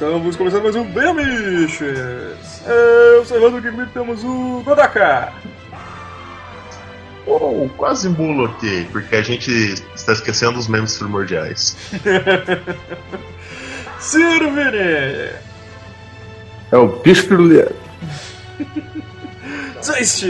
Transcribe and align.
Estamos 0.00 0.34
começando 0.34 0.62
mais 0.62 0.74
um 0.76 0.84
Bem 0.84 1.10
Amiches. 1.10 2.62
Eu 2.66 3.22
sou 3.26 3.36
Evandro, 3.36 3.58
aqui 3.58 3.70
comigo 3.70 3.90
temos 3.92 4.24
o 4.24 4.62
Godaka. 4.64 5.30
Oh, 7.26 7.68
quase 7.76 8.08
ok, 8.08 8.88
porque 8.92 9.14
a 9.14 9.20
gente 9.20 9.50
está 9.94 10.14
esquecendo 10.14 10.58
os 10.58 10.68
memes 10.68 10.96
primordiais. 10.96 11.76
Ciro 14.00 14.50
Vini. 14.52 15.34
É 16.72 16.76
o 16.78 16.86
bicho 17.02 17.28
pirulito. 17.28 17.74
Zeist. 19.84 20.24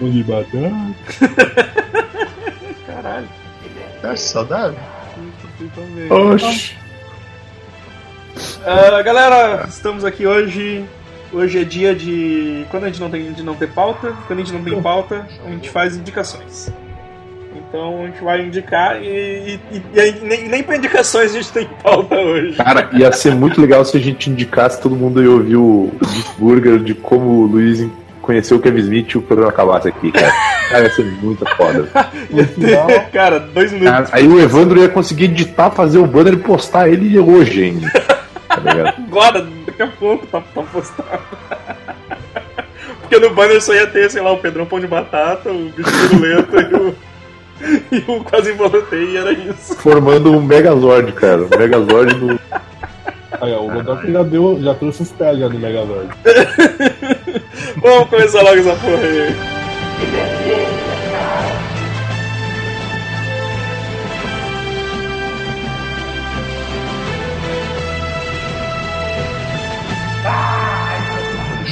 Batata. 0.00 0.92
Caralho. 2.84 3.28
Tá 4.02 4.16
saudável? 4.16 4.80
Oxi. 6.10 6.89
Uh, 8.40 9.04
galera, 9.04 9.66
estamos 9.68 10.04
aqui 10.04 10.26
hoje. 10.26 10.84
Hoje 11.32 11.60
é 11.60 11.64
dia 11.64 11.94
de. 11.94 12.64
Quando 12.70 12.84
a 12.84 12.86
gente 12.88 13.00
não 13.00 13.10
tem 13.10 13.32
de 13.32 13.42
não 13.42 13.54
ter 13.54 13.68
pauta, 13.68 14.12
quando 14.26 14.40
a 14.40 14.42
gente 14.42 14.52
não 14.52 14.64
tem 14.64 14.80
pauta, 14.82 15.26
a 15.46 15.50
gente 15.50 15.70
faz 15.70 15.96
indicações. 15.96 16.72
Então 17.54 18.02
a 18.02 18.06
gente 18.06 18.22
vai 18.22 18.44
indicar 18.44 19.00
e, 19.00 19.60
e, 19.70 19.76
e 19.76 20.12
nem, 20.22 20.48
nem 20.48 20.62
pra 20.62 20.76
indicações 20.76 21.30
a 21.30 21.34
gente 21.34 21.52
tem 21.52 21.68
pauta 21.82 22.16
hoje. 22.16 22.56
Cara, 22.56 22.88
ia 22.92 23.12
ser 23.12 23.34
muito 23.34 23.60
legal 23.60 23.84
se 23.84 23.96
a 23.96 24.00
gente 24.00 24.28
indicasse 24.28 24.80
todo 24.80 24.96
mundo 24.96 25.22
ia 25.22 25.30
ouvir 25.30 25.56
o 25.56 25.92
Burger 26.36 26.78
de 26.78 26.94
como 26.94 27.42
o 27.42 27.46
Luiz 27.46 27.86
conheceu 28.22 28.56
o 28.56 28.60
Kevin 28.60 28.80
Smith 28.80 29.10
e 29.10 29.18
o 29.18 29.22
programa 29.22 29.50
acabasse 29.52 29.88
aqui, 29.88 30.10
cara. 30.12 30.32
Cara, 30.70 30.84
ia 30.84 30.90
ser 30.90 31.04
muito 31.04 31.44
foda. 31.56 31.88
Cara, 33.12 33.40
dois 33.40 33.72
minutos. 33.72 33.92
Cara, 33.92 34.08
aí 34.12 34.28
o 34.28 34.40
Evandro 34.40 34.80
ia 34.80 34.88
conseguir 34.88 35.24
editar, 35.24 35.70
fazer 35.70 35.98
o 35.98 36.06
banner 36.06 36.34
e 36.34 36.36
postar 36.36 36.88
ele 36.88 37.18
hoje 37.18 37.64
ainda. 37.64 38.19
Tá 38.50 38.56
ligado? 38.56 38.94
Agora, 38.98 39.48
daqui 39.64 39.82
a 39.82 39.86
pouco 39.86 40.26
tá, 40.26 40.40
tá 40.40 40.62
postado. 40.62 41.22
Porque 43.00 43.18
no 43.18 43.34
banner 43.34 43.62
só 43.62 43.72
ia 43.72 43.86
ter, 43.86 44.10
sei 44.10 44.20
lá, 44.20 44.32
o 44.32 44.38
Pedrão 44.38 44.66
Pão 44.66 44.80
de 44.80 44.86
Batata, 44.86 45.50
o 45.50 45.70
Bicho 45.70 45.90
Piruleta 46.08 46.60
e 46.60 46.74
o. 46.74 46.94
E 47.92 47.98
o 48.10 48.24
Quase 48.24 48.52
Involutei, 48.52 49.04
e 49.04 49.16
era 49.18 49.32
isso. 49.32 49.76
Formando 49.76 50.32
um 50.32 50.40
Megazord, 50.40 51.12
cara. 51.12 51.42
Um 51.42 51.58
Megazord 51.58 52.14
do. 52.14 52.40
Aí, 53.40 53.52
ó, 53.52 53.62
o 53.62 53.70
Godok 53.70 54.10
já, 54.10 54.22
deu, 54.22 54.58
já 54.62 54.74
trouxe 54.74 55.02
os 55.02 55.12
pés 55.12 55.38
já 55.38 55.48
do 55.48 55.58
Megazord. 55.58 56.08
Vamos 57.82 58.08
começar 58.08 58.42
logo 58.42 58.56
essa 58.56 58.74
porra 58.76 59.02
aí. 59.02 60.69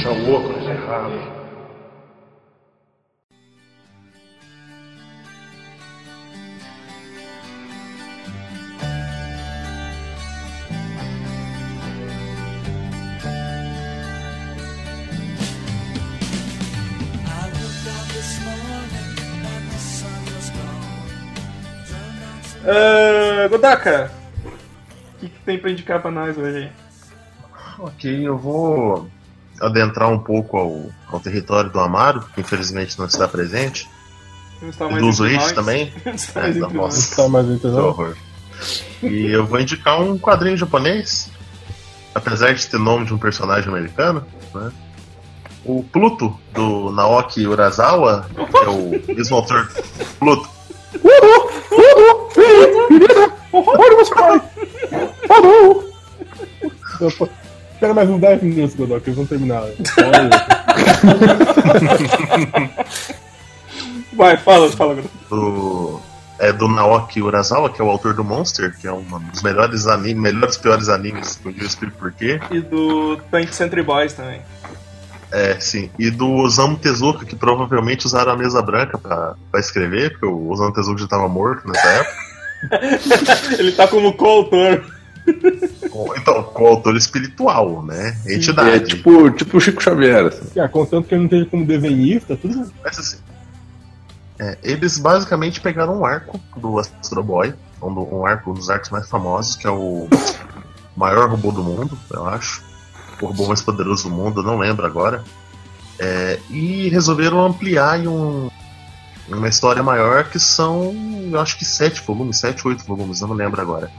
Deixa 0.01 0.11
o 0.13 0.33
óculos 0.33 0.65
errado. 0.65 1.11
Ah, 22.65 23.47
Godaka, 23.49 24.09
o 24.45 25.19
que, 25.19 25.27
que 25.27 25.39
tem 25.41 25.59
pra 25.59 25.69
indicar 25.69 26.01
pra 26.01 26.09
nós 26.09 26.37
hoje? 26.37 26.71
Ok, 27.77 28.25
eu 28.25 28.37
vou 28.37 29.09
adentrar 29.61 30.09
um 30.09 30.19
pouco 30.19 30.57
ao, 30.57 30.85
ao 31.11 31.19
território 31.19 31.69
do 31.69 31.79
Amaro, 31.79 32.21
que 32.33 32.41
infelizmente 32.41 32.97
não 32.97 33.05
está 33.05 33.27
presente. 33.27 33.89
Não 34.61 34.69
está 34.69 34.87
E 34.87 34.91
mais 34.91 35.03
do 35.03 35.11
Zuichi 35.11 35.35
nós. 35.37 35.51
também. 35.53 35.93
Não 36.05 36.13
está 36.13 36.39
É, 36.39 36.43
mais 36.43 36.57
da 36.59 36.65
entre 36.65 36.77
nossa. 36.77 36.97
nós. 36.97 37.09
Tá 37.15 37.27
mais. 37.29 38.17
E 39.03 39.31
eu 39.31 39.45
vou 39.45 39.59
indicar 39.59 40.01
um 40.01 40.17
quadrinho 40.17 40.57
japonês, 40.57 41.29
apesar 42.13 42.53
de 42.53 42.67
ter 42.67 42.77
nome 42.77 43.05
de 43.05 43.13
um 43.13 43.17
personagem 43.17 43.69
americano, 43.69 44.25
né? 44.53 44.71
O 45.65 45.83
Pluto, 45.83 46.37
do 46.53 46.89
Naoki 46.91 47.45
Urasawa, 47.47 48.25
que 48.49 48.57
é 48.57 48.69
o 48.69 49.13
mesmo 49.15 49.35
autor. 49.37 49.69
Pluto. 50.17 50.49
Onde 53.53 53.95
você 53.95 54.13
vai? 54.15 54.41
Parou! 55.27 55.89
Espera 57.79 57.93
mais 57.93 58.09
uns 58.09 58.19
10 58.19 58.43
minutos, 58.43 58.75
Godok, 58.75 59.07
eles 59.07 59.15
vão 59.15 59.25
terminar. 59.25 59.61
Olha, 59.61 59.73
Vai, 64.11 64.35
fala, 64.35 64.69
fala, 64.69 65.01
do, 65.29 66.01
é 66.39 66.51
do 66.51 66.67
Naoki 66.67 67.21
Urasawa, 67.21 67.69
que 67.69 67.81
é 67.81 67.85
o 67.85 67.89
autor 67.89 68.13
do 68.13 68.21
Monster, 68.21 68.77
que 68.77 68.85
é 68.85 68.91
um 68.91 69.05
dos 69.31 69.41
melhores 69.41 69.87
animes, 69.87 70.21
melhores 70.21 70.57
piores 70.57 70.89
animes, 70.89 71.37
que 71.37 71.47
um 71.47 71.53
dia 71.53 71.63
eu 71.63 71.67
explico 71.67 71.97
por 71.97 72.11
quê. 72.11 72.41
E 72.51 72.59
do 72.59 73.15
Tank 73.31 73.53
Century 73.53 73.81
Boys 73.81 74.11
também. 74.11 74.41
É, 75.31 75.57
sim. 75.61 75.89
E 75.97 76.11
do 76.11 76.29
Osamu 76.33 76.75
Tezuka, 76.75 77.23
que 77.23 77.37
provavelmente 77.37 78.05
usaram 78.05 78.33
a 78.33 78.35
mesa 78.35 78.61
branca 78.61 78.97
pra, 78.97 79.35
pra 79.49 79.59
escrever, 79.61 80.11
porque 80.11 80.25
o 80.25 80.49
Osamu 80.49 80.73
Tezuka 80.73 80.97
já 80.97 81.05
estava 81.05 81.29
morto 81.29 81.65
nessa 81.65 81.87
época. 81.87 82.13
Ele 83.57 83.71
tá 83.71 83.87
como 83.87 84.11
coautor. 84.17 84.98
Com- 85.89 86.15
Então, 86.15 86.43
com 86.43 86.63
o 86.63 86.67
autor 86.67 86.95
espiritual, 86.95 87.83
né? 87.83 88.17
Entidade. 88.27 88.69
É 88.69 88.79
tipo, 88.79 89.29
tipo 89.31 89.57
o 89.57 89.61
Chico 89.61 89.81
Xavier. 89.81 90.27
Assim. 90.27 90.59
ah, 90.59 90.67
contanto 90.69 91.07
que 91.07 91.13
ele 91.15 91.19
não 91.21 91.25
esteja 91.25 91.45
como 91.45 91.65
desenhista, 91.65 92.35
tudo 92.37 92.59
bem. 92.59 92.71
Mas 92.83 92.99
assim. 92.99 93.17
é, 94.39 94.57
eles 94.63 94.97
basicamente 94.97 95.59
pegaram 95.61 95.99
um 95.99 96.05
arco 96.05 96.39
do 96.57 96.79
Astro 96.79 97.23
Boy, 97.23 97.53
um, 97.81 97.93
do- 97.93 98.15
um 98.15 98.25
arco 98.25 98.51
um 98.51 98.53
dos 98.53 98.69
arcos 98.69 98.89
mais 98.89 99.09
famosos, 99.09 99.55
que 99.55 99.67
é 99.67 99.71
o 99.71 100.07
maior 100.95 101.29
robô 101.29 101.51
do 101.51 101.63
mundo, 101.63 101.97
eu 102.11 102.25
acho. 102.27 102.63
O 103.21 103.25
robô 103.27 103.47
mais 103.47 103.61
poderoso 103.61 104.09
do 104.09 104.15
mundo, 104.15 104.39
eu 104.41 104.43
não 104.45 104.57
lembro 104.57 104.85
agora. 104.85 105.23
É, 105.99 106.39
e 106.49 106.87
resolveram 106.89 107.45
ampliar 107.45 107.99
em 107.99 108.07
um- 108.07 108.49
uma 109.27 109.47
história 109.49 109.83
maior 109.83 110.23
que 110.29 110.39
são, 110.39 110.95
eu 111.31 111.39
acho 111.39 111.57
que 111.57 111.65
sete 111.65 112.01
volumes, 112.01 112.37
sete, 112.37 112.65
oito 112.67 112.83
volumes, 112.85 113.19
eu 113.21 113.27
não 113.27 113.35
lembro 113.35 113.59
agora. 113.61 113.91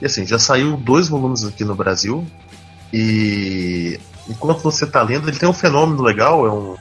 E 0.00 0.06
assim, 0.06 0.26
já 0.26 0.38
saiu 0.38 0.76
dois 0.76 1.08
volumes 1.08 1.44
aqui 1.44 1.64
no 1.64 1.74
Brasil. 1.74 2.26
E 2.92 3.98
enquanto 4.28 4.60
você 4.60 4.86
tá 4.86 5.02
lendo, 5.02 5.28
ele 5.28 5.38
tem 5.38 5.48
um 5.48 5.54
fenômeno 5.54 6.02
legal, 6.02 6.46
é 6.46 6.52
um. 6.52 6.76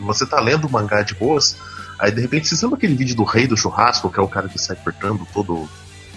Você 0.00 0.26
tá 0.26 0.40
lendo 0.40 0.66
o 0.66 0.70
mangá 0.70 1.02
de 1.02 1.14
boas, 1.14 1.56
aí 1.98 2.10
de 2.10 2.20
repente, 2.20 2.48
vocês 2.48 2.60
lembram 2.60 2.76
aquele 2.76 2.94
vídeo 2.94 3.16
do 3.16 3.24
rei 3.24 3.46
do 3.46 3.56
churrasco, 3.56 4.10
que 4.10 4.20
é 4.20 4.22
o 4.22 4.28
cara 4.28 4.48
que 4.48 4.58
sai 4.58 4.76
cortando 4.76 5.26
todo, 5.32 5.66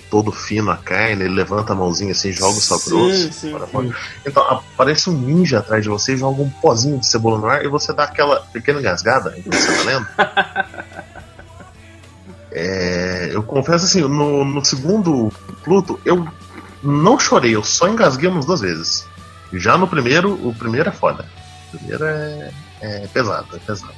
todo 0.09 0.33
fino 0.33 0.69
a 0.69 0.75
carne, 0.75 1.23
ele 1.23 1.33
levanta 1.33 1.71
a 1.71 1.75
mãozinha 1.75 2.11
assim, 2.11 2.31
joga 2.31 2.57
o 2.57 2.61
sal 2.61 2.79
grosso. 2.85 3.31
Então 4.25 4.43
aparece 4.43 5.09
um 5.09 5.13
ninja 5.13 5.59
atrás 5.59 5.81
de 5.81 5.89
você, 5.89 6.17
joga 6.17 6.41
um 6.41 6.49
pozinho 6.49 6.99
de 6.99 7.07
cebola 7.07 7.37
no 7.37 7.47
ar 7.47 7.63
e 7.63 7.69
você 7.69 7.93
dá 7.93 8.03
aquela 8.03 8.41
pequena 8.41 8.79
engasgada 8.79 9.33
enquanto 9.37 9.55
você 9.55 9.77
tá 9.77 9.83
lendo. 9.83 10.07
É, 12.55 13.31
eu 13.33 13.41
confesso 13.41 13.85
assim, 13.85 14.01
no, 14.01 14.45
no 14.45 14.63
segundo 14.63 15.31
Pluto, 15.63 15.99
eu 16.05 16.27
não 16.83 17.17
chorei, 17.17 17.55
eu 17.55 17.63
só 17.63 17.87
engasguei 17.87 18.29
umas 18.29 18.45
duas 18.45 18.61
vezes. 18.61 19.07
Já 19.53 19.77
no 19.77 19.87
primeiro, 19.87 20.33
o 20.47 20.53
primeiro 20.53 20.89
é 20.89 20.91
foda. 20.91 21.25
O 21.73 21.77
primeiro 21.77 22.05
é, 22.05 22.51
é 22.81 23.07
pesado, 23.07 23.47
é 23.55 23.59
pesado. 23.59 23.93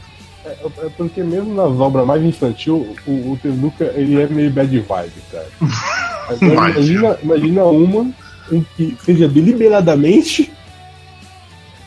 É, 0.45 0.49
é 0.85 0.89
porque 0.95 1.23
mesmo 1.23 1.53
nas 1.55 1.79
obras 1.79 2.05
mais 2.05 2.23
infantil, 2.23 2.95
o, 3.07 3.31
o 3.31 3.39
Tezuka 3.41 3.85
ele 3.95 4.21
é 4.21 4.27
meio 4.27 4.51
bad 4.51 4.79
vibe, 4.79 5.23
cara. 5.31 5.49
Imagina. 6.41 7.17
imagina, 7.21 7.63
uma 7.65 8.11
em 8.51 8.65
que 8.75 8.97
seja 9.03 9.27
deliberadamente 9.27 10.51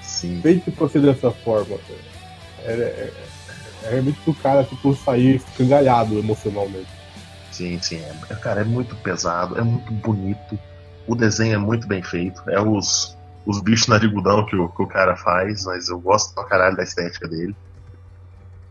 Sim. 0.02 0.40
feito 0.42 0.70
pra 0.72 0.88
ser 0.88 1.02
dessa 1.02 1.30
forma. 1.30 1.76
cara. 1.76 2.00
É, 2.64 2.72
é, 2.72 3.12
é 3.84 3.90
realmente 3.90 4.18
pro 4.24 4.34
cara 4.34 4.64
tipo, 4.64 4.94
sair 4.94 5.36
escangalhado 5.36 6.18
emocionalmente. 6.18 6.88
Sim, 7.52 7.78
sim. 7.80 8.00
É, 8.30 8.34
cara, 8.36 8.60
é 8.60 8.64
muito 8.64 8.94
pesado, 8.96 9.58
é 9.58 9.62
muito 9.62 9.92
bonito. 9.92 10.58
O 11.08 11.14
desenho 11.14 11.54
é 11.54 11.58
muito 11.58 11.88
bem 11.88 12.02
feito. 12.02 12.42
É 12.48 12.60
os, 12.60 13.16
os 13.46 13.60
bichos 13.60 13.88
narigudão 13.88 14.44
que 14.44 14.54
o, 14.54 14.68
que 14.68 14.82
o 14.82 14.86
cara 14.86 15.16
faz, 15.16 15.64
mas 15.64 15.88
eu 15.88 15.98
gosto 15.98 16.34
pra 16.34 16.44
caralho 16.44 16.76
da 16.76 16.82
estética 16.82 17.26
dele. 17.26 17.56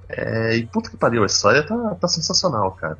É, 0.07 0.55
e 0.55 0.65
puta 0.65 0.89
que 0.89 0.95
pariu, 0.95 1.23
a 1.23 1.25
história 1.25 1.63
tá, 1.63 1.95
tá 1.95 2.07
sensacional, 2.07 2.71
cara. 2.71 2.97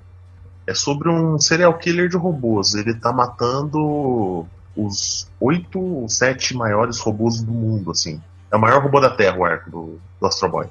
É 0.65 0.73
sobre 0.73 1.07
um 1.07 1.39
serial 1.39 1.77
killer 1.77 2.09
de 2.09 2.17
robôs. 2.17 2.73
Ele 2.73 2.93
tá 2.95 3.13
matando 3.13 4.45
os 4.75 5.29
oito, 5.39 6.05
sete 6.09 6.55
maiores 6.55 6.99
robôs 6.99 7.41
do 7.41 7.51
mundo, 7.51 7.91
assim. 7.91 8.21
É 8.51 8.57
o 8.57 8.59
maior 8.59 8.81
robô 8.81 8.99
da 8.99 9.09
Terra, 9.09 9.37
o 9.37 9.45
arco 9.45 9.69
do, 9.69 9.99
do 10.19 10.27
Astro 10.27 10.49
Boy. 10.49 10.67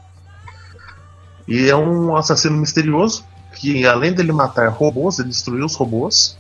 E 1.46 1.70
é 1.70 1.76
um 1.76 2.16
assassino 2.16 2.56
misterioso 2.56 3.24
que, 3.54 3.86
além 3.86 4.12
dele 4.12 4.32
matar 4.32 4.68
robôs, 4.68 5.18
ele 5.18 5.28
destruiu 5.28 5.64
os 5.64 5.76
robôs. 5.76 6.36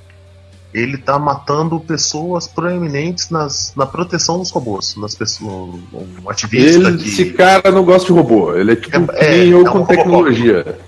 Ele 0.78 0.98
tá 0.98 1.18
matando 1.18 1.78
pessoas 1.80 2.46
proeminentes 2.46 3.30
nas, 3.30 3.72
na 3.76 3.86
proteção 3.86 4.38
dos 4.38 4.50
robôs. 4.50 4.94
Nas 4.96 5.14
pessoas, 5.14 5.50
um, 5.92 6.06
um 6.24 6.30
ativista 6.30 6.88
Ele, 6.88 6.98
que. 6.98 7.08
esse 7.08 7.24
cara 7.32 7.70
não 7.70 7.84
gosta 7.84 8.06
de 8.06 8.12
robô. 8.12 8.54
Ele 8.54 8.72
é 8.72 8.76
tipo 8.76 8.96
É- 8.96 9.00
que 9.00 9.30
nem 9.30 9.40
é, 9.40 9.46
eu 9.46 9.58
é 9.58 9.60
um 9.60 9.64
com 9.64 9.70
robocop. 9.78 9.96
tecnologia. 9.96 10.78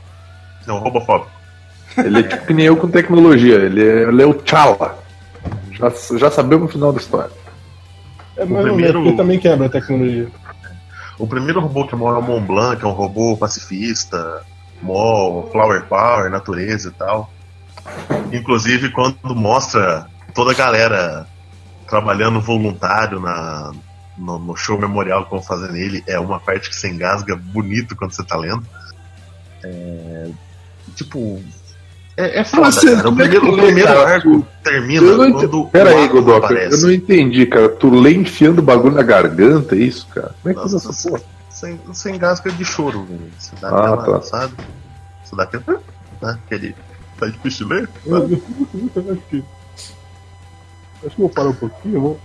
Não, 0.66 0.78
robofóbico. 0.80 1.30
Ele 1.96 2.18
é 2.20 2.22
tipo 2.22 2.46
que 2.46 2.54
nem 2.54 2.66
eu 2.66 2.76
com 2.76 2.88
tecnologia. 2.88 3.56
Ele 3.56 3.82
é, 3.82 4.02
ele 4.08 4.22
é 4.22 4.26
o 4.26 4.34
T'Challa. 4.34 4.98
Já, 5.72 5.92
já 6.18 6.30
sabemos 6.30 6.68
o 6.68 6.72
final 6.72 6.92
da 6.92 7.00
história. 7.00 7.30
É 8.36 8.42
ou 8.42 8.48
menos, 8.48 8.64
primeiro- 8.66 9.02
porque 9.02 9.16
também 9.16 9.38
quebra 9.38 9.66
a 9.66 9.70
tecnologia. 9.70 10.28
O 11.18 11.26
primeiro 11.26 11.60
robô 11.60 11.86
que 11.86 11.96
morre 11.96 12.16
é 12.16 12.18
o 12.20 12.22
Mont 12.22 12.46
Blanc, 12.46 12.76
que 12.76 12.84
é 12.84 12.88
um 12.88 12.92
robô 12.92 13.36
pacifista, 13.36 14.42
mó 14.82 15.42
flower 15.50 15.84
power, 15.88 16.30
natureza 16.30 16.88
e 16.88 16.92
tal. 16.92 17.30
Inclusive 18.32 18.90
quando 18.90 19.16
mostra 19.34 20.06
toda 20.34 20.52
a 20.52 20.54
galera 20.54 21.26
trabalhando 21.88 22.40
voluntário 22.40 23.20
na, 23.20 23.72
no, 24.16 24.38
no 24.38 24.56
show 24.56 24.78
memorial 24.78 25.24
que 25.24 25.30
vão 25.30 25.42
fazer 25.42 25.70
nele, 25.72 26.02
é 26.06 26.18
uma 26.18 26.38
parte 26.38 26.68
que 26.68 26.76
você 26.76 26.88
engasga 26.88 27.34
bonito 27.36 27.96
quando 27.96 28.12
você 28.12 28.22
tá 28.22 28.36
lendo. 28.36 28.64
É, 29.64 30.28
tipo. 30.94 31.42
É, 32.16 32.40
é 32.40 32.44
foda, 32.44 32.70
Você- 32.70 32.96
cara. 32.96 33.08
O 33.10 33.12
é 33.22 33.28
que 33.28 33.38
primeiro, 33.40 33.46
o 33.46 33.54
lê, 33.56 33.62
primeiro 33.66 33.88
cara? 33.94 34.14
arco 34.14 34.46
termina 34.62 35.06
Eu 35.06 35.16
quando. 35.16 35.66
Pera 35.68 35.90
aí, 35.90 36.08
Godoka. 36.08 36.52
Eu 36.54 36.78
não 36.80 36.92
entendi, 36.92 37.46
cara. 37.46 37.68
Tu 37.68 37.88
lê 37.90 38.14
enfiando 38.14 38.58
o 38.58 38.62
bagulho 38.62 38.94
na 38.96 39.02
garganta, 39.02 39.74
é 39.76 39.78
isso, 39.78 40.06
cara? 40.08 40.34
Como 40.42 40.50
é 40.52 40.54
que 40.54 40.60
Nossa, 40.72 40.76
essa 40.90 41.08
porra? 41.08 41.22
Você, 41.48 41.78
você 41.86 42.10
engasga 42.10 42.50
de 42.52 42.64
choro, 42.64 43.04
velho. 43.04 43.30
Você 43.38 43.52
dá 43.60 43.68
Ah, 43.68 43.94
aquela, 43.94 44.18
tá. 44.18 44.22
sabe? 44.26 44.52
Você 45.24 45.36
dá 45.36 45.42
aquele. 45.44 45.62
Né? 46.20 46.38
Aquele. 46.46 46.74
Tá 47.18 47.26
difícil 47.26 47.66
de 47.66 47.74
ler? 47.74 47.90
Eu, 48.06 48.16
eu, 48.16 48.30
eu, 48.30 48.90
eu 48.94 49.12
acho 49.12 49.22
que. 49.28 49.44
Acho 51.04 51.16
que 51.16 51.22
eu 51.22 51.26
vou 51.26 51.28
parar 51.28 51.48
um 51.48 51.54
pouquinho. 51.54 52.00
Vou, 52.00 52.20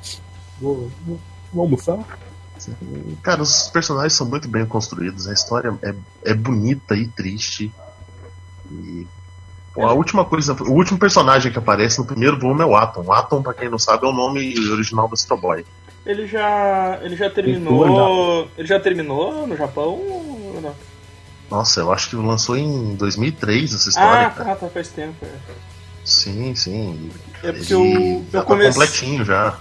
vou, 0.60 0.90
vou 1.52 1.64
almoçar. 1.64 2.00
Cara, 3.22 3.42
os 3.42 3.70
personagens 3.70 4.14
são 4.14 4.28
muito 4.28 4.48
bem 4.48 4.66
construídos, 4.66 5.28
a 5.28 5.34
história 5.34 5.78
é, 5.82 5.94
é 6.24 6.34
bonita 6.34 6.96
e 6.96 7.08
triste. 7.08 7.72
E. 8.72 9.06
pô, 9.74 9.86
a 9.86 9.94
última 9.94 10.24
coisa. 10.24 10.54
O 10.54 10.74
último 10.74 11.00
personagem 11.00 11.52
que 11.52 11.58
aparece 11.58 12.00
no 12.00 12.06
primeiro 12.06 12.40
volume 12.40 12.62
é 12.62 12.66
o 12.66 12.76
Atom. 12.76 13.04
O 13.06 13.12
Atom, 13.12 13.42
pra 13.42 13.54
quem 13.54 13.70
não 13.70 13.80
sabe, 13.80 14.06
é 14.06 14.10
o 14.10 14.14
nome 14.14 14.58
original 14.70 15.08
do 15.08 15.16
Astro 15.16 15.38
Boy. 15.38 15.66
Ele 16.06 16.28
já. 16.28 17.00
Ele 17.02 17.16
já 17.16 17.30
terminou. 17.30 18.48
Ele 18.58 18.68
já 18.68 18.80
terminou 18.80 19.48
no 19.48 19.58
Japão 19.58 20.00
ou 20.00 20.60
não? 20.62 20.93
Nossa, 21.54 21.82
eu 21.82 21.92
acho 21.94 22.10
que 22.10 22.16
lançou 22.16 22.58
em 22.58 22.96
2003 22.96 23.74
essa 23.76 23.90
história, 23.90 24.26
Ah, 24.28 24.30
cara. 24.32 24.50
tá, 24.50 24.56
tá, 24.56 24.68
faz 24.70 24.88
tempo. 24.88 25.14
é. 25.24 25.28
Sim, 26.04 26.56
sim. 26.56 27.12
É 27.44 27.52
porque 27.52 27.74
Ele 27.74 27.74
eu, 27.74 28.24
já 28.32 28.40
eu 28.40 28.42
tá 28.42 28.42
comecei. 28.44 28.72
completinho 28.74 29.24
já. 29.24 29.58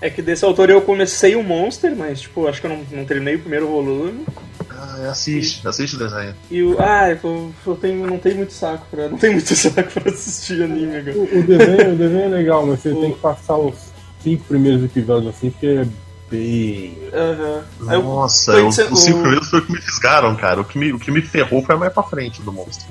É 0.00 0.08
que 0.08 0.22
desse 0.22 0.44
autor 0.44 0.70
eu 0.70 0.80
comecei 0.82 1.34
o 1.36 1.42
Monster, 1.42 1.94
mas 1.96 2.20
tipo, 2.20 2.46
acho 2.46 2.60
que 2.60 2.66
eu 2.66 2.70
não, 2.70 2.84
não 2.92 3.04
terminei 3.04 3.34
o 3.34 3.40
primeiro 3.40 3.66
volume. 3.68 4.24
Ah, 4.70 5.08
assiste, 5.10 5.66
assiste 5.66 5.96
o 5.96 5.98
desenho. 5.98 6.34
E 6.50 6.62
o. 6.62 6.76
Ah, 6.80 7.10
eu, 7.10 7.52
eu 7.66 7.74
tenho, 7.76 8.06
não 8.06 8.18
tenho 8.18 8.36
muito 8.36 8.52
saco 8.52 8.86
pra. 8.90 9.08
Não 9.08 9.18
tenho 9.18 9.32
muito 9.34 9.54
saco 9.54 9.90
pra 10.00 10.12
assistir 10.12 10.62
anime 10.62 10.96
agora. 10.96 11.16
O, 11.18 11.38
o 11.38 11.42
desenho, 11.42 11.92
o 11.92 11.96
desenho 11.96 12.24
é 12.24 12.28
legal, 12.28 12.66
mas 12.66 12.80
você 12.80 12.90
O- 12.90 13.00
tem 13.00 13.12
que 13.12 13.18
passar 13.20 13.56
os 13.56 13.74
cinco 14.22 14.44
primeiros 14.44 14.82
episódios 14.84 15.34
assim, 15.34 15.50
porque 15.50 15.66
é 15.66 15.86
bem. 16.32 16.98
Aham. 17.12 17.62
Aí 17.88 17.96
eu- 17.96 18.02
Nossa, 18.02 18.52
tô 18.52 18.66
os, 18.68 18.74
cinco 18.74 19.20
primeiros 19.20 19.48
foi 19.50 19.60
o 19.60 19.66
que 19.66 19.72
me 19.72 19.80
fisgaram, 19.80 20.34
cara. 20.36 20.60
O 20.60 20.64
que 20.64 20.78
me, 20.78 20.92
o 20.92 20.98
que 20.98 21.10
me 21.10 21.20
ferrou 21.22 21.62
foi 21.62 21.76
mais 21.76 21.92
pra 21.92 22.02
frente 22.02 22.40
do 22.42 22.52
monstro. 22.52 22.86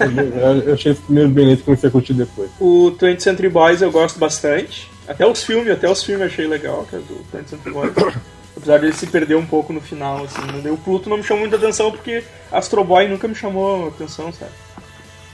Eu, 0.00 0.58
eu 0.68 0.74
achei 0.74 0.92
os 0.92 0.98
primeiros 1.00 1.32
bem 1.32 1.46
lentos 1.46 1.60
e 1.62 1.64
comecei 1.64 1.88
a 1.88 1.92
curtir 1.92 2.14
depois. 2.14 2.50
O 2.60 2.92
20th 2.98 3.20
Century 3.20 3.48
Boys 3.48 3.82
eu 3.82 3.90
gosto 3.90 4.18
bastante. 4.18 4.90
Até 5.06 5.26
os 5.26 5.42
filmes, 5.42 5.70
até 5.72 5.90
os 5.90 6.02
filmes 6.02 6.22
eu 6.22 6.26
achei 6.28 6.46
legal, 6.46 6.86
que 6.88 6.96
é 6.96 6.98
do 7.00 7.14
20th 7.36 7.48
Century 7.48 7.72
Boys. 7.74 7.92
Apesar 8.56 8.78
dele 8.78 8.92
se 8.92 9.06
perder 9.08 9.34
um 9.36 9.44
pouco 9.44 9.72
no 9.72 9.80
final, 9.80 10.24
assim. 10.24 10.60
Deu 10.62 10.74
o 10.74 10.78
Pluto 10.78 11.10
não 11.10 11.16
me 11.16 11.24
chamou 11.24 11.40
muita 11.42 11.56
atenção 11.56 11.90
porque 11.90 12.22
Astro 12.52 12.84
Boy 12.84 13.08
nunca 13.08 13.26
me 13.26 13.34
chamou 13.34 13.88
atenção, 13.88 14.32
sabe? 14.32 14.52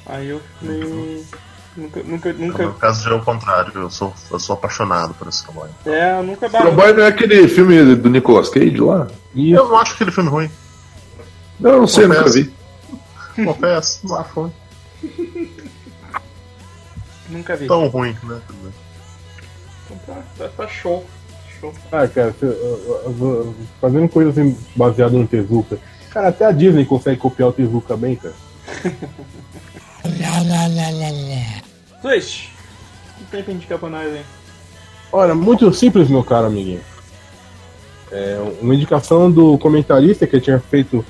Aí 0.07 0.31
eu 0.31 0.41
meio. 0.63 1.23
Nunca, 1.77 2.03
nunca, 2.03 2.33
No 2.33 2.47
nunca. 2.47 2.59
meu 2.59 2.75
caso 2.75 3.05
já 3.05 3.11
é 3.11 3.15
o 3.15 3.25
contrário, 3.25 3.73
eu 3.77 3.89
sou, 3.91 4.13
eu 4.31 4.39
sou 4.41 4.55
apaixonado 4.55 5.15
por 5.15 5.29
esse 5.29 5.45
trabalho. 5.45 5.71
É, 5.87 6.19
eu 6.19 6.23
nunca 6.25 6.47
Astro 6.47 6.73
Boy 6.73 6.93
não 6.93 7.05
é 7.05 7.07
aquele 7.07 7.47
filme 7.49 7.95
do 7.95 8.11
Nicolas 8.11 8.49
Cage 8.49 8.77
lá? 8.79 9.07
E 9.35 9.53
Eu 9.53 9.69
não 9.69 9.77
acho 9.79 9.95
aquele 9.95 10.11
filme 10.11 10.29
ruim, 10.29 10.51
Não, 11.61 11.71
eu 11.73 11.81
não 11.81 11.87
sei, 11.87 12.07
nunca 12.09 12.29
vi. 12.31 12.53
confesso. 13.45 14.01
Não 14.07 14.17
acho 14.19 14.41
ruim. 14.41 14.53
Nunca 17.29 17.57
vi. 17.57 17.67
Tão 17.67 17.87
ruim, 17.87 18.17
né? 18.25 18.41
Então 19.87 19.99
tá, 20.07 20.23
tá, 20.37 20.49
tá 20.57 20.69
show. 20.69 21.07
Show. 21.61 21.73
Ah, 21.93 22.09
cara, 22.09 22.35
fazendo 23.81 24.09
coisa 24.09 24.31
assim 24.31 24.59
baseada 24.75 25.17
no 25.17 25.27
Tezuka. 25.27 25.79
Cara, 26.11 26.29
até 26.29 26.47
a 26.47 26.51
Disney 26.53 26.85
consegue 26.85 27.21
copiar 27.21 27.51
o 27.51 27.53
Tezuka 27.53 27.97
bem, 27.97 28.17
cara. 28.17 28.35
Twist. 32.03 32.51
O 33.21 33.25
que 33.25 33.31
tem 33.31 33.43
pra 33.43 33.53
indicar 33.53 33.79
pra 33.79 33.89
nós, 33.89 34.15
hein? 34.15 34.23
Olha, 35.13 35.35
muito 35.35 35.73
simples, 35.75 36.09
meu 36.09 36.23
caro 36.23 36.47
amiguinho. 36.47 36.81
É 38.13 38.39
uma 38.61 38.75
indicação 38.75 39.31
do 39.31 39.59
comentarista 39.59 40.27
que 40.27 40.37
eu 40.37 40.41
tinha 40.41 40.59
feito 40.59 41.05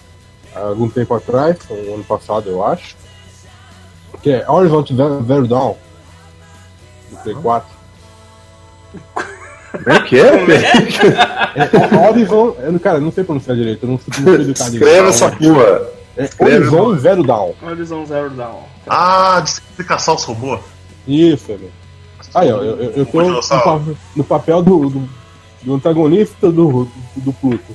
há 0.54 0.60
algum 0.60 0.88
tempo 0.88 1.14
atrás, 1.14 1.56
um 1.70 1.94
ano 1.94 2.04
passado, 2.04 2.50
eu 2.50 2.64
acho. 2.64 2.96
Que 4.22 4.32
é 4.32 4.50
Horizon 4.50 4.84
Zero 5.26 5.46
Dawn. 5.46 5.76
Do 7.10 7.16
Play 7.19 7.34
4. 7.34 7.69
Como 9.72 9.90
é 9.90 10.00
que 10.02 10.19
é, 10.19 10.44
velho? 10.44 10.66
É 11.54 12.08
Horizon. 12.08 12.56
Eu, 12.58 12.81
cara, 12.81 12.98
eu 12.98 13.02
não 13.02 13.12
sei 13.12 13.25
pronunciar 13.25 13.56
direito, 13.56 13.84
eu 13.84 13.88
não 13.88 13.98
sei 13.98 14.25
não 14.25 14.34
sei 14.34 14.44
educar 14.44 14.70
direito. 14.70 14.88
Escreve 14.88 15.08
essa 15.08 15.31
porra. 15.31 16.00
É 16.16 16.24
escreve, 16.24 16.56
Horizon 16.68 16.98
Zero 16.98 17.22
Dawn. 17.22 17.52
Horizon 17.62 18.04
Zero 18.06 18.30
Dawn. 18.30 18.62
Ah, 18.88 19.42
de 19.76 19.84
caçar 19.84 20.14
os 20.14 20.24
robôs. 20.24 20.60
Isso, 21.06 21.46
velho. 21.46 21.70
Aí, 22.34 22.52
ó, 22.52 22.58
eu, 22.58 22.76
eu, 22.76 22.90
eu 22.93 23.06
tô 23.06 23.22
no, 23.22 23.40
pa- 23.40 23.81
no 24.17 24.24
papel 24.24 24.62
do, 24.62 24.88
do, 24.90 25.08
do 25.62 25.74
antagonista 25.74 26.50
do, 26.50 26.84
do, 26.84 26.90
do 27.17 27.32
Pluto. 27.32 27.74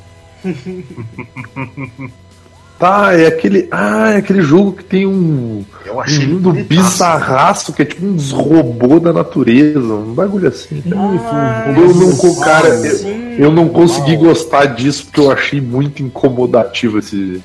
Tá, 2.79 3.13
é 3.19 3.27
aquele. 3.27 3.67
Ah, 3.71 4.11
é 4.13 4.17
aquele 4.17 4.41
jogo 4.41 4.73
que 4.73 4.83
tem 4.83 5.05
um. 5.05 5.65
Eu 5.85 5.95
Um 5.95 5.99
achei 6.01 6.27
mundo 6.27 6.51
bonitaço. 6.51 6.67
bizarraço, 6.69 7.73
que 7.73 7.81
é 7.81 7.85
tipo 7.85 8.05
uns 8.05 8.31
robôs 8.31 9.01
da 9.01 9.11
natureza, 9.13 9.79
um 9.79 10.13
bagulho 10.13 10.47
assim. 10.47 10.83
Ah, 10.95 11.65
Eu 11.75 11.93
não, 11.95 12.35
cara, 12.41 12.67
eu, 12.69 13.45
eu 13.45 13.51
não 13.51 13.67
consegui 13.69 14.15
gostar 14.17 14.65
disso 14.67 15.05
porque 15.05 15.19
eu 15.19 15.31
achei 15.31 15.59
muito 15.59 16.03
incomodativo 16.03 16.99
esse, 16.99 17.41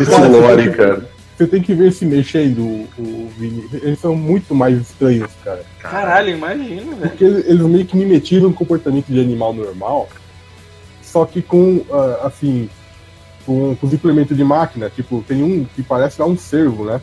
esse 0.00 0.28
lore, 0.28 0.70
cara. 0.72 1.16
Você 1.36 1.46
tem 1.46 1.62
que 1.62 1.74
ver 1.74 1.88
esse 1.88 2.06
mexendo, 2.06 2.60
o, 2.60 2.88
o 2.98 3.30
Vini. 3.36 3.68
Eles 3.74 3.98
são 3.98 4.16
muito 4.16 4.54
mais 4.54 4.80
estranhos, 4.80 5.30
cara. 5.44 5.62
Caralho, 5.78 6.30
imagina, 6.30 6.96
velho. 6.96 7.10
Porque 7.10 7.24
eles, 7.24 7.60
meio 7.60 7.84
que 7.84 7.96
mimetiram 7.96 8.48
o 8.48 8.54
comportamento 8.54 9.06
de 9.08 9.20
animal 9.20 9.52
normal, 9.52 10.08
só 11.02 11.26
que 11.26 11.42
com, 11.42 11.84
ah, 11.92 12.20
assim, 12.24 12.70
com, 13.44 13.76
com 13.76 13.86
os 13.86 13.92
implementos 13.92 14.34
de 14.34 14.42
máquina. 14.42 14.88
Tipo, 14.88 15.22
tem 15.28 15.42
um 15.42 15.66
que 15.76 15.82
parece 15.82 16.20
lá 16.20 16.26
um 16.26 16.38
cervo, 16.38 16.86
né? 16.86 17.02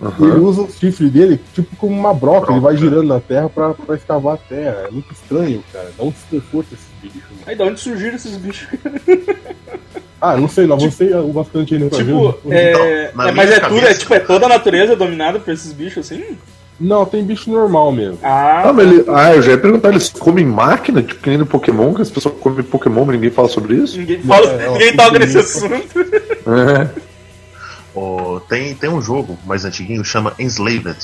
E 0.00 0.24
ele 0.24 0.38
usa 0.40 0.62
o 0.62 0.70
chifre 0.70 1.08
dele, 1.08 1.40
tipo, 1.52 1.74
como 1.76 1.98
uma 1.98 2.14
broca. 2.14 2.52
Ele 2.52 2.60
vai 2.60 2.74
Broca. 2.74 2.88
girando 2.88 3.08
na 3.08 3.20
terra 3.20 3.48
pra, 3.48 3.74
pra 3.74 3.96
escavar 3.96 4.34
a 4.34 4.38
terra. 4.38 4.86
É 4.86 4.90
muito 4.90 5.12
estranho, 5.12 5.62
cara. 5.72 5.90
Dá 5.96 6.04
um 6.04 6.10
desconforto 6.10 6.72
esse 6.72 6.86
bicho. 7.00 7.26
Aí 7.46 7.56
da 7.56 7.64
onde 7.64 7.80
surgiram 7.80 8.14
esses 8.16 8.36
bichos? 8.36 8.68
Ah, 10.20 10.36
não 10.36 10.48
sei, 10.48 10.66
nós 10.66 10.80
vamos 10.80 10.94
ser 10.96 11.14
bastante 11.32 11.74
ainda 11.74 11.86
pra 11.88 11.98
tipo, 11.98 12.34
ver. 12.44 12.54
é, 12.56 12.72
é, 12.72 13.10
mas 13.14 13.50
é 13.50 13.60
tudo, 13.60 13.86
é 13.86 13.94
tipo, 13.94 14.14
é 14.14 14.18
toda 14.20 14.46
a 14.46 14.48
natureza 14.48 14.96
dominada 14.96 15.38
por 15.38 15.52
esses 15.54 15.72
bichos 15.72 16.06
assim? 16.10 16.36
Não, 16.80 17.04
tem 17.04 17.24
bicho 17.24 17.50
normal 17.50 17.90
mesmo. 17.92 18.18
Ah, 18.22 18.62
Ah, 18.68 18.72
mas 18.72 18.86
ele, 18.90 19.04
ah, 19.08 19.34
eu 19.34 19.42
já 19.42 19.52
ia 19.52 19.58
perguntar, 19.58 19.88
eles 19.90 20.08
comem 20.10 20.44
máquina, 20.44 21.02
tipo 21.02 21.20
que 21.20 21.28
nem 21.28 21.38
no 21.38 21.46
Pokémon, 21.46 21.92
que 21.94 22.02
as 22.02 22.10
pessoas 22.10 22.34
comem 22.40 22.62
Pokémon, 22.64 23.04
mas 23.04 23.14
ninguém 23.16 23.30
fala 23.30 23.48
sobre 23.48 23.74
isso? 23.76 23.98
ninguém 23.98 24.20
fala, 24.22 24.46
É, 24.52 24.70
ninguém 24.70 24.96
toca 24.96 25.18
nesse 25.18 25.38
assunto. 25.38 25.98
É. 26.00 26.88
Ó, 27.94 28.38
tem, 28.40 28.74
tem 28.74 28.88
um 28.90 29.00
jogo 29.02 29.36
mais 29.44 29.64
antiguinho, 29.64 30.04
chama 30.04 30.32
Enslaved. 30.38 30.96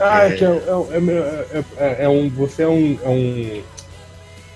Ah, 0.00 0.24
é 0.24 0.28
É. 0.28 0.30
que 0.32 0.44
é, 0.44 0.48
é, 0.48 0.50
é, 0.50 1.54
é- 1.58 1.64
é- 1.78 2.04
é 2.04 2.08
um. 2.08 2.28
Você 2.30 2.62
é 2.64 2.68
um. 2.68 2.98
É 3.04 3.08
um 3.08 3.60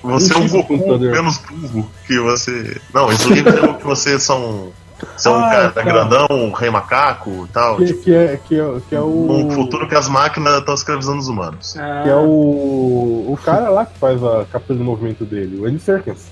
Você 0.03 0.33
é 0.33 0.37
um 0.37 0.41
Um 0.45 0.49
Goku 0.49 0.69
computador. 0.79 1.11
menos 1.13 1.39
burro 1.39 1.91
que 2.07 2.19
você. 2.21 2.81
Não, 2.95 3.13
Enslaved 3.13 3.49
é 3.59 3.63
o 3.67 3.75
que 3.75 3.85
vocês 3.85 4.23
são. 4.23 4.71
Você 5.17 5.29
é 5.29 5.31
um 5.31 5.45
Ah, 5.45 5.51
cara 5.51 5.71
tá. 5.71 5.83
grandão, 5.83 6.27
um 6.31 6.53
rei 6.53 6.71
macaco 6.71 7.47
e 7.49 7.53
tal. 7.53 7.77
que, 7.77 7.85
tipo, 7.87 8.03
que 8.03 8.15
é, 8.15 8.41
que, 8.49 8.59
é, 8.59 8.65
que 8.89 8.95
é 8.95 9.01
o. 9.01 9.31
um 9.31 9.51
futuro 9.51 9.87
que 9.89 9.95
as 9.95 10.09
máquinas 10.09 10.59
estão 10.61 10.75
escravizando 10.75 11.19
os 11.19 11.29
humanos. 11.29 11.77
Ah, 11.79 12.01
Que 12.05 12.09
é 12.11 12.15
o. 12.15 13.27
O 13.29 13.39
cara 13.45 13.69
lá 13.69 13.85
que 13.85 13.99
faz 13.99 14.23
a 14.23 14.47
captura 14.51 14.79
do 14.79 14.85
movimento 14.85 15.25
dele, 15.25 15.59
o 15.61 15.67
Andy 15.67 15.81
Serkins. 15.81 16.27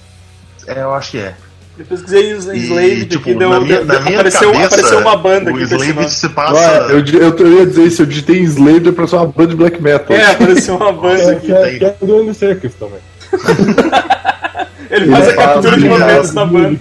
É, 0.66 0.80
eu 0.82 0.94
acho 0.94 1.10
que 1.10 1.18
é. 1.18 1.34
Eu 1.76 1.84
pesquisei 1.84 2.30
em 2.30 2.36
E, 2.36 2.38
Slave 2.38 3.06
tipo, 3.06 3.34
deu, 3.34 3.50
na 3.50 3.58
minha, 3.60 3.78
deu- 3.78 3.84
na 3.84 4.00
minha 4.00 4.14
apareceu, 4.20 4.52
cabeça, 4.52 4.66
apareceu 4.76 4.98
uma 5.00 5.16
banda 5.16 5.52
o 5.52 5.58
Slave 5.60 6.08
se 6.08 6.26
Ah, 6.26 6.30
passa... 6.30 6.68
eu, 6.90 7.02
di- 7.02 7.16
eu, 7.16 7.36
eu 7.36 7.52
ia 7.58 7.66
dizer 7.66 7.82
isso, 7.82 8.02
eu 8.02 8.06
digitei 8.06 8.38
Slater 8.42 8.92
pra 8.92 9.06
ser 9.08 9.16
uma 9.16 9.26
banda 9.26 9.48
de 9.48 9.56
black 9.56 9.82
metal. 9.82 10.16
É, 10.16 10.30
apareceu 10.30 10.76
uma 10.76 10.92
banda 10.92 11.20
É, 11.20 11.30
aqui. 11.32 11.46
que, 11.46 11.52
é, 11.52 11.78
que 11.78 11.84
é 11.84 11.96
do 12.00 12.16
Andy 12.20 12.32
Serkis 12.32 12.74
também. 12.74 13.00
Ele 14.90 15.10
faz 15.10 15.28
Ele 15.28 15.32
a 15.32 15.36
captura 15.36 15.70
faz 15.70 15.82
de 15.82 15.88
movimentos 15.88 16.30
da 16.34 16.44
banda. 16.44 16.80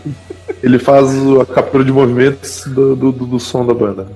Ele 0.62 0.80
faz 0.80 1.08
a 1.42 1.46
captura 1.54 1.84
de 1.84 1.92
movimentos 1.92 2.64
do, 2.68 2.96
do, 2.96 3.12
do- 3.12 3.26
do 3.26 3.40
som 3.40 3.66
da 3.66 3.74
banda. 3.74 4.08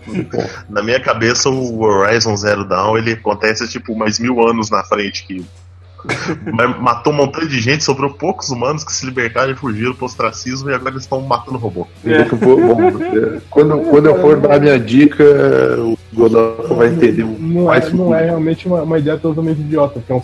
Na 0.69 0.81
minha 0.83 0.99
cabeça, 0.99 1.49
o 1.49 1.81
Horizon 1.81 2.35
Zero 2.37 2.63
Dawn 2.65 2.97
ele 2.97 3.13
acontece 3.13 3.67
tipo 3.67 3.95
mais 3.95 4.19
mil 4.19 4.47
anos 4.47 4.69
na 4.69 4.83
frente 4.83 5.25
que 5.25 5.43
matou 6.79 7.11
um 7.11 7.15
montão 7.17 7.45
de 7.45 7.59
gente, 7.59 7.83
sobrou 7.83 8.11
poucos 8.11 8.49
humanos 8.49 8.83
que 8.83 8.93
se 8.93 9.05
libertaram 9.05 9.51
e 9.51 9.55
fugiram 9.55 9.93
pro 9.93 10.05
ostracismo 10.05 10.69
e 10.69 10.73
agora 10.73 10.91
eles 10.91 11.03
estão 11.03 11.19
matando 11.21 11.57
robô. 11.57 11.85
É. 12.05 12.23
Bom. 12.23 12.77
Quando, 13.49 13.79
quando 13.89 14.05
eu 14.05 14.21
for 14.21 14.39
dar 14.39 14.55
a 14.55 14.59
minha 14.59 14.79
dica, 14.79 15.23
o 15.79 15.97
Godot 16.13 16.73
vai 16.75 16.87
entender 16.89 17.23
o 17.23 17.35
Não 17.39 17.65
mais 17.65 17.87
é, 17.87 17.89
não 17.89 18.15
é 18.15 18.23
realmente 18.25 18.67
uma, 18.67 18.83
uma 18.83 18.99
ideia 18.99 19.17
totalmente 19.17 19.59
idiota, 19.59 19.95
porque 19.99 20.11
é 20.11 20.15
uma 20.15 20.23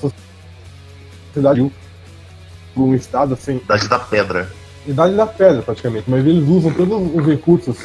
sociedade 1.34 1.70
um 2.75 2.93
estado 2.95 3.33
assim, 3.33 3.57
Idade 3.57 3.87
da 3.87 3.99
Pedra. 3.99 4.49
idade 4.87 5.15
da 5.15 5.25
pedra 5.27 5.61
praticamente, 5.61 6.09
mas 6.09 6.25
eles 6.25 6.47
usam 6.47 6.71
todos 6.73 7.15
os 7.15 7.25
recursos. 7.25 7.77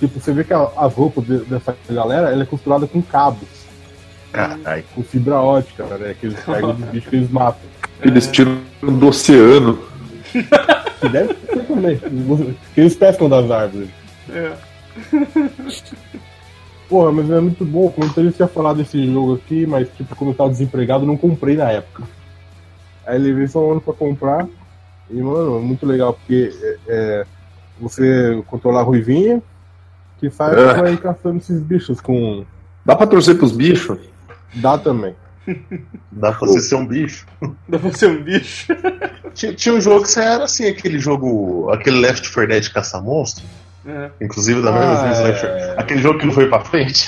Tipo, 0.00 0.20
você 0.20 0.32
vê 0.32 0.44
que 0.44 0.52
a, 0.52 0.58
a 0.58 0.86
roupa 0.86 1.20
de- 1.22 1.44
dessa 1.44 1.76
galera 1.88 2.30
ela 2.30 2.42
é 2.42 2.46
costurada 2.46 2.86
com 2.86 3.00
cabos, 3.00 3.48
Caralho. 4.32 4.84
com 4.94 5.02
fibra 5.02 5.36
ótica, 5.40 5.84
né? 5.84 6.14
Que 6.18 6.26
eles 6.26 6.40
pegam 6.40 6.74
dos 6.74 6.84
bichos 6.88 7.08
que 7.10 7.16
eles 7.16 7.30
matam. 7.30 7.60
Eles 8.02 8.26
tiram 8.26 8.58
do 8.82 9.06
oceano. 9.08 9.78
Que 11.00 11.08
deve 11.10 11.34
ser 11.34 11.64
também. 11.66 12.00
Que 12.74 12.80
eles 12.80 12.96
pescam 12.96 13.28
das 13.28 13.50
árvores. 13.50 13.90
É. 14.30 14.52
Porra, 16.88 17.12
mas 17.12 17.30
é 17.30 17.40
muito 17.40 17.64
bom. 17.64 17.90
Como 17.90 18.10
eu 18.16 18.32
tinha 18.32 18.48
falado 18.48 18.76
desse 18.78 19.12
jogo 19.12 19.34
aqui, 19.34 19.66
mas 19.66 19.88
tipo, 19.96 20.14
como 20.16 20.30
eu 20.30 20.34
tava 20.34 20.50
desempregado, 20.50 21.04
não 21.04 21.16
comprei 21.16 21.56
na 21.56 21.70
época. 21.70 22.04
Aí 23.06 23.18
levei 23.18 23.46
só 23.46 23.66
um 23.66 23.72
ano 23.72 23.80
pra 23.80 23.92
comprar. 23.94 24.46
E, 25.10 25.14
mano, 25.20 25.58
é 25.58 25.60
muito 25.60 25.84
legal, 25.86 26.14
porque 26.14 26.50
é, 26.62 26.76
é, 26.88 27.26
você 27.80 28.42
controla 28.46 28.80
a 28.80 28.82
ruivinha, 28.82 29.42
que 30.18 30.30
sai 30.30 30.54
É. 30.58 30.74
vai 30.74 30.96
caçando 30.96 31.38
esses 31.38 31.60
bichos 31.60 32.00
com. 32.00 32.44
Dá 32.84 32.96
pra 32.96 33.06
torcer 33.06 33.36
pros 33.36 33.52
bichos? 33.52 33.98
Dá 34.54 34.78
também. 34.78 35.14
Dá 36.10 36.32
pra 36.32 36.46
você 36.48 36.60
ser 36.60 36.76
um 36.76 36.86
bicho. 36.86 37.26
Dá 37.68 37.78
pra 37.78 37.92
ser 37.92 38.08
um 38.08 38.22
bicho. 38.22 38.66
Tinha, 39.34 39.52
tinha 39.52 39.74
um 39.74 39.80
jogo 39.80 40.04
que 40.04 40.10
você 40.12 40.20
era 40.20 40.44
assim, 40.44 40.64
aquele 40.68 40.96
jogo. 41.00 41.68
Aquele 41.72 41.98
Left 41.98 42.32
4 42.32 42.46
Dead 42.48 42.72
caça-monstro. 42.72 43.44
É. 43.84 44.08
Inclusive 44.22 44.62
da 44.62 44.70
mesma 44.70 44.92
Ah, 44.92 45.04
vez, 45.04 45.18
é. 45.18 45.22
Left 45.24 45.40
4 45.46 45.80
Aquele 45.80 46.00
jogo 46.02 46.18
que 46.20 46.26
não 46.26 46.32
foi 46.32 46.48
pra 46.48 46.60
frente. 46.60 47.04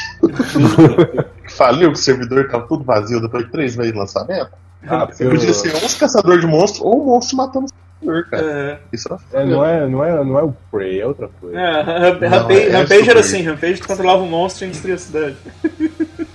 que 1.47 1.53
faliu, 1.53 1.93
que 1.93 1.99
o 1.99 2.03
servidor 2.03 2.49
tava 2.49 2.67
tudo 2.67 2.83
vazio 2.83 3.21
depois 3.21 3.45
de 3.47 3.53
três 3.53 3.77
meses 3.77 3.93
de 3.93 3.99
lançamento. 3.99 4.51
Ah, 4.89 5.07
Você 5.07 5.29
podia 5.29 5.53
ser 5.53 5.75
ou 5.75 5.77
um 5.85 5.99
caçador 5.99 6.39
de 6.41 6.47
monstro 6.47 6.85
ou 6.85 7.03
um 7.03 7.07
monstro 7.07 7.37
matando 7.37 7.67
o 7.67 7.69
servidor, 8.05 8.31
cara. 8.31 8.43
É. 8.45 8.79
Isso 8.93 9.09
era 9.33 9.43
É, 9.43 9.47
não, 9.47 9.65
é, 9.65 9.87
não, 9.89 10.05
é, 10.05 10.25
não 10.25 10.39
é 10.39 10.43
o 10.43 10.55
Prey, 10.71 11.01
é 11.01 11.07
outra 11.07 11.29
coisa. 11.41 11.59
É, 11.59 11.81
Ramp- 11.83 12.21
Não, 12.21 12.29
Rampage, 12.29 12.61
é 12.61 12.71
Rampage 12.71 12.99
super. 13.01 13.11
era 13.11 13.21
assim, 13.21 13.43
Rampage 13.43 13.81
tu 13.81 13.89
controlava 13.89 14.23
o 14.23 14.27
monstro 14.27 14.67
e 14.67 14.71
destruía 14.71 14.95
a 14.95 14.99
cidade. 14.99 15.37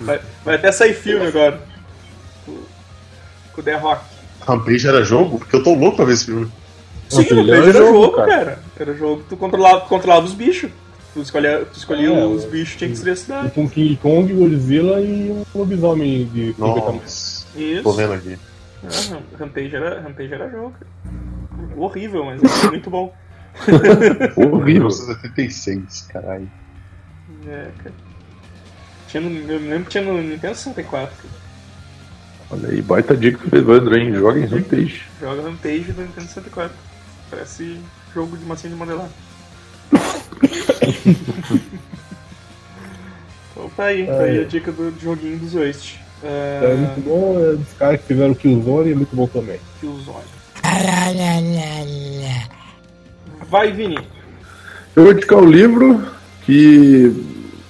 vai, 0.00 0.20
vai 0.44 0.54
até 0.54 0.72
sair 0.72 0.94
filme 0.94 1.26
agora. 1.26 1.60
Com, 2.44 3.60
o 3.60 3.62
The 3.62 3.74
Rock. 3.76 4.02
Rampage 4.46 4.86
era 4.88 5.02
jogo? 5.04 5.38
Porque 5.38 5.56
eu 5.56 5.62
tô 5.62 5.74
louco 5.74 5.96
pra 5.96 6.04
ver 6.04 6.14
esse 6.14 6.26
filme. 6.26 6.50
Sim, 7.08 7.22
Rampage 7.22 7.50
era 7.50 7.62
era 7.64 7.72
jogo, 7.72 8.02
jogo, 8.02 8.16
cara. 8.16 8.28
cara. 8.28 8.58
Era 8.78 8.94
jogo 8.94 9.22
que 9.22 9.28
tu 9.30 9.36
controlava, 9.36 9.80
controlava 9.82 10.26
os 10.26 10.34
bichos. 10.34 10.70
Tu 11.14 11.22
escolhia, 11.22 11.66
tu 11.72 11.78
escolhia 11.78 12.08
É, 12.10 12.24
os 12.24 12.44
o- 12.44 12.48
bichos 12.48 12.76
tinha 12.76 12.86
que 12.88 12.92
destruir 12.92 13.12
a 13.12 13.16
cidade. 13.16 13.50
Com 13.52 13.68
King 13.68 13.96
Kong, 13.96 14.32
Godzilla 14.32 15.00
e 15.00 15.30
um 15.30 15.44
lobisomem 15.54 16.26
de 16.26 16.52
50 16.52 16.74
metros. 16.74 16.94
Nossa. 16.94 17.27
Isso. 17.54 17.82
Tô 17.82 17.92
vendo 17.92 18.12
aqui. 18.14 18.38
Ah, 18.84 18.88
Ram- 19.10 19.22
Rampage, 19.38 19.74
era, 19.76 20.00
Rampage 20.00 20.32
era 20.32 20.50
jogo. 20.50 20.72
cara. 20.72 20.86
Horrível, 21.76 22.24
mas 22.24 22.42
era 22.42 22.70
muito 22.70 22.90
bom. 22.90 23.14
Horrível. 24.36 24.88
1976, 24.88 26.02
caralho. 26.12 26.50
É, 27.46 27.68
cara. 27.82 27.94
Tinha 29.08 29.20
no, 29.22 29.28
eu 29.52 29.60
me 29.60 29.68
lembro 29.68 29.84
que 29.84 29.90
tinha 29.90 30.04
no 30.04 30.20
Nintendo 30.22 30.54
64. 30.54 31.14
Cara. 31.16 31.28
Olha 32.50 32.68
aí, 32.70 32.80
baita 32.82 33.16
dica 33.16 33.38
pro 33.38 33.58
Evandro, 33.58 33.96
hein? 33.96 34.12
Joga 34.14 34.38
em 34.40 34.46
Rampage. 34.46 35.02
Joga 35.20 35.42
Rampage 35.42 35.92
do 35.92 36.02
Nintendo 36.02 36.26
64. 36.26 36.76
Parece 37.30 37.80
jogo 38.14 38.36
de 38.36 38.44
massinha 38.44 38.72
de 38.72 38.78
modelar. 38.78 39.08
então 43.52 43.68
tá 43.76 43.84
aí, 43.84 44.06
tá 44.06 44.20
aí 44.20 44.40
a 44.40 44.44
dica 44.44 44.70
do 44.72 44.94
joguinho 45.00 45.38
dos 45.38 45.54
Waste. 45.54 46.00
É 46.22 46.60
É, 46.62 46.74
muito 46.74 47.00
bom, 47.04 47.38
é 47.40 47.56
dos 47.56 47.72
caras 47.78 48.00
que 48.00 48.06
fizeram 48.06 48.34
Killzone 48.34 48.92
é 48.92 48.94
muito 48.94 49.14
bom 49.14 49.26
também. 49.26 49.60
Killzone. 49.80 50.24
Vai, 53.48 53.72
Vini. 53.72 53.98
Eu 54.94 55.04
vou 55.04 55.12
indicar 55.12 55.38
um 55.38 55.48
livro 55.48 56.04
que 56.44 57.14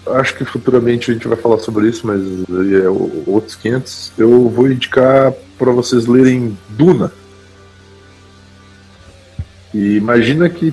acho 0.07 0.35
que 0.35 0.45
futuramente 0.45 1.11
a 1.11 1.15
gente 1.15 1.29
vai 1.29 1.37
falar 1.37 1.59
sobre 1.59 1.89
isso, 1.89 2.07
mas 2.07 2.21
é 2.83 2.89
outros 3.27 3.55
500. 3.57 4.13
Eu 4.17 4.49
vou 4.49 4.71
indicar 4.71 5.33
para 5.59 5.71
vocês 5.71 6.07
lerem 6.07 6.57
Duna. 6.71 7.13
E 9.75 9.97
imagina 9.97 10.49
que 10.49 10.73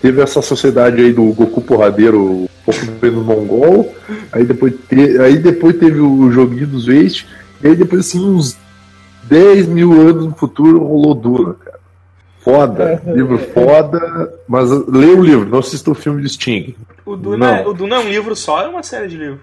teve 0.00 0.20
essa 0.22 0.40
sociedade 0.40 1.02
aí 1.02 1.12
do 1.12 1.24
Goku 1.32 1.60
porradeiro, 1.60 2.48
pouco 2.64 3.06
no 3.06 3.24
mongol, 3.24 3.94
aí 4.32 4.44
depois, 4.44 4.74
te- 4.88 5.18
aí 5.20 5.38
depois 5.38 5.76
teve 5.76 6.00
o 6.00 6.30
joguinho 6.30 6.66
dos 6.66 6.86
Waste, 6.86 7.26
e 7.62 7.68
aí 7.68 7.76
depois 7.76 8.06
assim 8.06 8.24
uns 8.24 8.56
10 9.24 9.66
mil 9.66 9.92
anos 9.92 10.24
no 10.26 10.34
futuro 10.34 10.78
rolou 10.84 11.14
Duna, 11.14 11.54
cara. 11.54 11.80
Foda, 12.40 13.00
livro 13.06 13.38
foda, 13.38 14.32
mas 14.48 14.68
lê 14.88 15.06
o 15.06 15.22
livro, 15.22 15.48
não 15.48 15.58
assista 15.60 15.90
o 15.90 15.94
filme 15.94 16.22
de 16.22 16.28
Sting. 16.28 16.74
O 17.06 17.16
Duna, 17.16 17.60
é- 17.60 17.66
o 17.66 17.72
Duna 17.72 17.96
é 17.96 17.98
um 18.00 18.08
livro 18.08 18.34
só 18.34 18.56
ou 18.58 18.62
é 18.62 18.68
uma 18.68 18.82
série 18.82 19.08
de 19.08 19.16
livros? 19.16 19.40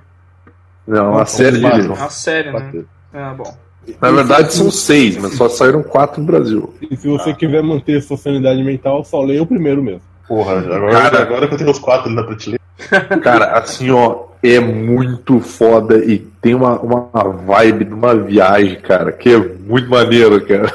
Não, 0.88 0.98
é 0.98 1.10
uma 1.10 1.20
Não, 1.20 1.26
série 1.26 1.58
de. 1.60 1.66
É 1.66 1.76
livros. 1.78 1.98
uma 2.00 2.10
série, 2.10 2.52
né? 2.52 2.84
Ah, 3.14 3.34
bom. 3.38 3.58
Na 4.02 4.12
verdade 4.12 4.54
são 4.54 4.70
seis, 4.70 5.18
mas 5.18 5.34
só 5.36 5.48
saíram 5.50 5.82
quatro 5.82 6.20
no 6.22 6.28
Brasil. 6.28 6.74
E 6.92 6.96
se 6.96 7.08
você 7.08 7.34
quiser 7.34 7.64
manter 7.64 8.02
sua 8.04 8.18
sanidade 8.18 8.62
mental, 8.64 9.04
só 9.04 9.22
leia 9.22 9.42
o 9.42 9.48
primeiro 9.48 9.82
mesmo. 9.82 10.02
Porra, 10.28 10.60
agora, 10.60 10.92
Cara. 10.92 11.22
agora 11.22 11.48
que 11.48 11.54
eu 11.56 11.58
tenho 11.58 11.72
os 11.72 11.80
quatro 11.80 12.08
ali 12.08 12.16
na 12.16 12.24
prateleira. 12.24 12.59
Cara, 13.22 13.58
assim, 13.58 13.90
ó, 13.92 14.26
é 14.42 14.60
muito 14.60 15.40
foda 15.40 15.98
e 15.98 16.20
tem 16.42 16.56
uma, 16.56 16.80
uma 16.80 17.10
vibe 17.46 17.86
de 17.86 17.94
uma 17.94 18.16
viagem, 18.16 18.80
cara, 18.80 19.12
que 19.12 19.30
é 19.30 19.38
muito 19.38 19.90
maneiro, 19.90 20.40
cara. 20.46 20.72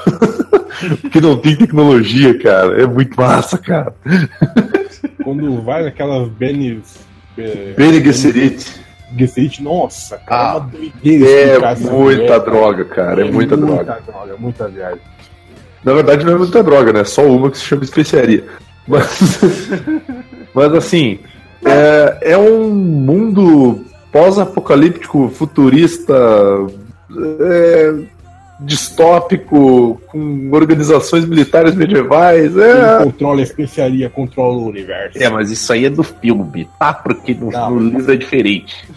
que 1.11 1.21
não 1.21 1.37
tem 1.39 1.57
tecnologia, 1.57 2.39
cara. 2.39 2.83
É 2.83 2.87
muito 2.87 3.17
massa, 3.17 3.57
cara. 3.57 3.95
Quando 5.23 5.63
vai 5.63 5.85
naquelas 5.85 6.29
Benes. 6.29 7.05
É, 7.37 7.75
Bene 7.77 8.01
Gesserit 8.05 8.85
Gesserit, 9.17 9.63
nossa, 9.63 10.19
cara, 10.19 10.41
Ah, 10.43 10.55
é 10.55 10.59
uma 10.59 10.67
doideira 10.71 11.71
é 11.71 11.77
muita 11.77 12.41
droga, 12.41 12.85
cara. 12.85 13.27
É 13.27 13.31
muita 13.31 13.57
droga. 13.57 13.75
Muita 13.75 14.13
droga, 14.13 14.37
muita 14.39 14.69
viagem. 14.69 15.01
Na 15.85 15.93
verdade, 15.93 16.25
não 16.25 16.33
é 16.33 16.37
muita 16.37 16.63
droga, 16.63 16.93
né? 16.93 17.05
Só 17.05 17.23
uma 17.23 17.51
que 17.51 17.59
se 17.59 17.65
chama 17.65 17.85
especiaria. 17.85 18.45
Mas, 18.87 19.41
mas 20.55 20.75
assim, 20.75 21.21
é, 21.65 22.19
é 22.33 22.39
um 22.39 22.71
mundo 22.71 23.85
pós-apocalíptico, 24.13 25.29
futurista, 25.35 26.15
é, 27.41 27.95
distópico, 28.61 30.01
com 30.07 30.51
organizações 30.53 31.25
militares 31.25 31.75
medievais. 31.75 32.53
Quem 32.55 32.63
É, 32.63 32.99
controla 33.05 33.41
a 33.41 33.43
especiaria, 33.43 34.09
controla 34.09 34.57
o 34.59 34.69
universo. 34.69 35.23
é 35.23 35.29
mas 35.29 35.51
isso 35.51 35.73
aí 35.73 35.87
é 35.87 35.91
do 35.91 36.03
filme, 36.03 36.69
tá? 36.79 36.93
Porque 36.95 37.35
no, 37.35 37.51
Não. 37.51 37.71
no 37.71 37.81
livro 37.81 38.13
é 38.13 38.17
diferente. 38.17 38.89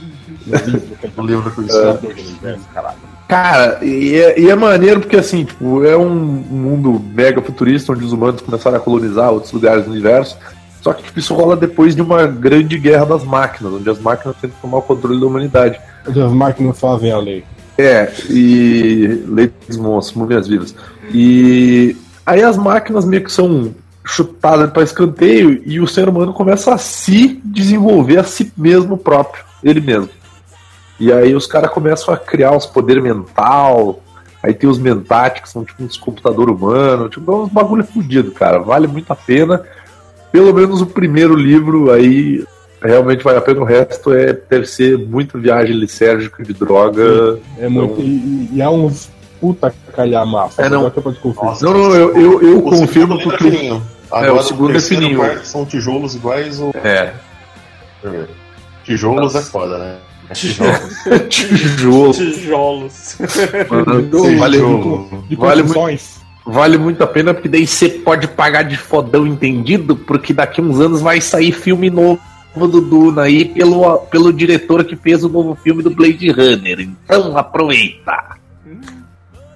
No 0.46 0.56
livro, 0.56 0.82
é 1.04 1.10
No 1.18 1.26
livro 1.26 1.52
que 1.52 1.62
do 1.62 2.22
universo, 2.22 2.68
caralho. 2.74 2.98
Cara, 3.28 3.84
e 3.84 4.16
é, 4.16 4.40
e 4.40 4.50
é 4.50 4.56
maneiro 4.56 5.02
porque 5.02 5.18
assim, 5.18 5.44
tipo, 5.44 5.84
é 5.84 5.98
um 5.98 6.16
mundo 6.16 7.02
mega 7.14 7.42
futurista 7.42 7.92
onde 7.92 8.06
os 8.06 8.14
humanos 8.14 8.40
começaram 8.40 8.78
a 8.78 8.80
colonizar 8.80 9.32
outros 9.32 9.52
lugares 9.52 9.84
do 9.84 9.92
universo. 9.92 10.38
Só 10.88 10.94
que 10.94 11.04
tipo, 11.04 11.20
isso 11.20 11.36
rola 11.36 11.58
depois 11.58 11.94
de 11.94 12.02
uma 12.02 12.26
grande 12.26 12.80
guerra 12.80 13.04
das 13.04 13.22
máquinas, 13.22 13.74
onde 13.74 13.90
as 13.90 14.00
máquinas 14.00 14.38
tentam 14.38 14.58
tomar 14.62 14.78
o 14.78 14.82
controle 14.82 15.20
da 15.20 15.26
humanidade. 15.26 15.78
As 16.08 16.32
máquinas 16.32 16.80
fazem 16.80 17.12
a 17.12 17.18
lei. 17.18 17.44
É, 17.78 18.10
e 18.30 19.22
lei 19.28 19.52
dos 19.68 19.76
monstros, 19.76 20.18
movem 20.18 20.38
as 20.38 20.48
vidas. 20.48 20.74
E 21.14 21.94
aí 22.26 22.42
as 22.42 22.56
máquinas 22.56 23.04
meio 23.04 23.22
que 23.22 23.30
são 23.34 23.76
chutadas 24.02 24.72
para 24.72 24.82
escanteio 24.82 25.62
e 25.66 25.82
o 25.82 25.88
ser 25.88 26.08
humano 26.08 26.32
começa 26.32 26.74
a 26.74 26.78
se 26.78 27.42
desenvolver 27.44 28.20
a 28.20 28.24
si 28.24 28.50
mesmo 28.56 28.98
próprio, 28.98 29.44
ele 29.62 29.82
mesmo. 29.82 30.10
E 30.98 31.12
aí 31.12 31.36
os 31.36 31.46
caras 31.46 31.70
começam 31.70 32.14
a 32.14 32.18
criar 32.18 32.56
os 32.56 32.66
poderes 32.66 33.04
mental, 33.04 34.02
Aí 34.42 34.54
tem 34.54 34.70
os 34.70 34.78
Mentat, 34.78 35.42
que 35.42 35.50
são 35.50 35.66
tipo 35.66 35.84
uns 35.84 35.98
computador 35.98 36.50
humano, 36.50 37.10
tipo, 37.10 37.30
é 37.30 37.36
uns 37.36 37.50
bagulho 37.50 37.84
fudido, 37.84 38.32
cara. 38.32 38.60
Vale 38.60 38.88
muito 38.88 39.12
a 39.12 39.16
pena. 39.16 39.62
Pelo 40.32 40.54
menos 40.54 40.82
o 40.82 40.86
primeiro 40.86 41.36
livro 41.36 41.92
aí 41.92 42.44
realmente 42.82 43.24
vale 43.24 43.38
a 43.38 43.42
pena. 43.42 43.62
O 43.62 43.64
resto 43.64 44.14
é, 44.14 44.38
deve 44.50 44.66
ser 44.68 44.98
muita 44.98 45.38
viagem 45.38 45.76
lisérgica 45.76 46.44
de 46.44 46.54
droga. 46.54 47.40
É 47.58 47.68
muito. 47.68 47.94
Então- 47.94 48.04
E, 48.06 48.50
e 48.54 48.62
há 48.62 48.70
uns 48.70 49.10
puta 49.40 49.74
calhamaço. 49.96 50.62
É, 50.62 50.70
não. 50.70 50.84
Nossa, 51.36 51.66
Não, 51.66 51.74
não, 51.74 51.96
eu, 51.96 52.16
eu, 52.18 52.42
eu 52.42 52.58
O 52.60 52.62
confirmo 52.64 53.20
é 53.20 53.24
porque. 53.24 53.52
fininho. 53.52 53.82
É, 54.12 54.16
Agora, 54.16 54.34
o 54.34 54.44
segundo 54.44 54.70
é 54.70 54.74
terceiro 54.74 55.04
e 55.04 55.08
fininho. 55.10 55.46
São 55.46 55.66
tijolos 55.66 56.16
iguais 56.16 56.60
ou 56.60 56.72
É. 56.84 57.14
Tijolos 58.84 59.36
é 59.36 59.42
foda, 59.42 59.78
né? 59.78 59.96
É 60.30 60.34
tijolos. 60.34 61.04
tijolo. 61.30 62.14
Tijolos. 62.14 63.18
Mano, 63.70 64.40
vale, 64.40 64.58
Tijolo. 64.58 65.24
De 65.30 65.36
vale 65.36 65.64
muito. 65.64 66.04
Vale 66.48 66.78
muito 66.78 67.04
a 67.04 67.08
pena, 67.08 67.34
porque 67.34 67.50
daí 67.50 67.68
você 67.68 67.90
pode 67.90 68.26
pagar 68.26 68.64
de 68.64 68.78
fodão 68.78 69.28
entendido, 69.28 69.98
porque 69.98 70.34
daqui 70.34 70.62
uns 70.62 70.80
anos 70.80 71.02
vai 71.02 71.20
sair 71.20 71.52
filme 71.52 71.90
novo 71.90 72.20
do 72.56 72.80
Duna 72.80 73.24
aí 73.24 73.46
pelo, 73.46 73.98
pelo 74.00 74.32
diretor 74.32 74.86
que 74.86 74.96
fez 74.96 75.26
o 75.26 75.30
novo 75.30 75.56
filme 75.56 75.84
do 75.84 75.90
Blade 75.90 76.32
Runner. 76.32 76.80
Então 76.80 77.38
aproveita! 77.38 78.38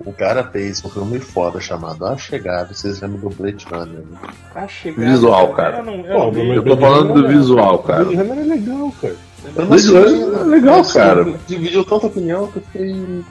O 0.05 0.11
cara 0.11 0.43
fez 0.43 0.83
um 0.83 0.89
filme 0.89 1.19
foda 1.19 1.61
chamado 1.61 2.05
A 2.05 2.17
Chegada. 2.17 2.73
Vocês 2.73 2.99
lembram 3.01 3.21
do 3.21 3.29
Blade 3.29 3.65
Runner? 3.71 3.99
Né? 3.99 4.17
Tá 4.53 4.67
chegando. 4.67 5.11
Visual, 5.11 5.53
cara. 5.53 5.77
Eu 5.77 5.83
não, 5.85 5.93
eu 5.93 6.31
Pô, 6.31 6.39
Eu 6.39 6.63
tô 6.63 6.77
falando 6.77 7.13
do 7.13 7.27
visual, 7.27 7.79
cara. 7.79 8.03
Blade 8.03 8.17
Runner 8.17 8.37
é 8.39 8.43
legal, 8.43 8.93
cara. 8.99 9.15
Eu 9.43 9.65
Runner 9.65 10.39
é 10.39 10.43
legal, 10.43 10.83
cara. 10.85 11.33
Dividiu 11.47 11.83
tanta 11.83 12.07
opinião 12.07 12.47
que 12.47 12.57
eu 12.57 12.63
fiquei 12.63 12.91
em 12.91 13.25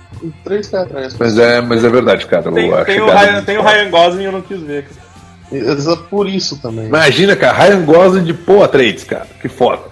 três 0.44 0.68
pés 0.68 0.82
atrás. 0.82 1.16
Mas 1.18 1.38
é, 1.38 1.60
mas 1.60 1.84
é 1.84 1.88
verdade, 1.88 2.26
cara. 2.26 2.50
Tem, 2.50 2.72
a 2.72 2.84
tem 2.84 3.00
o 3.00 3.06
Ryan, 3.06 3.42
tem 3.44 3.58
o. 3.58 3.62
Ryan 3.62 3.90
Gosling 3.90 4.24
eu 4.24 4.32
não 4.32 4.42
quis 4.42 4.60
ver, 4.60 4.84
cara. 4.84 5.10
Exato 5.52 6.04
por 6.04 6.28
isso 6.28 6.60
também. 6.60 6.86
Imagina, 6.86 7.34
cara, 7.36 7.64
Ryan 7.64 7.84
Gosling 7.84 8.24
de 8.24 8.34
Poa 8.34 8.68
Trades, 8.68 9.04
cara. 9.04 9.26
Que 9.40 9.48
foda. 9.48 9.82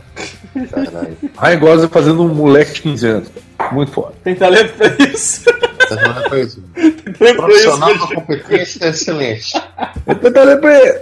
Caralho. 0.70 1.16
Ryan 1.40 1.58
Gosling 1.58 1.88
fazendo 1.88 2.22
um 2.22 2.34
moleque 2.34 2.74
de 2.74 2.82
15 2.82 3.06
anos. 3.06 3.28
Muito 3.72 3.92
foda. 3.92 4.14
Tem 4.22 4.34
talento 4.34 4.72
pra 4.74 4.88
isso. 5.04 5.44
Pra 5.44 6.38
isso. 6.40 6.62
Tem 6.74 6.84
talento 6.84 7.08
pra 7.08 7.34
isso. 7.34 7.36
Profissional 7.36 7.88
da 7.88 7.94
gente. 7.94 8.14
competência 8.14 8.84
é 8.84 8.88
excelente. 8.90 9.62
Eu 10.06 10.14
tento 10.16 10.40
ler 10.40 10.60
pra 10.60 10.80
ele. 10.80 10.98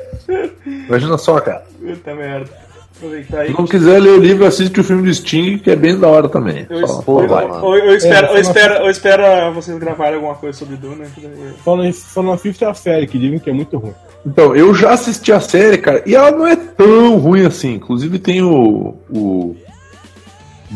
Imagina 0.67 1.19
só, 1.19 1.41
cara. 1.41 1.65
Puta 1.81 2.15
merda. 2.15 2.66
Aproveitar. 2.97 3.47
Se 3.47 3.53
não 3.53 3.67
quiser 3.67 3.99
ler 4.01 4.11
o 4.11 4.19
livro, 4.19 4.47
assiste 4.47 4.81
o 4.81 4.85
filme 4.85 5.03
do 5.03 5.13
Sting, 5.15 5.59
que 5.59 5.71
é 5.71 5.77
bem 5.77 5.99
da 5.99 6.09
hora 6.09 6.29
também. 6.29 6.67
Eu, 6.71 6.87
Pô, 7.03 7.21
eu, 7.23 7.29
vai, 7.29 7.45
eu, 7.45 7.49
mano. 7.49 7.75
eu 7.77 7.95
espero, 7.97 8.27
É, 8.29 8.31
eu, 8.37 8.41
espero, 8.41 8.75
eu 8.85 8.91
espero 8.91 9.55
vocês 9.55 9.79
gravarem 9.79 10.15
alguma 10.15 10.35
coisa 10.35 10.59
sobre 10.59 10.77
Duna. 10.77 11.05
que 11.15 11.21
daí- 11.21 11.53
Só 11.63 11.77
não, 11.77 12.25
não 12.25 12.33
assiste 12.33 12.65
a 12.65 12.73
série, 12.75 13.07
que 13.07 13.19
dizem 13.19 13.39
que 13.39 13.51
é 13.51 13.53
muito 13.53 13.77
ruim. 13.77 13.93
Então, 14.25 14.57
eu 14.57 14.75
já 14.75 14.91
assisti 14.93 15.31
a 15.33 15.41
série, 15.41 15.79
cara, 15.79 16.03
e 16.07 16.15
ela 16.15 16.31
não 16.31 16.47
é 16.47 16.57
tão 16.57 17.17
ruim 17.19 17.45
assim. 17.47 17.75
Inclusive 17.75 18.19
tem 18.19 18.43
o, 18.43 18.95
o 19.11 19.55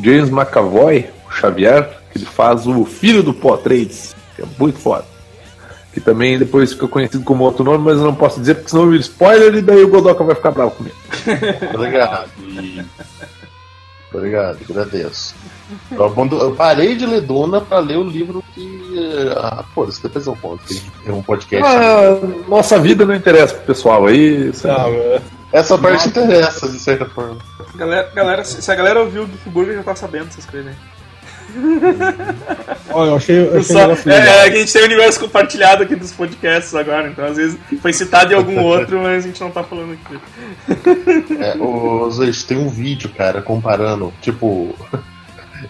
James 0.03 0.31
McAvoy, 0.31 1.07
o 1.29 1.33
Xavier, 1.33 1.89
que 2.12 2.19
ele 2.19 2.27
faz 2.27 2.67
o 2.67 2.85
filho 2.85 3.23
do 3.23 3.33
Paul 3.35 3.57
Trades, 3.59 4.15
que 4.37 4.43
é 4.43 4.45
muito 4.59 4.79
foda. 4.79 5.05
Que 5.92 6.00
também 6.00 6.38
depois 6.38 6.73
fica 6.73 6.87
conhecido 6.87 7.25
como 7.25 7.42
outro 7.44 7.64
nome, 7.64 7.85
mas 7.85 7.99
eu 7.99 8.04
não 8.04 8.14
posso 8.14 8.38
dizer, 8.38 8.54
porque 8.54 8.70
senão 8.70 8.85
eu 8.85 8.90
viro 8.90 9.02
spoiler 9.02 9.54
e 9.56 9.61
daí 9.62 9.82
o 9.82 9.88
Godoka 9.88 10.23
vai 10.23 10.37
ficar 10.37 10.52
bravo 10.52 10.70
comigo. 10.73 10.94
Obrigado. 11.75 12.30
Obrigado, 14.12 14.59
agradeço. 14.68 15.35
Eu, 15.92 16.54
parei 16.56 16.97
de 16.97 17.06
ler 17.06 17.20
Duna 17.20 17.61
pra 17.61 17.78
ler 17.78 17.97
o 17.97 18.02
livro 18.02 18.43
que. 18.54 18.93
eh, 18.99 19.32
Ah, 19.36 19.62
pô, 19.73 19.84
isso 19.84 20.02
depois 20.02 20.26
eu 20.26 20.36
conto. 20.43 20.65
que 20.65 20.80
Tem 21.04 21.15
um 21.15 21.23
podcast. 21.23 21.65
Ah, 21.65 22.19
nossa 22.49 22.76
vida 22.80 23.04
não 23.06 23.15
interessa 23.15 23.54
pro 23.54 23.67
pessoal 23.67 24.06
aí. 24.06 24.52
sabe? 24.52 24.97
Ah, 25.17 25.21
Essa 25.52 25.78
parte 25.78 26.08
interessa, 26.08 26.69
de 26.69 26.78
certa 26.80 27.06
forma. 27.06 27.36
Galera, 27.76 28.10
galera, 28.12 28.45
se 28.45 28.60
se 28.60 28.71
a 28.71 28.75
galera 28.75 29.00
ouviu 29.00 29.23
o 29.23 29.26
Geek 29.26 29.49
Burger, 29.49 29.76
já 29.76 29.82
tá 29.84 29.95
sabendo 29.95 30.26
essas 30.26 30.45
coisas 30.45 30.73
aí. 30.73 30.90
olha, 32.93 33.10
eu 33.10 33.17
achei, 33.17 33.39
eu 33.39 33.58
achei 33.58 33.63
Só- 33.63 33.89
um 33.89 34.10
é, 34.10 34.47
é 34.47 34.50
que 34.50 34.56
a 34.56 34.60
gente 34.60 34.73
tem 34.73 34.82
o 34.82 34.86
universo 34.86 35.21
compartilhado 35.21 35.82
aqui 35.82 35.97
dos 35.97 36.13
podcasts 36.13 36.75
agora, 36.75 37.08
então 37.08 37.25
às 37.25 37.36
vezes 37.36 37.58
foi 37.80 37.93
citado 37.93 38.32
em 38.32 38.36
algum 38.36 38.60
outro, 38.63 39.00
mas 39.00 39.25
a 39.25 39.26
gente 39.28 39.41
não 39.41 39.50
tá 39.50 39.63
falando 39.63 39.93
aqui. 39.93 40.19
É, 41.41 41.56
o 41.58 42.10
Zeus, 42.10 42.45
tem 42.45 42.58
um 42.58 42.69
vídeo, 42.69 43.10
cara, 43.17 43.43
comparando, 43.43 44.13
tipo. 44.21 44.75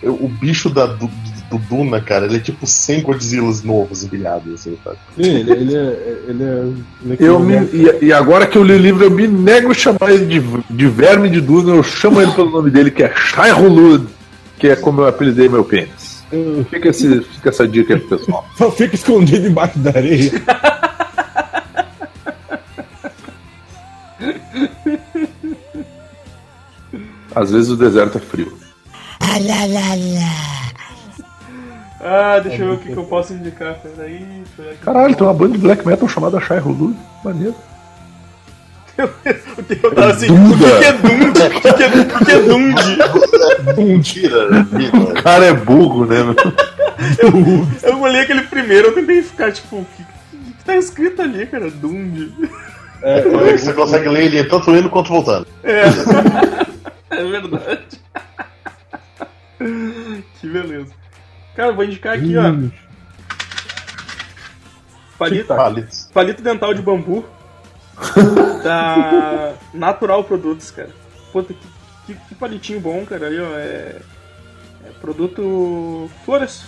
O 0.05 0.29
bicho 0.29 0.71
da, 0.71 0.87
do, 0.87 1.11
do 1.51 1.59
Duna, 1.59 2.01
cara, 2.01 2.27
ele 2.27 2.37
é 2.37 2.39
tipo 2.39 2.65
100 2.65 3.03
Godzillas 3.03 3.65
novos 3.65 4.05
empilhados, 4.05 4.55
assim, 4.55 4.79
sabe? 4.85 4.99
Sim, 5.17 5.41
ele, 5.41 5.51
ele 5.51 5.77
é. 5.77 6.23
Ele 6.29 6.45
é 6.45 6.73
ele 7.03 7.17
é 7.19 7.29
Eu 7.29 7.41
me, 7.41 7.57
e, 7.73 8.05
e 8.07 8.13
agora 8.13 8.47
que 8.47 8.57
eu 8.57 8.63
li 8.63 8.73
o 8.73 8.79
livro, 8.79 9.03
eu 9.03 9.11
me 9.11 9.27
nego 9.27 9.73
a 9.73 9.75
chamar 9.75 10.13
ele 10.13 10.27
de, 10.27 10.41
de 10.71 10.87
verme 10.87 11.29
de 11.29 11.41
Duna, 11.41 11.75
eu 11.75 11.83
chamo 11.83 12.23
ele 12.23 12.31
pelo 12.31 12.51
nome 12.51 12.71
dele, 12.71 12.93
que 12.93 13.03
é 13.03 13.13
Shai 13.17 13.51
Hulud, 13.51 14.07
que 14.61 14.69
é 14.69 14.77
como 14.77 15.01
eu 15.01 15.09
apelidei 15.09 15.49
meu 15.49 15.65
pênis. 15.65 16.23
eu- 16.31 16.65
Fica, 16.71 16.89
esse, 16.91 17.23
fica 17.23 17.49
essa 17.49 17.67
dica 17.67 17.95
aí 17.95 18.01
pro 18.01 18.19
pessoal. 18.19 18.47
Só 18.57 18.71
fica 18.71 18.95
escondido 18.95 19.47
embaixo 19.49 19.79
da 19.79 19.91
areia. 19.91 20.31
Às 27.35 27.51
vezes 27.51 27.71
o 27.71 27.77
deserto 27.77 28.19
é 28.19 28.21
frio. 28.21 28.59
Ah, 32.03 32.39
deixa 32.43 32.63
eu 32.63 32.69
ver 32.71 32.75
o 32.75 32.79
que, 32.79 32.93
que 32.93 32.99
eu 32.99 33.05
posso 33.05 33.33
indicar. 33.35 33.75
Peraí, 33.81 34.43
peraí. 34.57 34.77
Caralho, 34.79 35.15
tem 35.15 35.27
uma 35.27 35.35
banda 35.35 35.53
de 35.53 35.59
black 35.59 35.87
metal 35.87 36.09
chamada 36.09 36.41
Shai 36.41 36.59
Hulud. 36.59 36.97
Maneiro. 37.25 37.55
O 39.05 39.63
que 39.63 39.87
eu 39.87 39.95
tava 39.95 40.13
assim, 40.13 40.27
o 40.27 40.59
que, 40.59 40.85
é 40.85 40.93
Dund? 40.93 41.39
O 41.39 41.61
que, 41.61 41.69
é, 41.69 41.89
o 41.89 42.25
que 42.25 42.33
é 42.33 42.39
Dund? 42.41 42.77
Mentira, 43.77 44.49
mentira. 44.51 44.99
O 44.99 45.23
cara 45.23 45.47
é 45.47 45.53
burro, 45.53 46.07
né? 46.07 46.23
meu? 46.23 46.35
Eu 47.83 48.01
olhei 48.01 48.23
aquele 48.23 48.43
primeiro, 48.43 48.89
eu 48.89 48.95
tentei 48.95 49.23
ficar 49.23 49.53
tipo, 49.53 49.77
o 49.77 49.85
que, 49.85 50.03
o 50.03 50.53
que 50.53 50.65
tá 50.65 50.77
escrito 50.77 51.23
ali, 51.23 51.47
cara? 51.47 51.71
Dund. 51.71 52.33
Como 53.01 53.47
é 53.47 53.53
que 53.53 53.59
você 53.59 53.73
consegue 53.73 54.09
ler 54.09 54.25
ele 54.27 54.45
tanto 54.45 54.75
indo 54.77 54.91
quanto 54.91 55.09
voltando? 55.09 55.47
É. 55.63 55.85
é 57.11 57.25
verdade. 57.25 58.01
que 60.41 60.47
beleza. 60.47 60.93
Cara, 61.57 61.71
eu 61.71 61.75
vou 61.75 61.85
indicar 61.85 62.17
aqui, 62.17 62.35
ó. 62.37 62.53
Palito, 65.19 65.55
palito 66.15 66.43
dental 66.43 66.73
de 66.73 66.81
bambu. 66.81 67.27
da 68.63 69.53
Natural 69.75 70.25
Produtos, 70.25 70.71
cara. 70.71 70.91
Puta, 71.33 71.55
que, 71.55 71.67
que, 72.07 72.21
que 72.29 72.35
palitinho 72.35 72.81
bom, 72.81 73.05
cara. 73.05 73.27
Ali, 73.27 73.39
ó. 73.41 73.57
É, 73.59 73.97
é 74.87 74.91
produto. 75.01 76.11
Flores. 76.25 76.65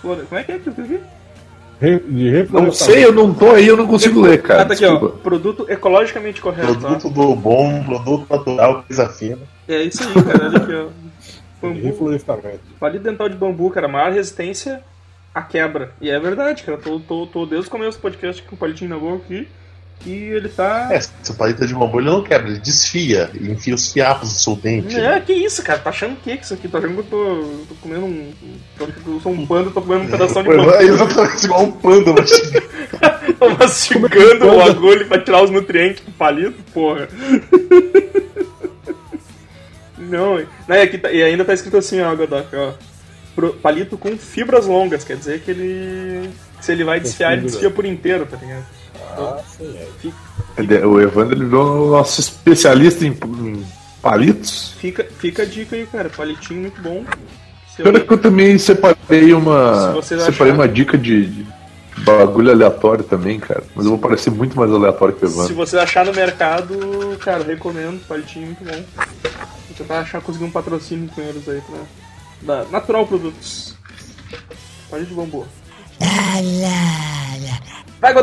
Flores. 0.00 0.28
Como 0.28 0.40
é 0.40 0.44
que 0.44 0.52
é 0.52 0.54
aquilo 0.56 0.76
aqui? 0.78 1.00
re- 1.80 1.98
de 2.00 2.48
Não 2.52 2.72
sei, 2.72 3.04
eu 3.04 3.12
não 3.12 3.34
tô 3.34 3.50
aí, 3.50 3.66
eu 3.66 3.76
não 3.76 3.86
consigo 3.86 4.20
ler, 4.20 4.40
cara. 4.42 4.62
Ah, 4.62 4.64
tá 4.64 4.74
aqui, 4.74 4.84
ó. 4.86 5.08
Produto 5.08 5.66
ecologicamente 5.68 6.40
correto. 6.40 6.72
ó. 6.72 6.74
Produto 6.74 7.10
do 7.10 7.34
bom, 7.36 7.82
produto 7.84 8.26
natural, 8.30 8.84
coisa 8.86 9.08
fina. 9.08 9.38
É 9.68 9.82
isso 9.82 10.02
aí, 10.02 10.14
cara. 10.24 10.46
Olha 10.48 10.56
aqui, 10.58 10.72
ó. 10.74 10.86
De 11.72 11.92
Bambu. 11.92 12.18
Palito 12.78 13.02
dental 13.04 13.28
de 13.28 13.34
bambu, 13.36 13.70
cara, 13.70 13.88
maior 13.88 14.12
resistência 14.12 14.82
à 15.34 15.40
quebra. 15.42 15.92
E 16.00 16.10
é 16.10 16.18
verdade, 16.20 16.62
cara. 16.62 16.78
Tô, 16.78 17.00
tô, 17.00 17.26
tô 17.26 17.46
desde 17.46 17.66
o 17.68 17.70
começo 17.70 17.98
do 17.98 18.02
podcast 18.02 18.42
com 18.42 18.54
o 18.54 18.58
palitinho 18.58 18.90
na 18.90 18.98
boca 18.98 19.24
aqui. 19.24 19.48
E 20.04 20.12
ele 20.12 20.48
tá. 20.48 20.88
É, 20.92 21.00
se 21.00 21.10
o 21.30 21.34
palito 21.34 21.66
de 21.66 21.74
bambu 21.74 21.98
ele 22.00 22.10
não 22.10 22.22
quebra, 22.22 22.48
ele 22.48 22.60
desfia 22.60 23.30
e 23.34 23.50
enfia 23.50 23.74
os 23.74 23.92
fiapos 23.92 24.32
do 24.32 24.38
seu 24.38 24.54
dente. 24.54 24.96
É, 24.98 25.18
que 25.20 25.32
isso, 25.32 25.62
cara? 25.62 25.78
Tá 25.78 25.90
achando 25.90 26.12
o 26.12 26.16
que 26.16 26.36
que 26.36 26.44
isso 26.44 26.54
aqui? 26.54 26.68
Tá 26.68 26.78
achando 26.78 26.94
que 26.94 27.00
eu 27.00 27.04
tô, 27.04 27.64
tô 27.68 27.74
comendo 27.80 28.04
um. 28.06 28.32
Tô, 28.78 28.84
eu 28.84 29.20
sou 29.20 29.32
um 29.32 29.46
panda, 29.46 29.70
tô 29.70 29.82
comendo 29.82 30.04
um 30.04 30.10
pedaço 30.10 30.34
de 30.34 30.42
bambu. 30.48 30.70
é 30.74 30.82
exatamente 30.84 31.44
igual 31.44 31.62
um 31.64 31.72
panda, 31.72 32.12
mas 32.12 32.30
Tô 33.38 33.50
mastigando 33.50 34.46
o 34.46 34.60
agulho 34.62 35.06
pra 35.06 35.18
tirar 35.18 35.42
os 35.42 35.50
nutrientes 35.50 36.02
do 36.04 36.12
palito, 36.12 36.62
porra. 36.72 37.08
Não, 39.98 40.36
não 40.68 40.76
e, 40.76 40.82
aqui 40.82 40.98
tá- 40.98 41.10
e 41.10 41.22
ainda 41.22 41.44
tá 41.44 41.52
escrito 41.52 41.76
assim, 41.76 42.00
ó, 42.00 42.14
Godok, 42.14 42.54
ó. 42.54 42.72
Pro- 43.34 43.54
palito 43.54 43.98
com 43.98 44.16
fibras 44.16 44.66
longas, 44.66 45.02
quer 45.02 45.16
dizer 45.16 45.40
que 45.40 45.50
ele. 45.50 46.30
Se 46.60 46.70
ele 46.72 46.84
vai 46.84 47.00
desfiar, 47.00 47.32
ele 47.32 47.42
fibra. 47.42 47.50
desfia 47.50 47.70
por 47.70 47.84
inteiro, 47.84 48.26
tá 48.26 48.36
ligado? 48.36 48.64
Ah, 49.18 49.38
sim, 49.56 49.76
é. 49.76 49.88
Ele- 50.58 50.84
O 50.84 51.00
Evandro 51.00 51.34
ele 51.36 51.44
virou 51.44 51.90
nosso 51.90 52.20
especialista 52.20 53.04
em, 53.06 53.12
palitos. 54.02 54.74
Fica, 54.80 55.04
fica 55.18 55.42
a 55.42 55.46
dica 55.46 55.76
aí, 55.76 55.86
cara. 55.86 56.08
Palitinho 56.10 56.60
muito 56.62 56.80
bom. 56.80 57.04
Se 57.74 57.82
Pior 57.82 57.94
é 57.96 58.00
que 58.00 58.12
eu 58.12 58.18
também 58.18 58.58
separei 58.58 59.26
Se 59.26 59.32
uma. 59.34 59.92
vocês 59.92 60.20
Separei 60.22 60.52
acharem- 60.52 60.52
uma 60.54 60.68
dica 60.68 60.96
de, 60.96 61.26
de 61.26 61.46
bagulho 61.98 62.50
aleatório 62.50 63.04
também, 63.04 63.38
cara. 63.38 63.62
Mas 63.74 63.84
eu 63.84 63.90
vou 63.90 63.98
parecer 64.00 64.30
muito 64.30 64.56
mais 64.56 64.70
aleatório 64.72 65.14
que 65.14 65.24
o 65.24 65.28
Se 65.28 65.34
Evandro. 65.34 65.54
você 65.56 65.78
achar 65.78 66.04
no 66.06 66.12
mercado, 66.14 67.16
cara, 67.20 67.42
recomendo, 67.44 68.00
palitinho 68.06 68.46
muito 68.46 68.64
bom. 68.64 68.82
Vou 68.94 69.76
tentar 69.76 70.00
achar, 70.00 70.20
conseguir 70.22 70.44
um 70.44 70.50
patrocínio 70.50 71.08
com 71.14 71.20
eles 71.20 71.46
aí 71.48 71.60
pra. 71.60 71.78
Da 72.42 72.64
Natural 72.70 73.06
Produtos. 73.06 73.74
Palito 74.90 75.08
de 75.10 75.14
bambu. 75.16 75.46
Vai, 78.00 78.14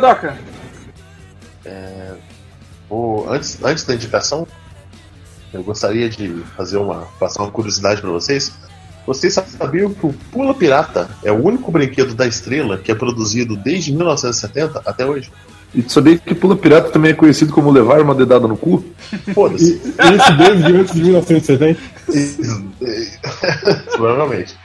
Godoka! 1.63 2.17
O- 2.89 3.25
antes, 3.29 3.57
antes 3.63 3.83
da 3.85 3.93
indicação, 3.95 4.47
eu 5.53 5.63
gostaria 5.63 6.09
de 6.09 6.29
fazer 6.55 6.77
uma, 6.77 7.07
passar 7.19 7.43
uma 7.43 7.51
curiosidade 7.51 8.01
para 8.01 8.09
vocês. 8.11 8.51
Vocês 9.05 9.33
sabiam 9.33 9.93
que 9.93 10.05
o 10.05 10.13
Pula 10.31 10.53
Pirata 10.53 11.09
é 11.23 11.31
o 11.31 11.43
único 11.43 11.71
brinquedo 11.71 12.13
da 12.13 12.25
estrela 12.25 12.77
que 12.77 12.91
é 12.91 12.95
produzido 12.95 13.55
desde 13.57 13.91
1970 13.91 14.81
até 14.85 15.05
hoje? 15.05 15.31
E 15.75 15.83
sabia 15.89 16.17
que 16.17 16.35
Pula 16.35 16.55
Pirata 16.55 16.89
também 16.91 17.11
é 17.11 17.15
conhecido 17.15 17.51
como 17.51 17.71
levar 17.71 17.99
uma 18.01 18.13
dedada 18.13 18.47
no 18.47 18.55
cu? 18.55 18.85
Foda-se. 19.33 19.73
Isso 19.73 20.37
desde 20.37 20.75
antes 20.77 20.93
de 20.93 21.03
1970. 21.03 21.79
Provavelmente. 23.91 24.55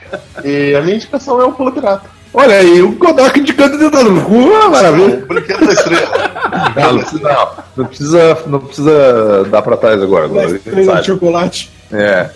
E 0.43 0.75
a 0.75 0.81
minha 0.81 0.95
indicação 0.95 1.41
é 1.41 1.45
o 1.45 1.51
Pula 1.51 1.71
Pirata. 1.71 2.09
Olha 2.31 2.57
aí, 2.57 2.81
o 2.81 2.95
Kodak 2.95 3.39
indicando 3.39 3.77
dedada 3.77 4.03
no 4.03 4.21
cu, 4.23 4.53
ah, 4.53 4.69
maravilha. 4.69 5.23
O 5.23 5.25
brinquedo 5.25 5.65
da 5.65 5.73
estrela. 5.73 6.28
Não, 6.75 6.93
não 6.93 6.99
precisa, 6.99 7.29
não, 7.29 7.63
não 7.75 7.85
precisa, 7.85 8.43
não 8.47 8.59
precisa 8.59 9.43
dar 9.45 9.61
pra 9.61 9.77
trás 9.77 10.01
agora. 10.01 10.25
agora 10.25 10.59
sabe. 10.85 11.05
chocolate. 11.05 11.71
É. 11.91 12.29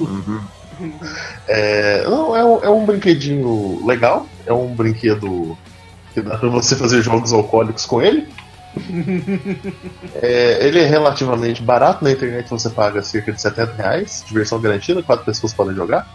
É, 1.47 2.03
não, 2.05 2.35
é, 2.35 2.43
um, 2.43 2.63
é 2.63 2.69
um 2.69 2.85
brinquedinho 2.85 3.85
legal. 3.85 4.27
É 4.45 4.53
um 4.53 4.73
brinquedo 4.73 5.57
que 6.13 6.21
dá 6.21 6.37
pra 6.37 6.49
você 6.49 6.75
fazer 6.75 7.01
jogos 7.01 7.33
alcoólicos 7.33 7.85
com 7.85 8.01
ele. 8.01 8.27
É, 10.15 10.67
ele 10.67 10.79
é 10.79 10.85
relativamente 10.85 11.61
barato 11.61 12.03
na 12.03 12.11
internet, 12.11 12.49
você 12.49 12.69
paga 12.69 13.03
cerca 13.03 13.31
de 13.31 13.41
70 13.41 13.73
reais, 13.73 14.23
diversão 14.27 14.59
garantida, 14.59 15.03
quatro 15.03 15.25
pessoas 15.25 15.53
podem 15.53 15.75
jogar. 15.75 16.07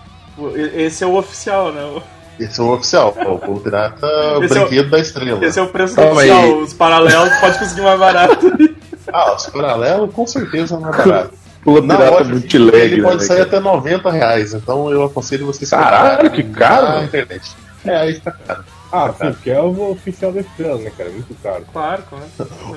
Esse 0.74 1.04
é 1.04 1.06
o 1.06 1.16
oficial, 1.16 1.72
né? 1.72 2.02
Esse 2.38 2.60
é 2.60 2.62
o 2.62 2.72
oficial, 2.72 3.14
o 3.26 3.38
Pulo 3.38 3.60
Pirata 3.60 4.06
é 4.06 4.36
o 4.38 4.44
Esse 4.44 4.56
é 4.56 4.60
o- 4.60 4.66
brinquedo 4.68 4.90
da 4.90 4.98
estrela. 4.98 5.44
Esse 5.44 5.58
é 5.58 5.62
o 5.62 5.68
preço 5.68 5.94
Calma 5.96 6.12
oficial. 6.12 6.38
aí. 6.42 6.52
Os 6.62 6.72
paralelos 6.72 7.36
pode 7.40 7.58
conseguir 7.58 7.82
mais 7.82 7.98
barato. 7.98 8.46
Ah, 9.10 9.34
os 9.34 9.46
paralelos 9.46 10.12
com 10.12 10.26
certeza 10.26 10.78
não 10.78 10.90
é 10.90 10.92
barato. 10.98 11.30
Pula 11.64 11.80
Na 11.80 11.96
Pirata 11.96 12.14
loja, 12.18 12.30
multileg, 12.30 12.92
ele 12.92 13.02
pode 13.02 13.16
né, 13.16 13.24
sair 13.24 13.36
cara? 13.38 13.48
até 13.48 13.60
90 13.60 14.10
reais, 14.10 14.52
então 14.52 14.90
eu 14.90 15.02
aconselho 15.02 15.46
vocês 15.46 15.70
Caralho, 15.70 16.30
que 16.30 16.42
caro, 16.42 16.86
na 16.98 17.04
internet. 17.04 17.50
É, 17.86 17.96
aí 17.96 18.20
tá 18.20 18.32
caro. 18.32 18.64
Ah, 18.92 19.08
sim, 19.18 19.32
porque 19.32 19.50
é 19.50 19.58
o 19.62 19.92
oficial 19.92 20.30
da 20.30 20.40
estrela, 20.40 20.78
né, 20.78 20.92
cara? 20.96 21.08
Muito 21.08 21.34
caro. 21.42 21.64
Claro, 21.72 22.02
claro. 22.10 22.24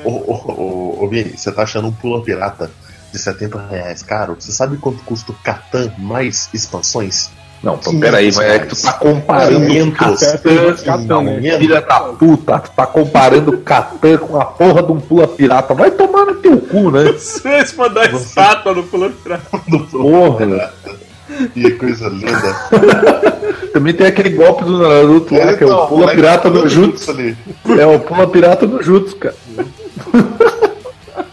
Ô, 0.05 0.09
ô, 0.09 0.33
ô, 0.33 1.03
ô, 1.03 1.07
Vini, 1.09 1.37
você 1.37 1.51
tá 1.51 1.63
achando 1.63 1.89
um 1.89 1.91
Pula 1.91 2.23
Pirata 2.23 2.71
de 3.11 3.19
70 3.19 3.67
reais 3.69 4.01
caro? 4.01 4.37
Você 4.39 4.53
sabe 4.53 4.77
quanto 4.77 5.03
custa 5.03 5.33
o 5.33 5.35
Catan 5.43 5.91
mais 5.97 6.47
expansões? 6.53 7.29
Não, 7.63 7.77
pô, 7.77 7.93
peraí, 7.99 8.25
mas 8.35 8.39
é 8.39 8.59
que 8.59 8.67
tu 8.75 8.81
tá 8.81 8.93
comparando 8.93 9.67
Quinhentos. 9.67 10.19
Catan, 10.19 10.75
Catan, 10.83 11.21
né? 11.23 11.51
não, 11.51 11.59
filha 11.59 11.81
da 11.81 11.99
puta, 11.99 12.57
tu 12.59 12.71
tá 12.71 12.87
comparando 12.87 13.57
Catan 13.59 14.17
com 14.17 14.39
a 14.41 14.45
porra 14.45 14.81
de 14.81 14.91
um 14.91 14.99
pula 14.99 15.27
pirata. 15.27 15.73
Vai 15.75 15.91
tomar 15.91 16.25
no 16.25 16.35
teu 16.35 16.57
cu, 16.57 16.89
né? 16.89 17.03
Você 17.13 17.39
vai 17.47 17.65
mandar 17.77 18.01
a 18.01 18.11
estátua 18.11 18.73
no 18.73 18.83
pulo 18.83 19.11
pirata. 19.11 19.61
Do 19.67 19.79
Porra. 19.79 20.45
Pirata. 20.47 21.01
Que 21.53 21.71
coisa 21.71 22.09
linda. 22.09 22.55
Também 23.71 23.93
tem 23.93 24.07
aquele 24.07 24.31
golpe 24.31 24.63
do 24.65 24.79
Naruto 24.79 25.33
lá, 25.33 25.53
que 25.55 25.63
é 25.63 25.67
o 25.67 25.69
Então, 25.69 25.87
pula 25.87 26.11
pirata 26.13 26.49
no 26.49 26.67
Jutsu. 26.67 27.11
ali. 27.11 27.37
É 27.79 27.85
o 27.85 27.99
pula 27.99 28.27
pirata 28.27 28.65
no 28.65 28.81
Jutsu, 28.83 29.15
cara. 29.17 29.35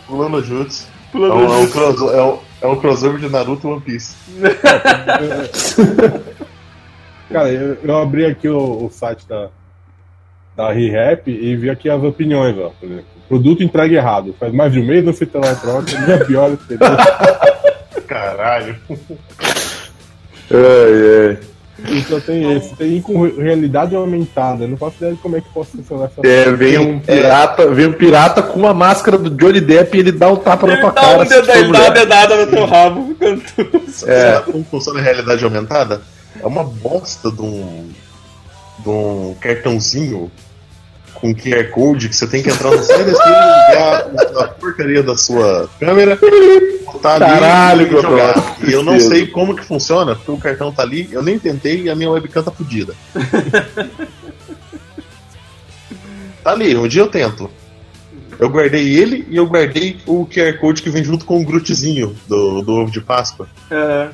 Pulando 0.06 0.42
Jutsu. 0.44 0.84
É 0.86 1.10
Pulando 1.12 1.34
um, 1.34 1.44
é, 1.44 1.60
junto. 1.60 1.72
cross- 1.72 2.12
é 2.60 2.66
um 2.66 2.76
crossover 2.80 3.20
de 3.20 3.28
Naruto 3.28 3.68
e 3.68 3.70
One 3.70 3.80
Piece. 3.80 4.14
Cara, 7.30 7.52
eu, 7.52 7.76
eu 7.82 7.98
abri 7.98 8.24
aqui 8.24 8.48
o, 8.48 8.86
o 8.86 8.90
site 8.90 9.26
da, 9.28 9.50
da 10.56 10.72
ReHap 10.72 11.30
e 11.30 11.56
vi 11.56 11.70
aqui 11.70 11.90
as 11.90 12.02
opiniões, 12.02 12.56
ó. 12.58 12.70
Por 12.70 12.86
exemplo, 12.86 13.04
produto 13.28 13.62
entregue 13.62 13.94
errado. 13.96 14.34
Faz 14.38 14.52
mais 14.52 14.72
de 14.72 14.80
um 14.80 14.86
mês 14.86 15.04
não 15.04 15.12
fui 15.12 15.26
pela 15.26 15.54
troca, 15.54 15.98
minha 16.00 16.24
pior 16.24 16.50
experiência. 16.50 16.96
Caralho. 18.08 18.76
É, 20.50 21.36
E 21.36 21.57
só 22.08 22.18
tem 22.20 22.56
esse. 22.56 22.74
Tem 22.74 23.00
com 23.00 23.22
realidade 23.22 23.94
aumentada. 23.94 24.64
Eu 24.64 24.68
não 24.68 24.76
faço 24.76 24.96
ideia 24.96 25.12
de 25.14 25.18
como 25.20 25.36
é 25.36 25.40
que 25.40 25.48
posso 25.50 25.76
funcionar 25.76 26.04
essa 26.06 26.26
é. 26.26 26.42
É, 26.48 26.50
vem 26.52 26.78
um 26.78 26.98
pirata, 26.98 27.66
vem 27.68 27.86
um 27.86 27.92
pirata 27.92 28.42
com 28.42 28.58
uma 28.58 28.74
máscara 28.74 29.16
do 29.18 29.30
Johnny 29.30 29.60
Depp 29.60 29.96
e 29.96 30.00
ele 30.00 30.12
dá 30.12 30.30
um 30.30 30.36
tapa 30.36 30.66
na 30.66 30.72
Ele 30.74 30.82
tua 30.82 30.90
dá 30.92 31.00
cara. 31.00 31.18
um 31.18 31.26
for 31.26 31.56
ele 31.56 31.72
dá 31.72 31.78
uma 31.80 31.90
dedada 31.90 32.36
no 32.36 32.46
teu 32.50 32.66
rabo. 32.66 33.14
Tu- 33.18 34.08
É. 34.08 34.32
Sabe 34.34 34.52
como 34.52 34.64
funciona 34.64 35.00
a 35.00 35.02
realidade 35.02 35.44
aumentada? 35.44 36.02
É 36.40 36.46
uma 36.46 36.62
bosta 36.64 37.30
de 37.32 37.42
um, 37.42 37.88
de 38.78 38.88
um 38.88 39.34
cartãozinho 39.40 40.30
com 41.20 41.34
QR 41.34 41.68
Code 41.70 42.08
que 42.08 42.16
você 42.16 42.26
tem 42.26 42.42
que 42.42 42.50
entrar 42.50 42.70
no 42.70 42.82
site 42.82 43.04
da 43.04 43.14
Steam, 43.14 43.28
ligar 43.68 44.10
a 44.44 44.48
porcaria 44.48 45.02
da 45.02 45.16
sua 45.16 45.68
câmera, 45.78 46.18
botar 46.84 47.14
ali 47.14 47.24
Caralho, 47.24 47.86
e 47.86 47.90
jogar. 47.90 48.56
E 48.66 48.72
eu 48.72 48.82
não 48.82 48.98
sei 49.00 49.26
como 49.26 49.54
que 49.54 49.64
funciona, 49.64 50.14
porque 50.14 50.30
o 50.30 50.38
cartão 50.38 50.72
tá 50.72 50.82
ali, 50.82 51.08
eu 51.12 51.22
nem 51.22 51.38
tentei 51.38 51.82
e 51.82 51.90
a 51.90 51.94
minha 51.94 52.10
webcam 52.10 52.42
tá 52.42 52.50
fodida. 52.50 52.94
tá 56.42 56.52
ali, 56.52 56.76
um 56.76 56.86
dia 56.86 57.02
eu 57.02 57.08
tento. 57.08 57.50
Eu 58.38 58.48
guardei 58.48 58.96
ele 58.96 59.26
e 59.28 59.36
eu 59.36 59.46
guardei 59.46 59.98
o 60.06 60.24
QR 60.24 60.56
Code 60.58 60.80
que 60.80 60.90
vem 60.90 61.02
junto 61.02 61.24
com 61.24 61.40
o 61.40 61.44
Grootzinho 61.44 62.14
do, 62.28 62.62
do 62.62 62.72
ovo 62.72 62.90
de 62.90 63.00
Páscoa. 63.00 63.48
É. 63.68 64.08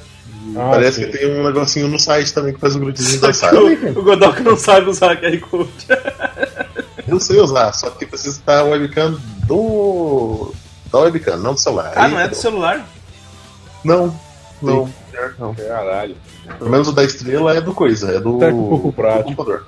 Ah, 0.57 0.71
Parece 0.71 1.05
que 1.05 1.19
tem 1.19 1.31
um 1.31 1.45
negocinho 1.45 1.89
no 1.89 1.99
site 1.99 2.33
também 2.33 2.55
que 2.55 2.61
faz 2.61 2.75
o 2.75 2.79
Grootzinho 2.79 3.21
dançar. 3.21 3.53
O, 3.55 3.99
o 3.99 4.03
Godok 4.03 4.43
não 4.43 4.57
sabe 4.57 4.89
usar 4.89 5.21
QR 5.21 5.39
Code. 5.41 5.71
Eu 7.15 7.21
sei 7.21 7.39
usar, 7.39 7.73
só 7.73 7.91
que 7.91 8.05
precisa 8.05 8.37
estar 8.37 8.65
webcam 8.65 9.17
do. 9.47 10.53
da 10.91 10.99
webcam, 10.99 11.37
não 11.37 11.55
do 11.55 11.61
celular. 11.61 11.93
Ah, 11.95 12.07
Aí, 12.07 12.11
não 12.11 12.19
é 12.19 12.27
do 12.27 12.35
celular? 12.35 12.85
Não, 13.85 14.19
não. 14.61 14.91
não. 15.39 15.55
Caralho. 15.55 16.17
Pelo 16.59 16.71
menos 16.71 16.89
o 16.89 16.93
da 16.93 17.05
estrela 17.05 17.57
é 17.57 17.61
do 17.61 17.73
coisa, 17.73 18.17
é 18.17 18.21
do. 18.21 18.39
Que 18.39 18.47
um 18.47 18.69
pouco 18.69 18.89
do 18.89 18.93
prático. 18.93 19.25
computador. 19.37 19.67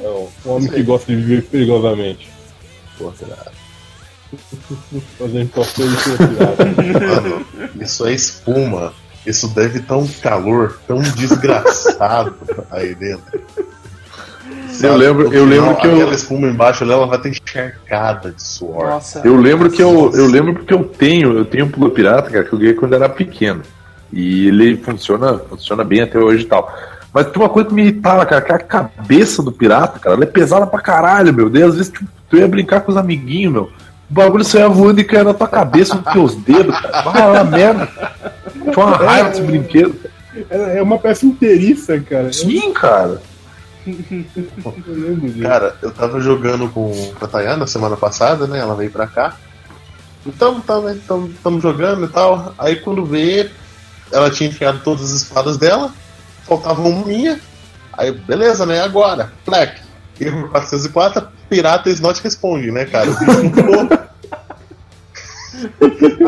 É 0.00 0.08
um 0.08 0.28
homem 0.52 0.68
que 0.68 0.82
gosta 0.84 1.06
de 1.06 1.16
viver 1.16 1.42
perigosamente. 1.42 2.30
Pô, 2.96 3.12
cara. 3.12 3.50
Fazendo 5.18 5.50
de 5.50 6.16
tirada. 6.16 6.64
Mano, 7.20 7.46
isso 7.80 8.06
é 8.06 8.12
espuma. 8.12 8.92
Isso 9.26 9.48
deve 9.48 9.80
estar 9.80 9.96
um 9.96 10.06
calor 10.06 10.78
tão 10.86 11.00
desgraçado 11.00 12.36
aí 12.70 12.94
dentro. 12.94 13.40
Eu 14.82 14.96
lembro- 14.96 15.32
eu 15.32 15.44
lembro 15.44 15.76
que 15.76 15.86
eu- 15.86 15.92
Aquela 15.94 16.14
espuma 16.14 16.48
embaixo 16.48 16.82
ela 16.84 17.06
vai 17.06 17.18
ter 17.18 17.28
encharcada 17.30 18.30
de 18.32 18.42
suor. 18.42 18.86
Nossa. 18.88 19.20
Eu 19.24 19.36
lembro 19.36 19.70
que 19.70 19.82
eu, 19.82 20.10
eu 20.14 20.26
lembro 20.26 20.54
porque 20.54 20.72
eu 20.74 20.82
tenho, 20.84 21.36
eu 21.38 21.44
tenho 21.44 21.66
um 21.66 21.68
Pula 21.68 21.90
Pirata, 21.90 22.30
cara, 22.30 22.44
que 22.44 22.52
eu 22.52 22.58
ganhei 22.58 22.74
quando 22.74 22.94
era 22.94 23.08
pequeno. 23.08 23.62
E 24.12 24.48
ele 24.48 24.76
funciona, 24.76 25.38
funciona 25.48 25.84
bem 25.84 26.02
até 26.02 26.18
hoje 26.18 26.44
e 26.44 26.46
tal. 26.46 26.72
Mas 27.14 27.26
tem 27.26 27.42
uma 27.42 27.48
coisa 27.48 27.68
que 27.68 27.74
me 27.74 27.82
irritava, 27.82 28.24
cara, 28.26 28.40
que 28.40 28.52
a 28.52 28.58
cabeça 28.58 29.42
do 29.42 29.52
pirata, 29.52 29.98
cara, 29.98 30.16
ela 30.16 30.24
é 30.24 30.26
pesada 30.26 30.66
pra 30.66 30.80
caralho, 30.80 31.32
meu 31.32 31.48
Deus. 31.50 31.72
Às 31.72 31.76
vezes 31.76 31.92
tu, 31.92 32.04
tu 32.30 32.36
ia 32.38 32.48
brincar 32.48 32.80
com 32.80 32.90
os 32.90 32.96
amiguinhos, 32.96 33.52
meu. 33.52 33.62
O 34.10 34.14
bagulho 34.14 34.44
saia 34.44 34.68
voando 34.68 35.00
e 35.00 35.04
caia 35.04 35.24
na 35.24 35.34
tua 35.34 35.48
cabeça, 35.48 35.94
nos 35.94 36.12
teus 36.12 36.34
dedos, 36.36 36.78
cara. 36.80 37.02
Vai 37.02 37.32
lá, 37.32 37.44
merda. 37.44 37.88
Tinha 38.72 38.86
uma 38.86 38.96
raiva 38.96 39.28
desse 39.30 39.42
brinquedo. 39.42 39.94
É 40.50 40.78
é 40.78 40.82
uma 40.82 40.98
peça 40.98 41.26
inteiriça, 41.26 41.98
cara. 42.00 42.32
Sim, 42.32 42.72
cara. 42.72 43.20
Cara, 45.42 45.76
eu 45.82 45.90
tava 45.90 46.20
jogando 46.20 46.68
com, 46.68 46.92
a 47.20 47.26
Tayana 47.26 47.66
semana 47.66 47.96
passada, 47.96 48.46
né? 48.46 48.58
Ela 48.58 48.74
veio 48.74 48.90
pra 48.90 49.06
cá. 49.06 49.36
Então, 50.24 50.60
tava, 50.60 50.96
tamo, 51.06 51.32
tamo 51.42 51.60
jogando 51.60 52.04
e 52.06 52.08
tal. 52.08 52.54
Aí 52.58 52.76
quando 52.76 53.04
vê, 53.04 53.50
ela 54.12 54.30
tinha 54.30 54.48
enfiado 54.48 54.80
todas 54.84 55.04
as 55.04 55.22
espadas 55.22 55.56
dela, 55.56 55.92
faltava 56.46 56.80
uma 56.80 57.06
minha. 57.06 57.40
Aí, 57.92 58.12
beleza, 58.12 58.64
né? 58.64 58.80
Agora, 58.80 59.32
Black. 59.44 59.80
Erro 60.20 60.48
404, 60.50 61.26
pirata 61.48 61.90
is 61.90 62.00
not 62.00 62.22
responde, 62.22 62.70
né, 62.70 62.84
cara? 62.84 63.10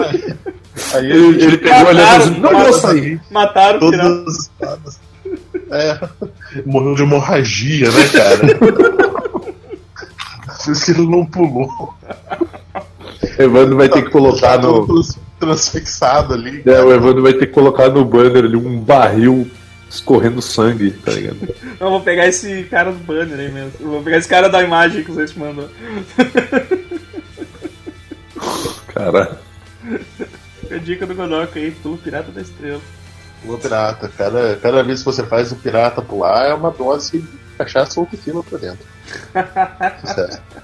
Aí, 0.05 0.37
aí 0.93 1.11
Ele, 1.11 1.43
ele 1.43 1.59
pegou 1.59 1.89
assim, 1.89 2.31
não 2.41 2.53
Mataram, 2.53 2.65
vou 2.65 2.73
sair. 2.73 3.21
Mataram 3.31 3.81
todas 3.81 4.29
as 4.29 4.37
espadas. 4.37 5.01
É, 5.71 6.09
morreu 6.67 6.95
de 6.95 7.03
hemorragia, 7.03 7.91
né, 7.91 8.09
cara? 8.13 9.15
Que 10.85 10.93
ele 10.93 11.07
não 11.07 11.27
pulou. 11.27 11.93
Evandro 13.39 13.77
vai 13.77 13.87
ter 13.89 14.03
que 14.05 14.11
colocar 14.11 14.57
no. 14.63 14.87
Trans- 14.87 15.19
Transfixado 15.39 16.33
ali. 16.33 16.63
É, 16.65 16.81
o 16.83 16.91
Evandro 16.91 17.23
vai 17.23 17.35
ter 17.35 17.47
que 17.49 17.53
colocar 17.53 17.91
no 17.91 18.03
banner 18.03 18.45
ali 18.45 18.57
um 18.57 18.81
barril 18.81 19.47
escorrendo 19.91 20.41
sangue, 20.41 20.91
tá 20.93 21.13
ligado? 21.13 21.37
Não, 21.79 21.87
eu 21.89 21.91
vou 21.91 22.01
pegar 22.01 22.27
esse 22.27 22.63
cara 22.65 22.93
do 22.93 22.99
banner 22.99 23.39
aí 23.39 23.53
mesmo. 23.53 23.73
Eu 23.79 23.89
vou 23.91 24.03
pegar 24.03 24.17
esse 24.17 24.29
cara 24.29 24.49
da 24.49 24.63
imagem 24.63 25.05
que 25.05 25.11
vocês 25.11 25.35
mandam. 25.35 25.69
Cara. 28.95 29.39
Fica 30.61 30.77
a 30.77 30.79
dica 30.79 31.07
do 31.07 31.15
Godok 31.15 31.59
aí, 31.59 31.73
tu, 31.83 31.99
pirata 32.03 32.31
da 32.33 32.41
estrela. 32.41 32.81
O 33.47 33.59
pirata. 33.59 34.11
Cada, 34.17 34.57
cada 34.57 34.83
vez 34.83 35.01
que 35.01 35.07
você 35.07 35.23
faz 35.23 35.53
o 35.53 35.57
pirata 35.57 36.01
pular 36.01 36.47
é 36.47 36.55
uma 36.55 36.71
dose 36.71 37.25
cachaça 37.57 38.01
ou 38.01 38.07
tequila 38.07 38.43
pra 38.43 38.59
dentro. 38.59 38.87
Sucesso. 40.01 40.41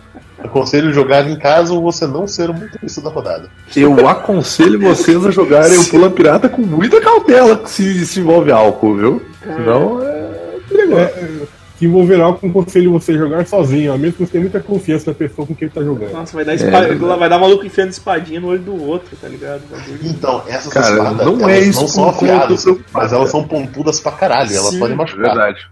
Aconselho 0.42 0.92
jogar 0.92 1.28
em 1.28 1.38
casa 1.38 1.72
ou 1.74 1.82
você 1.82 2.06
não 2.06 2.26
ser 2.26 2.48
o 2.48 2.54
motorista 2.54 3.00
da 3.02 3.10
rodada. 3.10 3.50
Eu 3.76 4.08
aconselho 4.08 4.80
vocês 4.80 5.24
a 5.24 5.30
jogarem 5.30 5.78
o 5.78 5.88
Pula 5.88 6.10
Pirata 6.10 6.48
com 6.48 6.62
muita 6.62 6.98
cautela 6.98 7.66
se, 7.66 8.06
se 8.06 8.20
envolve 8.20 8.50
álcool, 8.50 8.96
viu? 8.96 9.22
Senão 9.42 10.02
é 10.02 10.58
perigoso. 10.66 11.00
É, 11.00 11.59
se 11.80 11.86
envolverá 11.86 12.30
com 12.34 12.46
o 12.46 12.52
conselho 12.52 12.92
você 12.92 13.16
jogar 13.16 13.46
sozinho, 13.46 13.94
ó, 13.94 13.96
mesmo 13.96 14.12
que 14.12 14.26
você 14.26 14.32
tenha 14.32 14.42
muita 14.42 14.60
confiança 14.60 15.10
na 15.10 15.14
pessoa 15.14 15.46
com 15.46 15.54
quem 15.54 15.64
ele 15.64 15.74
tá 15.74 15.82
jogando. 15.82 16.12
Nossa, 16.12 16.34
vai 16.34 16.44
dar, 16.44 16.54
espa... 16.54 17.16
vai 17.16 17.26
dar 17.26 17.38
maluco 17.38 17.64
enfiando 17.64 17.88
espadinha 17.88 18.38
no 18.38 18.48
olho 18.48 18.60
do 18.60 18.84
outro, 18.84 19.16
tá 19.16 19.26
ligado? 19.26 19.62
Então, 20.02 20.44
essas 20.46 20.70
Cara, 20.70 20.94
espadas, 20.94 21.26
não 21.26 21.40
elas 21.40 21.52
é 21.52 21.60
isso 21.60 21.80
não 21.80 21.88
são 21.88 22.10
afiadas, 22.10 22.66
mas 22.92 23.14
elas 23.14 23.30
são 23.30 23.48
pontudas 23.48 23.98
pra 23.98 24.12
caralho, 24.12 24.54
elas 24.54 24.72
Sim, 24.72 24.78
podem 24.78 24.92
É 24.92 24.96
machucar. 24.98 25.24
verdade. 25.24 25.66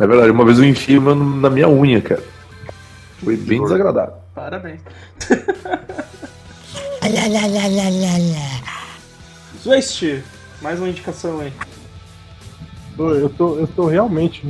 É 0.00 0.06
verdade, 0.06 0.30
uma 0.30 0.46
vez 0.46 0.58
eu 0.58 0.98
uma 0.98 1.14
na 1.14 1.50
minha 1.50 1.68
unha, 1.68 2.00
cara. 2.00 2.22
Foi 3.22 3.36
bem 3.36 3.62
desagradável. 3.62 4.14
Parabéns. 4.34 4.80
Zwist, 9.62 10.22
mais 10.62 10.78
uma 10.78 10.88
indicação 10.88 11.40
aí. 11.40 11.52
Tô- 12.96 13.10
Eu 13.12 13.28
tô, 13.28 13.58
eu 13.58 13.66
tô 13.66 13.86
realmente 13.86 14.42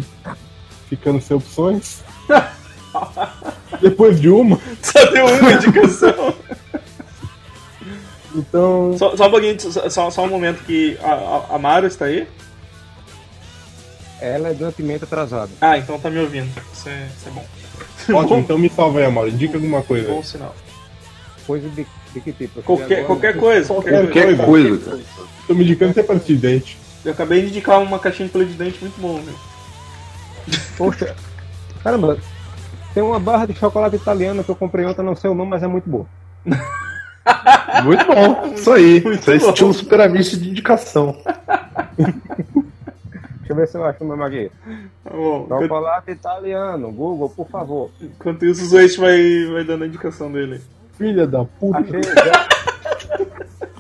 ficando 0.89 1.21
sem 1.21 1.37
opções. 1.37 2.03
Depois 3.81 4.21
de 4.21 4.29
uma, 4.29 4.59
Só 4.83 5.05
deu 5.07 5.27
uma 5.27 5.53
indicação. 5.53 6.35
então. 8.35 8.97
só, 8.99 9.17
só 9.17 9.27
um 9.27 9.31
pouquinho, 9.31 9.61
só, 9.91 10.11
só- 10.11 10.25
um 10.25 10.29
momento 10.29 10.63
que 10.65 10.97
a, 11.03 11.13
a, 11.13 11.57
a 11.57 11.59
Mara 11.59 11.87
está 11.87 12.07
aí. 12.07 12.27
Ela 14.21 14.49
é 14.49 14.55
de 14.55 14.63
uma 14.63 14.73
pimenta 14.73 15.05
atrasada. 15.05 15.51
Ah, 15.61 15.77
então 15.77 15.99
tá 15.99 16.09
me 16.09 16.19
ouvindo. 16.19 16.49
Isso 16.73 16.89
é, 16.89 17.07
isso 17.19 17.29
é 17.29 17.31
bom. 17.33 17.45
Ótimo, 18.19 18.39
então 18.39 18.57
me 18.59 18.71
salva 18.71 19.01
aí, 19.01 19.05
Amaro. 19.05 19.29
Indica 19.29 19.57
alguma 19.59 19.83
coisa. 19.83 20.09
Bom 20.09 20.23
sinal. 20.23 20.55
Coisa 21.47 21.69
de, 21.69 21.87
de 22.15 22.21
que 22.21 22.33
tipo? 22.33 22.63
Qualquer, 22.63 23.05
qualquer 23.05 23.37
coisa. 23.37 23.67
Qualquer 23.69 23.93
Qualquer 24.05 24.37
coisa. 24.37 24.37
Qualquer 24.37 24.47
coisa, 24.47 24.91
cara. 24.91 25.29
Tô 25.47 25.55
me 25.55 25.65
indicando 25.65 25.91
até 25.91 26.03
para 26.03 26.17
de 26.19 26.35
dente. 26.35 26.79
Eu 27.07 27.13
acabei 27.13 27.41
de 27.43 27.49
indicar 27.49 27.81
uma 27.81 27.99
caixinha 28.01 28.27
de 28.27 28.33
palito 28.33 28.51
de 28.53 28.59
dente 28.59 28.81
muito 28.81 29.01
bom, 29.01 29.21
meu. 29.23 29.35
Poxa, 30.77 31.15
caramba, 31.83 32.19
tem 32.93 33.03
uma 33.03 33.21
barra 33.21 33.47
de 33.47 33.55
chocolate 33.55 33.95
italiano 33.97 34.43
que 34.43 34.51
eu 34.51 34.57
comprei 34.57 34.85
ontem, 34.85 35.03
não 35.03 35.15
sei 35.15 35.31
o 35.31 35.35
nome, 35.35 35.51
mas 35.51 35.63
é 35.63 35.67
muito 35.69 35.89
boa. 35.89 36.07
Muito 37.85 38.07
bom. 38.07 38.55
Isso 38.55 38.71
aí. 38.73 39.03
Muito 39.03 39.19
Isso 39.21 39.31
aí 39.33 39.39
bom. 39.41 39.49
estilo 39.49 39.75
super 39.75 40.01
amisto 40.01 40.37
de 40.39 40.49
indicação. 40.49 41.17
Deixa 41.97 43.53
eu 43.53 43.57
ver 43.57 43.69
se 43.69 43.77
eu 43.77 43.85
acho 43.85 44.03
o 44.03 44.07
nome 44.07 44.25
aqui. 44.25 44.51
Tá 45.05 45.11
bom. 45.11 45.43
Enquanto, 45.45 45.63
Chocolate 45.63 46.11
italiano, 46.13 46.91
Google, 46.93 47.29
por 47.31 47.49
favor. 47.49 47.91
enquanto 48.01 48.45
isso, 48.47 48.63
o 48.63 48.67
Zwist 48.67 48.99
vai, 49.01 49.45
vai 49.53 49.65
dando 49.65 49.85
a 49.85 49.87
indicação 49.89 50.31
dele. 50.31 50.61
Filha 50.97 51.27
da 51.27 51.45
puta. 51.45 51.79
Achei 51.79 52.03
já. 52.03 52.49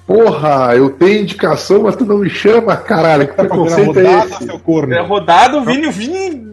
Porra, 0.06 0.76
eu 0.76 0.90
tenho 0.90 1.22
indicação, 1.22 1.82
mas 1.82 1.96
tu 1.96 2.04
não 2.04 2.18
me 2.18 2.30
chama, 2.30 2.76
caralho. 2.76 3.26
Que 3.26 3.34
Tá 3.34 3.44
preconceito 3.44 3.98
é 3.98 4.02
rodada, 4.04 4.26
esse? 4.34 4.44
seu 4.44 4.58
corno. 4.60 4.94
É 4.94 5.00
rodado, 5.00 5.58
o 5.58 5.64
Vini, 5.64 5.88
o 5.88 5.92
Vini, 5.92 6.46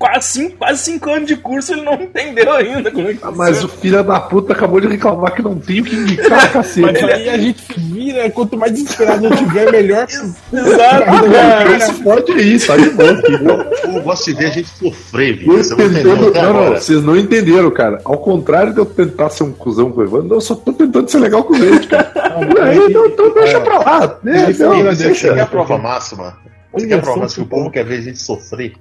quase 0.00 0.28
cinco, 0.28 0.56
quase 0.56 0.78
cinco 0.82 1.10
anos 1.10 1.28
de 1.28 1.36
curso, 1.36 1.72
ele 1.74 1.82
não 1.82 1.92
entendeu 1.92 2.50
ainda 2.54 2.90
como 2.90 3.06
é 3.10 3.12
que 3.12 3.20
Ah, 3.22 3.30
Mas 3.30 3.62
o 3.62 3.68
filho 3.68 4.02
da 4.02 4.18
puta 4.18 4.54
acabou 4.54 4.80
de 4.80 4.88
reclamar 4.88 5.34
que 5.34 5.42
não 5.42 5.56
tem 5.56 5.82
o 5.82 5.84
que 5.84 5.94
indicar, 5.94 6.50
cacete. 6.50 6.80
Mas 6.80 7.04
aí 7.04 7.28
a 7.28 7.36
gente 7.36 7.60
se 7.60 7.78
vira, 7.78 8.30
quanto 8.30 8.56
mais 8.56 8.72
desesperado 8.72 9.26
eu 9.26 9.36
tiver, 9.36 9.70
melhor. 9.70 10.06
Exato, 10.08 10.34
Então 10.52 11.30
cara. 11.32 11.76
esse 11.76 11.92
pode 12.02 12.32
aí, 12.32 12.58
tá 12.58 12.76
de. 12.78 13.94
Eu 13.94 14.02
gosto 14.02 14.24
de 14.24 14.32
ver 14.38 14.46
a 14.46 14.50
gente 14.50 14.68
sofrer, 14.70 15.44
Você 15.44 15.74
não 15.74 15.84
entendeu 15.84 16.16
Não, 16.16 16.52
não, 16.54 16.68
vocês 16.72 17.02
não 17.04 17.16
entenderam, 17.16 17.70
cara. 17.70 18.00
Ao 18.02 18.16
contrário 18.16 18.72
de 18.72 18.78
eu 18.78 18.86
tentar 18.86 19.28
ser 19.28 19.42
um 19.44 19.52
cuzão 19.52 19.92
com 19.92 20.00
o 20.00 20.04
Evandro, 20.04 20.36
eu 20.36 20.40
só 20.40 20.54
tô 20.54 20.72
tentando 20.72 21.10
ser 21.10 21.18
legal 21.18 21.44
com 21.44 21.54
ele, 21.54 21.86
cara. 21.86 22.10
E 22.40 22.58
aí, 22.58 22.78
então, 22.88 23.06
então 23.06 23.34
deixa 23.34 23.60
pra 23.60 23.78
lá. 23.78 24.18
Né? 24.22 24.50
Isso 24.50 24.62
Não, 24.62 24.72
aí, 24.72 24.82
Você 24.82 25.04
deixa. 25.04 25.34
quer 25.34 25.40
a 25.40 25.46
prova 25.46 25.76
máxima? 25.76 26.38
Você 26.72 26.86
quer 26.86 26.94
a 26.94 26.98
prova 26.98 27.20
máxima 27.20 27.44
que 27.46 27.52
o 27.54 27.56
povo 27.58 27.70
quer 27.70 27.84
ver 27.84 27.98
a 27.98 28.00
gente 28.00 28.18
sofrer? 28.18 28.72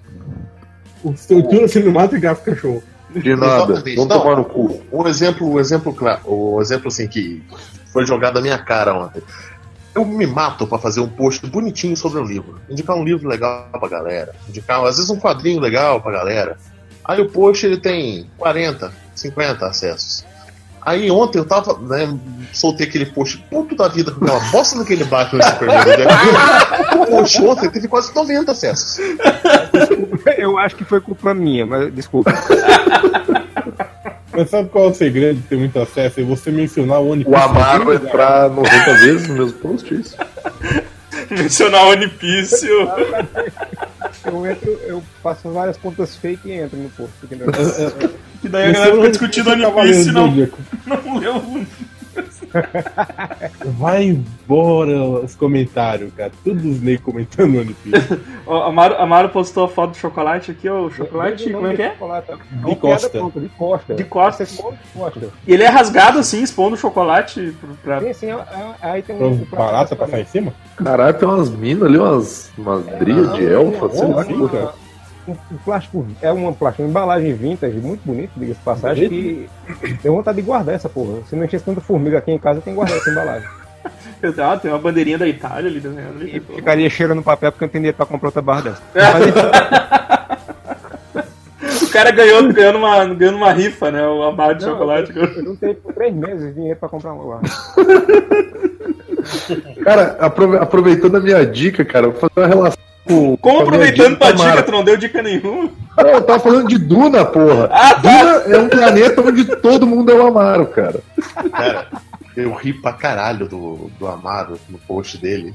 O 1.04 1.16
seu 1.16 1.48
tiro 1.48 1.68
cinematográfico 1.68 2.52
cachorro. 2.52 2.84
De 3.16 3.36
nada. 3.36 3.74
Vamos 3.76 3.96
Não. 3.96 4.08
tomar 4.08 4.36
no 4.36 4.46
cu. 4.46 4.82
Um 4.92 5.08
exemplo, 5.08 5.50
um 5.52 5.60
exemplo 5.60 5.94
claro, 5.94 6.22
um 6.28 6.62
exemplo 6.62 6.90
assim 6.90 7.08
que 7.08 7.44
foi 7.92 8.06
jogado 8.06 8.36
na 8.36 8.42
minha 8.42 8.58
cara 8.58 8.94
ontem. 8.94 9.22
Eu 9.96 10.06
me 10.06 10.28
mato 10.28 10.68
pra 10.68 10.78
fazer 10.78 11.00
um 11.02 11.10
post 11.10 11.46
bonitinho 11.48 11.98
sobre 11.98 12.20
um 12.22 12.24
livro. 12.24 12.60
Indicar 12.70 12.96
um 12.96 13.04
livro 13.04 13.28
legal 13.28 13.68
pra 13.72 13.90
galera. 13.90 14.36
Indicar, 14.48 14.84
às 14.86 14.98
vezes, 14.98 15.10
um 15.10 15.20
quadrinho 15.20 15.60
legal 15.60 16.00
pra 16.00 16.12
galera. 16.12 16.58
Aí 17.04 17.20
o 17.20 17.28
post 17.28 17.66
ele 17.66 17.78
tem 17.78 18.30
40, 18.38 18.94
50 19.16 19.66
acessos. 19.66 20.24
Aí 20.82 21.10
ontem 21.12 21.40
eu 21.40 21.46
tava, 21.46 21.78
né, 21.80 22.18
soltei 22.54 22.88
aquele 22.88 23.08
post 23.08 23.38
ponto 23.50 23.76
da 23.76 23.88
vida 23.88 24.12
com 24.12 24.24
aquela 24.24 24.40
bosta 24.52 24.78
naquele 24.78 25.04
Batman 25.04 25.44
Superman. 25.44 25.84
O 27.00 27.06
post 27.06 27.42
ontem 27.42 27.70
teve 27.70 27.88
quase 27.88 28.14
90 28.16 28.52
acessos. 28.52 29.00
Eu 30.38 30.58
acho 30.58 30.76
que 30.76 30.84
foi 30.84 31.00
culpa 31.02 31.34
minha, 31.34 31.66
mas 31.66 31.94
desculpa. 31.94 32.32
Mas 34.32 34.50
sabe 34.50 34.70
qual 34.70 34.86
é 34.86 34.88
o 34.90 34.94
segredo 34.94 35.38
de 35.38 35.48
ter 35.48 35.58
muito 35.58 35.78
acesso? 35.80 36.20
É 36.20 36.24
você 36.24 36.52
mencionar 36.52 37.00
o 37.02 37.10
One 37.10 37.26
O 37.28 37.36
Amaro 37.36 37.94
entrar 37.94 38.50
90 38.50 38.94
vezes 39.00 39.28
no 39.28 39.36
mesmo 39.36 39.58
post, 39.60 39.94
isso? 39.94 40.16
Mencionar 41.32 41.86
One 41.88 42.08
Piece. 42.08 42.66
eu- 42.68 42.88
Eu 44.26 44.46
entro, 44.48 44.70
eu 44.86 45.04
faço 45.24 45.50
várias 45.50 45.78
contas 45.78 46.16
fake 46.16 46.50
e 46.50 46.52
entro 46.54 46.78
no 46.78 46.90
post. 46.90 47.12
entendeu? 47.24 47.48
Que 48.42 48.48
daí 48.48 48.70
a 48.70 48.72
galera 48.72 48.96
fica 48.96 49.10
discutindo 49.10 49.50
One 49.52 49.66
Piece 49.82 50.10
e 50.10 50.12
não, 50.12 50.28
não 50.86 51.18
leu 51.18 51.36
o 51.38 51.66
Vai 53.78 54.04
embora 54.06 55.02
os 55.24 55.36
comentários, 55.36 56.14
cara. 56.14 56.32
Todos 56.44 56.64
os 56.66 56.80
comentando 57.00 57.58
One 57.60 57.74
Piece. 57.74 58.20
Ó, 58.46 58.64
Amaro, 58.64 58.96
Amaro 58.96 59.30
postou 59.30 59.66
a 59.66 59.68
foto 59.70 59.92
do 59.92 59.98
chocolate 59.98 60.52
aqui, 60.52 60.68
ó. 60.68 60.82
O 60.86 60.92
chocolate, 60.92 61.50
o 61.50 61.54
como 61.54 61.68
é 61.68 61.76
que 61.76 61.82
é? 61.82 61.92
chocolate. 61.92 62.32
É 62.32 62.36
De 62.70 62.76
costa. 62.76 63.20
De 63.40 63.50
costa. 63.50 63.96
De 63.96 64.04
costa. 64.04 64.48
E 65.48 65.54
ele 65.54 65.64
é 65.64 65.68
rasgado 65.70 66.20
assim, 66.20 66.42
expondo 66.42 66.76
o 66.76 66.78
chocolate 66.78 67.54
pra. 67.84 68.02
Sim, 68.02 68.14
sim, 68.14 68.26
é- 68.28 68.34
é- 68.34 68.74
aí 68.82 69.02
tem 69.02 69.18
Pra 69.18 69.28
um. 69.28 69.38
barata 69.52 69.96
passar 69.96 70.20
em 70.20 70.26
cima? 70.26 70.54
Caralho, 70.76 71.14
tem 71.18 71.28
umas 71.28 71.50
minas 71.50 71.84
ali, 71.84 71.98
umas, 71.98 72.52
umas 72.58 72.86
dríades 72.86 73.34
de 73.36 73.46
elfa, 73.46 73.90
sei 73.90 74.08
lá 74.08 74.26
cara. 74.50 74.74
Um, 75.30 75.56
um 75.56 75.58
plástico, 75.58 76.06
é 76.22 76.32
uma 76.32 76.52
plástico, 76.54 76.84
uma 76.84 76.90
embalagem 76.90 77.34
vintage, 77.34 77.78
muito 77.78 78.02
bonito, 78.06 78.32
diga-se 78.36 78.60
de 78.60 78.66
passagem, 78.66 79.10
que 79.10 79.50
tenho 80.02 80.16
vontade 80.16 80.36
de 80.38 80.42
guardar 80.42 80.76
essa 80.76 80.90
porra. 80.90 81.20
Se 81.30 81.36
não 81.36 81.46
enchesse 81.46 81.66
tanta 81.66 81.82
formiga 81.82 82.18
aqui 82.18 82.32
em 82.32 82.40
casa, 82.40 82.60
eu 82.60 82.62
tenho 82.62 82.76
que 82.76 82.80
guardar 82.80 82.98
essa 82.98 83.10
embalagem. 83.10 83.48
Ah, 84.38 84.58
tem 84.58 84.70
uma 84.70 84.80
bandeirinha 84.80 85.18
da 85.18 85.28
Itália 85.28 85.70
ali 85.70 85.80
desenhada 85.80 86.12
ali. 86.20 86.38
E 86.38 86.56
ficaria 86.56 86.90
cheirando 86.90 87.24
papel 87.24 87.52
porque 87.52 87.64
eu 87.64 87.68
não 87.68 87.72
tenho 87.72 87.82
dinheiro 87.84 87.98
pra 87.98 88.06
comprar 88.06 88.28
outra 88.28 88.42
barra 88.42 88.62
dessa. 88.62 88.82
O 91.82 91.92
cara 91.92 92.12
ganhou, 92.12 92.54
ganhou, 92.54 92.74
numa, 92.74 93.04
ganhou 93.16 93.34
numa 93.34 93.52
rifa, 93.52 93.90
né? 93.90 94.06
O 94.06 94.32
barra 94.32 94.54
de 94.54 94.64
Não, 94.66 94.74
chocolate. 94.74 95.12
Eu, 95.16 95.24
eu 95.26 95.44
não 95.44 95.56
tenho 95.56 95.74
por 95.76 95.92
três 95.92 96.14
meses 96.14 96.54
dinheiro 96.54 96.78
pra 96.80 96.88
comprar 96.88 97.14
uma 97.14 97.36
barra. 97.36 97.42
Cara, 99.84 100.16
aprove- 100.20 100.58
aproveitando 100.58 101.18
a 101.18 101.20
minha 101.20 101.46
dica, 101.46 101.84
cara, 101.84 102.10
vou 102.10 102.20
fazer 102.20 102.32
uma 102.38 102.48
relação 102.48 102.78
com. 103.10 103.38
Como 103.38 103.38
com 103.38 103.50
a 103.50 103.54
minha 103.54 103.90
aproveitando 103.90 104.18
tua 104.18 104.28
Tamara. 104.32 104.52
dica, 104.52 104.64
tu 104.64 104.72
não 104.72 104.84
deu 104.84 104.98
dica 104.98 105.22
nenhuma? 105.24 105.72
Não, 105.98 106.10
eu 106.10 106.22
tava 106.22 106.40
falando 106.40 106.68
de 106.68 106.78
Duna, 106.78 107.26
porra. 107.26 107.70
Ah, 107.72 107.96
tá. 107.96 108.00
Duna 108.02 108.56
é 108.56 108.60
um 108.60 108.70
planeta 108.70 109.22
onde 109.22 109.46
todo 109.58 109.88
mundo 109.88 110.12
é 110.12 110.16
o 110.16 110.28
Amaro, 110.28 110.68
cara. 110.68 111.02
Cara, 111.52 111.88
eu 112.38 112.54
ri 112.54 112.72
pra 112.74 112.94
caralho 112.94 113.48
do, 113.48 113.90
do 114.00 114.08
Amaro 114.08 114.60
no 114.70 114.78
post 114.78 115.18
dele. 115.18 115.54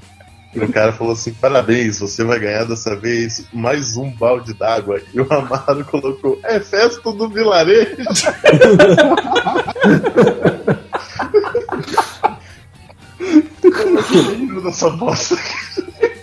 E 0.54 0.58
o 0.58 0.70
cara 0.70 0.92
falou 0.92 1.12
assim: 1.12 1.32
parabéns, 1.32 1.98
você 2.00 2.24
vai 2.24 2.38
ganhar 2.38 2.64
dessa 2.64 2.94
vez 2.96 3.46
mais 3.52 3.96
um 3.96 4.10
balde 4.10 4.52
d'água. 4.52 5.00
E 5.12 5.20
o 5.20 5.26
Amaro 5.32 5.84
colocou: 5.84 6.38
é 6.42 6.60
festa 6.60 7.12
do 7.12 7.28
vilarejo. 7.28 7.96
Eu 14.14 14.30
lembro 14.30 14.62
dessa 14.62 14.90
bosta. 14.90 15.36
Ele 15.98 16.13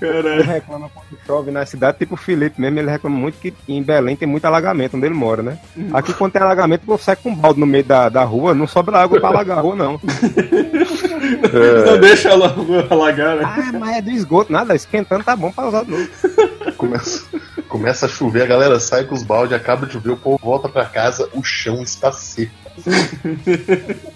Caralho. 0.00 0.42
reclama 0.42 0.88
quando 0.88 1.18
chove 1.26 1.50
na 1.50 1.66
cidade, 1.66 1.98
tipo 1.98 2.14
o 2.14 2.16
Felipe 2.16 2.60
mesmo, 2.60 2.78
ele 2.78 2.90
reclama 2.90 3.16
muito 3.16 3.38
que 3.38 3.52
em 3.68 3.82
Belém 3.82 4.16
tem 4.16 4.26
muito 4.26 4.44
alagamento 4.44 4.96
onde 4.96 5.06
ele 5.06 5.14
mora, 5.14 5.42
né? 5.42 5.58
Aqui 5.92 6.12
quando 6.14 6.32
tem 6.32 6.42
alagamento, 6.42 6.86
você 6.86 7.04
sai 7.04 7.16
com 7.16 7.30
um 7.30 7.34
balde 7.34 7.60
no 7.60 7.66
meio 7.66 7.84
da, 7.84 8.08
da 8.08 8.24
rua, 8.24 8.54
não 8.54 8.66
sobra 8.66 8.98
água 8.98 9.20
pra 9.20 9.28
alagar 9.28 9.58
a 9.58 9.60
rua, 9.60 9.76
não. 9.76 10.00
Não 11.86 12.00
deixa 12.00 12.28
ela 12.28 12.54
alagar, 12.88 13.36
né? 13.36 13.42
Ah, 13.44 13.72
mas 13.78 13.96
é 13.96 14.02
do 14.02 14.10
esgoto, 14.10 14.52
nada, 14.52 14.74
esquentando 14.74 15.24
tá 15.24 15.34
bom 15.34 15.50
pra 15.50 15.66
usar 15.68 15.84
de 15.84 15.90
novo. 15.90 16.08
Começa, 16.76 17.24
começa 17.68 18.06
a 18.06 18.08
chover, 18.08 18.42
a 18.42 18.46
galera 18.46 18.78
sai 18.78 19.04
com 19.04 19.14
os 19.14 19.22
baldes, 19.22 19.52
acaba 19.52 19.86
de 19.86 19.94
chover, 19.94 20.10
o 20.10 20.16
povo 20.16 20.38
volta 20.40 20.68
pra 20.68 20.84
casa, 20.84 21.28
o 21.34 21.42
chão 21.42 21.82
está 21.82 22.12
seco. 22.12 22.52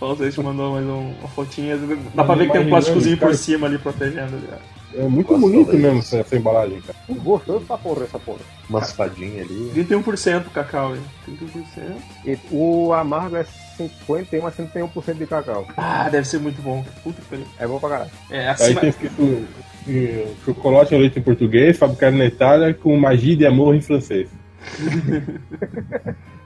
O 0.00 0.14
Zé 0.14 0.30
te 0.30 0.40
mandou 0.40 0.72
mais 0.74 0.86
um- 0.86 1.12
uma 1.18 1.28
fotinha. 1.28 1.76
Dá 2.14 2.24
pra 2.24 2.34
ver 2.36 2.46
que 2.46 2.52
tem 2.52 2.66
um 2.66 2.68
plásticozinho 2.68 3.16
por 3.18 3.34
cima 3.34 3.66
ali 3.66 3.78
protegendo 3.78 4.36
ali. 4.36 4.48
ó. 4.52 4.78
É 4.94 5.02
muito 5.02 5.30
Nossa, 5.32 5.42
bonito 5.42 5.76
mesmo 5.76 5.98
essa, 5.98 6.16
essa 6.18 6.34
embalagem, 6.36 6.80
cara. 6.80 6.98
Gostoso 7.20 7.64
pra 7.66 7.76
porra 7.76 8.04
essa 8.04 8.18
porra. 8.18 8.38
Uma 8.70 8.80
fadinha 8.80 9.42
ali. 9.42 9.70
31% 9.74 10.44
cacau, 10.50 10.96
hein? 10.96 11.02
31%. 11.26 11.96
E 12.24 12.38
o 12.50 12.92
amargo 12.94 13.36
é 13.36 13.44
51 13.76 14.46
a 14.46 14.50
51% 14.50 15.18
de 15.18 15.26
cacau. 15.26 15.66
Ah, 15.76 16.08
deve 16.08 16.26
ser 16.26 16.38
muito 16.38 16.62
bom. 16.62 16.82
Puta 17.04 17.20
que 17.20 17.28
pariu. 17.28 17.44
É 17.58 17.66
bom 17.66 17.78
pra 17.78 17.88
caralho. 17.90 18.10
É, 18.30 18.40
Aí 18.40 18.46
acima. 18.48 18.80
tem 18.80 18.88
escrito 18.88 19.46
eh, 19.86 20.26
chocolate 20.44 20.94
ao 20.94 21.00
leite 21.00 21.18
em 21.18 21.22
português, 21.22 21.76
fabricado 21.76 22.16
na 22.16 22.24
Itália 22.24 22.72
com 22.72 22.96
magia 22.96 23.36
de 23.36 23.44
amor 23.44 23.74
em 23.74 23.82
francês. 23.82 24.28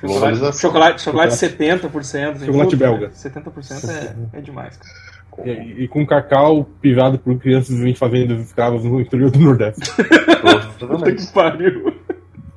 Chocolate, 0.00 0.58
chocolate, 0.58 1.02
chocolate 1.02 1.34
70%. 1.34 2.44
Chocolate 2.46 2.70
Puta, 2.70 2.76
belga. 2.76 3.10
70% 3.10 3.88
é, 3.90 4.38
é 4.38 4.40
demais, 4.40 4.76
cara. 4.76 5.10
E, 5.44 5.84
e 5.84 5.88
com 5.88 6.04
cacau 6.04 6.64
pisado 6.80 7.18
por 7.18 7.38
crianças 7.38 7.76
em 7.76 7.94
fazendas 7.94 8.40
escravas 8.46 8.84
no 8.84 9.00
interior 9.00 9.30
do 9.30 9.38
Nordeste. 9.38 9.80
Puta 10.78 11.12
que 11.12 11.26
pariu. 11.32 11.94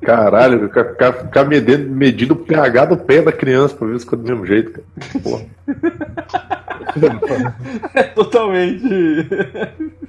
Caralho, 0.04 0.68
ficar, 0.68 0.84
ficar, 0.84 1.12
ficar 1.12 1.44
medindo, 1.44 1.90
medindo 1.90 2.34
o 2.34 2.36
pH 2.36 2.84
do 2.86 2.96
pé 2.96 3.22
da 3.22 3.32
criança 3.32 3.74
pra 3.74 3.88
ver 3.88 3.98
se 3.98 4.04
fica 4.04 4.16
do 4.16 4.22
mesmo 4.22 4.46
jeito, 4.46 4.72
cara. 4.72 4.84
Porra. 5.22 5.44
É 7.94 8.02
totalmente. 8.02 8.86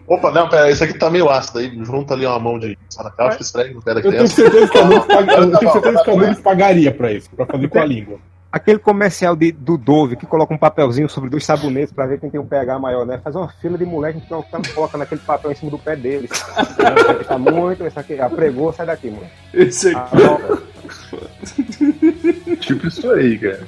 Opa, 0.07 0.31
não, 0.31 0.47
pera, 0.49 0.69
isso 0.69 0.83
aqui 0.83 0.93
tá 0.97 1.09
meio 1.09 1.29
ácido 1.29 1.59
aí. 1.59 1.83
Junta 1.83 2.13
ali 2.13 2.25
uma 2.25 2.37
mão 2.39 2.59
de 2.59 2.77
sauerkraut, 2.89 3.41
esfrega 3.41 3.73
no 3.73 3.81
pé 3.81 3.93
da 3.95 3.99
Eu 4.01 4.11
tenho 4.11 4.15
criança. 4.15 4.41
eu 4.41 4.51
tenho 4.51 5.71
certeza 5.71 6.03
que 6.03 6.11
a 6.11 6.15
Nunes 6.15 6.39
pagaria 6.39 6.91
pra 6.91 7.11
isso, 7.11 7.29
pra 7.35 7.45
fazer 7.45 7.67
com 7.67 7.79
a 7.79 7.85
língua. 7.85 8.19
Aquele 8.51 8.79
comercial 8.79 9.35
de, 9.35 9.51
do 9.51 9.77
Dove 9.77 10.15
que 10.15 10.25
coloca 10.25 10.53
um 10.53 10.57
papelzinho 10.57 11.09
sobre 11.09 11.29
dois 11.29 11.43
sabonetes 11.45 11.93
pra 11.93 12.05
ver 12.05 12.19
quem 12.21 12.29
tem 12.29 12.39
um 12.39 12.45
pH 12.45 12.79
maior, 12.79 13.05
né? 13.05 13.19
Faz 13.21 13.35
uma 13.35 13.49
fila 13.61 13.77
de 13.77 13.85
moleque 13.85 14.21
que 14.21 14.31
não 14.31 14.41
coloca 14.73 14.97
naquele 14.97 15.19
papel 15.21 15.51
em 15.51 15.55
cima 15.55 15.71
do 15.71 15.77
pé 15.77 15.95
deles. 15.97 16.29
tá 17.27 17.37
muito, 17.37 17.85
esse 17.85 17.99
aqui, 17.99 18.17
apregou, 18.19 18.71
sai 18.71 18.85
daqui, 18.85 19.09
mano. 19.11 19.27
Esse 19.53 19.93
Ah, 19.93 20.07
aqui. 20.11 20.23
não, 20.23 20.39
Tipo 22.57 22.87
isso 22.87 23.11
aí, 23.11 23.37
cara. 23.39 23.59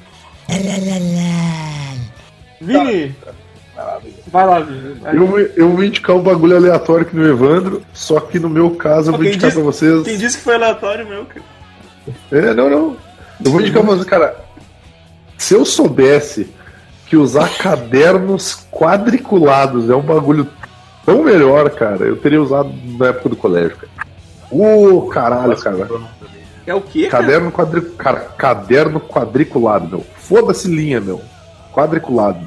Vini! 2.60 3.14
Vai 4.32 4.46
lá, 4.46 4.60
Vini. 4.60 4.94
Vai. 5.00 5.16
Eu, 5.16 5.26
vou- 5.26 5.38
eu 5.38 5.68
vou 5.70 5.84
indicar 5.84 6.16
um 6.16 6.22
bagulho 6.22 6.56
aleatório 6.56 7.06
aqui 7.06 7.14
no 7.14 7.26
Evandro, 7.28 7.82
só 7.92 8.18
que 8.20 8.38
no 8.38 8.48
meu 8.48 8.70
caso 8.74 9.08
eu 9.10 9.12
vou 9.12 9.20
Quem 9.22 9.30
indicar 9.32 9.50
disse- 9.50 9.62
pra 9.62 9.70
vocês. 9.70 10.02
Quem 10.04 10.16
disse 10.16 10.38
que 10.38 10.44
foi 10.44 10.54
aleatório, 10.54 11.06
meu, 11.06 11.24
cara? 11.26 11.42
É, 12.32 12.54
não, 12.54 12.68
não. 12.68 12.96
Eu 13.44 13.52
vou 13.52 13.60
indicar 13.60 13.82
pra 13.84 13.92
vocês, 13.94 14.06
cara. 14.06 14.36
Se 15.38 15.54
eu 15.54 15.64
soubesse 15.64 16.52
que 17.06 17.16
usar 17.16 17.56
cadernos 17.56 18.66
quadriculados 18.70 19.88
é 19.88 19.94
um 19.94 20.02
bagulho 20.02 20.46
tão 21.06 21.22
melhor, 21.22 21.70
cara, 21.70 22.04
eu 22.04 22.16
teria 22.16 22.42
usado 22.42 22.70
na 22.98 23.06
época 23.06 23.30
do 23.30 23.36
colégio, 23.36 23.76
cara. 23.76 24.08
Ô, 24.50 25.02
caralho, 25.08 25.56
cara. 25.56 25.88
É 26.66 26.74
o 26.74 26.82
quê? 26.82 27.06
Caderno 27.06 27.50
quadri... 27.50 27.80
cara, 27.80 28.20
caderno 28.36 29.00
quadriculado, 29.00 29.88
meu. 29.88 30.06
Foda-se 30.16 30.68
linha, 30.68 31.00
meu. 31.00 31.22
Quadriculado. 31.72 32.40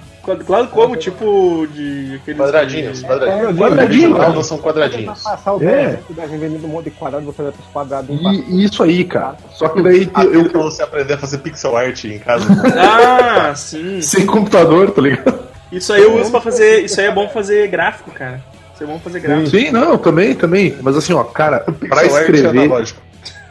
Claro 0.46 0.68
como, 0.68 0.96
tipo, 0.96 1.68
de 1.74 2.16
aqueles. 2.22 2.40
Quadradinhos, 2.40 3.02
quadradinhos. 3.04 3.58
Quadradinho, 3.58 4.02
cara. 4.12 4.14
Quadradinhos 4.24 4.46
são 4.48 4.58
quadradinhos. 4.60 5.24
passar 5.24 5.54
o 5.56 5.64
É. 5.64 6.00
vendendo 6.38 6.66
um 6.66 6.70
monte 6.70 6.86
de 6.86 6.92
quadrado, 6.92 7.26
você 7.26 7.42
vai 7.42 7.52
quadradinhos. 7.74 8.22
pra- 8.22 8.32
E, 8.34 8.52
e 8.52 8.64
isso 8.66 8.84
aí, 8.84 9.04
cara. 9.04 9.36
Só 9.54 9.68
que 9.70 9.82
daí 9.82 10.10
eu, 10.32 10.50
pra 10.50 10.62
você 10.62 10.84
aprender 10.84 11.14
a 11.14 11.18
fazer 11.18 11.40
pixel 11.40 11.76
art 11.76 12.04
em 12.06 12.20
casa. 12.20 12.46
Ah, 12.78 13.54
sim. 13.56 14.02
sem 14.02 14.26
computador, 14.26 14.92
tá 14.92 15.02
ligado? 15.02 15.40
Isso 15.72 15.92
aí 15.92 16.04
eu 16.04 16.16
uso 16.20 16.30
pra 16.30 16.42
fazer. 16.42 16.86
Isso 16.86 17.00
aí 17.02 17.08
é 17.08 17.12
bom 17.12 17.24
pra 17.26 17.34
fazer 17.34 17.68
gráfico, 17.70 18.12
cara. 18.12 18.42
Isso 18.76 18.84
é 18.84 18.86
bom 18.86 18.94
pra 18.94 19.02
fazer 19.04 19.20
gráfico. 19.22 19.50
Sim, 19.50 19.72
não, 19.72 19.98
também, 19.98 20.36
também. 20.36 20.76
Mas 20.82 20.96
assim, 20.98 21.14
ó, 21.14 21.24
cara, 21.24 21.60
pra 21.62 21.74
Pixel 21.74 21.98
art 22.16 22.30
escrever, 22.30 22.70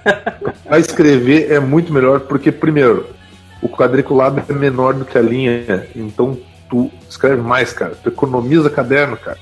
pra 0.69 0.79
escrever 0.79 1.53
é 1.53 1.59
muito 1.61 1.93
melhor, 1.93 2.21
porque, 2.21 2.51
primeiro, 2.53 3.07
o 3.63 3.69
quadriculado 3.69 4.43
é 4.49 4.53
menor 4.53 4.95
do 4.95 5.05
que 5.05 5.19
a 5.19 5.23
linha, 5.23 5.87
então 5.95 6.39
tu 6.71 6.91
escreve 7.09 7.43
mais, 7.43 7.73
cara. 7.73 7.95
Tu 8.03 8.09
economiza 8.09 8.71
caderno, 8.71 9.17
cara. 9.17 9.39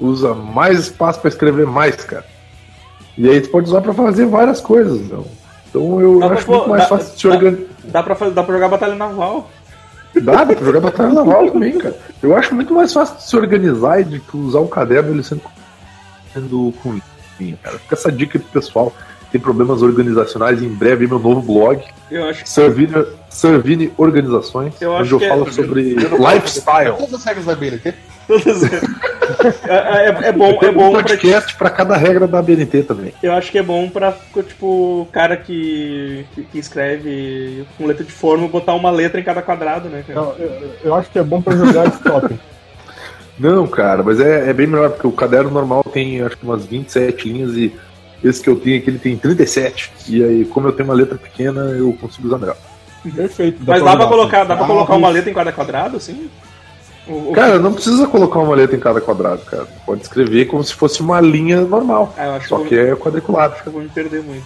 Usa 0.00 0.34
mais 0.34 0.78
espaço 0.80 1.20
pra 1.20 1.28
escrever 1.28 1.66
mais, 1.66 1.96
cara. 1.96 2.24
E 3.16 3.28
aí 3.28 3.40
tu 3.40 3.50
pode 3.50 3.68
usar 3.68 3.80
pra 3.80 3.94
fazer 3.94 4.26
várias 4.26 4.60
coisas, 4.60 5.00
então. 5.00 5.24
Então 5.68 6.00
eu 6.00 6.18
Dá 6.18 6.26
pra 6.28 6.36
acho 6.36 6.46
pôr- 6.46 6.56
muito 6.56 6.70
mais 6.70 6.82
dá- 6.82 6.88
fácil 6.88 7.14
de 7.14 7.20
se 7.20 7.28
dá- 7.28 7.34
organizar. 7.34 7.64
Dá 7.84 8.02
pra, 8.02 8.14
fazer, 8.14 8.34
dá 8.34 8.42
pra 8.42 8.54
jogar 8.54 8.68
batalha 8.68 8.94
naval. 8.94 9.50
Dá, 10.22 10.44
dá 10.44 10.54
pra 10.56 10.64
jogar 10.64 10.80
batalha 10.80 11.12
naval 11.12 11.50
também, 11.50 11.76
cara. 11.78 11.96
Eu 12.22 12.36
acho 12.36 12.54
muito 12.54 12.72
mais 12.74 12.92
fácil 12.92 13.16
de 13.16 13.22
se 13.24 13.36
organizar 13.36 14.00
e 14.00 14.04
de 14.04 14.22
usar 14.32 14.60
um 14.60 14.66
caderno 14.66 15.10
ele 15.12 15.22
sendo, 15.22 15.42
sendo 16.32 16.72
com 16.82 16.98
linha, 17.38 17.58
cara. 17.62 17.78
Fica 17.78 17.94
essa 17.94 18.10
dica 18.10 18.38
pro 18.38 18.48
pessoal. 18.48 18.92
Tem 19.34 19.40
problemas 19.40 19.82
organizacionais 19.82 20.62
em 20.62 20.68
breve 20.68 21.08
meu 21.08 21.18
novo 21.18 21.42
blog, 21.42 21.82
Eu 22.08 22.24
acho 22.28 22.44
que. 22.44 22.48
Servini, 22.48 22.92
Servini 23.28 23.92
Organizações, 23.96 24.80
Eu 24.80 24.92
acho 24.94 25.02
onde 25.02 25.12
eu 25.12 25.18
que 25.18 25.24
é- 25.24 25.28
falo 25.28 25.52
sobre 25.52 25.96
Eu 26.00 26.10
não 26.10 26.30
lifestyle. 26.32 26.92
Todas 26.96 27.14
as 27.14 27.24
regras 27.24 27.44
da 27.44 27.56
BNT. 27.56 27.94
Todas- 28.28 28.62
é, 29.66 30.06
é- 30.06 30.28
é 30.28 30.32
bom, 30.32 30.56
é 30.62 30.70
um 30.70 30.72
bom 30.72 30.92
pra. 30.92 31.02
podcast 31.02 31.56
pra 31.56 31.68
cada 31.68 31.96
regra 31.96 32.28
da 32.28 32.40
BNT 32.40 32.84
também. 32.84 33.12
Eu 33.20 33.32
acho 33.32 33.50
que 33.50 33.58
é 33.58 33.62
bom 33.64 33.88
pra, 33.90 34.16
tipo, 34.46 35.08
cara 35.10 35.36
que, 35.36 36.24
que, 36.32 36.42
que 36.44 36.58
escreve 36.60 37.64
com 37.76 37.86
letra 37.88 38.04
de 38.04 38.12
forma 38.12 38.46
botar 38.46 38.74
uma 38.74 38.92
letra 38.92 39.20
em 39.20 39.24
cada 39.24 39.42
quadrado, 39.42 39.88
né, 39.88 40.04
cara? 40.06 40.20
Não, 40.20 40.32
eu, 40.38 40.70
eu 40.84 40.94
acho 40.94 41.10
que 41.10 41.18
é 41.18 41.24
bom 41.24 41.42
pra 41.42 41.56
jogar 41.56 41.88
stop. 41.88 42.38
Não, 43.36 43.66
cara, 43.66 44.00
mas 44.04 44.20
é, 44.20 44.48
é 44.48 44.52
bem 44.52 44.68
melhor, 44.68 44.90
porque 44.90 45.08
o 45.08 45.12
caderno 45.12 45.50
normal 45.50 45.82
tem 45.92 46.22
acho 46.22 46.36
que 46.38 46.44
umas 46.44 46.64
27 46.64 47.28
linhas 47.28 47.56
e 47.56 47.74
esse 48.24 48.42
que 48.42 48.48
eu 48.48 48.56
tenho 48.56 48.78
aqui 48.78 48.90
ele 48.90 48.98
tem 48.98 49.16
37. 49.16 49.92
E 50.08 50.24
aí, 50.24 50.44
como 50.46 50.68
eu 50.68 50.72
tenho 50.72 50.88
uma 50.88 50.94
letra 50.94 51.16
pequena, 51.18 51.60
eu 51.70 51.92
consigo 52.00 52.26
usar 52.28 52.38
melhor. 52.38 52.56
Perfeito. 53.14 53.60
Mas 53.66 53.82
dá 53.84 53.96
pra 53.96 54.06
colocar, 54.06 54.38
assim, 54.40 54.48
dá 54.48 54.56
pra 54.56 54.64
ah, 54.64 54.68
colocar 54.68 54.94
uma 54.94 55.08
isso. 55.08 55.14
letra 55.16 55.30
em 55.30 55.34
cada 55.34 55.52
quadrado, 55.52 55.96
assim? 55.98 56.30
O- 57.06 57.30
o- 57.30 57.32
Cara, 57.32 57.58
não 57.58 57.74
precisa 57.74 58.06
colocar 58.06 58.38
uma 58.38 58.54
letra 58.54 58.74
em 58.76 58.80
cada 58.80 58.98
quadrado, 59.00 59.42
cara. 59.44 59.66
Pode 59.84 60.00
escrever 60.02 60.46
como 60.46 60.64
se 60.64 60.72
fosse 60.74 61.02
uma 61.02 61.20
linha 61.20 61.60
normal. 61.60 62.14
Ah, 62.16 62.26
eu 62.26 62.32
acho 62.32 62.48
Só 62.48 62.58
que, 62.60 62.68
que 62.70 62.74
eu, 62.76 62.92
é 62.94 62.96
quadriculado. 62.96 63.52
acho 63.54 63.62
que 63.62 63.68
eu 63.68 63.72
vou 63.74 63.82
me 63.82 63.88
perder 63.90 64.22
muito. 64.22 64.44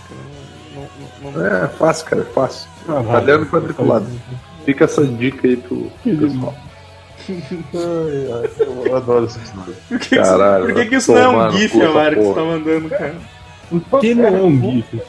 Não, 0.75 0.83
não, 1.23 1.33
não, 1.33 1.41
não- 1.41 1.65
É 1.65 1.69
fácil, 1.69 2.05
cara, 2.07 2.23
é 2.23 2.25
fácil. 2.33 2.69
Ah, 2.89 2.95
vai. 2.95 3.13
Caderno 3.21 3.47
quadriculado. 3.47 4.07
Fica 4.65 4.85
essa 4.87 5.05
dica 5.07 5.47
aí 5.47 5.57
pro 5.57 5.91
pessoal. 6.05 6.55
Eu 8.87 8.97
adoro 8.97 9.27
esse 9.27 9.39
episódio. 9.39 9.77
Por 9.89 9.99
que, 9.99 10.09
que 10.09 10.17
Caralho, 10.17 10.65
isso, 10.65 10.75
por 10.75 10.83
que, 10.83 10.89
que 10.89 10.95
isso 10.97 11.13
não 11.13 11.19
é 11.21 11.29
um 11.49 11.51
GIF, 11.53 11.81
Amaro, 11.83 12.17
que 12.17 12.23
você 12.23 12.35
tá 12.35 12.45
mandando, 12.45 12.89
cara? 12.89 13.15
Por 13.69 14.01
que 14.01 14.15
não 14.15 14.27
é 14.27 14.43
um 14.43 14.61
GIF? 14.61 15.03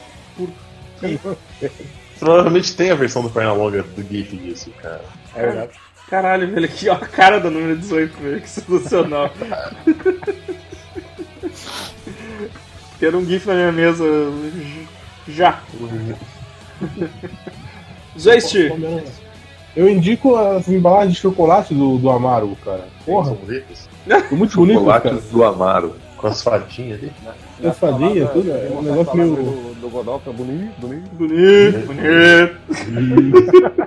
Provavelmente 2.18 2.76
tem 2.76 2.90
a 2.90 2.94
versão 2.94 3.22
do 3.22 3.30
Pernalonga 3.30 3.82
do 3.82 4.02
GIF 4.02 4.36
disso, 4.36 4.70
cara. 4.82 5.00
É 5.34 5.42
verdade. 5.42 5.72
Caralho, 6.08 6.50
velho, 6.50 6.66
aqui, 6.66 6.88
ó, 6.88 6.94
a 6.94 6.98
cara 6.98 7.38
da 7.38 7.48
número 7.50 7.76
18, 7.76 8.16
velho, 8.20 8.40
que 8.40 8.48
sensacional. 8.48 9.30
Quero 12.98 13.18
um 13.18 13.24
GIF 13.24 13.46
na 13.46 13.54
minha 13.54 13.72
mesa 13.72 14.04
já. 15.28 15.60
Zoist, 18.18 18.54
Eu 19.76 19.88
indico 19.88 20.34
as 20.36 20.68
embalagens 20.68 21.14
de 21.14 21.20
chocolate 21.20 21.72
do, 21.72 21.96
do 21.96 22.10
Amaro, 22.10 22.56
cara. 22.64 22.88
Porra, 23.06 23.26
São 23.26 23.38
muito 24.36 24.56
bonito, 24.56 24.84
cara. 24.84 25.00
Chocolates 25.00 25.30
do 25.30 25.44
Amaro. 25.44 25.94
Com 26.16 26.26
as 26.26 26.42
fadinhas 26.42 26.98
ali. 26.98 27.12
As 27.64 27.78
fadinhas, 27.78 28.30
tudo. 28.32 28.50
É 28.50 28.68
um 28.70 28.82
negócio 28.82 29.16
meio. 29.16 29.36
Do, 29.36 29.74
do 29.80 29.88
Godolphin, 29.90 30.32
bonito, 30.32 30.80
bonito. 30.80 31.08
bonito, 31.16 31.86
bonito. 31.86 32.56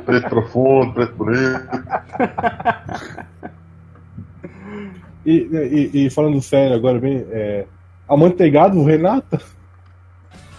Preto 0.05 0.29
profundo, 0.29 0.93
preto 0.93 1.15
bonito. 1.15 1.67
E, 5.25 5.89
e, 5.93 6.05
e 6.05 6.09
falando 6.09 6.41
sério 6.41 6.75
agora, 6.75 6.99
bem, 6.99 7.25
é, 7.31 7.65
amanteigado 8.07 8.83
Renata? 8.83 9.39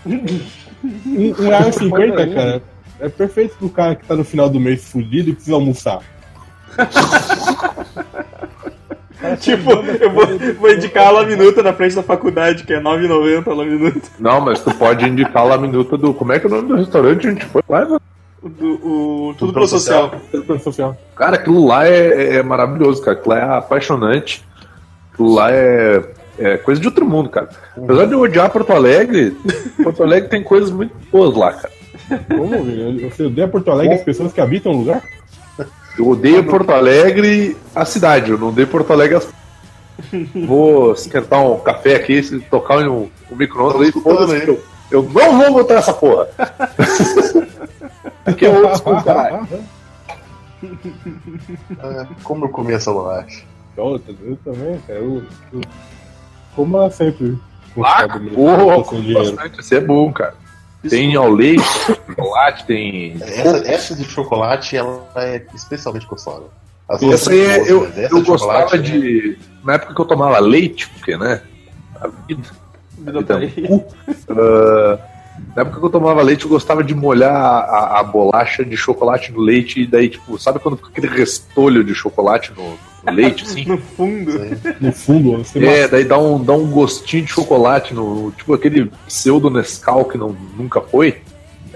um 0.07 1.33
real 1.33 1.69
e 1.69 1.73
cinquenta, 1.73 2.27
cara. 2.27 2.63
É 3.01 3.09
perfeito 3.09 3.57
pro 3.57 3.69
cara 3.69 3.97
que 3.97 4.07
tá 4.07 4.15
no 4.15 4.25
final 4.25 4.49
do 4.49 4.61
mês 4.61 4.89
fudido 4.89 5.31
e 5.31 5.35
precisa 5.35 5.57
almoçar. 5.57 6.01
tipo, 9.41 9.71
eu 9.73 10.11
vou, 10.11 10.27
vou 10.61 10.71
indicar 10.73 11.09
a 11.09 11.11
Laminuta 11.11 11.63
na 11.63 11.73
frente 11.73 11.95
da 11.97 12.03
faculdade, 12.03 12.65
que 12.65 12.73
é 12.75 12.81
9,90 12.81 13.49
a 13.49 13.55
Laminuta. 13.55 14.01
Não, 14.19 14.41
mas 14.41 14.61
tu 14.61 14.73
pode 14.75 15.05
indicar 15.07 15.51
a 15.51 15.59
minuta 15.59 15.97
do. 15.97 16.13
Como 16.15 16.33
é 16.33 16.39
que 16.39 16.47
é 16.47 16.49
o 16.49 16.53
nome 16.53 16.69
do 16.69 16.77
restaurante? 16.77 17.27
A 17.27 17.31
gente 17.31 17.45
foi 17.47 17.63
lá. 17.69 17.85
né? 17.85 17.99
O, 18.43 18.49
do- 18.49 18.81
o, 19.31 19.35
tudo 19.39 19.53
pro 19.53 19.67
social. 19.67 20.13
Social. 20.63 20.97
Cara, 21.17 21.37
aquilo 21.37 21.67
lá 21.67 21.87
é, 21.89 22.07
é- 22.09 22.35
é 22.37 22.43
maravilhoso, 22.43 23.03
cara. 23.03 23.17
Aquilo 23.17 23.35
lá 23.35 23.41
é 23.41 23.59
apaixonante. 23.59 24.45
Aquilo 25.13 25.35
lá 25.35 25.51
é, 25.51 26.03
é 26.39 26.57
coisa 26.59 26.81
de 26.81 26.87
outro 26.89 27.07
mundo, 27.07 27.31
cara. 27.31 27.49
Apesar 27.77 28.07
de 28.07 28.13
eu 28.13 28.21
odiar 28.21 28.51
Porto 28.51 28.73
Alegre, 28.73 29.37
Porto 29.83 30.03
Alegre 30.03 30.29
tem 30.29 30.43
coisas 30.43 30.71
muito 30.71 30.93
boas 31.11 31.35
lá, 31.37 31.53
cara. 31.53 31.73
Vamos 32.29 32.67
ver. 32.67 33.11
Você 33.11 33.25
odeia 33.25 33.49
Porto 33.49 33.71
Alegre 33.71 33.95
as 33.95 34.03
pessoas 34.03 34.33
que 34.33 34.41
habitam 34.41 34.73
o 34.73 34.77
lugar? 34.79 35.03
Eu 35.99 36.09
odeio 36.09 36.45
Porto 36.45 36.71
Alegre 36.71 37.57
a 37.75 37.85
cidade, 37.85 38.31
eu 38.31 38.39
não 38.39 38.49
odeio 38.49 38.67
Porto 38.67 38.93
Alegre 38.93 39.17
as 39.17 39.29
Vou 40.47 40.93
esquentar 40.93 41.41
um 41.41 41.59
café 41.61 41.97
aqui, 41.97 42.23
se 42.23 42.41
tocar 42.41 42.81
no, 42.81 43.11
no 43.31 43.37
micro-ondas 43.37 44.31
aí, 44.31 44.47
eu, 44.47 44.61
eu 44.91 45.03
não 45.03 45.39
vou 45.39 45.53
botar 45.55 45.75
essa 45.75 45.93
porra. 45.93 46.29
Aqui 48.25 48.47
é 48.47 48.51
caralho. 49.05 49.49
Ah, 51.79 52.07
como 52.23 52.47
eu 52.47 52.49
comi 52.49 52.73
essa 52.73 52.93
bolacha? 52.93 53.45
Outra, 53.77 54.15
eu 54.23 54.37
também, 54.45 54.79
cara. 54.87 54.99
Eu, 54.99 55.23
eu, 55.53 55.61
como 56.55 56.77
ela 56.77 56.91
sempre. 56.91 57.39
Ah, 57.83 58.07
porra, 58.35 58.85
com 58.85 59.01
dinheiro. 59.01 59.35
bastante, 59.35 59.61
isso 59.61 59.75
é 59.75 59.81
bom, 59.81 60.13
cara. 60.13 60.35
Tem 60.89 61.15
ao 61.17 61.31
leite, 61.31 61.65
chocolate, 62.17 62.67
tem. 62.67 63.17
Essa, 63.21 63.57
essa 63.67 63.95
de 63.95 64.05
chocolate, 64.05 64.77
ela 64.77 65.07
é 65.17 65.45
especialmente 65.55 66.07
gostosa. 66.07 66.45
As 66.89 67.03
Essa 67.03 67.31
aí 67.31 67.41
é- 67.41 67.57
boas, 67.57 67.69
eu, 67.69 67.87
essa 67.87 68.15
eu 68.15 68.23
gostava 68.23 68.77
é- 68.77 68.79
de. 68.79 69.39
Na 69.65 69.75
época 69.75 69.95
que 69.95 70.01
eu 70.01 70.05
tomava 70.05 70.39
leite, 70.39 70.89
porque, 70.91 71.17
né? 71.17 71.41
A 72.01 72.09
vida. 72.09 72.43
Vida 72.99 73.21
a 73.21 73.23
tá 73.23 73.39
vida 73.39 73.67
é 73.67 73.73
um 73.73 73.79
cu. 73.79 73.95
Ah, 74.31 74.99
na 75.57 75.63
época 75.63 75.81
que 75.81 75.87
eu 75.87 75.91
tomava 75.91 76.23
leite, 76.23 76.45
eu 76.45 76.51
gostava 76.51 76.85
de 76.85 76.95
molhar 76.95 77.35
a, 77.35 78.01
a 78.01 78.03
bolacha 78.03 78.65
de 78.65 78.77
chocolate 78.77 79.33
no 79.33 79.41
leite 79.41 79.81
e 79.81 79.87
daí, 79.87 80.09
tipo, 80.09 80.39
sabe 80.39 80.59
quando 80.59 80.77
fica 80.77 80.91
aquele 80.91 81.09
restolho 81.09 81.83
de 81.83 81.95
chocolate 81.95 82.53
no, 82.57 82.63
no 82.71 82.79
leite, 83.11 83.45
assim? 83.45 83.65
No 83.65 83.79
fundo. 83.79 84.33
No 84.81 84.93
fundo, 84.93 85.39
você 85.39 85.65
É, 85.65 85.89
daí 85.89 86.05
dá 86.05 86.19
um, 86.19 86.43
dá 86.43 86.53
um 86.53 86.67
gostinho 86.71 87.25
de 87.25 87.31
chocolate 87.33 87.93
no. 87.95 88.33
Tipo 88.33 88.55
aquele 88.55 88.91
pseudo 89.07 89.51
Nescau 89.51 90.05
que 90.05 90.17
não, 90.19 90.37
nunca 90.57 90.81
foi. 90.81 91.21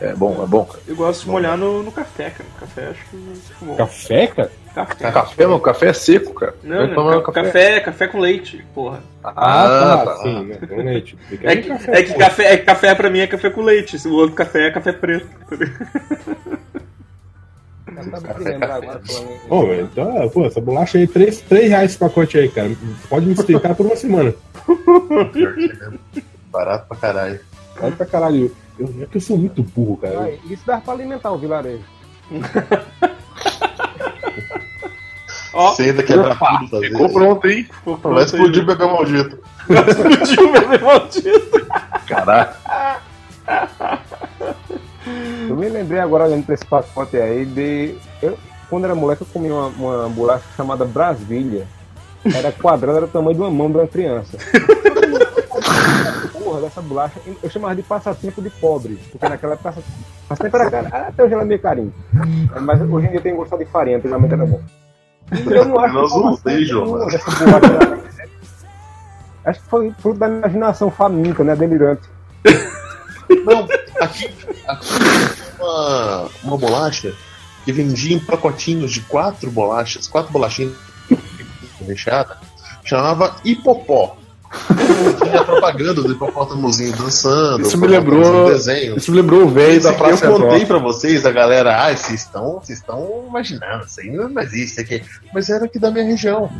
É 0.00 0.14
bom, 0.14 0.40
é 0.44 0.46
bom, 0.46 0.64
cara. 0.64 0.78
Eu 0.86 0.94
gosto 0.94 1.24
de 1.24 1.28
molhar 1.30 1.58
no, 1.58 1.82
no 1.82 1.90
café, 1.90 2.30
cara. 2.30 2.48
Café 2.60 2.86
acho 2.86 3.00
que 3.10 3.64
bom. 3.64 3.74
Café, 3.74 4.26
cara? 4.28 4.52
Café. 4.72 5.10
Café, 5.10 5.46
mano, 5.46 5.58
café 5.60 5.88
é 5.88 5.92
seco, 5.92 6.32
cara. 6.34 6.54
Não, 6.62 6.86
não, 6.86 6.94
tomar 6.94 7.20
ca- 7.22 7.32
café, 7.32 7.80
café 7.80 8.06
com 8.06 8.20
leite, 8.20 8.64
porra. 8.72 9.02
Ah, 9.24 10.04
tá. 10.06 10.16
Sim, 10.22 10.44
né? 10.44 10.58
Com 10.68 10.82
leite. 10.84 11.18
É 11.42 11.56
que, 11.56 11.68
café, 11.68 11.92
é 11.98 12.02
que 12.04 12.14
café, 12.14 12.44
é 12.52 12.56
que 12.58 12.64
café 12.64 12.94
pra 12.94 13.10
mim 13.10 13.18
é 13.18 13.26
café 13.26 13.50
com 13.50 13.60
leite, 13.62 13.96
o 14.06 14.12
outro 14.12 14.36
café 14.36 14.68
é 14.68 14.70
café 14.70 14.92
preto. 14.92 15.26
Acabei 18.00 18.44
de 18.44 18.50
lembrar 18.50 18.74
agora, 18.76 19.00
falando 19.04 19.30
em- 19.30 19.48
Pô, 19.48 19.74
então, 19.74 20.22
ah, 20.22 20.28
pô, 20.28 20.44
essa 20.46 20.60
bolacha 20.60 20.98
aí, 20.98 21.06
3, 21.06 21.40
3 21.42 21.68
reais 21.68 21.90
esse 21.90 21.98
pacote 21.98 22.38
aí, 22.38 22.48
cara. 22.48 22.70
Pode 23.08 23.26
me 23.26 23.34
sustentar 23.36 23.74
por 23.74 23.86
uma 23.86 23.96
semana. 23.96 24.34
Pior 25.32 25.54
que 25.54 25.64
é 25.64 25.74
mesmo. 25.74 25.98
Barato 26.52 26.86
pra 26.88 26.96
caralho. 26.96 27.40
Olha 27.80 27.92
pra 27.92 28.06
caralho. 28.06 28.54
Eu, 28.78 28.94
é 29.02 29.06
que 29.06 29.16
eu 29.16 29.20
sou 29.20 29.36
muito 29.36 29.62
burro, 29.62 29.96
cara. 29.96 30.20
Ai, 30.22 30.38
Isso 30.48 30.62
dá 30.66 30.78
pra 30.80 30.94
alimentar 30.94 31.32
o 31.32 31.38
vilarejo. 31.38 31.82
Ó, 35.54 35.70
Você 35.74 35.82
ainda 35.84 36.02
quebra 36.02 36.34
tudo, 36.36 36.70
tá 36.70 36.78
Ficou 36.86 37.08
pronto, 37.12 37.48
hein? 37.48 37.64
ficou 37.64 37.96
Vai 37.96 38.22
explodir 38.24 38.62
o 38.62 38.66
bebê 38.66 38.84
maldito. 38.84 39.38
Explodiu 39.88 40.48
o 40.48 40.52
bebê 40.52 40.78
maldito. 40.78 41.66
Caralho. 42.06 42.50
Eu 45.48 45.56
me 45.56 45.68
lembrei 45.68 46.00
agora, 46.00 46.24
olhando 46.24 46.44
pra 46.44 46.54
esse 46.54 46.64
pacote 46.66 47.16
aí, 47.16 47.44
de. 47.46 47.94
Eu, 48.22 48.38
quando 48.68 48.84
era 48.84 48.94
moleque, 48.94 49.22
eu 49.22 49.26
comia 49.32 49.54
uma, 49.54 49.66
uma 49.68 50.08
bolacha 50.08 50.44
chamada 50.56 50.84
Brasília. 50.84 51.66
Era 52.34 52.52
quadrada, 52.52 52.98
era 52.98 53.06
o 53.06 53.08
tamanho 53.08 53.34
de 53.36 53.40
uma 53.40 53.50
mão 53.50 53.70
de 53.70 53.78
uma 53.78 53.86
criança. 53.86 54.36
Porra, 56.32 56.60
dessa 56.62 56.82
bolacha, 56.82 57.20
eu 57.42 57.48
chamava 57.50 57.74
de 57.76 57.82
passatempo 57.82 58.42
de 58.42 58.50
pobre, 58.50 58.98
porque 59.10 59.28
naquela 59.28 59.54
época 59.54 59.70
passa- 59.72 59.86
passatempo 60.28 60.56
era 60.56 60.70
cara, 60.70 60.88
até 61.08 61.24
hoje 61.24 61.32
ela 61.34 61.42
é 61.42 61.46
meio 61.46 61.60
carinho. 61.60 61.92
Mas 62.60 62.80
hoje 62.82 63.06
em 63.06 63.10
dia 63.10 63.20
tem 63.20 63.34
gostado 63.36 63.64
de 63.64 63.70
farinha, 63.70 63.98
antigamente 63.98 64.34
era 64.34 64.46
bom. 64.46 64.60
Eu 65.46 65.64
não 65.66 65.78
acho 65.78 65.94
Nós 65.94 66.40
ter, 66.42 66.64
João. 66.64 67.06
Acho 69.44 69.60
que 69.62 69.68
foi 69.68 69.90
fruto 69.98 70.18
da 70.18 70.28
imaginação 70.28 70.90
faminta, 70.90 71.42
né? 71.44 71.54
Delirante. 71.56 72.02
Não, 73.44 73.66
aqui, 74.00 74.30
aqui 74.66 74.86
uma, 75.58 76.28
uma 76.44 76.56
bolacha 76.56 77.12
que 77.64 77.72
vendia 77.72 78.14
em 78.16 78.18
pacotinhos 78.20 78.92
de 78.92 79.00
quatro 79.02 79.50
bolachas, 79.50 80.06
quatro 80.06 80.32
bolachinhas 80.32 80.72
recheadas, 81.86 82.36
chamava 82.84 83.36
Hipopó. 83.44 84.16
Tinha 85.22 85.44
propaganda 85.44 86.02
do 86.02 86.10
hipopótamozinho 86.12 86.96
dançando. 86.96 87.66
Isso 87.66 87.76
me 87.76 87.86
lembrou- 87.86 88.46
Desenho. 88.48 88.96
Isso 88.96 89.10
me 89.10 89.18
lembrou 89.20 89.42
o 89.42 89.48
velho 89.50 89.82
da 89.82 89.90
eu 89.90 89.94
Praça 89.94 90.26
contei 90.26 90.60
Central. 90.60 90.66
pra 90.66 90.78
vocês, 90.78 91.26
a 91.26 91.30
galera, 91.30 91.84
ah, 91.84 91.94
vocês 91.94 92.22
estão, 92.22 92.54
vocês 92.58 92.78
estão 92.78 93.26
imaginando, 93.28 93.84
isso 93.84 94.00
aí 94.00 94.10
não 94.10 94.40
existe 94.42 94.80
aqui. 94.80 95.02
Mas 95.34 95.50
era 95.50 95.66
aqui 95.66 95.78
da 95.78 95.90
minha 95.90 96.04
região. 96.06 96.50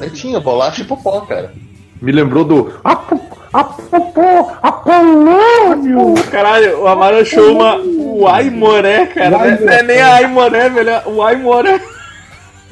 Aí 0.00 0.10
tinha 0.10 0.38
bolacha 0.38 0.82
e 0.82 0.84
popó, 0.84 1.22
cara. 1.22 1.54
Me 2.00 2.12
lembrou 2.12 2.44
do. 2.44 2.74
Apo, 2.84 3.18
apopó, 3.52 4.52
Apolônio! 4.62 6.14
Caralho, 6.30 6.80
o 6.80 6.86
Amaro 6.88 7.18
achou 7.18 7.52
uma. 7.52 7.76
O 7.78 8.26
Aimoré, 8.28 9.06
cara. 9.06 9.30
Não 9.30 9.44
é, 9.44 9.60
não 9.60 9.72
é 9.72 9.82
nem 9.82 10.00
a 10.00 10.14
Aimoré, 10.16 10.68
velho. 10.68 10.90
é 10.90 11.02
O 11.06 11.22
Aimoré. 11.22 11.80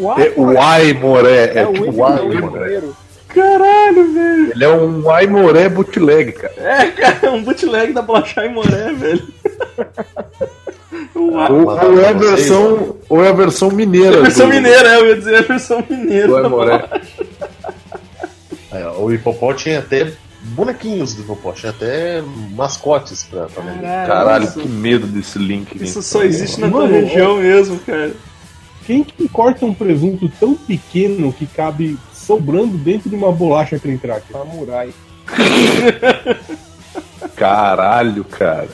É 0.01 0.33
o 0.37 0.59
Aimoré, 0.59 1.45
é, 1.55 1.59
É 1.61 1.67
o 1.67 1.73
tipo 1.73 1.91
o. 1.91 2.95
Caralho, 3.29 4.13
velho. 4.13 4.53
Ele 4.55 4.65
é 4.65 4.69
um 4.69 5.11
Aimoré 5.11 5.69
bootleg, 5.69 6.33
cara. 6.33 6.55
É, 6.59 6.87
cara, 6.89 7.31
um 7.33 7.43
bootleg 7.43 7.93
da 7.93 8.03
bolacha 8.03 8.41
Aimoré, 8.41 8.93
velho. 8.93 9.23
Ou, 11.15 11.67
ou 11.67 12.01
é 12.01 12.09
a 12.09 12.13
versão, 12.13 12.97
ou 13.09 13.23
é 13.25 13.29
a 13.29 13.33
versão 13.33 13.71
mineira. 13.71 14.19
a 14.19 14.23
versão 14.23 14.49
do- 14.49 14.55
mineira, 14.55 14.89
é, 14.89 15.01
eu 15.01 15.07
ia 15.09 15.17
dizer 15.17 15.37
a 15.37 15.43
versão 15.43 15.85
mineira. 15.89 16.27
Do 16.29 16.35
da 16.35 16.41
Aimoré. 16.43 16.79
bolacha. 16.79 17.01
Aí, 18.73 18.85
ó, 18.85 18.93
o 19.03 19.13
hipopó 19.13 19.53
tinha 19.53 19.81
até 19.81 20.13
bonequinhos 20.51 21.15
do 21.15 21.23
hipopó, 21.23 21.53
tinha 21.53 21.71
até 21.71 22.23
mascotes 22.55 23.25
pra, 23.25 23.47
pra 23.47 23.63
vender. 23.63 23.83
Caralho, 24.07 24.45
isso, 24.45 24.61
que 24.61 24.69
medo 24.69 25.07
desse 25.07 25.39
link. 25.39 25.75
isso 25.83 26.03
só 26.03 26.23
existe 26.23 26.61
na 26.61 26.69
tua 26.69 26.81
Mano, 26.83 26.93
região 26.93 27.37
mesmo, 27.39 27.79
cara. 27.81 28.13
Quem 28.87 29.05
que 29.05 29.29
corta 29.29 29.65
um 29.65 29.75
presunto 29.75 30.29
tão 30.41 30.55
pequeno 30.55 31.33
que 31.33 31.47
cabe 31.47 31.99
sobrando 32.13 32.77
dentro 32.77 33.09
de 33.09 33.17
uma 33.17 33.31
bolacha 33.31 33.79
pra 33.79 33.91
entrar 33.91 34.17
aqui? 34.17 34.33
Samurai. 34.33 34.93
Caralho, 37.37 38.25
cara. 38.25 38.69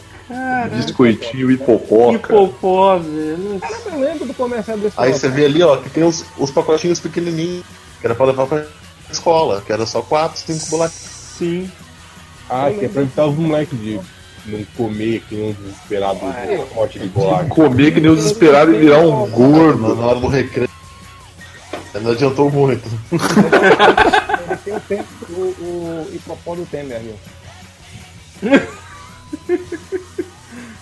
Biscoitinho 0.74 1.51
hipopó, 1.53 2.11
Que 2.12 2.18
cara. 2.18 2.35
popó, 2.35 2.99
velho. 2.99 3.61
Eu 3.87 4.01
lembro 4.01 4.27
do 4.27 4.35
comercial 4.35 4.77
desse 4.77 4.95
Aí 4.99 5.12
você 5.12 5.29
vê 5.29 5.45
ali, 5.45 5.62
ó, 5.62 5.77
que 5.77 5.89
tem 5.89 6.03
os, 6.03 6.24
os 6.37 6.51
pacotinhos 6.51 6.99
pequenininhos, 6.99 7.64
que 8.01 8.07
era 8.07 8.14
pra 8.14 8.27
levar 8.27 8.47
pra 8.47 8.64
escola, 9.11 9.62
que 9.64 9.72
era 9.72 9.87
só 9.87 10.03
quatro, 10.03 10.41
cinco 10.41 10.66
bolachas. 10.68 11.16
Sim. 11.37 11.70
Ah, 12.49 12.70
que 12.70 12.84
é 12.84 12.89
pra 12.89 13.03
evitar 13.03 13.26
os 13.26 13.37
moleques 13.37 13.78
de 13.78 14.01
não 14.47 14.64
comer 14.76 15.20
que 15.28 15.34
nem 15.34 15.51
um 15.51 15.53
desesperado 15.53 16.20
é. 16.24 16.59
um 16.61 16.66
pote 16.66 16.99
de 16.99 17.09
bolacha. 17.09 17.49
Comer 17.49 17.93
que 17.93 18.01
nem 18.01 18.11
os 18.11 18.18
desesperados 18.18 18.74
e 18.74 18.78
virar 18.78 19.01
um 19.01 19.28
gordo. 19.30 19.97
na 19.97 20.07
hora 20.07 20.20
do 20.20 20.28
recreio. 20.28 20.70
Não 22.01 22.12
adiantou 22.12 22.51
muito. 22.51 22.87
Ele 23.11 24.57
tem 24.64 24.76
o 24.76 24.80
tempo, 24.80 25.09
o, 25.30 25.43
o 25.43 26.14
hipopó 26.14 26.55
do 26.55 26.66
Temer, 26.66 27.01
viu? 27.01 27.14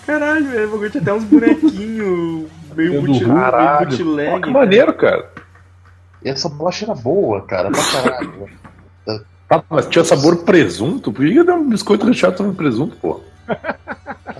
Caralho, 0.04 0.50
velho. 0.50 0.68
O 0.68 0.70
bagulho 0.72 0.90
tinha 0.90 1.02
até 1.02 1.14
uns 1.14 1.24
bonequinhos 1.24 2.50
meio 2.74 3.00
bootleg. 3.00 4.42
Que 4.42 4.50
maneiro, 4.50 4.92
cara. 4.94 5.30
E 6.22 6.28
essa 6.28 6.48
bolacha 6.48 6.84
era 6.84 6.94
boa, 6.94 7.42
cara, 7.42 7.70
pra 7.70 7.82
caralho. 7.82 8.48
Ah, 9.48 9.62
mas 9.68 9.86
tinha 9.86 10.04
sabor 10.04 10.38
presunto? 10.44 11.12
Por 11.12 11.24
que 11.26 11.44
dar 11.44 11.54
um 11.54 11.68
biscoito 11.68 12.06
recheado 12.06 12.36
sobre 12.36 12.54
presunto, 12.54 12.96
pô? 12.96 13.20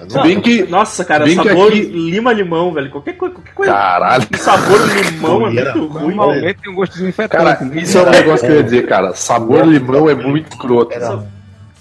Se 0.09 0.21
bem 0.23 0.41
que. 0.41 0.65
Nossa, 0.65 1.05
cara, 1.05 1.25
bem 1.25 1.37
sabor 1.37 1.69
aqui- 1.69 1.83
lima-limão, 1.83 2.73
velho. 2.73 2.91
Qualquer 2.91 3.15
coisa, 3.15 3.35
qualquer 3.35 3.55
coisa 3.55 3.73
Caralho. 3.73 4.27
com 4.27 4.37
sabor 4.37 4.81
limão 4.81 5.47
é 5.47 5.51
muito 5.51 5.87
ruim. 5.87 6.15
Normalmente 6.15 6.61
tem 6.63 6.73
um 6.73 6.75
gosto 6.75 7.05
infetante. 7.05 7.45
Cara, 7.45 7.65
né? 7.65 7.81
isso 7.81 7.99
é 7.99 8.03
um 8.03 8.11
negócio 8.11 8.47
que 8.47 8.53
eu 8.53 8.57
ia 8.57 8.63
dizer, 8.65 8.87
cara. 8.87 9.15
Sabor 9.15 9.65
limão 9.67 10.09
é 10.09 10.15
muito 10.15 10.51
escroto. 10.53 10.93
Era... 10.93 11.25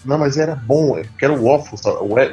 Não, 0.06 0.18
mas 0.18 0.38
era 0.38 0.56
bom, 0.56 1.02
que 1.18 1.24
era 1.24 1.34
o 1.34 1.46
waffle, 1.46 1.78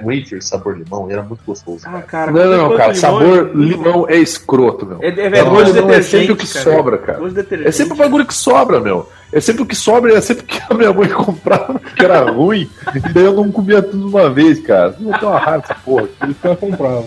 wafer 0.02 0.42
sabor 0.42 0.76
limão, 0.76 1.08
e 1.08 1.12
era 1.12 1.22
muito 1.22 1.40
gostoso. 1.46 1.82
Ah, 1.84 2.02
cara. 2.02 2.32
Não, 2.32 2.68
não, 2.70 2.76
cara. 2.76 2.94
Sabor 2.94 3.22
limão 3.22 3.36
é- 3.36 3.52
limão 3.54 4.06
é 4.08 4.16
escroto, 4.16 4.84
meu. 4.86 4.98
É, 5.00 5.08
é, 5.08 5.26
é, 5.38 5.96
é 5.98 6.02
sempre 6.02 6.32
o 6.32 6.36
que 6.36 6.52
cara. 6.52 6.64
sobra, 6.64 6.98
cara. 6.98 7.18
Gosto 7.18 7.30
de 7.30 7.42
detergente. 7.42 7.68
É 7.68 7.72
sempre 7.72 7.92
o 7.92 7.96
bagulho 7.96 8.26
que 8.26 8.34
sobra, 8.34 8.80
meu. 8.80 9.08
É 9.32 9.40
sempre 9.40 9.62
o 9.62 9.66
que 9.66 9.76
sobra 9.76 10.12
e 10.12 10.16
é 10.16 10.20
sempre 10.20 10.42
o 10.42 10.46
que 10.46 10.60
a 10.68 10.74
minha 10.74 10.92
mãe 10.92 11.08
comprava 11.14 11.78
que 11.78 12.04
era 12.04 12.28
ruim. 12.30 12.68
E 12.94 12.98
daí 13.12 13.24
eu 13.24 13.34
não 13.34 13.50
comia 13.52 13.80
tudo 13.80 13.98
de 14.08 14.14
uma 14.16 14.28
vez, 14.28 14.60
cara. 14.60 14.96
Não 14.98 15.16
tem 15.18 15.28
uma 15.28 15.38
raiva 15.38 15.62
essa 15.64 15.74
porra. 15.76 16.08
Por 16.18 16.28
isso 16.28 16.40
que 16.40 16.46
ela 16.46 16.56
comprava. 16.56 17.06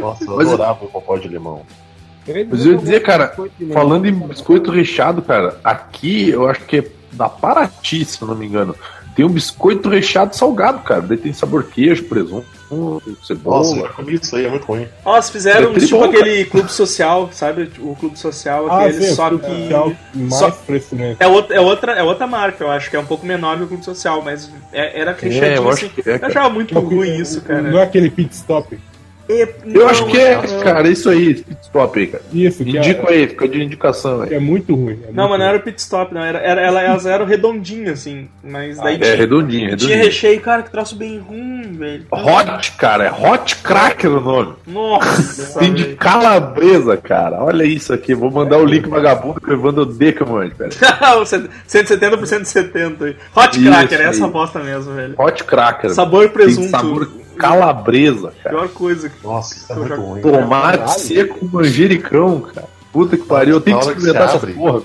Nossa, 0.00 0.24
eu 0.24 0.36
Mas- 0.36 0.48
adorava 0.48 0.84
o 0.84 0.88
popó 0.88 1.16
de 1.16 1.28
limão. 1.28 1.62
Mas 2.50 2.64
eu 2.66 2.72
ia 2.72 2.78
dizer, 2.78 3.00
cara, 3.00 3.34
falando 3.72 4.06
em 4.06 4.12
biscoito 4.12 4.70
recheado, 4.70 5.20
cara, 5.22 5.58
aqui 5.64 6.28
eu 6.30 6.46
acho 6.48 6.60
que 6.66 6.76
é 6.78 6.84
da 7.12 7.28
Paraty, 7.28 8.04
se 8.04 8.20
eu 8.22 8.28
não 8.28 8.36
me 8.36 8.46
engano. 8.46 8.74
Tem 9.20 9.26
um 9.26 9.32
biscoito 9.32 9.90
recheado 9.90 10.34
salgado, 10.34 10.78
cara. 10.78 11.02
Daí 11.02 11.18
tem 11.18 11.30
sabor 11.30 11.64
queijo, 11.64 12.04
presunto. 12.04 12.46
presunto, 12.70 13.02
Nossa, 13.04 13.26
cebola. 13.26 13.76
já 13.82 13.88
comi 13.90 14.14
isso 14.14 14.34
aí, 14.34 14.46
é 14.46 14.48
muito 14.48 14.64
ruim. 14.64 14.88
Ó, 15.04 15.20
se 15.20 15.30
fizeram 15.30 15.72
É 15.72 15.78
tipo 15.78 15.98
bom, 15.98 16.04
aquele 16.04 16.46
clube 16.46 16.72
social, 16.72 17.28
sabe? 17.30 17.70
O 17.80 17.94
clube 17.94 18.18
social, 18.18 18.66
Ah, 18.70 18.86
aquele, 18.86 19.08
sim, 19.08 19.14
só 19.14 19.28
que. 19.28 19.68
Só-. 20.30 20.56
É 21.18 21.26
outra, 21.26 21.54
é, 21.54 21.60
outra, 21.60 21.92
é 21.92 22.02
outra 22.02 22.26
marca, 22.26 22.64
eu 22.64 22.70
acho 22.70 22.88
que 22.88 22.96
é 22.96 22.98
um 22.98 23.04
pouco 23.04 23.26
menor 23.26 23.58
que 23.58 23.64
o 23.64 23.66
Clube 23.66 23.84
Social, 23.84 24.22
mas 24.22 24.50
é- 24.72 24.98
era 24.98 25.12
recheadinho 25.12 25.44
eu 25.66 25.68
acho 25.68 25.84
assim. 25.84 25.94
que 26.02 26.08
é, 26.08 26.14
eu 26.14 26.18
cara. 26.20 26.32
achava 26.32 26.48
muito 26.48 26.78
ruim 26.80 27.14
isso, 27.20 27.42
cara. 27.42 27.60
Não 27.60 27.78
é 27.78 27.82
aquele 27.82 28.08
pit 28.08 28.34
stop. 28.34 28.78
E- 29.30 29.48
Eu 29.74 29.82
não, 29.82 29.88
acho 29.88 30.06
que 30.06 30.18
é, 30.18 30.36
não. 30.36 30.60
cara, 30.60 30.88
isso 30.88 31.08
aí, 31.08 31.34
pit 31.34 31.58
stop 31.62 31.98
aí, 31.98 32.06
cara. 32.08 32.22
Isso, 32.32 32.64
que 32.64 32.76
Indico 32.76 33.06
é, 33.08 33.12
aí, 33.14 33.28
fica 33.28 33.48
de 33.48 33.62
indicação 33.62 34.22
aí. 34.22 34.34
é 34.34 34.38
muito 34.40 34.74
ruim. 34.74 34.98
é 35.08 35.12
Não, 35.12 35.28
muito 35.28 35.30
mas 35.30 35.38
não 35.38 35.46
era 35.46 35.58
o 35.58 35.60
pit 35.60 35.78
stop, 35.80 36.12
não. 36.14 36.22
Era, 36.22 36.38
era, 36.40 36.60
ela, 36.60 36.82
elas 36.82 37.06
eram 37.06 37.24
redondinhas, 37.24 38.00
assim. 38.00 38.28
Mas 38.42 38.76
daí 38.78 38.96
É 38.96 38.98
tinha, 38.98 39.16
redondinho, 39.16 39.60
tinha 39.60 39.68
redondinho. 39.68 40.02
recheio, 40.04 40.40
cara, 40.40 40.62
que 40.62 40.70
troço 40.70 40.96
bem 40.96 41.18
ruim, 41.18 41.72
velho. 41.72 42.06
Hot, 42.10 42.72
cara, 42.72 43.04
é 43.04 43.10
Hot 43.12 43.56
Cracker 43.56 44.10
o 44.10 44.20
nome. 44.20 44.54
Nossa, 44.66 45.58
Tem 45.60 45.72
de 45.72 45.94
calabresa, 45.96 46.96
cara. 46.96 47.42
Olha 47.42 47.64
isso 47.64 47.92
aqui. 47.92 48.14
Vou 48.14 48.30
mandar 48.30 48.58
o 48.58 48.64
link 48.64 48.88
vagabundo 48.88 49.40
que 49.40 49.48
o 49.50 49.52
Evandro 49.54 49.82
odeia, 49.82 50.16
mano, 50.26 50.50
velho. 50.58 50.72
170 51.66 52.18
por 52.18 52.26
170. 52.26 53.04
aí. 53.04 53.16
Hot 53.36 53.58
Isso 53.60 53.70
Cracker, 53.70 54.00
essa 54.00 54.24
aí. 54.24 54.28
aposta 54.28 54.58
mesmo, 54.60 54.94
velho. 54.94 55.14
Hot 55.18 55.44
Cracker. 55.44 55.90
Sabor 55.90 56.28
presunto. 56.30 56.60
Tem 56.62 56.68
sabor 56.70 57.10
calabresa, 57.40 58.32
cara. 58.42 58.56
Pior 58.56 58.68
coisa 58.70 59.08
que. 59.08 59.22
Nossa, 59.24 59.54
isso 59.54 59.72
é 59.72 59.74
Eu 59.74 59.78
muito 59.78 59.88
já- 59.88 59.96
ruim. 59.96 60.20
Tomate 60.22 60.78
Caralho. 60.78 60.98
seco 61.00 61.44
manjericão, 61.52 62.40
cara. 62.40 62.68
Puta 62.92 63.16
que 63.16 63.24
pariu. 63.24 63.54
Eu 63.56 63.60
tenho 63.60 63.78
que 63.78 63.86
experimentar 63.86 64.28
essa 64.34 64.46
porra. 64.46 64.82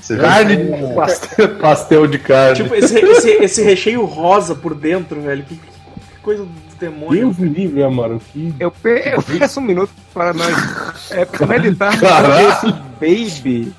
Você 0.00 0.16
Carne 0.18 0.56
de 0.56 0.94
pastel, 0.94 1.48
pastel 1.58 2.06
de 2.06 2.18
carne. 2.18 2.56
Tipo, 2.62 2.74
esse, 2.74 2.96
esse, 2.98 3.30
esse 3.30 3.62
recheio 3.62 4.04
rosa 4.04 4.54
por 4.54 4.72
dentro, 4.74 5.20
velho. 5.20 5.42
Que, 5.42 5.56
que 5.56 6.20
coisa 6.22 6.46
do 6.76 6.80
demônio. 6.80 7.20
Deus 7.20 7.38
me 7.38 7.48
livre, 7.48 7.82
Amaro. 7.82 8.20
Que... 8.32 8.54
Eu, 8.60 8.70
pe 8.70 9.02
eu 9.06 9.22
peço 9.22 9.60
um 9.60 9.64
minuto 9.64 9.90
para 10.12 10.32
nós 10.32 11.10
é, 11.10 11.26
meditar 11.46 11.98
Caralho. 11.98 12.48
esse 12.48 12.72
baby. 13.00 13.72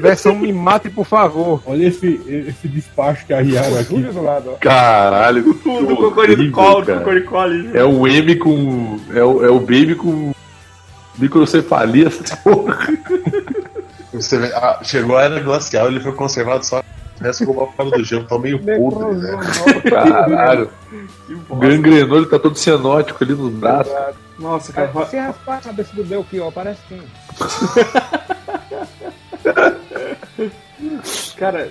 Versão 0.00 0.34
me 0.34 0.52
mate, 0.52 0.90
por 0.90 1.06
favor. 1.06 1.62
Olha 1.64 1.86
esse, 1.86 2.20
esse 2.28 2.68
despacho 2.68 3.26
que 3.26 3.32
arriaram 3.32 3.78
aqui. 3.78 4.00
Do 4.00 4.22
lado, 4.22 4.50
ó. 4.52 4.54
Caralho. 4.56 5.42
do 5.42 5.70
horrível, 5.70 6.44
do 6.82 7.38
ali. 7.38 7.70
É 7.76 7.84
o 7.84 8.06
M 8.06 8.36
com. 8.36 9.00
É 9.14 9.22
o, 9.22 9.44
é 9.44 9.50
o 9.50 9.60
baby 9.60 9.94
com 9.94 10.32
microcefalia. 11.18 12.10
Você 14.12 14.38
vê, 14.38 14.52
ah, 14.54 14.78
chegou 14.82 15.16
a 15.16 15.22
era 15.24 15.40
glacial, 15.40 15.88
ele 15.88 15.98
foi 16.00 16.12
conservado 16.12 16.64
só. 16.64 16.82
Nessa 17.24 17.44
por 17.46 17.74
causa 17.74 17.96
do 17.96 18.04
gelo, 18.04 18.24
tá 18.26 18.38
meio 18.38 18.58
podre, 18.58 19.16
né? 19.16 19.38
Caralho. 19.90 20.68
O 21.48 21.56
gangrenou, 21.56 22.18
ele 22.18 22.26
tá 22.26 22.38
todo 22.38 22.54
cianótico 22.56 23.24
ali 23.24 23.32
nos 23.34 23.52
braços. 23.54 23.92
Nossa, 24.38 24.72
cara. 24.72 24.88
ro- 24.90 25.06
Se 25.06 25.16
raspar 25.16 25.56
a 25.56 25.60
cabeça 25.60 25.94
do 25.96 26.04
Belchior, 26.04 26.52
parece 26.52 26.80
que. 26.86 27.00
Cara, 31.36 31.68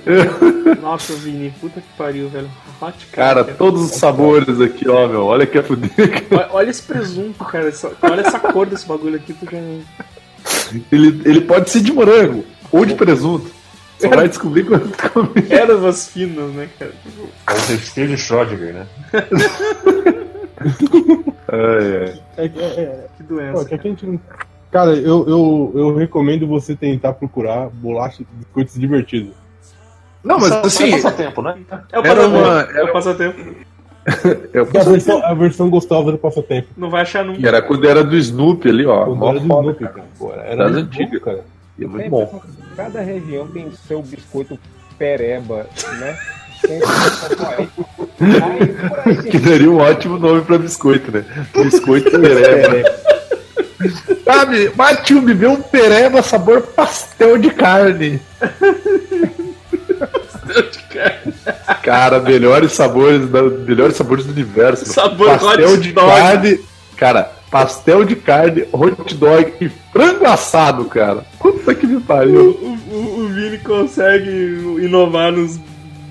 nossa, 0.81 1.13
Vini, 1.13 1.53
puta 1.61 1.79
que 1.81 1.87
pariu, 1.97 2.29
velho. 2.29 2.49
Hot 2.81 3.05
Cara, 3.11 3.35
Cracker. 3.43 3.55
todos 3.57 3.81
os 3.83 3.91
sabores 3.91 4.59
aqui, 4.59 4.89
ó, 4.89 5.07
meu. 5.07 5.25
Olha 5.25 5.45
que 5.45 5.57
é 5.57 5.63
fuder. 5.63 6.25
Olha- 6.31 6.49
Olha 6.51 6.69
esse 6.69 6.81
presunto, 6.83 7.43
cara. 7.45 7.67
essa- 7.69 7.91
olha 8.01 8.21
essa 8.21 8.39
cor 8.39 8.65
desse 8.65 8.85
bagulho 8.87 9.15
aqui, 9.15 9.33
tu 9.33 9.45
já. 9.49 9.57
Ele, 10.91 11.21
ele 11.25 11.41
pode 11.41 11.69
ser 11.69 11.81
de 11.81 11.93
morango 11.93 12.43
ou 12.71 12.85
de 12.85 12.95
presunto. 12.95 13.49
Só 14.09 14.15
vai 14.15 14.27
descobrir 14.29 14.63
quando 14.65 14.91
comer. 15.11 15.51
Ervas 15.51 16.07
finas, 16.09 16.51
né, 16.53 16.69
cara? 16.77 16.91
Tipo, 17.03 17.27
É 17.47 17.51
um 17.53 17.65
recheio 17.77 18.07
de 18.07 18.13
Schrödinger, 18.17 18.73
né? 18.73 18.87
Ai, 21.51 21.97
ai. 21.97 22.21
É, 22.37 22.45
é, 22.45 22.47
é, 22.81 23.07
que 23.17 23.23
pô, 23.23 23.35
doença. 23.35 23.65
que 23.65 23.75
a 23.75 23.77
gente 23.77 24.05
não- 24.05 24.19
Cara, 24.71 24.91
eu, 24.95 25.27
eu, 25.27 25.71
eu 25.75 25.95
recomendo 25.95 26.47
você 26.47 26.75
tentar 26.75 27.13
procurar 27.13 27.69
bolacha 27.69 28.19
de 28.19 28.25
biscoitos 28.37 28.73
divertidos. 28.75 29.33
Não, 30.23 30.39
mas 30.39 30.49
Só- 30.49 30.61
assim, 30.61 30.87
É 30.87 30.91
passatempo, 30.93 31.41
né? 31.41 31.57
É 31.91 31.99
o 31.99 32.03
passatempo. 32.03 32.37
uma- 32.37 32.61
É 32.61 32.83
o 32.83 32.91
passatempo. 32.93 33.39
eu 34.53 34.67
É 34.73 34.79
a 34.79 34.83
versão, 34.83 35.23
a 35.25 35.33
versão 35.33 35.69
gostosa 35.69 36.11
do 36.11 36.17
passatempo. 36.17 36.69
Não 36.75 36.89
vai 36.89 37.01
achar 37.03 37.23
nunca. 37.23 37.45
era 37.47 37.61
quando 37.61 37.87
era 37.87 38.03
do 38.03 38.15
Snoopy 38.17 38.69
ali, 38.69 38.85
ó. 38.85 39.05
Quando 39.05 39.25
era 39.27 39.39
do 39.39 39.45
Snoopy, 39.45 39.83
cara. 39.85 40.05
Pô, 40.17 40.31
Era 40.33 40.65
antigas. 40.67 41.11
bom, 41.11 41.19
cara. 41.19 41.45
E 41.77 41.83
é 41.83 41.87
muito 41.87 42.09
bom. 42.09 42.41
Cada 42.75 43.01
região 43.01 43.47
tem 43.47 43.71
seu 43.87 44.01
biscoito 44.01 44.59
pereba, 44.97 45.67
né? 45.99 46.17
Aí. 47.57 47.69
Que 49.29 49.37
daria 49.37 49.69
um 49.69 49.79
ótimo 49.79 50.17
nome 50.17 50.41
pra 50.43 50.57
biscoito, 50.57 51.11
né? 51.11 51.25
Biscoito 51.53 52.09
pereba. 52.11 52.89
Sabe, 54.23 54.71
tio, 55.03 55.21
me 55.21 55.33
vê 55.33 55.47
um 55.47 55.61
pereba 55.61 56.21
sabor 56.21 56.61
pastel 56.61 57.37
de 57.37 57.49
carne. 57.49 58.21
Cara, 61.81 62.19
melhores 62.19 62.71
sabores, 62.73 63.29
melhores 63.67 63.95
sabores 63.97 64.25
do 64.25 64.31
universo. 64.31 64.85
Sabor 64.85 65.37
pastel 65.37 65.77
de 65.77 65.91
carne. 65.91 66.59
Cara, 66.95 67.31
pastel 67.53 68.03
de 68.03 68.15
carne, 68.15 68.65
hot 68.73 69.13
dog 69.13 69.53
e 69.61 69.69
frango 69.69 70.25
assado, 70.25 70.85
cara. 70.85 71.23
Puta 71.37 71.75
que 71.75 71.85
me 71.85 71.97
O, 71.97 72.01
pariu. 72.01 72.49
o, 72.91 73.19
o 73.19 73.27
Vini 73.27 73.59
consegue 73.59 74.27
inovar 74.81 75.31
nos 75.31 75.59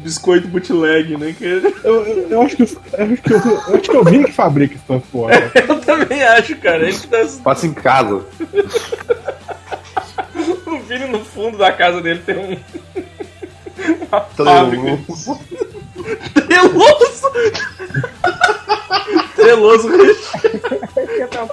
biscoito 0.05 0.47
bootleg, 0.47 1.16
né? 1.16 1.34
Que 1.36 1.45
Eu, 1.82 2.07
eu, 2.07 2.28
eu 2.30 2.43
acho 2.43 2.55
que, 2.57 2.62
eu, 2.62 2.68
acho 2.68 3.22
que 3.22 3.32
eu, 3.32 3.38
eu 3.40 3.74
acho 3.74 3.90
que 3.90 3.97
eu 3.97 4.05
vi 4.05 4.24
que 4.24 4.30
fabrica 4.30 4.76
esse 4.76 4.84
transporte. 4.84 5.51
eu 5.68 5.80
também 5.80 6.22
acho, 6.22 6.55
cara. 6.59 6.88
Ele 6.88 6.97
tá, 6.97 7.26
Passa 7.43 7.66
em 7.66 7.72
casa. 7.72 8.14
o 10.64 10.78
Vini 10.86 11.07
no 11.09 11.24
fundo 11.24 11.59
da 11.59 11.72
casa 11.72 12.01
dele 12.01 12.20
tem 12.24 12.38
um. 12.38 12.57
Uma. 14.09 14.20
Treloso. 14.20 15.40
Treloso! 16.34 17.26
Treloso 17.26 17.32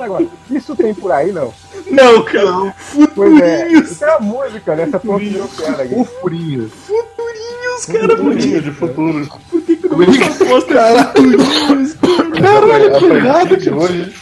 agora, 0.04 0.26
Isso 0.52 0.76
tem 0.76 0.94
por 0.94 1.12
aí, 1.12 1.32
não? 1.32 1.54
Não, 1.90 2.24
cara. 2.24 2.76
Pois 3.16 3.42
é. 3.42 3.68
Isso 3.74 4.04
é 4.04 4.16
a 4.16 4.20
música, 4.20 4.76
né? 4.76 4.84
Essa 4.84 5.00
porra 5.00 5.20
que 5.20 5.30
virou 5.30 5.48
piada 5.48 5.84
aqui. 5.84 6.06
Furinho. 6.22 6.70
Futurinhos, 6.70 7.86
cara. 7.86 8.08
Por 8.18 8.36
que, 8.36 8.42
Futurinho 8.42 8.62
de 8.62 8.72
futuro. 8.72 9.28
por 9.50 9.62
que, 9.62 9.76
que 9.76 9.88
o 9.88 9.98
nosso 9.98 10.46
posto 10.46 10.78
é 10.78 11.04
futurinhos? 11.06 11.96
Caralho, 12.40 13.00
que 13.00 13.06
A 13.06 13.16
errado, 13.16 13.52
hoje, 13.54 14.14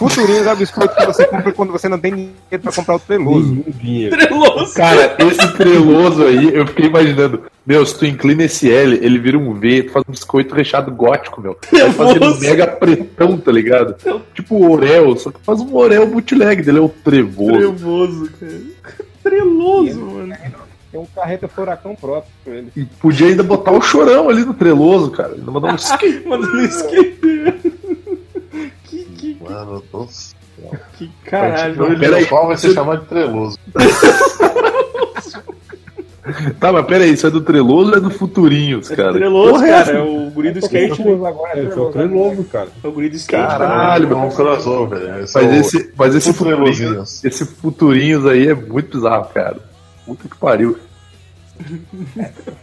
Futurinhos 0.00 0.46
é 0.46 0.52
o 0.54 0.56
biscoito 0.56 0.96
que 0.96 1.04
você 1.04 1.26
compra 1.26 1.52
quando 1.52 1.72
você 1.72 1.86
não 1.86 1.98
tem 1.98 2.14
dinheiro 2.14 2.62
pra 2.62 2.72
comprar 2.72 2.94
o 2.94 2.98
treloso. 2.98 3.62
Dinheiro. 3.68 4.16
Treloso. 4.16 4.72
Cara, 4.74 5.14
esse 5.18 5.52
treloso 5.52 6.24
aí, 6.24 6.54
eu 6.54 6.66
fiquei 6.68 6.86
imaginando. 6.86 7.42
Meu, 7.66 7.84
se 7.84 7.98
tu 7.98 8.06
inclina 8.06 8.44
esse 8.44 8.72
L, 8.72 8.98
ele 9.02 9.18
vira 9.18 9.36
um 9.36 9.52
V, 9.52 9.82
tu 9.82 9.92
faz 9.92 10.02
um 10.08 10.12
biscoito 10.12 10.54
recheado 10.54 10.90
gótico, 10.90 11.42
meu. 11.42 11.58
Vai 11.70 11.92
fazer 11.92 12.22
um 12.24 12.40
mega 12.40 12.66
pretão, 12.66 13.36
tá 13.36 13.52
ligado? 13.52 13.94
Tipo 14.32 14.54
o 14.54 14.70
Orel, 14.72 15.14
só 15.18 15.30
que 15.30 15.38
faz 15.42 15.60
um 15.60 15.76
Orel 15.76 16.06
bootleg 16.06 16.62
dele, 16.62 16.78
é 16.78 16.80
o 16.80 16.88
trevoso. 16.88 17.52
Trevoso, 17.52 18.30
cara. 18.40 19.06
Treloso, 19.22 20.00
mano. 20.00 20.34
Tem 20.90 20.98
um 20.98 21.06
carreta 21.14 21.46
furacão 21.46 21.94
próprio 21.94 22.32
pra 22.42 22.54
ele. 22.54 22.72
E 22.74 22.84
podia 22.86 23.26
ainda 23.26 23.42
botar 23.42 23.70
o 23.70 23.82
chorão 23.82 24.30
ali 24.30 24.46
no 24.46 24.54
treloso, 24.54 25.10
cara. 25.10 25.34
Ainda 25.34 25.50
mandar 25.50 25.72
um 25.72 25.76
skate. 25.76 26.26
Mano, 26.26 26.46
não 26.46 26.64
esqueci. 26.64 27.79
Mano, 29.40 29.82
nossa. 29.92 30.34
que 30.98 31.10
caralho. 31.24 31.76
Não, 31.76 31.86
peraí. 31.86 31.98
peraí. 32.00 32.26
Qual 32.26 32.46
vai 32.46 32.56
ser 32.56 32.72
chamado 32.74 33.00
de 33.02 33.06
treloso? 33.06 33.58
Tá, 36.60 36.70
mas 36.72 36.86
pera 36.86 37.04
aí, 37.04 37.12
isso 37.14 37.26
é 37.26 37.30
do 37.30 37.40
treloso 37.40 37.90
ou 37.90 37.96
é 37.96 38.00
do 38.00 38.10
futurinhos, 38.10 38.88
cara? 38.90 39.12
Treloso, 39.14 39.52
Porra 39.52 39.66
é 39.66 39.70
cara. 39.84 39.98
É 39.98 40.02
o 40.02 40.30
guri 40.30 40.50
do 40.52 40.58
skate. 40.60 40.90
né? 40.90 40.96
Treloso 40.96 41.26
agora, 41.26 41.50
É, 41.50 41.54
treloso. 41.66 41.74
só 41.76 41.90
treloso, 41.90 42.44
cara. 42.44 42.68
É 42.84 42.86
o 42.86 42.92
guri 42.92 43.08
do 43.08 43.16
skate. 43.16 43.46
Caralho, 43.48 44.12
é 44.12 44.14
um 44.16 44.30
crossover. 44.30 45.18
Esse 45.24 45.34
Mas 45.34 45.44
é 45.44 45.48
o- 45.48 45.54
esse, 45.60 45.92
mas 45.96 46.14
esse 46.14 46.30
o 46.30 46.34
futurinhos, 46.34 47.24
esse 47.24 47.44
futurinhos 47.46 48.26
aí 48.26 48.46
é 48.48 48.54
muito 48.54 48.96
bizarro, 48.98 49.24
cara. 49.34 49.56
Puta 50.06 50.28
que 50.28 50.36
pariu. 50.36 50.78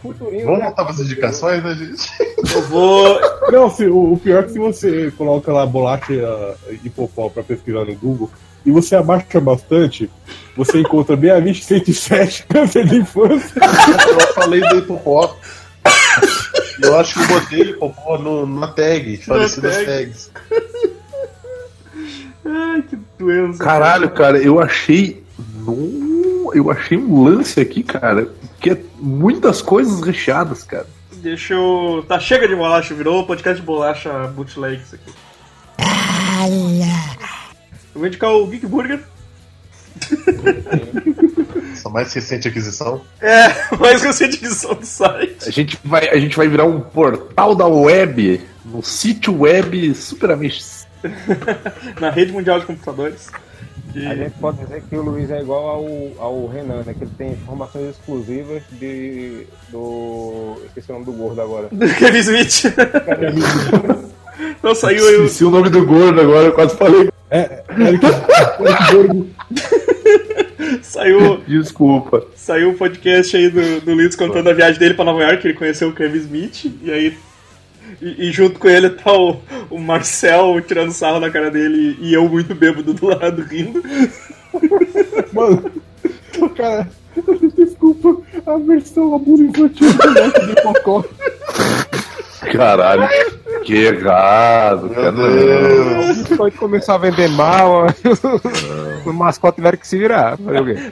Futurinhos 0.02 0.44
Vamos 0.44 0.60
é 0.60 0.64
voltar 0.64 0.84
para 0.84 0.92
as 0.92 1.00
indicações, 1.00 1.62
né, 1.62 1.74
gente? 1.74 2.08
Eu 2.54 2.62
vou. 2.62 3.20
Não, 3.50 3.70
se, 3.70 3.86
o, 3.86 4.12
o 4.12 4.18
pior 4.18 4.40
é 4.40 4.42
que 4.44 4.52
se 4.52 4.58
você 4.58 5.10
coloca 5.16 5.52
lá 5.52 5.66
bolacha 5.66 6.12
uh, 6.12 6.74
hipopó 6.84 7.28
pra 7.28 7.42
pesquisar 7.42 7.84
no 7.84 7.94
Google 7.94 8.30
e 8.64 8.70
você 8.70 8.96
abaixa 8.96 9.40
bastante, 9.40 10.10
você 10.56 10.80
encontra 10.80 11.16
bem 11.16 11.30
a 11.30 11.54
107 11.54 12.46
câncer 12.48 12.86
de 12.86 12.96
infância. 12.96 13.60
Eu 13.60 14.34
falei 14.34 14.60
do 14.60 14.78
hipopó. 14.78 15.36
Eu 16.82 16.98
acho 16.98 17.14
que 17.14 17.20
eu 17.20 17.40
botei 17.40 17.60
hipopó 17.70 18.18
no, 18.18 18.46
na 18.46 18.68
tag, 18.68 19.16
falecidas 19.18 19.74
tag. 19.76 19.86
tags. 19.86 20.30
Ai, 22.44 22.82
que 22.82 22.98
doença. 23.18 23.62
Caralho, 23.62 24.10
cara, 24.10 24.38
eu 24.38 24.60
achei. 24.60 25.22
No, 25.64 26.50
eu 26.54 26.70
achei 26.70 26.96
um 26.96 27.24
lance 27.24 27.60
aqui, 27.60 27.82
cara, 27.82 28.28
que 28.60 28.70
é 28.70 28.82
muitas 28.96 29.62
coisas 29.62 30.00
recheadas, 30.00 30.62
cara. 30.62 30.86
Deixa 31.12 31.54
eu. 31.54 32.04
Tá, 32.06 32.18
chega 32.20 32.46
de 32.46 32.54
bolacha, 32.54 32.94
virou 32.94 33.26
podcast 33.26 33.60
de 33.60 33.66
bolacha 33.66 34.28
bootleg 34.28 34.80
isso 34.80 34.94
aqui. 34.94 35.12
Eu 37.94 38.00
vou 38.00 38.06
indicar 38.06 38.30
o 38.30 38.46
Geek 38.46 38.66
Burger. 38.66 39.02
Essa 41.72 41.88
mais 41.90 42.12
recente 42.12 42.48
aquisição. 42.48 43.02
É, 43.20 43.74
mais 43.78 44.02
recente 44.02 44.36
edição 44.36 44.74
do 44.74 44.86
site. 44.86 45.48
A 45.48 45.50
gente 45.50 45.78
vai, 45.84 46.08
a 46.08 46.18
gente 46.18 46.36
vai 46.36 46.48
virar 46.48 46.64
um 46.64 46.80
portal 46.80 47.54
da 47.54 47.66
web, 47.66 48.40
um 48.72 48.82
sítio 48.82 49.40
web 49.40 49.94
super 49.94 50.30
amish. 50.30 50.86
Na 52.00 52.10
rede 52.10 52.32
mundial 52.32 52.60
de 52.60 52.66
computadores. 52.66 53.28
E- 53.94 54.06
A 54.06 54.14
gente 54.14 54.34
pode 54.38 54.58
dizer 54.58 54.82
que 54.88 54.96
o 54.96 55.02
Luiz 55.02 55.30
é 55.30 55.40
igual 55.40 55.68
ao, 55.68 56.24
ao 56.24 56.46
Renan, 56.46 56.82
né? 56.84 56.94
Que 56.96 57.04
ele 57.04 57.10
tem 57.16 57.32
informações 57.32 57.90
exclusivas 57.90 58.62
de. 58.72 59.46
do. 59.70 60.56
Esqueci 60.66 60.90
o 60.90 60.94
nome 60.94 61.06
do 61.06 61.12
gordo 61.12 61.40
agora. 61.40 61.68
do 61.72 61.86
Kevin 61.96 62.18
Smith. 62.18 62.64
então 64.58 64.74
saiu. 64.74 65.04
Esqueci 65.24 65.44
o 65.44 65.50
nome 65.50 65.68
do 65.70 65.84
gordo 65.86 66.20
agora, 66.20 66.46
eu 66.46 66.52
quase 66.52 66.76
falei. 66.76 67.08
É, 67.30 67.62
Eric, 67.78 68.04
Eric 68.06 68.92
Borgo. 68.92 69.26
Saiu, 70.82 71.38
Desculpa. 71.46 72.26
saiu 72.34 72.70
o 72.70 72.74
podcast 72.76 73.36
aí 73.36 73.48
do, 73.50 73.80
do 73.80 73.94
Luiz 73.94 74.14
contando 74.16 74.48
a 74.48 74.52
viagem 74.54 74.78
dele 74.78 74.94
pra 74.94 75.04
Nova 75.04 75.22
York, 75.22 75.46
ele 75.46 75.54
conheceu 75.56 75.88
o 75.88 75.94
Kevin 75.94 76.18
Smith, 76.18 76.64
e 76.82 76.90
aí. 76.90 77.18
E, 78.00 78.28
e 78.28 78.32
junto 78.32 78.58
com 78.60 78.68
ele 78.68 78.90
tá 78.90 79.12
o, 79.12 79.40
o 79.70 79.78
Marcel 79.78 80.60
tirando 80.60 80.92
sarro 80.92 81.18
na 81.20 81.30
cara 81.30 81.50
dele 81.50 81.96
e 82.00 82.14
eu 82.14 82.28
muito 82.28 82.54
bêbado 82.54 82.94
do 82.94 83.06
lado 83.06 83.42
rindo. 83.42 83.82
Mano, 85.32 85.70
cara. 86.56 86.88
Desculpa, 87.56 88.22
a 88.46 88.56
versão 88.58 89.14
abuso 89.16 89.42
infantil 89.42 89.88
do 89.92 90.46
de 90.54 90.62
Cocó. 90.62 91.04
Caralho, 92.52 93.08
que 93.64 93.74
errado, 93.74 94.88
cara. 94.90 95.12
O 95.12 96.14
biscoito 96.14 96.56
começou 96.58 96.94
a 96.94 96.98
vender 96.98 97.28
mal, 97.30 97.86
o 99.04 99.12
mascote 99.12 99.56
tiveram 99.56 99.76
que 99.76 99.86
se 99.88 99.98
virar. 99.98 100.38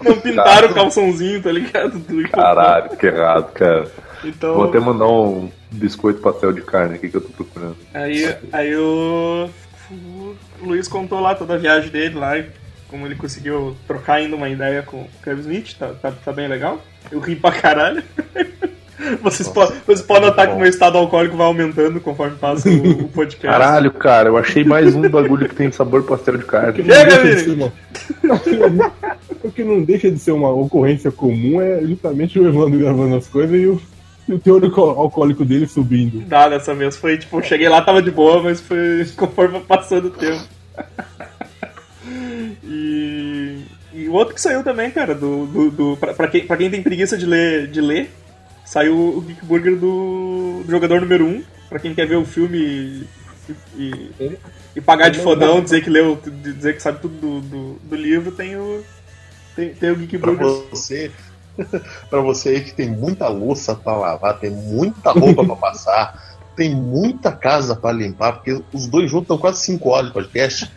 Não 0.05 0.17
pintaram 0.19 0.69
o 0.71 0.75
calçãozinho, 0.75 1.41
tá 1.43 1.53
ligado? 1.53 1.99
Do- 1.99 2.29
Caralho, 2.29 2.91
que 2.97 3.07
errado, 3.07 3.53
cara. 3.53 3.87
Então. 4.25 4.55
Vou 4.55 4.65
até 4.65 4.81
mandar 4.81 5.07
um 5.07 5.49
biscoito 5.71 6.21
pastel 6.21 6.53
de 6.53 6.62
carne 6.62 6.95
aqui 6.95 7.09
que 7.09 7.17
eu 7.17 7.21
tô 7.21 7.29
procurando. 7.29 7.77
Aí, 7.93 8.35
aí 8.53 8.77
o, 8.77 9.49
o 9.91 10.37
Luiz 10.62 10.89
contou 10.89 11.21
lá 11.21 11.35
toda 11.35 11.55
a 11.55 11.59
viagem 11.59 11.91
dele 11.91 12.14
lá, 12.17 12.39
e 12.39 12.47
como 12.89 13.07
ele 13.07 13.14
conseguiu 13.14 13.77
trocar 13.87 14.14
ainda 14.14 14.37
uma 14.37 14.49
ideia 14.49 14.83
com 14.83 14.99
o 14.99 15.09
Kevin 15.23 15.41
Smith, 15.41 15.75
tá, 15.79 15.89
tá, 15.89 16.12
tá 16.12 16.33
bem 16.33 16.49
legal. 16.49 16.81
Eu 17.11 17.21
ri 17.21 17.37
pra 17.37 17.53
caralho. 17.53 18.03
Vocês, 19.23 19.49
po 19.49 19.61
vocês 19.85 20.03
podem 20.03 20.29
notar 20.29 20.49
que 20.49 20.55
o 20.55 20.59
meu 20.59 20.67
estado 20.69 20.97
alcoólico 20.97 21.37
vai 21.37 21.47
aumentando 21.47 22.01
conforme 22.01 22.37
passa 22.37 22.69
o, 22.69 23.03
o 23.03 23.09
podcast. 23.09 23.47
Caralho, 23.47 23.93
cara, 23.93 24.31
eu 24.31 24.37
achei 24.37 24.64
mais 24.64 24.95
um 24.95 25.09
bagulho 25.09 25.49
que 25.49 25.55
tem 25.55 25.71
sabor 25.71 26.03
pastel 26.05 26.39
de 26.39 26.45
carne. 26.45 26.83
Chega, 26.83 27.19
de 27.23 27.43
Vini! 27.45 27.73
O 29.45 29.53
que 29.53 29.62
não 29.62 29.81
deixa 29.81 30.11
de 30.11 30.19
ser 30.19 30.33
uma 30.33 30.51
ocorrência 30.51 31.12
comum 31.12 31.61
é 31.61 31.81
justamente 31.83 32.37
o 32.37 32.49
Evandro 32.49 32.81
gravando 32.81 33.14
as 33.14 33.29
coisas 33.29 33.55
e 33.57 33.67
o, 33.67 33.81
e 34.29 34.33
o 34.35 34.39
teor 34.39 34.62
alco- 34.64 34.81
alcoólico 34.81 35.45
dele 35.45 35.66
subindo. 35.66 36.20
Dá 36.27 36.49
dessa 36.49 36.74
vez. 36.74 36.97
Foi 36.97 37.16
tipo, 37.18 37.43
cheguei 37.43 37.68
lá, 37.68 37.81
tava 37.83 38.03
de 38.03 38.11
boa, 38.11 38.43
mas 38.43 38.61
foi 38.61 39.07
conforme 39.16 39.61
passando 39.61 40.07
o 40.07 40.11
tempo. 40.11 40.45
E, 42.62 43.62
e 43.93 44.09
o 44.09 44.12
outro 44.12 44.35
que 44.35 44.41
saiu 44.41 44.62
também, 44.62 44.91
cara, 44.91 45.14
do, 45.14 45.47
do, 45.47 45.70
do, 45.70 45.97
pra, 45.97 46.14
pra 46.14 46.29
quem, 46.29 46.47
pra 46.47 46.57
quem 46.57 46.70
tem 46.70 46.83
preguiça 46.83 47.16
de 47.16 47.27
ler, 47.27 47.66
de 47.68 47.81
ler 47.81 48.11
saiu 48.64 48.97
o 48.97 49.20
Geek 49.20 49.45
Burger 49.45 49.77
do, 49.77 50.62
do 50.64 50.70
jogador 50.70 51.01
número 51.01 51.24
1. 51.27 51.43
Pra 51.68 51.79
quem 51.81 51.95
quer 51.95 52.07
ver 52.07 52.16
o 52.16 52.24
filme 52.24 52.59
e, 52.59 53.07
e, 53.77 54.39
e 54.77 54.81
pagar 54.81 55.09
de 55.09 55.18
fodão, 55.20 55.61
dizer 55.61 55.83
que 55.83 55.91
leu, 55.91 56.16
dizer 56.43 56.74
que 56.77 56.83
sabe 56.83 57.01
tudo 57.01 57.14
do, 57.18 57.41
do, 57.41 57.72
do 57.83 57.97
livro, 57.97 58.31
tem 58.31 58.57
o, 58.57 58.85
tem, 59.57 59.70
tem 59.74 59.91
o 59.91 59.97
Geek 59.97 60.18
Pra 60.18 60.31
Burger. 60.33 60.64
você, 60.70 61.11
pra 62.11 62.21
você 62.21 62.51
aí 62.51 62.61
que 62.61 62.73
tem 62.73 62.89
muita 62.91 63.29
louça 63.29 63.75
pra 63.75 63.97
lavar, 63.97 64.39
tem 64.39 64.51
muita 64.51 65.11
roupa 65.13 65.45
pra 65.45 65.57
passar, 65.57 66.23
tem 66.57 66.75
muita 66.75 67.33
casa 67.33 67.75
pra 67.77 67.93
limpar, 67.93 68.33
porque 68.35 68.61
os 68.73 68.87
dois 68.87 69.11
juntos 69.11 69.25
estão 69.25 69.39
quase 69.39 69.61
5 69.63 69.89
horas 69.89 70.07
de 70.09 70.13
podcast. 70.13 70.71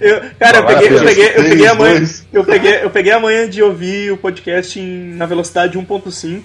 Eu, 0.00 0.20
cara, 0.38 0.58
eu 0.58 0.66
peguei, 0.66 0.88
eu 0.96 1.04
peguei, 1.04 1.26
eu 1.26 1.76
peguei. 1.76 2.08
Eu 2.32 2.44
peguei, 2.44 2.84
eu 2.84 2.90
peguei 2.90 3.12
a 3.12 3.20
manhã 3.20 3.48
de 3.48 3.62
ouvir 3.62 4.12
o 4.12 4.16
podcast 4.16 4.78
em- 4.80 5.14
na 5.14 5.26
velocidade 5.26 5.76
1.5. 5.78 6.44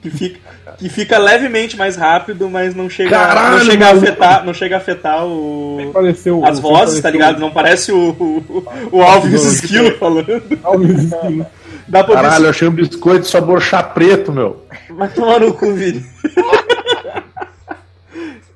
Que 0.00 0.10
fica, 0.10 0.40
que 0.78 0.88
fica 0.88 1.18
levemente 1.18 1.76
mais 1.76 1.96
rápido, 1.96 2.48
mas 2.48 2.74
não 2.74 2.88
chega, 2.88 3.10
Caralho, 3.10 3.58
não 3.58 3.64
chega 3.66 3.86
a 3.86 3.92
afetar, 3.92 4.46
não 4.46 4.54
chega 4.54 4.74
a 4.76 4.78
afetar 4.78 5.26
o, 5.26 5.90
Pareceu, 5.92 6.44
as 6.44 6.58
vozes, 6.58 7.00
tá 7.02 7.10
ligado? 7.10 7.38
Não 7.38 7.50
parece 7.50 7.92
o, 7.92 8.10
o, 8.10 8.66
o 8.92 9.02
Alves 9.02 9.44
Esquilo 9.44 9.98
falando. 9.98 10.58
Alves 10.62 11.04
Esquilo. 11.04 11.46
Dá 11.90 12.04
pra 12.04 12.14
Caralho, 12.14 12.44
eu 12.46 12.50
achei 12.50 12.68
um 12.68 12.72
biscoito 12.72 13.26
sabor 13.26 13.60
chá 13.60 13.82
preto, 13.82 14.30
meu. 14.32 14.64
Vai 14.90 15.08
tomar 15.08 15.40
no 15.40 15.52
cu, 15.54 15.72
Vini. 15.74 16.04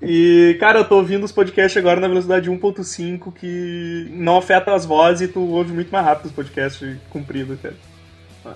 E, 0.06 0.58
cara, 0.60 0.80
eu 0.80 0.84
tô 0.84 0.96
ouvindo 0.96 1.24
os 1.24 1.32
podcasts 1.32 1.78
agora 1.78 1.98
na 1.98 2.06
velocidade 2.08 2.50
1.5, 2.50 3.32
que 3.32 4.06
não 4.12 4.36
afeta 4.36 4.74
as 4.74 4.84
vozes 4.84 5.22
e 5.22 5.32
tu 5.32 5.40
ouve 5.40 5.72
muito 5.72 5.90
mais 5.90 6.04
rápido 6.04 6.26
os 6.26 6.32
podcasts 6.32 6.96
compridos, 7.08 7.58
cara. 7.58 7.74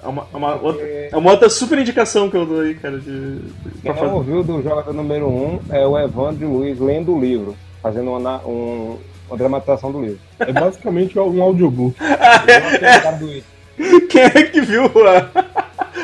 É 0.05 0.07
uma, 0.07 0.27
é 0.31 0.37
uma 0.37 0.55
outra, 0.57 0.87
é 0.87 1.17
uma 1.17 1.31
outra 1.31 1.49
super 1.49 1.79
indicação 1.79 2.29
que 2.29 2.37
eu 2.37 2.45
dou 2.45 2.61
aí, 2.61 2.75
cara, 2.75 2.99
de, 2.99 3.37
de- 3.39 3.81
Quem 3.83 3.95
não 3.95 4.17
ouviu 4.17 4.45
do 4.45 4.63
jogador 4.63 4.93
número 4.93 5.27
1 5.27 5.31
um 5.47 5.61
é 5.71 5.87
o 5.87 5.99
Evandro 5.99 6.45
e 6.45 6.47
Luiz 6.47 6.79
lendo 6.79 7.15
o 7.17 7.19
livro, 7.19 7.57
fazendo 7.83 8.11
uma, 8.11 8.47
um- 8.47 8.99
uma 9.31 9.39
dramatização 9.39 9.91
do 9.91 10.03
livro. 10.03 10.21
É 10.41 10.53
basicamente 10.53 11.19
um 11.19 11.43
audiobook. 11.43 11.97
It. 12.05 13.45
Quem 14.09 14.23
é 14.23 14.43
que 14.45 14.61
viu 14.61 14.85
a... 15.07 15.29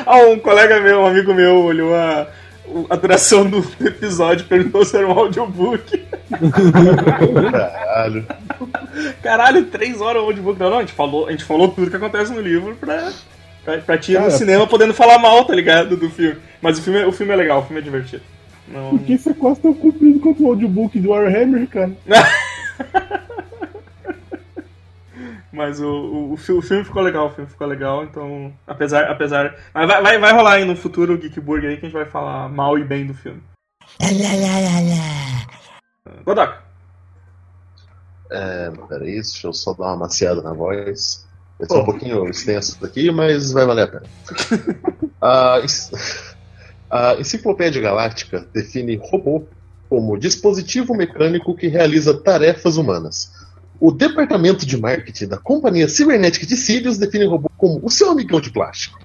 Ah, 0.07 0.19
um 0.19 0.39
colega 0.39 0.81
meu, 0.81 1.01
um 1.01 1.07
amigo 1.07 1.33
meu, 1.35 1.57
olhou 1.65 1.95
a, 1.95 2.27
a 2.91 2.97
duração 2.97 3.49
do 3.49 3.59
episódio 3.81 4.45
e 4.45 4.49
perguntou 4.49 4.85
se 4.85 4.97
era 4.97 5.07
um 5.07 5.13
audiobook. 5.13 6.03
Caralho. 7.51 8.27
Caralho, 9.23 9.65
três 9.67 10.01
horas 10.01 10.23
o 10.23 10.27
audiobook. 10.27 10.59
Não, 10.61 10.71
não, 10.71 10.79
a 10.79 10.81
gente 10.81 10.93
falou, 10.93 11.27
a 11.27 11.31
gente 11.31 11.45
falou 11.45 11.69
tudo 11.69 11.91
que 11.91 11.97
acontece 11.97 12.33
no 12.33 12.41
livro 12.41 12.77
pra, 12.77 13.11
pra, 13.65 13.79
pra 13.79 13.99
ti 13.99 14.13
ir 14.13 14.21
no 14.21 14.31
cinema 14.31 14.67
podendo 14.67 14.95
falar 14.95 15.19
mal, 15.19 15.45
tá 15.45 15.55
ligado, 15.55 15.97
do 15.97 16.11
filme. 16.11 16.37
Mas 16.61 16.79
o 16.79 16.83
filme, 16.83 17.01
é- 17.01 17.07
o 17.07 17.13
filme 17.13 17.33
é 17.33 17.37
legal, 17.37 17.61
o 17.61 17.63
filme 17.63 17.81
é 17.81 17.85
divertido. 17.85 18.23
Não... 18.69 18.91
Porque 18.91 19.15
isso 19.15 19.31
é 19.31 19.35
quase 19.35 19.61
tão 19.61 19.75
comprido 19.75 20.21
quanto 20.21 20.43
o 20.45 20.49
audiobook 20.49 20.99
do 20.99 21.11
Warhammer, 21.11 21.67
cara. 21.69 21.93
Mas 25.55 25.81
o, 25.81 25.87
o, 25.89 26.33
o 26.33 26.37
fi- 26.37 26.53
o 26.53 26.61
filme 26.61 26.85
ficou 26.85 27.01
legal, 27.01 27.27
o 27.29 27.31
filme 27.31 27.49
ficou 27.49 27.67
legal, 27.67 28.03
então. 28.05 28.53
Apesar. 28.67 29.05
apesar 29.05 29.57
mas 29.73 29.87
vai, 29.87 30.03
vai, 30.03 30.19
vai 30.19 30.33
rolar 30.33 30.55
aí 30.55 30.65
no 30.65 30.75
futuro 30.77 31.15
o 31.15 31.19
Geek 31.19 31.41
Burger 31.41 31.71
aí 31.71 31.77
que 31.77 31.87
a 31.87 31.89
gente 31.89 31.97
vai 31.97 32.07
falar 32.07 32.49
mal 32.49 32.79
e 32.79 32.85
bem 32.85 33.07
do 33.07 33.15
filme. 33.15 33.41
Godok. 36.25 36.59
É, 38.31 38.73
peraí, 38.89 39.15
deixa 39.15 39.47
eu 39.47 39.53
só 39.53 39.73
dar 39.75 39.85
uma 39.85 39.97
maciada 39.97 40.43
na 40.43 40.53
voz. 40.53 41.25
Vai 41.59 41.69
ser 41.69 41.79
um 41.79 41.85
pouquinho 41.85 42.29
extenso 42.29 42.81
daqui, 42.81 43.11
mas 43.13 43.53
vai 43.53 43.65
valer 43.65 43.83
a 43.83 43.87
pena. 43.87 44.03
a, 45.23 45.61
a 46.91 47.15
Enciclopédia 47.21 47.81
Galáctica 47.81 48.47
define 48.53 48.97
robô 48.97 49.47
como 49.89 50.19
dispositivo 50.19 50.95
mecânico 50.95 51.55
que 51.55 51.69
realiza 51.69 52.13
tarefas 52.21 52.77
humanas. 52.77 53.44
O 53.81 53.91
departamento 53.91 54.65
de 54.65 54.77
marketing 54.77 55.27
da 55.27 55.37
companhia 55.37 55.89
cibernética 55.89 56.47
de 56.47 56.57
Sirius 56.57 56.97
define 56.97 57.27
o 57.27 57.31
robô 57.31 57.51
como 57.57 57.81
o 57.83 57.91
seu 57.91 58.11
amigão 58.11 58.41
de 58.41 58.51
plástico. 58.51 58.99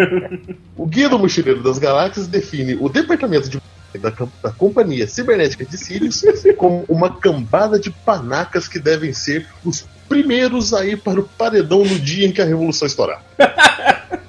o 0.76 0.86
Guia 0.86 1.08
do 1.08 1.18
Mochileiro 1.18 1.62
das 1.62 1.78
Galáxias 1.78 2.26
define 2.26 2.76
o 2.80 2.88
departamento 2.88 3.48
de 3.48 3.60
da, 3.96 4.12
da 4.42 4.50
companhia 4.52 5.08
cibernética 5.08 5.64
de 5.64 5.78
Sirius 5.78 6.22
como 6.58 6.84
uma 6.88 7.10
cambada 7.10 7.80
de 7.80 7.90
panacas 7.90 8.68
que 8.68 8.78
devem 8.78 9.14
ser 9.14 9.46
os 9.64 9.86
primeiros 10.08 10.74
a 10.74 10.84
ir 10.84 10.98
para 10.98 11.20
o 11.20 11.22
paredão 11.22 11.84
no 11.84 11.98
dia 11.98 12.26
em 12.26 12.32
que 12.32 12.42
a 12.42 12.44
revolução 12.44 12.86
estourar. 12.86 13.24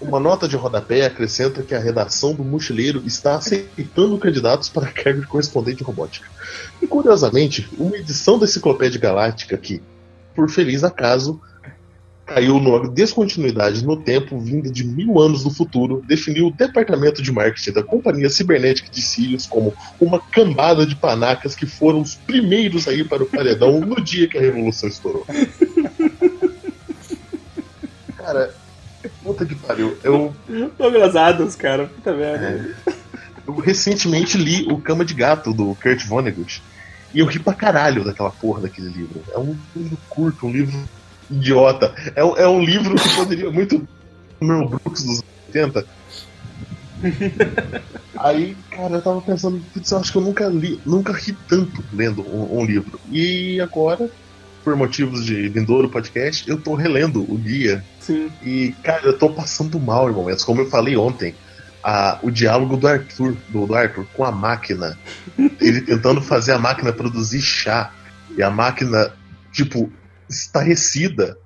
Uma 0.00 0.20
nota 0.20 0.48
de 0.48 0.56
rodapé 0.56 1.04
acrescenta 1.04 1.62
que 1.62 1.74
a 1.74 1.78
redação 1.78 2.32
do 2.32 2.44
Mochileiro 2.44 3.02
está 3.04 3.34
aceitando 3.34 4.16
candidatos 4.16 4.68
para 4.68 4.86
a 4.86 4.92
cargo 4.92 5.20
de 5.20 5.26
correspondente 5.26 5.82
robótica. 5.82 6.26
E 6.88 6.88
curiosamente, 6.88 7.68
uma 7.76 7.98
edição 7.98 8.38
da 8.38 8.46
Enciclopédia 8.46 8.98
Galáctica 8.98 9.58
que, 9.58 9.82
por 10.34 10.48
feliz 10.48 10.82
acaso, 10.82 11.38
caiu 12.24 12.58
numa 12.58 12.88
descontinuidade 12.88 13.84
no 13.84 13.94
tempo 13.94 14.40
vinda 14.40 14.70
de 14.70 14.84
mil 14.84 15.20
anos 15.20 15.44
do 15.44 15.50
futuro, 15.50 16.02
definiu 16.08 16.46
o 16.46 16.50
departamento 16.50 17.20
de 17.20 17.30
marketing 17.30 17.72
da 17.72 17.82
companhia 17.82 18.30
cibernética 18.30 18.88
de 18.90 19.02
Sirius 19.02 19.44
como 19.44 19.74
uma 20.00 20.18
cambada 20.18 20.86
de 20.86 20.96
panacas 20.96 21.54
que 21.54 21.66
foram 21.66 22.00
os 22.00 22.14
primeiros 22.14 22.88
a 22.88 22.94
ir 22.94 23.06
para 23.06 23.22
o 23.22 23.26
paredão 23.26 23.80
no 23.80 24.00
dia 24.00 24.26
que 24.26 24.38
a 24.38 24.40
revolução 24.40 24.88
estourou. 24.88 25.26
Cara, 28.16 28.54
puta 29.22 29.44
que 29.44 29.54
pariu. 29.54 29.94
Eu, 30.02 30.34
Douglas 30.78 31.16
Adams, 31.16 31.54
cara. 31.54 31.86
Puta 31.86 32.14
merda. 32.14 32.74
eu 33.46 33.56
recentemente 33.56 34.38
li 34.38 34.66
O 34.72 34.78
Cama 34.78 35.04
de 35.04 35.12
Gato, 35.12 35.52
do 35.52 35.74
Kurt 35.74 36.06
Vonnegut. 36.06 36.62
E 37.14 37.20
eu 37.20 37.26
ri 37.26 37.38
pra 37.38 37.54
caralho 37.54 38.04
daquela 38.04 38.30
porra 38.30 38.62
daquele 38.62 38.88
livro. 38.90 39.22
É 39.32 39.38
um 39.38 39.56
livro 39.74 39.98
curto, 40.08 40.46
um 40.46 40.52
livro 40.52 40.84
idiota. 41.30 41.94
É, 42.14 42.24
um- 42.24 42.36
é 42.36 42.48
um 42.48 42.60
livro 42.62 42.94
que 42.94 43.16
poderia 43.16 43.50
muito. 43.50 43.82
Meu 44.40 44.68
Brooks 44.68 45.02
dos 45.04 45.20
80. 45.48 45.84
Aí, 48.18 48.56
cara, 48.70 48.96
eu 48.96 49.02
tava 49.02 49.20
pensando, 49.20 49.60
putz, 49.72 49.90
eu 49.90 49.98
acho 49.98 50.12
que 50.12 50.18
eu 50.18 50.22
nunca 50.22 50.46
li, 50.48 50.80
nunca 50.84 51.12
ri 51.12 51.36
tanto 51.48 51.82
lendo 51.92 52.22
um, 52.22 52.58
um 52.60 52.64
livro. 52.64 52.98
E 53.10 53.60
agora, 53.60 54.10
por 54.64 54.76
motivos 54.76 55.24
de 55.24 55.48
Vindouro 55.48 55.88
Podcast, 55.88 56.48
eu 56.48 56.60
tô 56.60 56.74
relendo 56.74 57.22
o 57.22 57.36
guia. 57.38 57.82
Sim. 58.00 58.28
E, 58.44 58.74
cara, 58.82 59.06
eu 59.06 59.18
tô 59.18 59.30
passando 59.30 59.78
mal 59.78 60.10
em 60.10 60.14
momentos. 60.14 60.44
Como 60.44 60.60
eu 60.60 60.70
falei 60.70 60.96
ontem, 60.96 61.34
a- 61.88 62.18
o 62.22 62.30
diálogo 62.30 62.76
do 62.76 62.86
Arthur, 62.86 63.34
do, 63.48 63.66
do 63.66 63.74
Arthur 63.74 64.04
com 64.14 64.22
a 64.24 64.30
máquina. 64.30 64.98
Ele 65.58 65.80
tentando 65.80 66.20
fazer 66.20 66.52
a 66.52 66.58
máquina 66.58 66.92
produzir 66.92 67.40
chá. 67.40 67.90
E 68.36 68.42
a 68.42 68.50
máquina, 68.50 69.10
tipo, 69.52 69.90
estarrecida. 70.28 71.38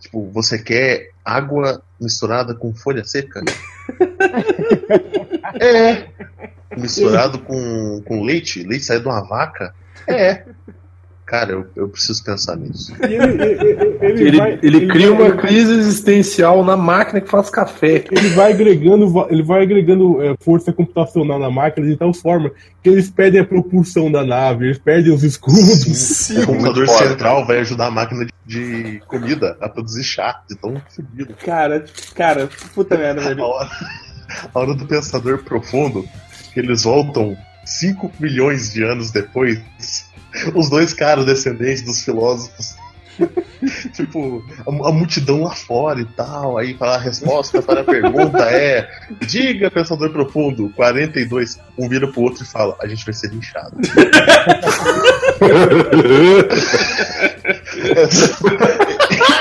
Tipo, 0.00 0.30
você 0.30 0.58
quer 0.58 1.10
água 1.22 1.82
misturada 2.00 2.54
com 2.54 2.74
folha 2.74 3.04
seca? 3.04 3.42
é. 5.60 6.08
Misturado 6.76 7.38
com, 7.40 8.00
com 8.06 8.22
leite? 8.22 8.62
Leite 8.64 8.86
saído 8.86 9.02
de 9.04 9.08
uma 9.10 9.22
vaca? 9.28 9.74
É. 10.06 10.44
Cara, 11.32 11.50
eu, 11.52 11.66
eu 11.74 11.88
preciso 11.88 12.22
pensar 12.22 12.56
nisso. 12.56 12.92
E 13.00 13.14
ele, 13.14 13.42
ele, 13.42 13.96
ele, 14.02 14.22
Ele, 14.28 14.36
vai, 14.36 14.58
ele 14.62 14.86
cria 14.86 15.10
vai- 15.14 15.22
uma 15.30 15.36
crise 15.38 15.72
existencial 15.72 16.62
na 16.62 16.76
máquina 16.76 17.22
que 17.22 17.30
faz 17.30 17.48
café. 17.48 18.04
ele 18.10 18.28
vai 18.34 18.52
agregando, 18.52 19.26
ele 19.30 19.42
vai 19.42 19.62
agregando 19.62 20.20
é, 20.22 20.34
força 20.40 20.74
computacional 20.74 21.38
na 21.38 21.50
máquina 21.50 21.86
de 21.86 21.96
tal 21.96 22.12
forma 22.12 22.50
que 22.82 22.90
eles 22.90 23.08
perdem 23.08 23.40
a 23.40 23.46
propulsão 23.46 24.12
da 24.12 24.22
nave, 24.22 24.66
eles 24.66 24.78
perdem 24.78 25.10
os 25.10 25.22
escudos. 25.24 26.28
O 26.42 26.44
computador 26.46 26.76
muito 26.84 26.92
foda. 26.92 27.08
central 27.08 27.46
vai 27.46 27.60
ajudar 27.60 27.86
a 27.86 27.90
máquina 27.90 28.26
de, 28.26 28.92
de 28.92 29.00
comida 29.06 29.56
a 29.58 29.70
produzir 29.70 30.04
chá, 30.04 30.42
de 30.46 30.54
tão 30.54 30.74
fodido. 30.94 31.34
Cara, 31.42 31.82
cara, 32.14 32.50
puta 32.74 32.94
merda, 32.98 33.22
A 33.24 33.28
velho. 33.28 33.42
hora, 33.42 33.70
a 34.54 34.58
hora 34.58 34.74
do 34.74 34.84
pensador 34.84 35.38
profundo, 35.42 36.04
que 36.52 36.60
eles 36.60 36.82
voltam 36.82 37.34
5 37.64 38.12
milhões 38.20 38.70
de 38.70 38.82
anos 38.84 39.10
depois, 39.10 39.58
os 40.54 40.68
dois 40.68 40.92
caras 40.94 41.24
descendentes 41.24 41.82
dos 41.82 42.04
filósofos. 42.04 42.76
tipo, 43.92 44.42
a, 44.66 44.70
a 44.88 44.92
multidão 44.92 45.42
lá 45.42 45.50
fora 45.50 46.00
e 46.00 46.04
tal. 46.04 46.58
Aí 46.58 46.76
a 46.80 46.96
resposta 46.96 47.60
para 47.62 47.82
a 47.82 47.84
pergunta 47.84 48.38
é: 48.50 48.88
Diga, 49.26 49.70
pensador 49.70 50.10
profundo, 50.10 50.72
42. 50.74 51.60
Um 51.78 51.88
vira 51.88 52.08
pro 52.08 52.22
outro 52.22 52.42
e 52.42 52.46
fala: 52.46 52.76
A 52.80 52.86
gente 52.86 53.04
vai 53.04 53.14
ser 53.14 53.30
linchado. 53.30 53.76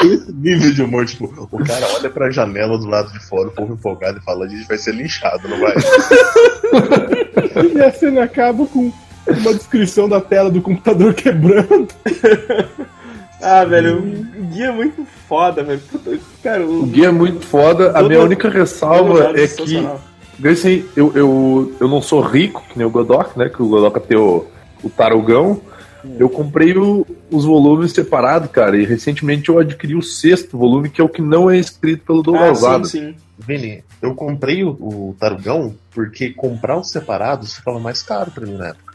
Esse 0.04 0.32
nível 0.34 0.74
de 0.74 0.82
humor, 0.82 1.06
tipo, 1.06 1.26
o 1.52 1.64
cara 1.64 1.88
olha 1.94 2.10
pra 2.10 2.32
janela 2.32 2.78
do 2.78 2.88
lado 2.88 3.12
de 3.12 3.20
fora, 3.20 3.48
o 3.50 3.52
povo 3.52 3.74
empolgado 3.74 4.20
e 4.20 4.24
fala: 4.24 4.46
A 4.46 4.48
gente 4.48 4.68
vai 4.68 4.78
ser 4.78 4.96
linchado, 4.96 5.48
não 5.48 5.60
vai? 5.60 5.74
E 7.76 7.82
a 7.82 7.92
cena 7.92 8.24
acaba 8.24 8.66
com 8.66 8.94
uma 9.28 9.54
descrição 9.54 10.08
da 10.10 10.20
tela 10.22 10.50
do 10.50 10.62
computador 10.62 11.14
quebrando. 11.14 11.88
Ah, 13.44 13.66
velho, 13.66 13.98
o 13.98 14.44
guia 14.54 14.68
é 14.68 14.72
muito 14.72 15.04
foda, 15.28 15.64
velho. 15.64 15.80
Puta, 15.92 16.16
cara, 16.44 16.64
o, 16.64 16.84
O 16.84 16.86
guia 16.86 17.08
é 17.08 17.12
muito 17.12 17.44
foda. 17.44 17.92
A 17.98 18.04
minha 18.04 18.22
única 18.22 18.48
ressalva 18.50 19.26
todo 19.26 19.40
é 19.40 19.48
que. 19.48 20.48
Assim, 20.48 20.86
eu, 20.96 21.12
eu, 21.16 21.76
eu 21.80 21.88
não 21.88 22.04
sou 22.04 22.22
rico, 22.22 22.64
que 22.70 22.78
nem 22.78 22.86
o 22.86 22.92
Godok, 22.92 23.38
né? 23.40 23.50
Que 23.50 23.62
o 23.64 23.68
Godok 23.68 24.00
tem 24.02 24.16
o, 24.16 24.46
o 24.84 24.90
tarugão. 24.92 25.60
Eu 26.20 26.30
comprei 26.30 26.78
o- 26.78 27.04
os 27.32 27.44
volumes 27.44 27.94
separados, 27.94 28.52
cara, 28.52 28.78
e 28.78 28.86
recentemente 28.86 29.50
eu 29.50 29.58
adquiri 29.58 29.96
o 29.96 30.04
sexto 30.04 30.56
volume, 30.56 30.90
que 30.90 31.02
é 31.02 31.04
o 31.04 31.10
que 31.10 31.22
não 31.22 31.50
é 31.50 31.58
escrito 31.58 32.04
pelo 32.06 32.20
Ah, 32.20 32.52
Douglas 32.52 32.90
sim, 32.92 33.00
sim. 33.00 33.16
Vini, 33.40 33.84
eu 34.04 34.14
comprei 34.14 34.64
o, 34.64 34.70
o 34.70 35.16
Tarugão 35.20 35.74
porque 35.92 36.30
comprar 36.30 36.78
os 36.78 36.92
separados 36.92 37.56
ficava 37.56 37.80
mais 37.80 38.04
caro 38.04 38.30
pra 38.30 38.46
mim 38.46 38.54
na 38.56 38.68
época. 38.70 38.91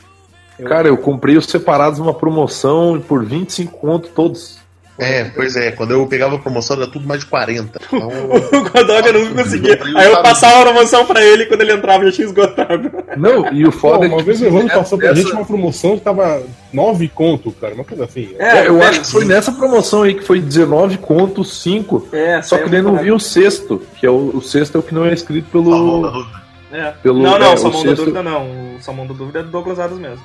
Cara, 0.64 0.88
eu 0.88 0.96
comprei 0.96 1.36
os 1.36 1.46
separados 1.46 1.98
numa 1.98 2.14
promoção 2.14 3.02
por 3.07 3.24
25 3.24 3.76
conto 3.78 4.09
todos. 4.09 4.64
É, 4.98 5.24
pois 5.24 5.54
é, 5.57 5.72
quando 5.72 5.90
eu 5.90 6.07
pegava 6.07 6.36
a 6.36 6.38
promoção 6.38 6.74
era 6.74 6.86
tudo 6.86 7.07
mais 7.07 7.20
de 7.20 7.26
40. 7.26 7.78
Então, 7.92 8.09
O 8.09 8.62
Godoka 8.70 9.12
não 9.12 9.34
conseguia. 9.34 9.78
Aí 9.94 10.07
eu 10.11 10.22
passava 10.22 10.61
a 10.61 10.62
promoção 10.72 11.04
pra 11.04 11.22
ele 11.22 11.42
e 11.42 11.46
quando 11.46 11.61
ele 11.61 11.72
entrava 11.74 12.07
já 12.07 12.12
tinha 12.12 12.26
esgotado. 12.26 12.90
Não, 13.14 13.52
e 13.52 13.66
o 13.66 13.70
Pô, 13.70 13.78
foda 13.78 14.07
é 14.07 14.09
uma 14.09 14.16
que. 14.16 14.22
vez 14.22 14.40
o 14.40 14.46
Evandro 14.46 14.68
passou 14.74 14.96
pra 14.96 15.09
essa- 15.09 15.20
gente 15.20 15.32
uma 15.32 15.44
promoção 15.44 15.98
que 15.98 16.00
tava 16.02 16.42
9 16.72 17.09
conto, 17.09 17.52
cara, 17.52 17.74
uma 17.74 17.84
coisa 17.84 18.04
assim. 18.07 18.30
É, 18.38 18.66
eu 18.68 18.78
velho, 18.78 18.88
acho 18.88 19.00
que 19.02 19.11
foi 19.11 19.26
nessa 19.26 19.52
promoção 19.52 20.02
aí 20.02 20.14
que 20.14 20.24
foi 20.24 20.40
19 20.40 20.96
conto 20.96 21.44
5. 21.44 22.09
É, 22.12 22.40
Só 22.40 22.57
que 22.57 22.70
daí 22.70 22.80
não 22.80 22.92
muito 22.92 23.04
vi 23.04 23.12
o 23.12 23.20
sexto, 23.20 23.82
que 24.00 24.07
é 24.07 24.11
o, 24.11 24.30
o 24.34 24.40
sexto 24.40 24.76
é 24.76 24.78
o 24.78 24.82
que 24.82 24.94
não 24.94 25.04
é 25.04 25.12
escrito 25.12 25.50
Salmão 25.52 26.00
da 26.00 26.09
pelo. 26.09 26.22
dúvida. 26.22 26.46
É. 26.72 26.90
Pelo- 27.02 27.22
não, 27.22 27.38
não, 27.38 27.46
é, 27.48 27.50
o 27.50 27.52
o 27.52 27.59
Salmão 27.59 27.82
da 27.82 27.88
sexto- 27.88 27.96
Dúvida 28.00 28.22
não. 28.22 28.46
O 28.76 28.80
Salmão 28.80 29.07
da 29.07 29.12
Dúvida 29.12 29.38
é 29.40 29.42
do 29.42 29.50
Douglas 29.50 29.78
Adams 29.78 30.00
mesmo. 30.00 30.24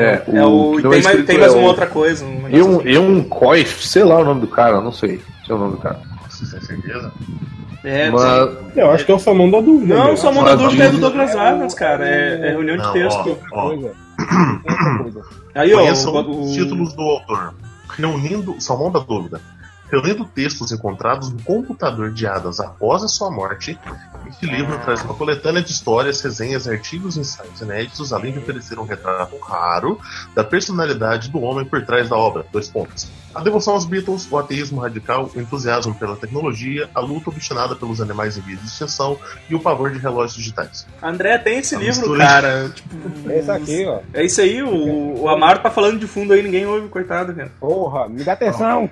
É, 0.00 0.22
É 0.34 0.44
o. 0.44 0.76
que 0.76 0.82
não 0.82 0.90
Tem, 0.90 1.00
é 1.00 1.02
mais, 1.02 1.24
tem 1.26 1.38
mais 1.38 1.52
é 1.52 1.56
uma 1.56 1.64
o- 1.64 1.68
outra 1.68 1.86
coisa. 1.86 2.24
Um 2.24 2.48
E 2.48 2.62
um, 2.62 2.78
assim. 2.80 2.88
e 2.88 2.98
um 2.98 3.22
Coif, 3.24 3.86
sei 3.86 4.04
lá 4.04 4.18
o 4.18 4.24
nome 4.24 4.40
do 4.40 4.46
cara, 4.48 4.80
não 4.80 4.92
sei. 4.92 5.20
Sei 5.46 5.54
o 5.54 5.58
nome 5.58 5.72
do 5.72 5.78
cara. 5.78 6.00
Você 6.28 6.56
tem 6.56 6.60
certeza? 6.66 7.12
É, 7.82 8.10
Mas, 8.10 8.76
Eu 8.76 8.90
acho 8.90 9.06
que 9.06 9.10
é 9.12 9.14
o 9.14 9.18
Salmão 9.18 9.50
da 9.50 9.60
dúvida. 9.60 9.94
Não, 9.94 10.04
meu. 10.04 10.14
o 10.14 10.16
Salmão 10.16 10.44
da 10.44 10.54
Dúvida 10.54 10.84
é 10.84 10.88
do 10.90 10.98
Douglas 10.98 11.34
Adams, 11.34 11.72
cara. 11.74 12.06
É, 12.06 12.48
é 12.48 12.50
reunião 12.50 12.76
de 12.76 12.82
Não, 12.82 12.92
texto. 12.92 13.38
ó, 13.52 13.58
ó, 13.58 13.68
Coisa. 13.68 13.92
Outra 14.68 14.98
coisa. 15.02 15.22
Aí, 15.54 15.72
ó, 15.74 15.78
Conheçam 15.78 16.12
o, 16.14 16.40
os 16.42 16.50
o- 16.50 16.52
títulos 16.54 16.92
do 16.92 17.02
autor. 17.02 17.54
Reunindo. 17.96 18.54
Salmão 18.60 18.90
da 18.92 19.00
dúvida. 19.00 19.40
Reunindo 19.90 20.24
textos 20.24 20.70
encontrados 20.70 21.30
no 21.30 21.42
computador 21.42 22.12
de 22.12 22.26
Adams 22.26 22.60
após 22.60 23.02
a 23.02 23.08
sua 23.08 23.30
morte, 23.30 23.78
este 24.28 24.46
livro 24.46 24.78
traz 24.84 25.02
uma 25.02 25.14
coletânea 25.14 25.62
de 25.62 25.70
histórias, 25.72 26.20
resenhas, 26.20 26.68
artigos 26.68 27.16
e 27.16 27.20
ensaios 27.20 27.60
inéditos, 27.60 28.12
além 28.12 28.32
de 28.32 28.38
oferecer 28.38 28.78
um 28.78 28.84
retrato 28.84 29.36
raro 29.38 29.98
da 30.34 30.44
personalidade 30.44 31.28
do 31.28 31.40
homem 31.40 31.64
por 31.64 31.84
trás 31.84 32.08
da 32.08 32.16
obra. 32.16 32.46
Dois 32.52 32.68
pontos. 32.68 33.08
A 33.34 33.40
devoção 33.42 33.74
aos 33.74 33.84
Beatles, 33.84 34.26
o 34.30 34.36
ateísmo 34.38 34.80
radical, 34.80 35.30
o 35.34 35.40
entusiasmo 35.40 35.94
pela 35.94 36.16
tecnologia, 36.16 36.88
a 36.94 37.00
luta 37.00 37.30
obstinada 37.30 37.76
pelos 37.76 38.00
animais 38.00 38.36
em 38.36 38.40
vias 38.40 38.60
de 38.60 38.66
extinção 38.66 39.16
e 39.48 39.54
o 39.54 39.60
pavor 39.60 39.90
de 39.90 39.98
relógios 39.98 40.34
digitais. 40.34 40.86
André 41.02 41.38
tem 41.38 41.58
esse 41.58 41.76
A 41.76 41.78
livro, 41.78 41.94
mistura 41.96 42.18
de- 42.18 42.24
cara. 42.26 42.68
Tipo, 42.74 43.30
Esse 43.30 43.50
aqui, 43.50 43.86
ó. 43.86 44.00
É 44.12 44.24
isso 44.24 44.40
aí, 44.40 44.62
o, 44.62 45.20
o 45.22 45.28
Amaro 45.28 45.60
tá 45.60 45.70
falando 45.70 45.98
de 45.98 46.06
fundo 46.08 46.32
aí, 46.32 46.42
ninguém 46.42 46.66
ouve, 46.66 46.88
coitado, 46.88 47.32
cara. 47.32 47.52
Porra, 47.60 48.08
me 48.08 48.24
dá 48.24 48.32
atenção. 48.32 48.90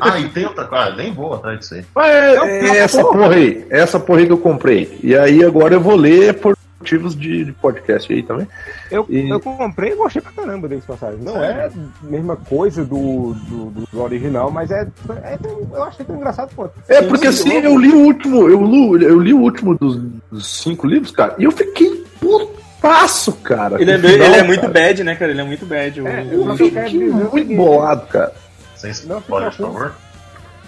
Ah, 0.00 0.18
e 0.18 0.28
tem 0.28 0.44
outra 0.44 0.64
coisa, 0.66 0.94
nem 0.96 1.12
vou 1.14 1.34
atrás 1.34 1.60
disso 1.60 1.74
aí. 1.74 1.84
é, 1.98 2.68
é 2.68 2.76
essa 2.78 3.02
porra 3.02 3.34
aí, 3.34 3.66
essa 3.70 3.98
porra 4.00 4.18
aí 4.20 4.26
que 4.26 4.32
eu 4.32 4.38
comprei. 4.38 4.98
E 5.02 5.16
aí 5.16 5.42
agora 5.44 5.74
eu 5.74 5.80
vou 5.80 5.96
ler 5.96 6.34
por 6.34 6.57
motivos 6.80 7.16
de, 7.16 7.44
de 7.44 7.52
podcast 7.52 8.12
aí 8.12 8.22
também. 8.22 8.46
Eu, 8.90 9.04
E- 9.08 9.28
eu 9.28 9.40
comprei 9.40 9.92
e 9.92 9.96
gostei 9.96 10.22
pra 10.22 10.30
caramba 10.32 10.68
desse 10.68 10.86
passagem. 10.86 11.18
Não 11.20 11.42
é 11.42 11.66
a 11.66 11.70
mesma 12.02 12.36
coisa 12.36 12.84
do, 12.84 13.34
do, 13.34 13.70
do 13.90 14.00
original, 14.02 14.50
mas 14.50 14.70
é, 14.70 14.86
é 15.24 15.36
tão- 15.36 15.68
eu 15.72 15.82
achei 15.82 16.04
tão 16.06 16.16
engraçado 16.16 16.54
quanto. 16.54 16.74
É, 16.88 17.02
porque 17.02 17.26
assim, 17.26 17.52
eu 17.52 17.76
li 17.76 17.88
o 17.90 17.98
último, 18.04 18.48
eu 18.48 18.62
li, 18.64 19.04
eu 19.04 19.20
li 19.20 19.34
o 19.34 19.40
último 19.40 19.76
dos, 19.76 19.96
dos 20.30 20.46
cinco 20.62 20.86
livros, 20.86 21.10
cara, 21.10 21.34
e 21.38 21.44
eu 21.44 21.50
fiquei 21.52 22.04
putaço, 22.20 23.32
cara. 23.32 23.80
Ele 23.80 23.90
é, 23.90 23.98
bem- 23.98 24.12
final, 24.12 24.26
ele 24.28 24.36
é 24.36 24.42
muito 24.44 24.60
cara. 24.60 24.72
bad, 24.72 25.04
né, 25.04 25.14
cara? 25.16 25.30
Ele 25.32 25.40
é 25.40 25.44
muito 25.44 25.66
bad. 25.66 26.00
O, 26.00 26.06
É, 26.08 26.22
o- 26.22 26.48
eu 26.50 26.56
fiquei 26.56 27.08
muito 27.10 27.30
seguinte. 27.32 27.56
bolado, 27.56 28.06
cara. 28.06 28.32
Sem 28.76 28.90
spoiler, 28.92 29.22
por 29.26 29.52
fica 29.52 29.66
favor. 29.66 29.94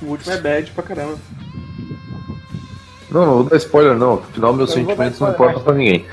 o 0.02 0.06
último 0.06 0.32
é 0.34 0.40
bad 0.40 0.70
pra 0.72 0.82
caramba. 0.82 1.14
Não, 3.10 3.26
não 3.26 3.34
vou 3.34 3.44
dar 3.44 3.56
spoiler 3.56 3.96
não, 3.96 4.14
afinal 4.14 4.52
meus 4.52 4.70
Eu 4.70 4.76
sentimentos 4.76 5.18
não 5.20 5.30
importam 5.30 5.62
pra 5.62 5.74
ninguém. 5.74 6.04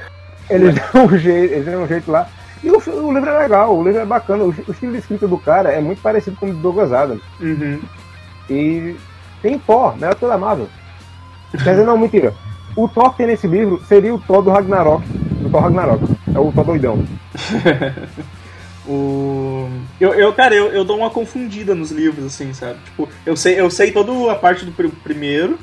Eles 0.50 0.76
dão 0.76 1.06
um 1.06 1.18
jeito, 1.18 1.54
eles 1.54 1.66
dão 1.66 1.84
um 1.84 1.88
jeito 1.88 2.12
lá. 2.12 2.28
E 2.64 2.70
o, 2.72 2.78
o 2.78 3.14
livro 3.14 3.30
é 3.30 3.38
legal, 3.40 3.78
o 3.78 3.84
livro 3.84 4.00
é 4.02 4.06
bacana. 4.06 4.44
O, 4.44 4.48
o 4.48 4.72
estilo 4.72 4.94
de 4.94 4.98
escrita 5.00 5.28
do 5.28 5.38
cara 5.38 5.70
é 5.70 5.80
muito 5.80 6.02
parecido 6.02 6.38
com 6.38 6.48
o 6.48 6.54
do 6.54 6.60
Douglas 6.60 6.92
Adams. 6.92 7.22
Uhum. 7.40 7.80
E 8.50 8.96
tem 9.42 9.60
Thor, 9.60 9.96
melhor 9.96 10.16
que 10.16 10.26
o 10.26 10.28
da 10.28 10.38
Marvel. 10.38 10.68
Quer 11.52 11.72
dizer, 11.72 11.86
não, 11.86 11.98
mentira. 11.98 12.34
O 12.76 12.88
Thor 12.88 13.12
que 13.12 13.18
tem 13.18 13.28
nesse 13.28 13.48
livro 13.48 13.82
seria 13.88 14.14
o 14.14 14.20
Thor 14.20 14.42
do 14.42 14.50
Ragnarok. 14.50 15.06
Do 15.08 15.50
Thor 15.50 15.62
Ragnarok. 15.62 16.04
É 16.34 16.40
o 16.40 16.52
Thor 16.52 16.66
doidão. 16.66 17.06
O... 18.88 19.70
Eu, 20.00 20.14
eu, 20.14 20.32
cara, 20.32 20.56
eu, 20.56 20.68
eu 20.68 20.86
dou 20.86 20.98
uma 20.98 21.10
confundida 21.10 21.76
nos 21.76 21.92
livros, 21.92 22.26
assim, 22.26 22.54
sabe? 22.54 22.80
Tipo, 22.86 23.10
eu 23.26 23.36
sei, 23.36 23.60
eu 23.60 23.70
sei 23.70 23.92
toda 23.92 24.32
a 24.32 24.36
parte 24.36 24.64
do 24.64 24.72
pr- 24.72 24.88
primeiro. 25.04 25.60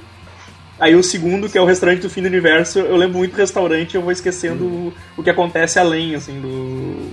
Aí 0.81 0.95
o 0.97 1.03
segundo, 1.05 1.49
que 1.49 1.57
é 1.57 1.61
o 1.61 1.65
restaurante 1.65 2.01
do 2.03 2.11
fim 2.11 2.21
do 2.23 2.27
universo, 2.27 2.81
eu 2.81 2.97
lembro 2.97 3.19
muito 3.19 3.33
do 3.33 3.39
restaurante 3.39 3.95
e 3.95 3.97
eu 3.97 4.03
vou 4.03 4.11
esquecendo 4.11 4.65
o, 4.65 4.93
o 5.17 5.23
que 5.23 5.31
acontece 5.31 5.79
além, 5.79 6.15
assim, 6.17 6.41
do. 6.41 7.11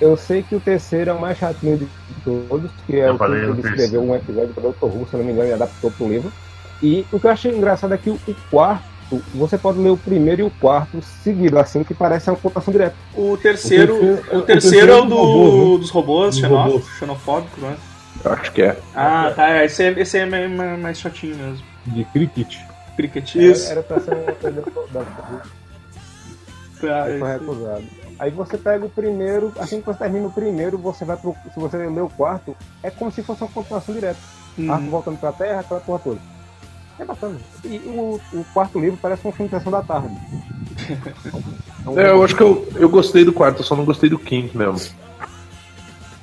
Eu 0.00 0.16
sei 0.16 0.42
que 0.42 0.54
o 0.56 0.60
terceiro 0.60 1.10
é 1.10 1.12
o 1.12 1.20
mais 1.20 1.38
chatinho 1.38 1.78
de 1.78 1.86
todos, 2.24 2.70
que 2.86 2.96
é 2.96 3.08
Eu 3.08 3.14
o 3.14 3.18
que 3.18 3.24
ele 3.24 3.34
terceiro. 3.54 3.68
escreveu 3.68 4.02
um 4.02 4.14
episódio 4.16 4.48
para 4.54 4.68
Dr. 4.70 4.84
Who, 4.96 5.06
se 5.08 5.16
não 5.16 5.24
me 5.24 5.32
engano, 5.32 5.48
e 5.48 5.52
adaptou 5.52 5.90
pro 5.92 6.08
livro. 6.08 6.32
E 6.82 7.06
o 7.12 7.20
que 7.20 7.26
eu 7.26 7.30
achei 7.30 7.52
engraçado 7.54 7.94
é 7.94 7.98
que 7.98 8.10
o, 8.10 8.18
o 8.26 8.34
quarto 8.50 8.82
você 9.34 9.56
pode 9.56 9.78
ler 9.78 9.90
o 9.90 9.96
primeiro 9.96 10.42
e 10.42 10.44
o 10.44 10.50
quarto 10.50 11.00
seguido, 11.22 11.58
assim 11.58 11.82
que 11.84 11.94
parece 11.94 12.28
uma 12.28 12.36
contação 12.36 12.70
direta. 12.72 12.94
O 13.14 13.36
terceiro, 13.40 13.94
O 13.94 13.96
o 13.96 14.02
terceiro- 14.02 14.26
terceiro, 14.26 14.28
o 14.32 14.34
é 14.34 14.38
o 14.38 14.42
terceiro 14.42 15.04
do, 15.06 15.08
dos 15.08 15.10
robôs, 15.10 15.70
né? 15.70 15.78
dos 15.78 15.90
robôs, 15.90 16.34
Dos 16.34 16.40
xenó- 16.40 16.62
robôs. 16.64 16.84
xenofóbico, 16.98 17.60
né? 17.60 17.76
Eu 18.24 18.32
acho 18.32 18.52
que 18.52 18.62
é. 18.62 18.76
Ah, 18.94 19.32
tá. 19.34 19.48
é, 19.50 19.64
Esse, 19.64 19.84
é, 19.84 20.00
esse 20.00 20.18
é 20.18 20.26
mais, 20.26 20.50
mais- 20.50 20.78
mais 20.80 20.98
chatinho 20.98 21.36
mesmo. 21.36 21.64
De 21.86 22.04
cricket. 22.06 22.56
Cricket. 22.98 23.36
Era, 23.36 23.44
Isso. 23.46 23.70
era 23.70 23.82
pra 23.82 24.00
ser 24.00 24.12
uma 24.14 24.32
coisa 24.32 24.60
da- 24.92 25.04
Tá, 26.80 27.04
foi 27.06 27.20
é- 27.20 27.32
recusado. 27.32 27.84
Aí 28.18 28.30
você 28.32 28.58
pega 28.58 28.84
o 28.84 28.90
primeiro, 28.90 29.52
assim 29.58 29.80
que 29.80 29.86
você 29.86 29.98
termina 29.98 30.26
o 30.26 30.32
primeiro, 30.32 30.76
você 30.76 31.04
vai 31.04 31.16
pro. 31.16 31.34
Se 31.54 31.58
você 31.60 31.76
ler 31.76 32.00
o 32.02 32.08
quarto, 32.08 32.56
é 32.82 32.90
como 32.90 33.10
se 33.12 33.22
fosse 33.22 33.42
uma 33.42 33.50
continuação 33.50 33.94
direta. 33.94 34.18
Uhum. 34.56 34.72
Arco 34.72 34.86
voltando 34.90 35.18
pra 35.18 35.30
terra, 35.32 35.60
aquela 35.60 35.80
porra 35.80 35.98
toda. 36.00 36.18
É 36.98 37.04
bacana. 37.04 37.36
E 37.64 37.76
o, 37.78 38.20
o 38.32 38.44
quarto 38.52 38.80
livro 38.80 38.98
parece 39.00 39.26
um 39.26 39.30
filme 39.30 39.48
de 39.48 39.56
sessão 39.56 39.70
da 39.72 39.82
tarde. 39.82 40.08
É, 41.96 42.10
eu 42.10 42.22
acho 42.22 42.36
que 42.36 42.42
eu, 42.42 42.68
eu 42.74 42.88
gostei 42.88 43.24
do 43.24 43.32
quarto, 43.32 43.60
eu 43.60 43.64
só 43.64 43.74
não 43.74 43.84
gostei 43.84 44.10
do 44.10 44.18
quinto 44.18 44.58
mesmo. 44.58 44.78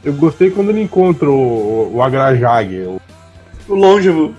Eu 0.03 0.13
gostei 0.13 0.51
quando 0.51 0.69
ele 0.69 0.83
encontra 0.83 1.27
o, 1.27 1.95
o 1.95 2.01
Agrajag, 2.03 2.81
o, 2.83 3.01
O 3.67 3.73
Longevo. 3.73 4.35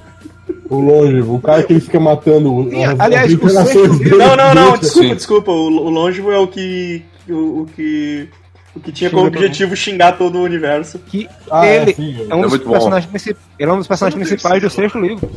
O 0.68 0.80
longevo, 0.80 1.34
o 1.36 1.40
cara 1.40 1.62
que 1.62 1.72
ele 1.72 1.80
fica 1.80 1.98
matando 2.00 2.54
o- 2.54 2.70
Sim, 2.70 2.84
as- 2.84 3.00
aliás, 3.00 3.32
as 3.32 3.74
o 3.74 3.98
dele. 3.98 4.16
Não, 4.16 4.36
não, 4.36 4.54
não, 4.54 4.74
Sim. 4.74 4.80
desculpa, 4.80 5.14
desculpa. 5.14 5.50
O, 5.52 5.66
o 5.86 5.90
Longevo 5.90 6.32
é 6.32 6.38
o 6.38 6.46
que. 6.48 7.02
O, 7.28 7.62
o 7.62 7.66
que. 7.74 8.28
O 8.74 8.80
que 8.80 8.92
tinha 8.92 9.08
como 9.08 9.24
Xinga 9.24 9.38
objetivo 9.38 9.74
xingar 9.76 10.12
todo 10.18 10.38
o 10.38 10.42
universo. 10.42 10.98
que 10.98 11.26
Ah, 11.50 11.66
é, 11.66 11.76
ele 11.82 12.26
é 12.28 12.34
um 12.34 12.44
É 12.44 12.48
dos 12.48 12.58
personagens 12.58 13.06
principais. 13.10 13.46
Ele 13.58 13.70
é 13.70 13.72
um 13.72 13.78
dos 13.78 13.86
personagens 13.86 14.18
principais 14.28 14.62
do 14.62 14.68
sexto 14.70 14.98
livro. 15.00 15.30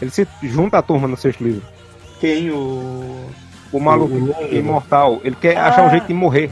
Ele 0.00 0.10
se 0.10 0.26
junta 0.42 0.78
à 0.78 0.82
turma 0.82 1.08
no 1.08 1.16
sexto 1.16 1.42
livro. 1.42 1.62
Quem? 2.20 2.50
O. 2.50 3.24
O 3.72 3.80
maluco 3.80 4.12
O- 4.14 4.16
o 4.18 4.26
Longevo. 4.26 4.54
imortal, 4.54 5.20
ele 5.24 5.36
quer 5.40 5.56
Ah. 5.56 5.68
achar 5.68 5.86
um 5.86 5.90
jeito 5.90 6.06
de 6.06 6.12
morrer. 6.14 6.50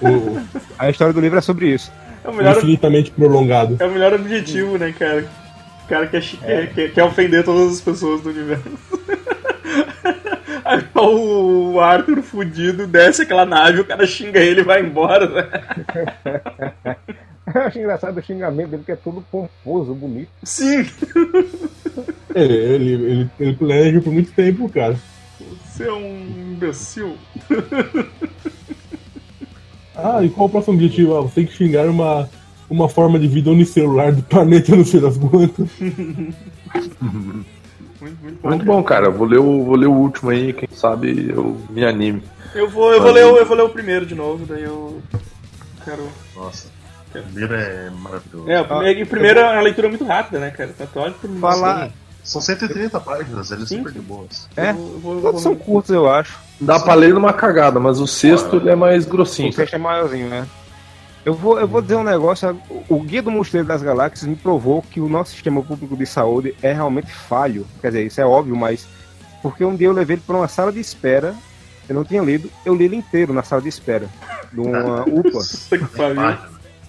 o- 0.00 0.38
A 0.78 0.88
história 0.88 1.12
do 1.12 1.20
livro 1.20 1.38
é 1.38 1.42
sobre 1.42 1.68
isso. 1.74 1.92
É 2.24 2.28
o 2.30 2.34
melhor, 2.34 2.56
infinitamente 2.56 3.10
prolongado. 3.10 3.76
é 3.78 3.86
o 3.86 3.90
melhor 3.92 4.14
objetivo, 4.14 4.78
né, 4.78 4.94
cara? 4.98 5.26
O 5.86 5.88
cara 5.88 6.08
quer, 6.08 6.20
chi- 6.20 6.36
quer, 6.38 6.74
quer, 6.74 6.92
quer 6.92 7.04
ofender 7.04 7.44
todas 7.44 7.74
as 7.74 7.80
pessoas 7.80 8.20
do 8.20 8.30
universo. 8.30 8.64
Aí 10.64 10.82
o 10.96 11.78
Arthur 11.78 12.20
fudido 12.22 12.88
desce 12.88 13.22
aquela 13.22 13.46
nave, 13.46 13.80
o 13.82 13.84
cara 13.84 14.04
xinga 14.04 14.40
ele 14.40 14.62
e 14.62 14.64
vai 14.64 14.82
embora, 14.82 15.28
né? 15.28 15.48
Eu 17.54 17.62
acho 17.62 17.78
engraçado 17.78 18.18
o 18.18 18.22
xingamento 18.22 18.70
dele, 18.70 18.82
que 18.84 18.90
é 18.90 18.96
tudo 18.96 19.24
pomposo, 19.30 19.94
bonito. 19.94 20.28
Sim! 20.42 20.84
Ele, 22.34 22.52
ele, 22.54 22.92
ele, 22.92 23.30
ele 23.38 23.54
planeja 23.54 24.00
por 24.00 24.12
muito 24.12 24.32
tempo, 24.32 24.68
cara. 24.68 24.96
Você 25.64 25.84
é 25.84 25.92
um 25.92 26.26
imbecil. 26.52 27.16
Ah, 29.94 30.22
e 30.22 30.28
qual 30.30 30.48
o 30.48 30.50
próximo 30.50 30.74
objetivo? 30.74 31.16
Ah, 31.16 31.20
você 31.22 31.36
tem 31.36 31.46
que 31.46 31.52
xingar 31.54 31.86
uma, 31.88 32.28
uma 32.68 32.88
forma 32.88 33.18
de 33.18 33.26
vida 33.28 33.50
unicelular 33.50 34.14
do 34.14 34.22
planeta, 34.22 34.74
não 34.74 34.84
sei 34.84 35.00
das 35.00 35.16
quantas. 35.16 35.66
Muito, 38.00 38.22
muito 38.22 38.42
bom. 38.42 38.48
Muito 38.48 38.64
bom, 38.64 38.82
cara. 38.82 39.10
Vou 39.10 39.26
ler, 39.26 39.38
o, 39.38 39.64
vou 39.64 39.76
ler 39.76 39.86
o 39.86 39.92
último 39.92 40.30
aí, 40.30 40.52
quem 40.52 40.68
sabe 40.72 41.30
eu 41.30 41.56
me 41.70 41.84
anime. 41.84 42.22
Eu 42.54 42.68
vou, 42.68 42.92
eu, 42.92 43.00
vou 43.02 43.10
ler, 43.12 43.24
o- 43.26 43.36
eu 43.36 43.46
vou 43.46 43.56
ler 43.56 43.62
o 43.62 43.68
primeiro 43.70 44.06
de 44.06 44.14
novo, 44.14 44.44
daí 44.46 44.62
eu 44.64 45.00
quero. 45.84 46.08
Nossa, 46.34 46.68
o 47.08 47.10
primeiro 47.22 47.54
é 47.54 47.90
maravilhoso. 47.90 48.50
É, 48.50 48.60
o 48.60 48.64
primeiro, 48.66 48.98
e 48.98 49.02
o 49.02 49.06
primeiro 49.06 49.40
é 49.40 49.52
uma 49.52 49.60
leitura 49.62 49.88
muito 49.88 50.04
rápida, 50.04 50.38
né, 50.38 50.50
cara? 50.50 50.74
Olha 50.96 51.12
que 51.14 51.28
Falar. 51.40 51.90
São 52.22 52.40
130 52.40 52.98
páginas, 52.98 53.52
eles 53.52 53.68
Sim. 53.68 53.78
super 53.78 53.92
de 53.92 54.00
boas. 54.00 54.48
É, 54.56 54.70
Eu 54.70 54.74
vou- 54.74 55.14
eu 55.14 55.20
todos 55.22 55.22
vou- 55.22 55.40
são 55.40 55.54
curtos, 55.54 55.90
eu 55.94 56.10
acho. 56.10 56.36
Dá 56.60 56.80
pra 56.80 56.94
ler 56.94 57.14
numa 57.14 57.32
cagada, 57.32 57.78
mas 57.78 58.00
o 58.00 58.06
sexto 58.06 58.56
ele 58.56 58.68
é 58.70 58.74
mais 58.74 59.04
grossinho. 59.06 59.50
O 59.50 59.52
sexto 59.52 59.74
é 59.74 59.78
maiorzinho, 59.78 60.28
né? 60.28 60.44
Eu 61.26 61.34
vou, 61.34 61.58
eu 61.58 61.66
vou 61.66 61.82
dizer 61.82 61.96
um 61.96 62.04
negócio. 62.04 62.56
O 62.88 63.00
Guia 63.00 63.20
do 63.20 63.32
Mosteiro 63.32 63.66
das 63.66 63.82
Galáxias 63.82 64.28
me 64.28 64.36
provou 64.36 64.80
que 64.80 65.00
o 65.00 65.08
nosso 65.08 65.32
sistema 65.32 65.60
público 65.60 65.96
de 65.96 66.06
saúde 66.06 66.54
é 66.62 66.72
realmente 66.72 67.12
falho. 67.12 67.66
Quer 67.80 67.88
dizer, 67.88 68.06
isso 68.06 68.20
é 68.20 68.24
óbvio, 68.24 68.54
mas. 68.54 68.86
Porque 69.42 69.64
um 69.64 69.74
dia 69.74 69.88
eu 69.88 69.92
levei 69.92 70.14
ele 70.14 70.22
pra 70.24 70.36
uma 70.36 70.46
sala 70.46 70.70
de 70.70 70.78
espera. 70.78 71.34
Eu 71.88 71.96
não 71.96 72.04
tinha 72.04 72.22
lido, 72.22 72.48
eu 72.64 72.76
li 72.76 72.84
ele 72.84 72.94
inteiro 72.94 73.32
na 73.32 73.42
sala 73.42 73.60
de 73.60 73.68
espera. 73.68 74.06
De 74.52 74.60
uma 74.60 75.02
UPA. 75.10 75.30
Puta 75.32 75.78
que 75.78 75.96
pariu. 75.96 76.38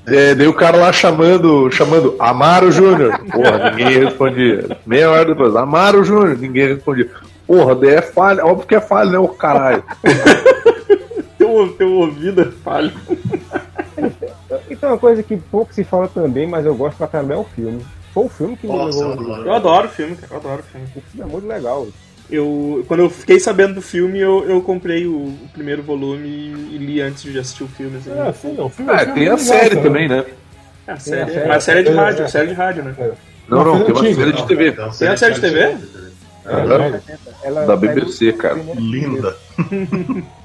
É, 0.06 0.36
daí 0.36 0.48
o 0.48 0.54
cara 0.54 0.78
lá 0.78 0.94
chamando, 0.94 1.72
chamando 1.72 2.16
Amaro 2.20 2.72
Júnior. 2.72 3.18
Porra, 3.32 3.72
ninguém 3.72 4.04
respondia. 4.04 4.78
Meia 4.86 5.10
hora 5.10 5.26
depois, 5.26 5.56
Amaro 5.56 6.04
Júnior, 6.04 6.38
ninguém 6.38 6.76
respondia. 6.76 7.10
Porra, 7.48 7.74
daí 7.74 7.96
é 7.96 8.02
falha, 8.04 8.46
óbvio 8.46 8.68
que 8.68 8.76
é 8.76 8.82
falha, 8.82 9.10
né, 9.10 9.18
o 9.18 9.30
caralho. 9.30 9.84
Teu, 11.38 11.70
teu 11.78 11.92
ouvido 11.92 12.42
é 12.42 12.46
falho. 12.46 12.92
Então, 14.70 14.90
uma 14.92 14.98
coisa 14.98 15.24
que 15.24 15.36
pouco 15.38 15.74
se 15.74 15.84
fala 15.84 16.08
também, 16.08 16.48
mas 16.48 16.66
eu 16.66 16.76
gosto 16.76 16.98
pra 16.98 17.08
caramba 17.08 17.34
é 17.34 17.38
o 17.38 17.44
filme. 17.44 17.86
Foi 18.14 18.26
o 18.26 18.30
filme 18.30 18.56
que 18.58 18.68
me 18.68 18.74
Nossa, 18.74 19.00
eu 19.00 19.10
levou. 19.10 19.24
adoro. 19.26 19.48
Eu 19.48 19.54
adoro 19.54 19.88
o 19.88 19.92
filme, 19.92 20.16
cara. 20.16 20.34
Eu 20.34 20.38
adoro 20.38 20.60
o 20.60 20.64
filme. 20.64 20.88
O 20.96 21.02
filme 21.02 21.22
é 21.30 21.32
muito 21.32 21.48
legal. 21.48 21.88
Eu, 22.30 22.84
quando 22.88 23.02
eu 23.02 23.10
fiquei 23.10 23.40
sabendo 23.40 23.76
do 23.76 23.82
filme, 23.82 24.20
eu, 24.20 24.44
eu 24.50 24.62
comprei 24.62 25.06
o, 25.08 25.16
o 25.16 25.50
primeiro 25.54 25.82
volume 25.82 26.28
e, 26.28 26.76
e 26.76 26.78
li 26.78 27.02
antes 27.02 27.24
de 27.24 27.38
assistir 27.40 27.64
o 27.64 27.68
filme. 27.68 27.98
Assim. 27.98 28.12
É, 28.12 28.34
sim, 28.34 28.56
o 28.60 28.70
filme, 28.70 28.92
É, 28.92 28.96
o 28.96 29.00
filme 29.00 29.14
tem 29.14 29.24
é 29.24 29.28
a 29.30 29.32
legal, 29.32 29.38
série 29.38 29.70
cara. 29.70 29.82
também, 29.82 30.08
né? 30.10 30.26
É, 30.88 30.92
a 30.92 30.98
série, 31.00 31.22
a 31.22 31.28
série. 31.28 31.48
mas 31.48 31.58
a 31.58 31.62
série 31.62 31.80
é 31.80 31.84
de 31.84 31.90
É, 31.90 31.94
rádio, 31.94 32.22
é. 32.22 32.26
a 32.26 32.28
série 32.30 32.48
de 32.48 32.54
rádio, 32.54 32.84
né? 32.84 32.96
Não, 33.48 33.64
não, 33.64 33.84
tem 33.84 33.94
uma 33.94 34.02
antiga. 34.02 34.16
série 34.26 34.34
de 34.34 34.46
TV. 34.48 34.72
Tem 34.72 35.08
a 35.08 35.18
série 35.18 35.34
de 35.36 35.42
TV? 35.42 35.78
Ela 37.44 37.66
Da 37.66 37.76
BBC, 37.76 38.34
cara. 38.34 38.56
Linda. 38.76 39.36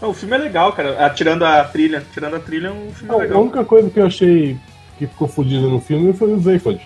Não, 0.00 0.10
o 0.10 0.14
filme 0.14 0.34
é 0.36 0.38
legal, 0.38 0.72
cara. 0.72 0.96
Ah, 1.04 1.10
tirando 1.10 1.44
a 1.44 1.64
trilha. 1.64 2.02
Tirando 2.12 2.36
a 2.36 2.40
trilha, 2.40 2.70
o 2.72 2.92
filme 2.92 3.04
é 3.04 3.12
Não, 3.12 3.16
a 3.18 3.22
legal. 3.22 3.42
única 3.42 3.64
coisa 3.64 3.90
que 3.90 3.98
eu 3.98 4.06
achei 4.06 4.56
que 4.98 5.06
ficou 5.06 5.26
fodida 5.28 5.66
no 5.66 5.80
filme 5.80 6.12
foi 6.12 6.32
o 6.32 6.38
Zayfod. 6.40 6.80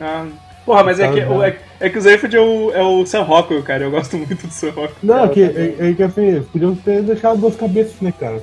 Ah, 0.00 0.26
porra, 0.64 0.82
mas 0.84 1.00
é 1.00 1.10
que, 1.12 1.20
Tá, 1.20 1.30
o- 1.30 1.42
é, 1.42 1.56
é 1.80 1.88
que 1.88 1.98
o 1.98 2.00
Zayford 2.00 2.36
é 2.36 2.40
o, 2.40 2.72
é 2.72 2.82
o 2.82 3.06
Sam 3.06 3.22
Rockwell, 3.22 3.62
cara. 3.62 3.84
Eu 3.84 3.90
gosto 3.90 4.16
muito 4.18 4.46
do 4.46 4.52
Sam 4.52 4.68
Rockwell. 4.70 4.90
Não, 5.02 5.24
Eu 5.24 5.30
que, 5.30 5.48
também. 5.48 5.74
é, 5.78 5.90
é 5.90 5.94
que 5.94 6.02
assim, 6.02 6.24
eles 6.26 6.46
podiam 6.48 6.74
ter 6.74 7.02
deixado 7.02 7.38
duas 7.40 7.56
cabeças, 7.56 8.00
né, 8.00 8.12
cara? 8.18 8.42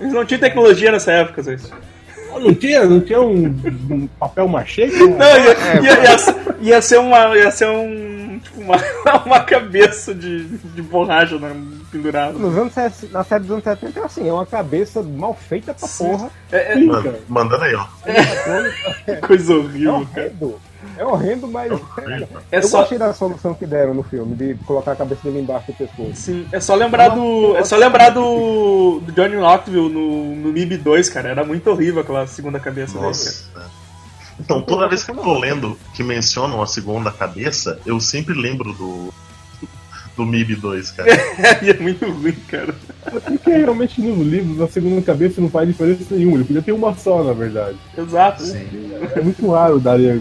Eles 0.00 0.12
não 0.12 0.24
tinham 0.24 0.40
tecnologia 0.40 0.90
nessa 0.90 1.12
época, 1.12 1.42
Zé. 1.42 1.56
Não 2.40 2.54
tinha, 2.54 2.84
não 2.84 3.00
tinha 3.00 3.20
um, 3.20 3.46
um 3.90 4.06
papel 4.18 4.46
machê? 4.48 4.86
Não, 4.94 5.16
cara? 5.16 5.38
ia, 5.38 5.80
ia, 5.82 6.02
ia, 6.10 6.18
ser- 6.18 6.36
ia 6.60 6.82
ser 6.82 6.98
uma. 6.98 7.36
Ia 7.36 7.50
ser 7.50 7.68
um. 7.68 8.38
Tipo, 8.42 8.60
uma, 8.60 8.76
uma 9.26 9.40
cabeça 9.40 10.14
de, 10.14 10.44
de 10.46 10.82
borracha 10.82 11.38
né, 11.38 11.54
pendurada. 11.90 12.38
Nos 12.38 12.56
anos, 12.56 12.72
na 13.10 13.24
série 13.24 13.42
dos 13.42 13.50
anos 13.50 13.64
70 13.64 13.98
é 13.98 14.04
assim, 14.04 14.28
é 14.28 14.32
uma 14.32 14.46
cabeça 14.46 15.02
mal 15.02 15.34
feita 15.34 15.74
pra 15.74 15.88
Sim. 15.88 16.04
porra. 16.04 16.30
É, 16.52 16.74
Sim, 16.74 16.86
Man-. 16.86 17.14
Mandando 17.28 17.64
aí, 17.64 17.74
ó. 17.74 17.86
é 19.06 19.16
coisa 19.16 19.52
É 19.52 19.56
horrível, 19.56 20.06
cara. 20.14 20.26
horrendo. 20.38 20.60
É 20.96 21.04
horrendo, 21.04 21.48
mas. 21.48 21.72
É 22.50 22.58
eu 22.58 22.62
só, 22.62 22.80
gostei 22.80 22.98
da 22.98 23.12
solução 23.12 23.54
que 23.54 23.66
deram 23.66 23.94
no 23.94 24.02
filme, 24.02 24.34
de 24.34 24.54
colocar 24.64 24.92
a 24.92 24.96
cabeça 24.96 25.22
dele 25.22 25.40
embaixo 25.40 25.72
do 25.72 25.76
pescoço. 25.76 26.14
sim, 26.14 26.46
é 26.52 26.60
só 26.60 26.74
lembrar 26.74 27.08
do. 27.08 27.56
É 27.56 27.64
só 27.64 27.76
lembrar 27.76 28.10
do, 28.10 29.00
do 29.00 29.12
Johnny 29.12 29.36
Knoxville 29.36 29.88
no, 29.88 30.36
no 30.36 30.52
MIB 30.52 30.78
2, 30.78 31.08
cara. 31.08 31.28
Era 31.28 31.44
muito 31.44 31.68
horrível 31.70 32.00
aquela 32.00 32.26
segunda 32.26 32.60
cabeça 32.60 32.94
dele. 32.94 33.06
Nossa. 33.06 33.44
é. 33.56 33.78
Então, 34.40 34.62
toda 34.62 34.88
vez 34.88 35.02
que 35.02 35.10
eu 35.10 35.16
tô 35.16 35.36
lendo 35.36 35.76
que 35.94 36.02
mencionam 36.02 36.62
a 36.62 36.66
segunda 36.66 37.10
cabeça, 37.10 37.80
eu 37.84 38.00
sempre 38.00 38.34
lembro 38.34 38.72
do. 38.72 39.12
Do 40.18 40.26
MIB 40.26 40.56
2, 40.56 40.90
cara. 40.90 41.08
E 41.62 41.70
é 41.70 41.74
muito 41.78 42.04
ruim, 42.10 42.32
cara. 42.48 42.74
Porque 43.24 43.50
realmente 43.50 44.00
nos 44.02 44.26
livros, 44.26 44.60
a 44.60 44.66
segunda 44.66 45.00
cabeça 45.00 45.40
não 45.40 45.48
faz 45.48 45.68
diferença 45.68 46.12
nenhuma. 46.14 46.38
Ele 46.38 46.44
podia 46.44 46.60
ter 46.62 46.72
uma 46.72 46.92
só, 46.94 47.22
na 47.22 47.32
verdade. 47.32 47.76
Exato. 47.96 48.42
Sim. 48.42 48.66
É 49.14 49.20
muito 49.20 49.48
raro 49.48 49.78
daria 49.78 50.20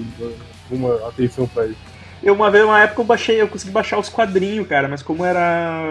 uma 0.70 0.96
atenção 1.08 1.48
pra 1.48 1.66
isso. 1.66 1.80
Eu 2.22 2.36
uma 2.36 2.52
vez, 2.52 2.64
uma 2.64 2.80
época 2.82 3.02
eu 3.02 3.06
baixei, 3.06 3.42
eu 3.42 3.48
consegui 3.48 3.72
baixar 3.72 3.98
os 3.98 4.08
quadrinhos, 4.08 4.68
cara, 4.68 4.88
mas 4.88 5.02
como 5.02 5.26
era. 5.26 5.82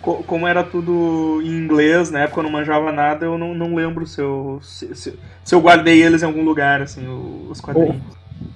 co- 0.00 0.22
Como 0.24 0.46
era 0.46 0.64
tudo 0.64 1.40
em 1.44 1.50
inglês, 1.58 2.10
na 2.10 2.20
época 2.22 2.40
eu 2.40 2.44
não 2.44 2.50
manjava 2.50 2.90
nada, 2.92 3.24
eu 3.24 3.38
não, 3.38 3.54
não 3.54 3.74
lembro 3.74 4.04
se 4.06 4.20
eu, 4.20 4.58
se, 4.62 4.92
se- 4.96 5.18
se 5.44 5.54
eu 5.54 5.60
guardei 5.60 6.02
eles 6.02 6.22
em 6.22 6.26
algum 6.26 6.42
lugar, 6.44 6.82
assim, 6.82 7.06
os 7.48 7.60
quadrinhos. 7.60 8.02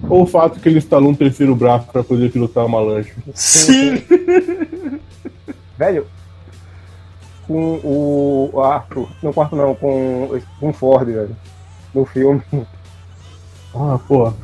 Ou 0.08 0.22
o 0.22 0.26
fato 0.26 0.60
que 0.60 0.68
ele 0.68 0.78
instalou 0.78 1.10
um 1.10 1.14
terceiro 1.14 1.54
braço 1.54 1.86
pra 1.92 2.02
poder 2.04 2.30
pilotar 2.30 2.66
uma 2.66 2.80
lancha. 2.80 3.12
Sim! 3.34 4.02
Velho, 5.78 6.06
com 7.46 7.80
o 7.82 8.60
Arthur, 8.62 9.08
no 9.22 9.32
quarto 9.32 9.56
não, 9.56 9.74
com, 9.74 10.40
com 10.60 10.70
o 10.70 10.72
Ford, 10.72 11.06
velho, 11.06 11.36
no 11.94 12.04
filme. 12.04 12.42
Ah, 13.74 13.98
porra. 14.06 14.34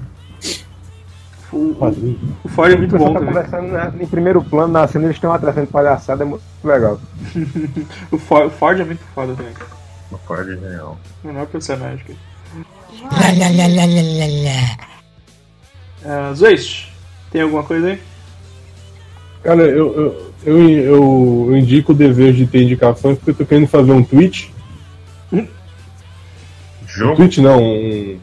O, 1.52 1.56
o, 1.56 2.18
o 2.44 2.48
Ford 2.48 2.72
é 2.72 2.74
O 2.74 2.78
muito 2.78 2.98
bom 2.98 3.12
tá 3.12 3.20
também. 3.20 3.34
conversando 3.34 3.68
né, 3.68 3.92
em 4.00 4.06
primeiro 4.06 4.42
plano, 4.42 4.72
na 4.72 4.86
cena 4.86 5.06
eles 5.06 5.18
têm 5.18 5.30
uma 5.30 5.36
atração 5.36 5.64
de 5.64 5.70
palhaçada, 5.70 6.22
é 6.22 6.26
muito 6.26 6.42
legal. 6.64 7.00
O 8.12 8.18
Ford, 8.18 8.46
o 8.46 8.50
Ford 8.50 8.80
é 8.80 8.84
muito 8.84 9.02
foda 9.14 9.34
também. 9.34 9.52
Uma 10.10 10.18
corda 10.20 10.56
genial. 10.56 10.98
O 11.22 11.26
menor 11.26 11.46
personagem. 11.46 12.16
la 13.10 13.30
la 13.32 13.66
la 13.66 13.66
la 13.86 14.26
la. 14.26 14.97
Uh, 16.02 16.88
tem 17.30 17.42
alguma 17.42 17.62
coisa 17.62 17.88
aí? 17.88 18.00
Cara, 19.42 19.62
eu, 19.62 19.94
eu, 19.94 20.32
eu, 20.46 21.48
eu 21.50 21.56
indico 21.56 21.92
o 21.92 21.94
desejo 21.94 22.38
de 22.38 22.46
ter 22.46 22.62
indicações 22.62 23.16
porque 23.18 23.30
eu 23.30 23.34
tô 23.34 23.46
querendo 23.46 23.68
fazer 23.68 23.92
um 23.92 24.02
tweet. 24.02 24.52
Um 26.88 26.90
Jogo? 27.00 27.16
tweet 27.16 27.40
não, 27.42 27.62
um, 27.62 28.18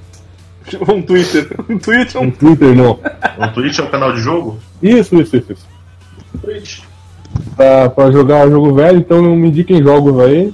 Um 0.90 1.02
Twitter. 1.02 1.48
Um 1.70 1.78
Twitter, 1.78 2.22
um 2.22 2.26
um. 2.26 2.32
Twitter 2.32 2.76
não. 2.76 3.00
Um 3.40 3.54
Twitch 3.54 3.80
é 3.80 3.84
o 3.84 3.90
canal 3.90 4.14
de 4.14 4.22
jogo? 4.22 4.60
Isso, 4.82 5.16
isso, 5.22 5.38
isso. 5.38 5.54
isso. 5.54 5.68
Twitch. 6.42 6.80
Pra, 7.56 7.90
pra 7.90 8.12
jogar 8.12 8.50
jogo 8.50 8.74
velho, 8.74 8.98
então 8.98 9.22
me 9.22 9.50
indiquem 9.50 9.84
jogos 9.84 10.20
aí. 10.20 10.54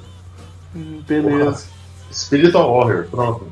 Beleza. 1.07 1.65
Spiritual 2.11 2.73
Warrior, 2.73 3.07
pronto. 3.09 3.47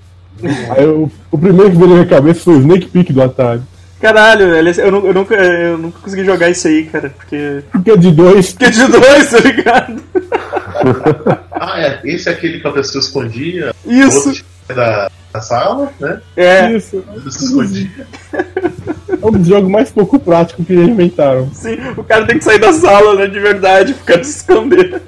Aí 0.76 0.86
o, 0.86 1.12
o 1.32 1.38
primeiro 1.38 1.72
que 1.72 1.78
veio 1.78 1.90
na 1.90 1.96
minha 1.96 2.08
cabeça 2.08 2.42
foi 2.42 2.56
o 2.56 2.60
Snake 2.60 2.88
Peak 2.88 3.12
do 3.14 3.22
Atari. 3.22 3.62
Caralho, 4.00 4.56
ele- 4.56 4.70
eu, 4.80 4.86
eu 5.08 5.14
nunca, 5.14 5.36
eu 5.36 5.78
nunca 5.78 6.00
consegui 6.00 6.24
jogar 6.24 6.50
isso 6.50 6.68
aí, 6.68 6.86
cara, 6.86 7.10
porque. 7.10 7.62
Porque 7.72 7.92
é 7.92 7.98
de 7.98 8.12
dois. 8.12 8.52
Porque 8.54 8.66
é 8.66 8.70
de 8.70 8.88
dois, 8.88 9.30
tá 9.30 9.40
ligado? 9.40 10.02
Ah, 11.62 11.82
é. 11.82 12.00
Esse 12.06 12.30
é 12.30 12.32
aquele 12.32 12.62
que 12.62 12.68
a 12.68 12.72
pessoa 12.72 13.02
escondia. 13.02 13.76
o 13.84 13.92
Isso! 13.92 14.30
outro 14.30 14.46
é 14.70 14.74
da, 14.74 15.12
da 15.34 15.42
sala, 15.42 15.92
né? 16.00 16.22
É, 16.38 16.72
Isso. 16.72 17.04
Ele 17.14 17.30
se 17.32 17.46
escondia. 17.46 17.90
É 19.30 19.38
um 19.38 19.40
dos 19.40 19.48
jogos 19.48 19.70
mais 19.70 19.92
pouco 19.92 20.20
práticos 20.20 20.66
que 20.66 20.74
inventaram. 20.74 21.50
sim, 21.54 21.78
o 21.96 22.04
cara 22.04 22.26
tem 22.26 22.38
que 22.38 22.44
sair 22.44 22.60
da 22.60 22.74
sala, 22.74 23.16
né, 23.16 23.28
de 23.28 23.40
verdade, 23.40 23.94
ficar 23.94 24.24
se 24.24 24.38
esconder. 24.38 25.02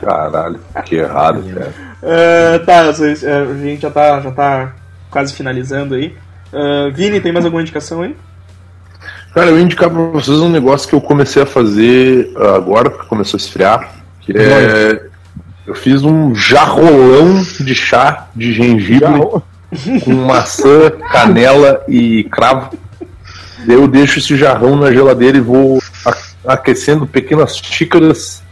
Caralho, 0.00 0.58
que 0.84 0.96
errado, 0.96 1.44
cara. 1.52 1.74
É, 2.02 2.58
tá, 2.60 2.84
é, 2.84 3.40
a 3.40 3.54
gente 3.54 3.82
já 3.82 3.90
tá, 3.90 4.20
já 4.20 4.30
tá 4.30 4.72
quase 5.10 5.34
finalizando 5.34 5.94
aí. 5.94 6.14
É, 6.52 6.90
Vini, 6.90 7.20
tem 7.20 7.32
mais 7.32 7.44
alguma 7.44 7.60
indicação 7.60 8.02
aí? 8.02 8.16
Cara, 9.34 9.50
eu 9.50 9.58
ia 9.58 9.64
indicar 9.64 9.90
pra 9.90 10.00
vocês 10.00 10.38
um 10.38 10.48
negócio 10.48 10.88
que 10.88 10.94
eu 10.94 11.00
comecei 11.00 11.42
a 11.42 11.46
fazer 11.46 12.32
ah, 12.36 12.56
agora, 12.56 12.88
porque 12.88 13.06
começou 13.06 13.36
a 13.36 13.40
esfriar, 13.40 13.92
que 14.20 14.32
é... 14.36 15.06
Eu 15.66 15.74
fiz 15.74 16.02
um 16.02 16.34
jarrolão 16.34 17.42
de 17.60 17.74
chá 17.74 18.28
de 18.34 18.54
gengibre 18.54 19.20
com 20.02 20.12
maçã, 20.14 20.90
canela 21.12 21.84
e 21.86 22.24
cravo. 22.24 22.70
Daí 23.68 23.76
eu 23.76 23.86
deixo 23.86 24.18
esse 24.18 24.34
jarrão 24.34 24.76
na 24.76 24.90
geladeira 24.90 25.36
e 25.36 25.42
vou 25.42 25.78
aquecendo 26.46 27.06
pequenas 27.06 27.58
xícaras 27.58 28.42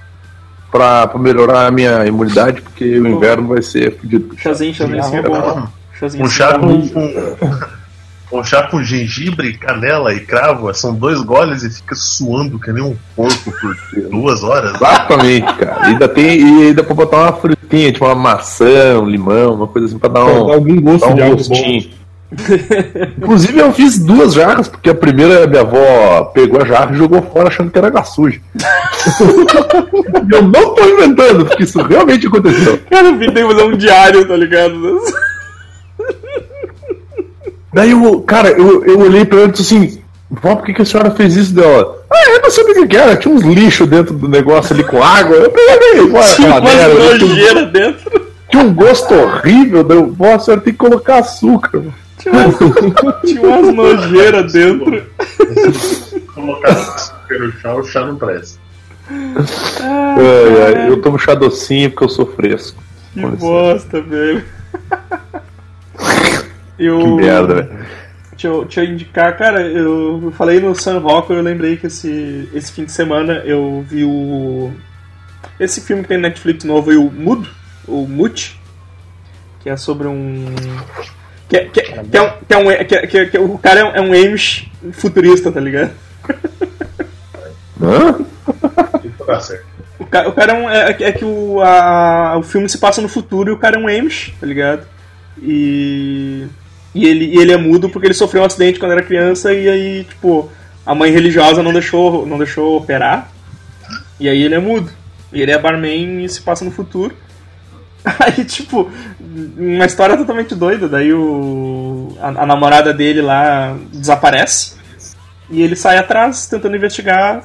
pra, 0.71 1.07
pra 1.07 1.19
melhorar 1.19 1.67
a 1.67 1.71
minha 1.71 2.05
imunidade, 2.05 2.61
porque 2.61 2.99
o 2.99 3.09
inverno 3.09 3.49
vai 3.49 3.63
ser 3.63 3.97
fodido. 3.97 4.37
Chazinho, 4.37 4.75
chazinho, 4.75 5.17
é 5.17 5.23
bom. 5.23 5.67
Chazinho, 5.99 6.23
Um 6.23 6.29
chá 6.29 6.51
é 6.51 6.59
bom. 6.59 6.87
com. 6.87 7.77
Um 8.31 8.45
chá 8.45 8.65
com 8.65 8.83
gengibre, 8.83 9.57
canela 9.57 10.13
e 10.13 10.21
cravo, 10.21 10.75
são 10.75 10.93
dois 10.95 11.23
goles 11.23 11.63
e 11.63 11.71
fica 11.71 11.95
suando 11.95 12.59
que 12.59 12.71
nem 12.71 12.83
um 12.83 12.97
porco 13.15 13.51
por 13.53 13.75
duas 14.11 14.43
horas. 14.43 14.75
Exatamente, 14.75 15.55
cara. 15.55 15.87
E 15.87 15.93
ainda 15.93 16.09
tem 16.09 16.41
e 16.41 16.63
ainda 16.67 16.85
pra 16.85 16.95
botar 16.95 17.17
uma 17.19 17.33
frutinha, 17.33 17.91
tipo 17.91 18.05
uma 18.05 18.15
maçã, 18.15 18.99
um 19.01 19.07
limão, 19.07 19.55
uma 19.55 19.67
coisa 19.67 19.87
assim 19.87 19.99
pra 19.99 20.11
dar 20.11 20.27
um, 20.27 20.53
algum 20.53 20.79
gosto 20.79 21.09
dar 21.09 21.15
de 21.15 21.21
um 21.23 21.25
algo 21.25 21.37
gostinho. 21.37 21.91
Inclusive 23.19 23.59
eu 23.61 23.73
fiz 23.73 23.99
duas 23.99 24.35
jarras, 24.35 24.67
porque 24.69 24.91
a 24.91 24.95
primeira 24.95 25.47
minha 25.47 25.61
avó 25.63 26.25
pegou 26.35 26.61
a 26.61 26.65
jarra 26.65 26.93
e 26.95 26.99
jogou 26.99 27.23
fora 27.23 27.49
achando 27.49 27.71
que 27.71 27.79
era 27.79 28.03
suja. 28.05 28.41
eu 30.33 30.43
não 30.43 30.75
tô 30.75 30.85
inventando, 30.85 31.47
porque 31.47 31.63
isso 31.63 31.81
realmente 31.83 32.27
aconteceu. 32.27 32.81
Cara, 32.91 33.13
tem 33.17 33.33
que 33.33 33.43
fazer 33.47 33.63
um 33.63 33.77
diário, 33.77 34.27
tá 34.27 34.37
ligado? 34.37 35.01
Daí 37.73 37.91
eu, 37.91 38.21
cara, 38.23 38.51
eu, 38.51 38.85
eu 38.85 38.99
olhei 39.01 39.25
pra 39.25 39.39
ela 39.41 39.49
e 39.49 39.53
disse 39.53 39.77
assim, 39.77 40.01
vó, 40.31 40.57
por 40.57 40.65
que, 40.65 40.73
que 40.73 40.83
a 40.83 40.85
senhora 40.85 41.11
fez 41.11 41.37
isso 41.37 41.55
dela? 41.55 42.03
Ah, 42.11 42.31
eu 42.33 42.43
não 42.43 42.51
sabia 42.51 42.83
o 42.83 42.89
que 42.89 42.97
era, 42.97 43.17
tinha 43.17 43.35
uns 43.35 43.43
lixos 43.43 43.87
dentro 43.89 44.15
do 44.15 44.29
negócio 44.29 44.75
ali 44.75 44.83
com 44.83 45.03
água. 45.03 45.37
Eu 45.37 45.51
peguei, 45.51 46.07
vó, 46.09 46.21
Tinha 46.23 46.55
aquela 46.57 46.61
merda, 46.75 46.95
umas 46.95 47.19
tinha 47.19 47.25
um- 47.27 47.29
nojeiras 47.29 47.71
dentro. 47.73 48.27
tinha 48.49 48.63
um 48.63 48.73
gosto 48.75 49.15
horrível, 49.15 49.85
daí 49.85 49.99
eu, 49.99 50.13
vó, 50.13 50.35
a 50.35 50.39
senhora 50.39 50.61
tem 50.63 50.73
que 50.73 50.79
colocar 50.79 51.19
açúcar. 51.19 51.83
Tinha 52.27 52.33
umas, 52.33 53.21
tinha 53.25 53.41
umas 53.41 53.75
nojeiras 53.75 54.53
dentro. 54.53 55.07
Colocar 56.35 56.71
açúcar 56.73 57.39
no 57.39 57.53
chá, 57.53 57.75
o 57.75 57.85
chá 57.85 58.05
não 58.05 58.17
presta. 58.17 58.59
É, 59.09 60.87
é, 60.87 60.91
eu 60.91 61.01
tomo 61.01 61.19
chá 61.19 61.35
docinho 61.35 61.91
porque 61.91 62.05
eu 62.05 62.09
sou 62.09 62.27
fresco. 62.27 62.83
Que 63.15 63.21
Com 63.21 63.29
licença. 63.29 63.47
bosta, 63.47 64.01
velho. 64.01 64.45
Eu, 66.79 66.99
Que 66.99 67.07
merda, 67.07 67.55
velho. 67.55 67.87
Deixa 68.33 68.49
eu, 68.49 68.65
deixa 68.65 68.85
eu 68.85 68.93
indicar, 68.93 69.37
cara, 69.39 69.63
eu 69.63 70.33
falei 70.37 70.61
no 70.61 70.75
Sun 70.75 70.99
Rock, 70.99 71.33
eu 71.33 71.41
lembrei 71.41 71.77
que 71.77 71.87
esse, 71.87 72.51
esse 72.53 72.71
fim 72.73 72.85
de 72.85 72.93
semana 72.93 73.35
eu 73.47 73.85
vi 73.89 74.05
o. 74.05 74.73
Esse 75.59 75.81
filme 75.81 76.03
que 76.03 76.09
tem 76.09 76.19
Netflix 76.19 76.65
novo 76.65 76.91
aí, 76.91 76.97
o 76.97 77.11
Mudo, 77.11 77.49
o 77.89 78.07
Mute, 78.07 78.61
que 79.61 79.71
é 79.71 79.77
sobre 79.77 80.07
um. 80.07 80.55
Que, 81.49 81.57
é- 81.57 81.65
que, 81.67 81.81
é- 81.81 82.03
que 82.03 82.17
é 82.17 82.23
um. 82.23 82.31
Que 82.47 82.55
é 82.55 82.57
um 82.59 82.65
que 82.85 82.95
é- 82.95 83.07
que 83.07 83.19
é- 83.19 83.27
que 83.27 83.37
é- 83.37 83.41
o 83.41 83.59
cara 83.59 83.81
é 83.81 83.85
um, 83.85 83.95
é 83.97 84.01
um 84.01 84.13
Amish 84.13 84.69
futurista, 84.93 85.51
tá 85.53 85.61
ligado? 85.61 85.93
Hã? 87.81 88.19
O 89.99 90.05
cara, 90.07 90.29
o 90.29 90.33
cara 90.33 90.53
é, 90.53 90.55
um, 90.55 90.71
é, 90.71 90.97
é 91.01 91.13
que 91.13 91.25
o, 91.25 91.61
a, 91.61 92.37
o 92.39 92.43
filme 92.43 92.69
se 92.69 92.79
passa 92.79 93.01
no 93.01 93.09
futuro 93.09 93.51
e 93.51 93.53
o 93.53 93.59
cara 93.59 93.77
é 93.77 93.79
um 93.79 93.89
Amish, 93.89 94.33
tá 94.41 94.47
ligado? 94.47 94.87
E. 95.43 96.47
E 96.95 97.07
ele, 97.07 97.27
e 97.27 97.39
ele 97.39 97.53
é 97.53 97.59
mudo 97.59 97.91
porque 97.91 98.07
ele 98.07 98.15
sofreu 98.15 98.43
um 98.43 98.47
acidente 98.47 98.79
quando 98.79 98.93
era 98.93 99.03
criança 99.03 99.53
e 99.53 99.69
aí, 99.69 100.05
tipo, 100.05 100.51
a 100.85 100.95
mãe 100.95 101.11
religiosa 101.11 101.63
não 101.63 101.71
deixou, 101.73 102.25
não 102.25 102.39
deixou 102.39 102.79
operar. 102.79 103.31
E 104.19 104.29
aí 104.31 104.43
ele 104.43 104.55
é 104.55 104.59
mudo. 104.59 104.91
E 105.31 105.43
ele 105.43 105.51
é 105.53 105.59
barman 105.59 106.25
e 106.25 106.29
se 106.29 106.41
passa 106.41 106.65
no 106.65 106.71
futuro. 106.71 107.15
Aí, 108.21 108.45
tipo, 108.45 108.91
uma 109.57 109.87
história 109.87 110.17
totalmente 110.17 110.55
doida. 110.55 110.89
Daí 110.89 111.13
o, 111.13 112.17
a, 112.21 112.29
a 112.29 112.47
namorada 112.47 112.93
dele 112.93 113.21
lá 113.21 113.77
desaparece. 113.93 114.77
E 115.49 115.63
ele 115.63 115.77
sai 115.77 115.99
atrás 115.99 116.47
tentando 116.47 116.77
investigar, 116.77 117.45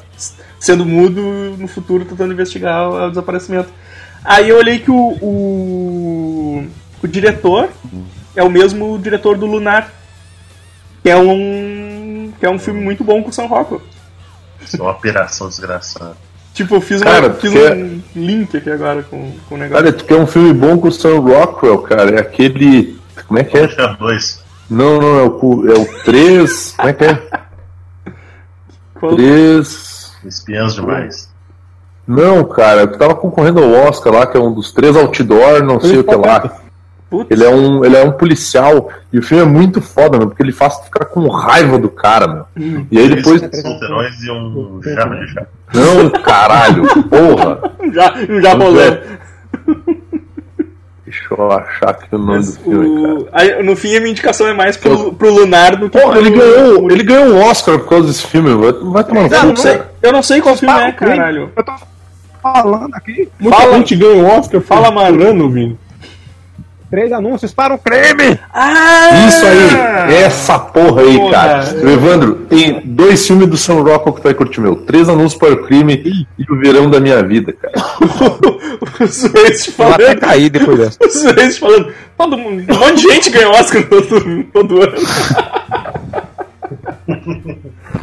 sendo 0.60 0.86
mudo 0.86 1.22
no 1.58 1.68
futuro, 1.68 2.06
tentando 2.06 2.34
investigar 2.34 2.90
o, 2.90 3.06
o 3.06 3.10
desaparecimento. 3.10 3.70
Aí 4.24 4.50
eu 4.50 4.58
olhei 4.58 4.80
que 4.80 4.92
o, 4.92 5.18
o, 5.22 6.68
o 7.02 7.08
diretor 7.08 7.70
é 8.36 8.44
o 8.44 8.50
mesmo 8.50 8.98
diretor 9.00 9.38
do 9.38 9.46
Lunar, 9.46 9.92
que 11.04 11.10
é 11.10 11.18
um 11.18 12.32
que 12.40 12.46
é 12.46 12.50
um 12.50 12.58
filme 12.58 12.82
muito 12.82 13.04
bom 13.04 13.22
com 13.22 13.30
o 13.30 13.34
Sam 13.34 13.46
Rockwell. 13.46 13.82
Isso 14.60 14.78
é 14.78 14.82
uma 14.82 14.92
operação 14.92 15.48
desgraçada. 15.48 16.16
Tipo, 16.54 16.76
eu 16.76 16.82
fiz, 16.82 17.02
Cara, 17.02 17.28
uma, 17.28 17.34
fiz 17.36 17.52
porque- 17.54 17.74
um 17.74 18.02
link 18.16 18.58
aqui 18.58 18.70
agora 18.70 19.04
com, 19.04 19.32
com 19.48 19.56
o 19.56 19.58
negócio. 19.58 19.84
Cara, 19.84 19.94
tu 19.96 20.04
quer 20.06 20.16
um 20.16 20.28
filme 20.28 20.54
bom 20.54 20.78
com 20.78 20.90
o 20.90 20.92
Sam 20.92 21.20
Rockwell, 21.20 21.78
cara? 21.80 22.16
É 22.18 22.20
aquele. 22.20 23.00
Como 23.28 23.40
é 23.40 23.44
que 23.44 23.58
é? 23.58 23.68
Chá 23.70 23.88
dois. 24.00 24.42
Não, 24.70 25.00
não, 25.02 25.20
é 25.20 25.24
o, 25.24 25.72
é 25.72 25.80
o 25.80 26.04
3. 26.04 26.74
Como 26.78 26.90
é 26.90 26.94
que 26.94 27.04
é? 27.06 27.22
Qual- 29.00 29.16
3. 29.16 30.12
Espiãs 30.26 30.76
demais. 30.76 31.30
Não, 32.08 32.44
cara, 32.44 32.86
tu 32.88 32.98
tava 32.98 33.16
concorrendo 33.16 33.64
ao 33.64 33.72
Oscar 33.88 34.14
lá, 34.14 34.28
que 34.28 34.36
é 34.38 34.40
um 34.40 34.54
dos 34.54 34.72
três 34.74 34.96
outdoor, 34.96 35.64
não 35.64 35.80
sei 35.80 36.00
o 36.00 36.04
que 36.04 36.16
lá. 36.16 36.58
Putz, 37.12 37.30
Ele 37.30 37.44
é 37.44 37.50
um, 37.50 37.84
ele 37.84 37.98
é 37.98 38.04
um 38.06 38.14
policial 38.14 38.90
e 39.12 39.20
o 39.20 39.22
filme 39.22 39.44
é 39.44 39.46
muito 39.46 39.82
foda, 39.82 40.18
meu, 40.18 40.28
porque 40.28 40.42
ele 40.42 40.54
faz 40.54 40.80
ficar 40.80 41.04
com 41.08 41.28
raiva 41.28 41.78
do 41.78 41.90
cara, 41.90 42.26
meu. 42.26 42.46
E 42.90 42.98
aí 42.98 43.10
depois. 43.14 43.42
Solteirões 43.42 44.24
e 44.24 44.32
um 44.32 44.82
jarro 44.82 45.20
de 45.20 45.34
chá. 45.34 45.46
Não, 45.74 46.10
caralho, 46.24 46.84
porra. 47.10 47.74
já, 47.92 48.14
já 48.42 48.56
ver. 48.56 49.20
Deixa 51.06 51.26
eu 51.38 51.52
achar 51.52 51.90
aqui 51.90 52.16
o 52.16 52.18
nome 52.18 52.46
do 52.46 52.52
filme, 52.54 53.02
cara. 53.02 53.14
O, 53.16 53.28
aí, 53.34 53.64
no 53.64 53.76
fim, 53.76 53.94
a 53.98 54.00
minha 54.00 54.12
indicação 54.12 54.48
é 54.48 54.54
mais 54.54 54.78
pro, 54.78 55.12
pro 55.12 55.34
Lunar 55.34 55.76
do 55.76 55.90
que 55.90 56.00
Porra, 56.00 56.14
pro... 56.14 56.22
ele 56.22 56.30
ganhou, 56.30 56.90
ele 56.90 57.04
ganhou 57.04 57.26
um 57.36 57.44
Oscar 57.44 57.78
por 57.78 57.90
causa 57.90 58.08
desse 58.08 58.26
filme, 58.26 58.54
vai, 58.56 58.72
vai 58.72 59.04
tomar 59.04 59.28
no 59.28 59.36
Eu 59.36 59.44
não 59.44 59.54
cu, 59.54 59.60
sei, 59.60 59.72
cara. 59.74 59.92
eu 60.02 60.12
não 60.14 60.24
sei 60.24 60.40
qual 60.40 60.56
filme 60.56 60.80
é, 60.80 60.92
caralho. 60.94 61.52
Eu 61.54 61.64
tô 61.64 61.74
falando 62.42 62.96
aqui. 62.96 63.28
Muita 63.38 63.58
Fala. 63.58 63.74
gente 63.74 63.96
ganha 63.98 64.24
o 64.24 64.26
Oscar 64.26 64.62
Fala, 64.62 64.86
por 64.86 64.96
mano. 64.96 65.18
por 65.18 65.28
ano, 65.28 65.50
Vini. 65.50 65.78
Três 66.92 67.10
anúncios 67.14 67.54
para 67.54 67.74
o 67.74 67.78
creme! 67.78 68.38
Ah! 68.54 69.26
Isso 69.30 69.46
aí, 69.46 70.14
essa 70.26 70.60
porra 70.60 71.02
aí, 71.04 71.18
Porra. 71.18 71.32
cara. 71.32 71.64
Evandro, 71.90 72.36
tem 72.50 72.82
dois 72.84 73.26
filmes 73.26 73.48
do 73.48 73.56
Sam 73.56 73.76
Rockwell 73.76 74.14
que 74.14 74.20
tu 74.20 74.24
vai 74.26 74.34
curtir, 74.34 74.60
meu. 74.60 74.76
Três 74.76 75.08
anúncios 75.08 75.40
para 75.40 75.54
o 75.54 75.64
crime 75.64 76.28
e 76.38 76.44
o 76.52 76.60
verão 76.60 76.90
da 76.90 77.00
minha 77.00 77.24
vida, 77.24 77.54
cara. 77.54 77.74
o 79.00 79.08
Suez 79.08 79.74
Vou 79.78 79.88
até 79.88 80.04
falando. 80.04 80.20
cair 80.20 80.50
depois 80.50 80.78
dessa. 80.78 80.98
O 81.08 81.10
Suez 81.10 81.58
falando. 81.58 81.94
Todo 82.18 82.38
mundo, 82.38 82.66
um 82.70 82.78
monte 82.80 82.96
de 83.08 83.14
gente 83.14 83.30
ganha 83.30 83.50
Oscar 83.52 83.88
todo, 83.88 84.44
todo 84.52 84.82
ano. 84.82 84.94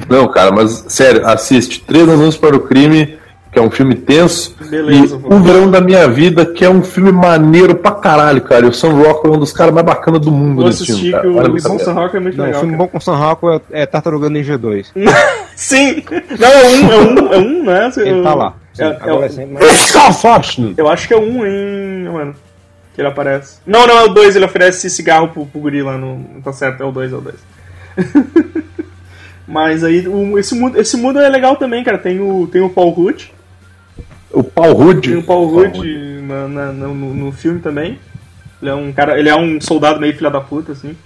Não, 0.09 0.29
cara, 0.29 0.51
mas 0.51 0.85
sério, 0.89 1.27
assiste. 1.27 1.85
Três 1.87 2.09
anúncios 2.09 2.39
para 2.39 2.57
o 2.57 2.61
crime, 2.61 3.18
que 3.59 3.65
é 3.65 3.67
um 3.67 3.71
filme 3.71 3.95
tenso. 3.97 4.55
Beleza, 4.71 5.17
e. 5.17 5.35
O 5.35 5.41
Verão 5.41 5.69
da 5.71 5.81
Minha 5.81 6.07
Vida, 6.09 6.47
que 6.47 6.65
é 6.65 6.71
um 6.71 6.81
filme 6.83 7.11
maneiro 7.11 7.75
pra 7.75 7.91
caralho, 7.91 8.41
cara. 8.41 8.67
E 8.67 8.69
o 8.69 8.73
Sam 8.73 8.91
Rockwell 8.93 9.35
é 9.35 9.37
um 9.37 9.41
dos 9.41 9.53
caras 9.53 9.75
mais 9.75 9.85
bacanas 9.85 10.21
do 10.21 10.31
mundo 10.31 10.57
Vou 10.57 10.67
nesse 10.67 10.85
assistir 10.85 11.11
filme, 11.11 11.11
que 11.11 11.17
cara. 11.17 11.29
o 11.29 11.35
Vale 11.35 11.49
o 11.51 11.57
a 11.57 11.61
Sam 11.61 11.77
pena. 11.77 11.93
Rock 11.93 12.17
é 12.17 12.21
muito 12.21 12.37
Não, 12.37 12.45
o 12.45 12.47
legal. 12.47 12.61
filme 12.61 12.77
cara. 12.77 12.85
bom 12.87 12.93
com 12.93 13.01
Sam 13.01 13.17
Rockwell 13.17 13.61
é, 13.73 13.83
é 13.83 13.87
Tartaruga 13.87 14.31
Ninja 14.31 14.57
2. 14.57 14.93
Sim! 15.57 16.05
Não, 16.39 16.49
é 16.49 16.67
um, 16.69 16.93
é 16.93 16.97
um, 16.99 17.33
é 17.35 17.39
um, 17.39 17.65
né? 17.65 17.93
Ele 17.97 18.23
tá 18.23 18.35
lá. 18.35 18.55
Sim, 18.73 18.83
É, 18.85 18.87
é, 18.87 18.91
agora 19.01 19.27
é 19.27 19.29
o- 19.29 19.33
sempre, 19.33 19.55
mas... 19.55 19.95
Eu 20.77 20.89
acho 20.89 21.09
que 21.09 21.15
é 21.15 21.19
um, 21.19 21.45
hein, 21.45 22.09
mano. 22.13 22.35
Que 22.95 23.01
ele 23.01 23.09
aparece. 23.09 23.59
Não, 23.67 23.87
não, 23.87 23.99
é 23.99 24.05
o 24.05 24.09
2, 24.09 24.37
ele 24.37 24.45
oferece 24.45 24.89
cigarro 24.89 25.29
pro, 25.29 25.45
pro 25.47 25.61
guri 25.61 25.83
lá 25.83 25.99
no. 25.99 26.17
Não 26.35 26.41
tá 26.43 26.53
certo, 26.53 26.83
é 26.83 26.87
o 26.87 26.93
2, 26.93 27.13
é 27.13 27.17
o 27.17 27.21
2. 27.21 27.35
Mas 29.47 29.83
aí, 29.83 30.07
o- 30.07 30.39
esse, 30.39 30.55
mundo, 30.55 30.79
esse 30.79 30.97
mundo 30.97 31.19
é 31.19 31.29
legal 31.29 31.57
também, 31.57 31.83
cara. 31.83 31.97
Tem 31.99 32.21
o, 32.21 32.47
tem 32.47 32.61
o 32.61 32.69
Paul 32.69 32.91
Rudd. 32.91 33.31
O 34.33 34.43
Paul 34.45 34.73
Rudd. 34.75 35.01
Tem 35.09 35.17
o 35.17 35.23
Paul 35.23 35.47
Rudd 35.49 35.79
na- 36.23 36.49
na- 36.49 36.73
no, 36.73 36.95
no- 36.95 37.15
no 37.15 37.33
filme 37.33 37.61
também. 37.61 37.99
Ele 38.61 38.71
é 38.71 38.75
um 38.75 38.93
cara, 38.93 39.19
ele 39.19 39.29
é 39.29 39.37
um 39.37 39.61
soldado 39.61 40.01
meio 40.01 40.15
filha 40.17 40.31
da 40.31 40.41
puta, 40.41 40.73
assim. 40.73 40.97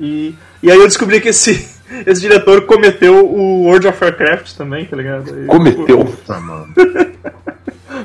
E, 0.00 0.34
e 0.62 0.70
aí 0.70 0.78
eu 0.78 0.86
descobri 0.86 1.20
que 1.20 1.28
esse, 1.28 1.68
esse 2.06 2.20
diretor 2.20 2.62
cometeu 2.66 3.24
o 3.26 3.64
World 3.64 3.86
of 3.88 4.02
Warcraft 4.04 4.52
também, 4.54 4.84
tá 4.84 4.96
ligado? 4.96 5.32
Aí, 5.34 5.46
Cometeu. 5.46 6.04
Puta, 6.04 6.38
mano. 6.40 6.68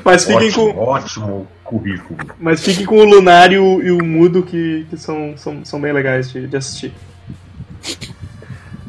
Mas 0.04 0.24
fiquem, 0.24 0.48
Ótimo, 0.48 0.74
com, 0.74 0.80
ótimo 0.80 1.46
currículo. 1.62 2.18
mas 2.38 2.62
fiquem 2.64 2.84
com 2.84 2.98
o 2.98 3.04
Lunário 3.04 3.80
e 3.82 3.90
o 3.92 4.04
Mudo, 4.04 4.42
que, 4.42 4.86
que 4.90 4.96
são, 4.96 5.34
são, 5.36 5.64
são 5.64 5.80
bem 5.80 5.92
legais 5.92 6.30
de, 6.30 6.46
de 6.46 6.56
assistir. 6.56 6.92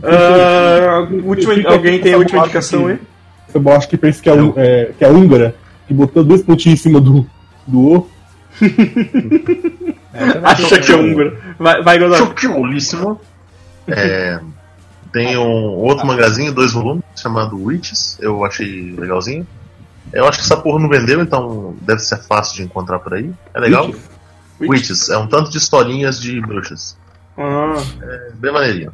Ah, 0.04 1.08
última, 1.24 1.54
alguém 1.72 2.00
tem 2.00 2.14
a 2.14 2.18
última 2.18 2.42
indicação 2.44 2.88
aí? 2.88 3.00
Eu 3.54 3.70
acho 3.72 3.88
que 3.88 3.98
pensa 3.98 4.22
que 4.22 4.30
é, 4.30 4.34
um- 4.34 4.54
é, 4.56 4.92
que 4.98 5.04
é 5.04 5.08
a 5.08 5.12
húngara, 5.12 5.56
que 5.88 5.94
botou 5.94 6.24
dois 6.24 6.42
pontinhos 6.44 6.80
em 6.80 6.84
cima 6.84 7.00
do, 7.02 7.26
do 7.68 7.80
O. 7.80 8.10
Acha 10.44 10.80
que 10.80 10.92
é 10.92 10.96
húngaro. 10.96 11.38
Vai, 11.60 11.82
vai 11.84 12.00
Godot. 12.00 12.18
Chupiolíssimo. 12.40 13.20
É, 13.88 14.40
tem 15.12 15.38
um 15.38 15.68
outro 15.76 16.06
mangazinho, 16.08 16.54
dois 16.54 16.74
volumes, 16.74 17.04
chamado 17.16 17.62
Witches. 17.62 18.18
Eu 18.20 18.44
achei 18.46 18.92
legalzinho. 18.98 19.46
Eu 20.14 20.28
acho 20.28 20.40
que 20.40 20.46
essa 20.46 20.58
porra 20.58 20.80
não 20.80 20.90
vendeu, 20.90 21.22
então 21.22 21.76
deve 21.82 22.00
ser 22.00 22.18
fácil 22.18 22.56
de 22.56 22.64
encontrar 22.64 23.00
por 23.00 23.14
aí. 23.14 23.30
É 23.54 23.60
legal. 23.60 23.86
Witches? 23.88 24.10
Witches. 24.60 25.10
É 25.10 25.18
um 25.18 25.28
tanto 25.28 25.50
de 25.52 25.58
historinhas 25.58 26.20
de 26.20 26.40
bruxas. 26.42 26.98
Ah, 27.38 27.76
É 28.02 28.32
bem 28.36 28.52
maneirinho. 28.54 28.92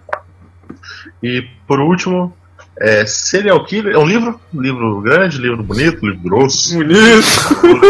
E 1.22 1.46
por 1.68 1.80
último, 1.80 2.36
é 2.80 3.06
Serial 3.06 3.64
Killer. 3.66 3.96
É 3.96 3.98
um 3.98 4.06
livro, 4.06 4.40
livro 4.54 5.02
grande, 5.02 5.38
livro 5.38 5.64
bonito, 5.64 6.06
livro 6.06 6.22
grosso. 6.22 6.76
bonito. 6.76 7.28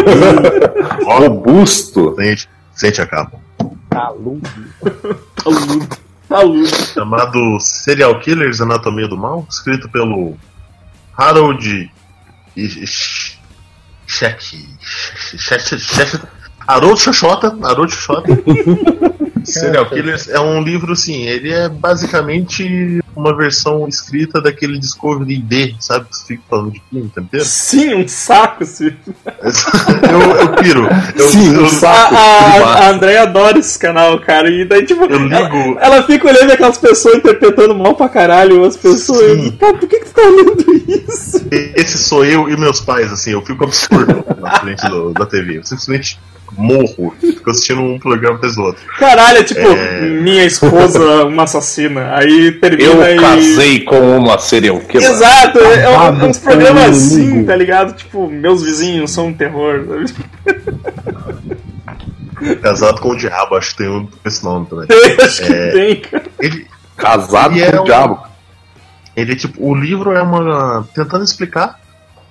Robusto. 1.06 2.16
Sente, 2.16 2.50
sente 2.74 3.02
a 3.02 3.06
capa. 3.08 3.40
Talude. 3.90 4.50
Taludo. 5.36 5.88
Taludo. 6.28 6.68
chamado 6.94 7.60
Serial 7.60 8.18
Killers 8.20 8.62
Anatomia 8.62 9.08
do 9.08 9.18
Mal, 9.18 9.46
escrito 9.50 9.90
pelo 9.90 10.38
Harold 11.18 11.92
Sheck. 14.08 14.68
Harold 16.68 17.02
Xoxota. 17.02 17.58
Harold 17.64 17.94
Xoxota. 17.94 18.30
Serial 19.60 19.86
Killers 19.90 20.28
é 20.30 20.40
um 20.40 20.62
livro, 20.64 20.94
assim, 20.94 21.24
ele 21.24 21.52
é 21.52 21.68
basicamente 21.70 23.00
uma 23.16 23.36
versão 23.36 23.88
escrita 23.88 24.42
daquele 24.42 24.80
Discovery 24.80 25.38
D, 25.38 25.76
sabe? 25.80 26.06
Que 26.06 26.16
você 26.18 26.26
fica 26.28 26.44
falando 26.50 26.72
de 26.72 26.80
química 26.90 27.22
inteiro. 27.22 27.46
Sim, 27.46 27.96
um 27.96 28.08
saco, 28.08 28.66
sim. 28.66 28.92
eu, 30.12 30.22
eu 30.38 30.54
piro. 30.56 30.88
Eu, 31.16 31.28
Sim, 31.28 31.54
eu, 31.56 31.62
um 31.64 31.66
A, 31.66 31.70
saco. 31.70 32.16
a, 32.16 32.38
a 32.48 32.52
privato. 32.54 32.84
Andrea 32.94 33.24
adora 33.24 33.60
esse 33.60 33.78
canal, 33.78 34.20
cara. 34.20 34.50
E 34.50 34.66
daí, 34.66 34.86
tipo, 34.86 35.04
Eu 35.06 35.20
ligo- 35.20 35.36
ela, 35.36 35.82
ela 35.82 36.04
fica 36.04 36.28
olhando 36.30 36.52
aquelas 36.52 36.78
pessoas 36.78 37.16
interpretando 37.16 37.76
mal 37.76 37.96
pra 37.96 38.08
caralho 38.10 38.64
as 38.64 38.78
pessoas. 38.78 39.40
Sim. 39.42 39.52
Cara, 39.60 39.74
por 39.78 39.88
que, 39.90 40.00
que 40.00 40.06
tu 40.06 40.14
tá 40.14 40.22
olhando 40.22 40.66
isso? 40.88 41.46
Esse 41.76 41.98
sou 41.98 42.24
eu 42.26 42.50
e 42.50 42.56
meus 42.58 42.80
pais, 42.80 43.12
assim, 43.12 43.32
eu 43.32 43.42
fico 43.46 43.64
absurdo 43.64 44.24
na 44.40 44.52
frente 44.60 44.88
do- 44.90 45.12
da 45.14 45.26
TV. 45.26 45.58
Eu 45.58 45.66
simplesmente 45.66 46.18
morro. 46.58 47.14
Fico 47.20 47.50
assistindo 47.50 47.82
um 47.82 47.98
programa 48.00 48.36
atrás 48.38 48.56
do 48.56 48.62
outro. 48.64 48.82
Caralho, 49.00 49.40
é 49.40 49.44
tipo, 49.44 49.60
É. 49.62 50.02
minha 50.02 50.46
esposa, 50.46 51.26
uma 51.26 51.44
assassina. 51.44 52.16
Aí 52.16 52.52
termina 52.54 52.90
Eu 52.92 53.16
e. 53.16 53.20
casei 53.20 53.80
com 53.82 54.18
uma 54.18 54.38
serial 54.38 54.80
killer. 54.82 55.10
Exato, 55.10 55.60
é, 55.60 55.84
é 55.84 55.90
um- 55.90 56.22
é 56.22 56.26
uns 56.26 56.38
programas 56.40 56.98
assim, 56.98 57.44
tá 57.46 57.56
ligado? 57.56 57.96
Tipo, 57.96 58.28
meus 58.30 58.62
vizinhos 58.64 59.12
são 59.12 59.28
um 59.28 59.34
terror. 59.34 59.86
sabe? 60.08 60.26
Casado 62.62 63.02
com 63.02 63.10
o 63.10 63.18
Diabo, 63.18 63.56
acho 63.56 63.72
que 63.72 63.78
tem 63.78 63.90
um 63.90 64.06
com 64.08 64.28
esse 64.28 64.44
nome 64.44 64.66
também. 64.68 64.88
Acho 65.24 65.46
que 65.46 65.54
É. 65.54 65.72
tem, 65.72 66.02
cara. 66.02 66.24
Ele, 66.40 66.68
Casado 66.98 67.56
E 67.58 67.64
é 67.64 67.72
com 67.72 67.78
um- 67.78 67.82
o 67.82 67.86
diabo. 67.86 68.20
ele, 69.16 69.36
tipo, 69.36 69.66
o 69.68 69.74
livro 69.76 70.12
é 70.12 70.22
uma. 70.22 70.88
tentando 70.94 71.24
explicar 71.24 71.80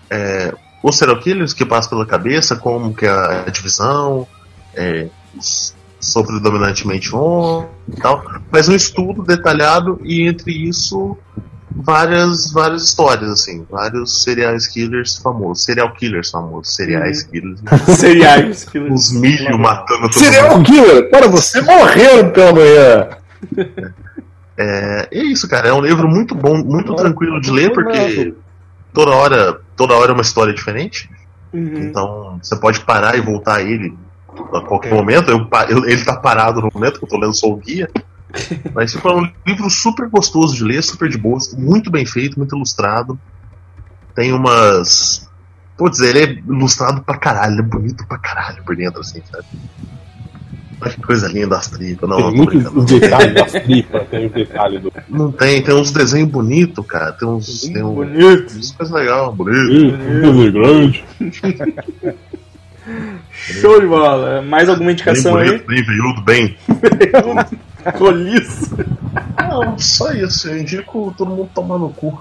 é, 0.08 0.52
os 0.83 0.97
serial 0.97 1.18
killers 1.18 1.53
que 1.53 1.64
passam 1.64 1.91
pela 1.91 2.07
cabeça, 2.07 2.57
como 2.57 2.95
que 2.95 3.07
é 3.07 3.11
a 3.11 3.51
divisão, 3.51 4.26
é, 4.74 5.09
sobre 6.01 6.33
predominantemente 6.33 7.14
homem 7.14 7.68
e 7.89 8.01
tal. 8.01 8.24
Mas 8.51 8.68
um 8.68 8.74
estudo 8.74 9.22
detalhado 9.22 10.01
e 10.03 10.22
entre 10.26 10.53
isso 10.53 11.16
várias 11.72 12.51
várias 12.53 12.83
histórias 12.83 13.31
assim, 13.31 13.64
vários 13.70 14.22
serial 14.22 14.55
killers 14.72 15.16
famosos, 15.16 15.64
serial 15.64 15.93
killers 15.93 16.31
famosos, 16.31 16.74
seriais 16.74 17.22
killers, 17.22 17.61
Seriais. 17.97 18.64
que- 18.64 18.78
os 18.78 19.12
milho 19.12 19.59
matando 19.59 20.01
todo 20.11 20.12
Serial 20.14 20.57
mundo. 20.57 20.66
killer? 20.66 21.11
Para 21.11 21.28
você 21.28 21.61
morrer 21.61 22.33
pela 22.33 22.53
manhã. 22.53 23.09
É, 24.57 25.09
é 25.12 25.22
isso, 25.24 25.49
cara. 25.49 25.68
É 25.68 25.72
um 25.72 25.81
livro 25.81 26.09
muito 26.09 26.35
bom, 26.35 26.57
muito 26.62 26.95
tranquilo 26.95 27.41
de 27.41 27.51
ler, 27.51 27.72
porque 27.72 28.35
toda 28.93 29.12
hora, 29.12 29.61
toda 29.81 29.95
hora 29.95 30.11
é 30.11 30.12
uma 30.12 30.20
história 30.20 30.53
diferente. 30.53 31.09
Uhum. 31.55 31.76
Então 31.76 32.39
você 32.43 32.55
pode 32.55 32.81
parar 32.81 33.16
e 33.16 33.22
voltar 33.22 33.57
a 33.57 33.62
ele 33.62 33.97
a 34.53 34.61
qualquer 34.61 34.93
momento. 34.93 35.31
Eu, 35.31 35.89
ele 35.89 36.05
tá 36.05 36.16
parado 36.16 36.61
no 36.61 36.68
momento 36.74 36.99
que 36.99 37.05
eu 37.07 37.09
tô 37.09 37.18
lendo 37.18 37.33
só 37.33 37.47
o 37.47 37.57
guia. 37.57 37.89
Mas 38.74 38.93
tipo, 38.93 39.09
é 39.09 39.16
um 39.16 39.33
livro 39.47 39.70
super 39.70 40.07
gostoso 40.11 40.55
de 40.55 40.62
ler, 40.62 40.83
super 40.83 41.09
de 41.09 41.16
boa, 41.16 41.39
muito 41.57 41.91
bem 41.91 42.05
feito, 42.05 42.39
muito 42.39 42.55
ilustrado. 42.55 43.18
Tem 44.14 44.35
umas. 44.35 45.26
Putz, 45.78 46.01
ele 46.01 46.18
é 46.18 46.31
ilustrado 46.47 47.03
pra 47.03 47.16
caralho, 47.16 47.55
ele 47.55 47.61
é 47.61 47.64
bonito 47.64 48.07
pra 48.07 48.18
caralho 48.18 48.62
por 48.64 48.76
dentro, 48.76 49.01
assim, 49.01 49.22
sabe? 49.33 49.47
Olha 50.83 50.91
que 50.93 51.01
coisa 51.03 51.28
linda 51.28 51.57
as 51.59 51.66
tripas. 51.68 52.09
Não, 52.09 52.33
Tem 52.47 52.59
os 52.74 52.85
detalhes 52.87 53.35
das 53.35 53.53
tripas, 53.53 54.09
tem 54.09 54.26
o 54.26 54.31
detalhe 54.31 54.78
do. 54.78 54.93
Não 55.09 55.31
tem, 55.33 55.62
tem 55.62 55.74
uns 55.74 55.91
desenhos 55.91 56.31
bonitos, 56.31 56.87
cara. 56.87 57.12
Tem 57.12 57.28
uns. 57.28 57.61
Tem 57.62 57.83
um, 57.83 57.95
Bonito. 57.95 58.53
umas 58.55 58.70
coisas 58.72 58.95
legais, 58.95 59.35
bonito. 59.35 59.73
Ih, 59.73 59.93
desenho 59.93 60.52
grande. 60.52 61.05
Show 63.32 63.81
de 63.81 63.86
bola. 63.86 64.43
Mais 64.43 64.69
alguma 64.69 64.86
Bem 64.86 64.94
indicação 64.94 65.36
aí? 65.36 65.47
bonito, 65.48 65.66
bem 65.66 65.82
veiudo, 65.85 66.20
bem. 66.23 66.57
Roliço. 67.98 68.77
Não, 69.39 69.78
só 69.78 70.12
isso. 70.12 70.48
Eu 70.48 70.59
indico 70.59 71.15
todo 71.16 71.28
mundo 71.31 71.51
tomar 71.55 71.78
no 71.78 71.90
cu. 71.90 72.20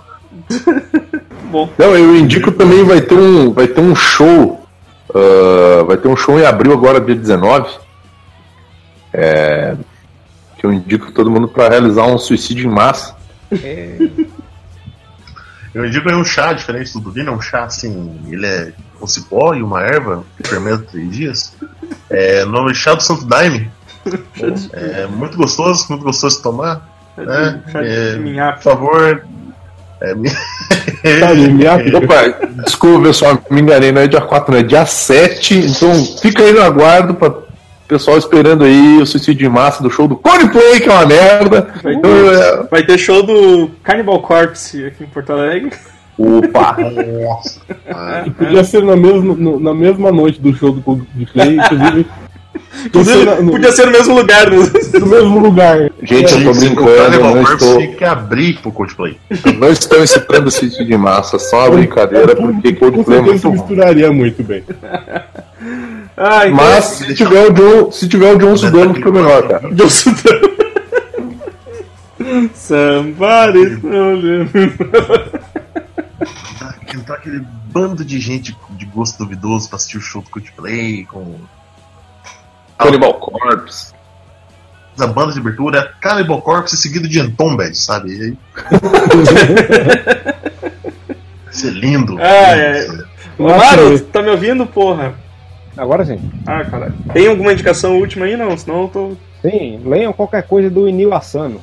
Bom, 1.52 1.68
Não, 1.78 1.98
eu 1.98 2.16
indico 2.16 2.52
também 2.52 2.84
vai 2.84 3.02
ter 3.02 3.16
um, 3.16 3.52
vai 3.52 3.68
ter 3.68 3.82
um 3.82 3.96
show. 3.96 4.64
ah, 5.14 5.84
vai 5.88 5.98
ter 5.98 6.08
um 6.08 6.16
show 6.16 6.40
em 6.40 6.46
abril 6.46 6.74
agora, 6.74 7.02
dia 7.02 7.16
19. 7.16 7.70
É, 9.14 9.76
que 10.58 10.66
eu 10.66 10.72
indico 10.74 11.12
todo 11.12 11.32
mundo 11.32 11.48
para 11.48 11.70
realizar 11.70 12.06
um 12.06 12.18
suicídio 12.18 12.70
em 12.70 12.74
massa. 12.74 13.16
Eu 15.74 15.86
indico 15.86 16.10
aí 16.10 16.16
um 16.16 16.26
chá 16.26 16.52
diferente 16.54 16.92
do 16.94 17.00
Dudino, 17.00 17.30
é 17.32 17.34
um 17.36 17.42
chá 17.42 17.64
assim, 17.66 18.20
ele 18.30 18.46
é 18.46 18.72
um 19.02 19.06
cipó 19.08 19.54
e 19.54 19.62
uma 19.62 19.82
erva 19.84 20.24
que 20.42 20.48
fermenta 20.50 20.80
três 20.92 21.12
dias. 21.12 21.54
É, 22.10 22.44
o 22.44 22.50
nome 22.50 22.72
é 22.72 22.74
chá 22.74 22.94
do 22.96 23.04
Santo 23.04 23.26
Daime. 23.26 23.70
É 24.74 25.06
muito 25.08 25.38
gostoso, 25.38 25.86
muito 25.90 26.04
gostoso 26.04 26.38
de 26.38 26.44
tomar. 26.44 26.90
né? 27.18 27.62
chá 27.72 27.82
de 27.82 27.88
É, 27.88 28.18
minhape. 28.18 28.64
por 28.64 28.72
favor. 28.72 29.24
É, 30.02 30.14
me- 30.16 30.30
Tá, 31.20 31.34
de 31.34 31.52
minhape. 31.52 31.96
Opa, 31.96 32.48
desculpa 32.64 33.04
pessoal, 33.08 33.42
me 33.52 33.62
enganei, 33.62 33.92
não 33.92 34.02
é 34.02 34.08
dia 34.08 34.22
4, 34.22 34.52
não 34.52 34.60
é 34.60 34.64
dia 34.64 34.86
7. 34.86 35.56
Então 35.56 35.94
fica 36.22 36.42
aí 36.44 36.52
no 36.52 36.62
aguardo 36.62 37.14
para 37.14 37.32
pessoal 37.90 38.18
esperando 38.18 38.64
aí 38.64 39.00
o 39.02 39.06
suicídio 39.06 39.48
em 39.48 39.50
massa 39.50 39.82
do 39.84 39.90
show 39.90 40.08
do 40.08 40.16
Coldplay, 40.16 40.80
que 40.80 40.88
é 40.88 40.92
uma 40.94 41.06
merda. 41.08 41.68
Vai 41.84 41.94
Então, 41.96 42.12
ter, 42.12 42.34
é, 42.34 42.64
vai 42.70 42.84
ter 42.86 42.98
show 43.00 43.24
do 43.24 43.70
Cannibal 43.84 44.22
Corpse 44.22 44.86
aqui 44.86 45.04
em 45.04 45.08
Porto 45.08 45.32
Alegre. 45.34 45.72
Opa! 46.18 46.78
Nossa. 47.24 47.60
Ah, 47.90 48.26
Podia 48.38 48.64
ser 48.64 48.84
na 48.84 48.96
mesma, 48.96 49.34
no- 49.34 49.60
na 49.60 49.74
mesma 49.74 50.12
noite 50.12 50.40
do 50.40 50.54
show 50.56 50.72
do 50.72 50.82
Coldplay, 50.82 51.58
inclusive 51.58 52.06
no- 53.42 53.52
podia 53.52 53.72
ser 53.72 53.86
no 53.88 53.92
mesmo 53.92 54.16
lugar. 54.16 54.52
Né? 54.52 54.58
No 55.00 55.08
mesmo 55.08 55.40
lugar. 55.40 55.90
Gente, 56.04 56.34
eu 56.34 56.44
tô 56.54 56.60
brincando, 56.60 57.16
eu 57.16 57.20
não 57.36 57.42
estou, 57.42 57.78
tinha 57.78 57.96
que 57.96 58.04
abrir 58.06 58.60
pro 58.62 58.72
Coldplay. 58.72 59.18
não 59.58 59.70
estou 59.70 60.04
incitando 60.04 60.48
o 60.48 60.52
sítio 60.52 60.86
de 60.86 60.96
massa, 60.96 61.40
só 61.40 61.68
uma 61.68 61.78
brincadeira, 61.78 62.36
porque 62.36 62.74
Com 62.74 62.92
Coldplay 62.92 63.18
é 63.18 63.22
muito 63.22 63.52
misturaria 63.52 64.12
muito 64.12 64.44
bem. 64.44 64.64
Ah, 66.22 66.46
então, 66.46 66.58
Mas 66.58 66.84
se 66.84 67.16
tiver 67.16 67.50
o 67.50 67.54
John, 67.54 67.92
se 67.94 68.10
tiver 68.10 68.36
o 68.36 68.38
John 68.38 68.58
Sudano, 68.58 68.94
fica 68.94 69.10
melhor, 69.10 69.48
cara. 69.48 69.74
John 69.74 69.90
Sudano. 69.90 70.50
Somebody 72.54 73.80
told 73.80 74.28
him. 74.28 74.50
Entrar 76.94 77.16
aquele 77.16 77.40
bando 77.72 78.04
de 78.04 78.20
gente 78.20 78.54
de 78.72 78.86
gosto 78.88 79.20
duvidoso 79.20 79.70
pra 79.70 79.78
assistir 79.78 79.98
o 79.98 80.02
show 80.02 80.22
do 80.22 80.30
Coldplay, 80.30 81.06
com 81.06 81.36
Cannibal 82.78 83.14
Corpse. 83.14 83.94
a 85.00 85.08
banda 85.08 85.32
de 85.32 85.40
abertura, 85.40 85.80
é 85.80 85.90
Cannibal 86.02 86.42
Corpse 86.42 86.76
seguido 86.76 87.08
de 87.08 87.22
Entombed, 87.22 87.78
sabe? 87.78 88.12
E 88.12 88.22
aí... 88.22 88.38
Vai 91.46 91.54
ser 91.54 91.72
lindo. 91.72 92.18
Ah, 92.20 92.58
é. 92.58 92.88
Maru, 93.38 94.00
tá 94.02 94.22
me 94.22 94.32
ouvindo, 94.32 94.66
porra? 94.66 95.16
Agora 95.80 96.06
sim. 96.06 96.20
Ah, 96.46 96.64
caralho. 96.66 96.94
Tem 97.14 97.28
alguma 97.28 97.54
indicação 97.54 97.98
última 97.98 98.26
aí? 98.26 98.36
Não, 98.36 98.56
senão 98.58 98.84
eu 98.84 98.88
tô. 98.90 99.12
Sim, 99.42 99.82
leiam 99.86 100.12
qualquer 100.12 100.44
coisa 100.44 100.70
do 100.70 100.88
Inil 100.88 101.14
Asano. 101.14 101.62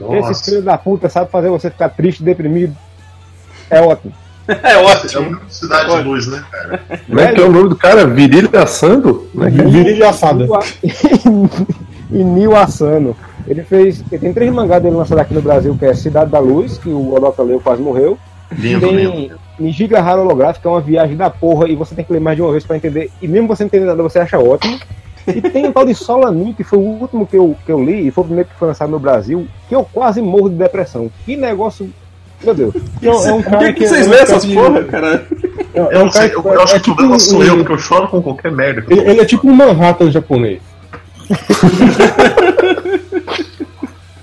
Esse 0.00 0.28
Nossa. 0.28 0.44
filho 0.44 0.62
da 0.62 0.76
puta 0.78 1.08
sabe 1.08 1.30
fazer 1.30 1.48
você 1.48 1.70
ficar 1.70 1.88
triste, 1.90 2.22
deprimido. 2.22 2.76
É 3.70 3.80
ótimo. 3.80 4.12
É 4.48 4.72
É 4.72 4.78
ótimo. 4.78 5.28
uma 5.28 5.40
cidade 5.48 5.96
de 5.96 6.02
luz, 6.02 6.26
né, 6.26 6.42
cara? 6.50 6.80
Como 7.06 7.20
é 7.20 7.32
que 7.32 7.40
é 7.40 7.44
o 7.44 7.52
nome 7.52 7.68
do 7.68 7.76
cara? 7.76 8.06
Virilha 8.06 8.66
Sando? 8.66 9.28
Né? 9.34 9.50
Virilha 9.50 10.08
assada. 10.08 10.46
Inil 12.10 12.56
Asano. 12.56 13.16
Ele 13.46 13.62
fez. 13.62 14.02
Ele 14.10 14.20
tem 14.20 14.32
três 14.32 14.52
mangás 14.52 14.82
dele 14.82 14.96
lançados 14.96 15.22
aqui 15.22 15.34
no 15.34 15.42
Brasil, 15.42 15.76
que 15.78 15.84
é 15.84 15.94
Cidade 15.94 16.30
da 16.30 16.38
Luz, 16.38 16.78
que 16.78 16.88
o 16.88 17.14
Odoka 17.14 17.42
leu 17.42 17.60
quase 17.60 17.82
morreu. 17.82 18.18
Lindo, 18.56 18.80
tem 18.80 18.96
lindo. 18.96 19.38
Nijiga 19.58 20.00
Hara 20.00 20.20
Holográfica, 20.20 20.68
é 20.68 20.72
uma 20.72 20.80
viagem 20.80 21.16
da 21.16 21.28
porra, 21.30 21.68
e 21.68 21.74
você 21.76 21.94
tem 21.94 22.04
que 22.04 22.12
ler 22.12 22.20
mais 22.20 22.36
de 22.36 22.42
uma 22.42 22.52
vez 22.52 22.64
pra 22.64 22.76
entender. 22.76 23.10
E 23.20 23.26
mesmo 23.28 23.48
você 23.48 23.62
não 23.64 23.66
entender 23.68 23.84
nada, 23.86 24.02
você 24.02 24.18
acha 24.18 24.38
ótimo. 24.38 24.78
E 25.26 25.40
tem 25.42 25.66
um 25.66 25.72
tal 25.72 25.84
de 25.84 25.94
Solanin, 25.94 26.52
que 26.54 26.64
foi 26.64 26.78
o 26.78 26.82
último 26.82 27.26
que 27.26 27.36
eu, 27.36 27.54
que 27.66 27.70
eu 27.70 27.82
li, 27.84 28.06
e 28.06 28.10
foi 28.10 28.22
o 28.22 28.26
primeiro 28.26 28.48
que 28.48 28.56
foi 28.58 28.68
lançado 28.68 28.90
no 28.90 28.98
Brasil, 28.98 29.46
que 29.68 29.74
eu 29.74 29.84
quase 29.92 30.22
morro 30.22 30.48
de 30.48 30.56
depressão. 30.56 31.10
Que 31.26 31.36
negócio. 31.36 31.90
Meu 32.42 32.54
Deus. 32.54 32.74
Não, 33.02 33.26
é 33.26 33.32
um 33.32 33.42
Por 33.42 33.50
cara 33.50 33.58
que, 33.66 33.72
que 33.74 33.80
que 33.80 33.88
vocês 33.88 34.06
é 34.06 34.08
um 34.08 34.12
lêem 34.12 34.22
essas 34.22 34.44
de- 34.46 34.54
porra, 34.54 34.84
cara? 34.84 35.26
é 35.74 35.80
um 35.80 35.84
Eu 35.84 35.90
cara 35.90 36.10
sei, 36.12 36.34
eu, 36.34 36.42
eu 36.44 36.62
acho 36.62 36.76
é 36.76 36.78
que 36.78 36.80
o 36.80 36.82
tipo 36.84 36.96
problema 36.96 37.18
sou 37.18 37.44
eu, 37.44 37.54
um- 37.54 37.56
porque 37.58 37.72
eu 37.72 37.78
choro 37.78 38.08
com 38.08 38.22
qualquer 38.22 38.52
merda. 38.52 38.84
Ele, 38.88 39.00
ele 39.10 39.20
é 39.20 39.24
tipo 39.24 39.46
um 39.48 39.52
Manhattan 39.52 40.10
japonês. 40.10 40.60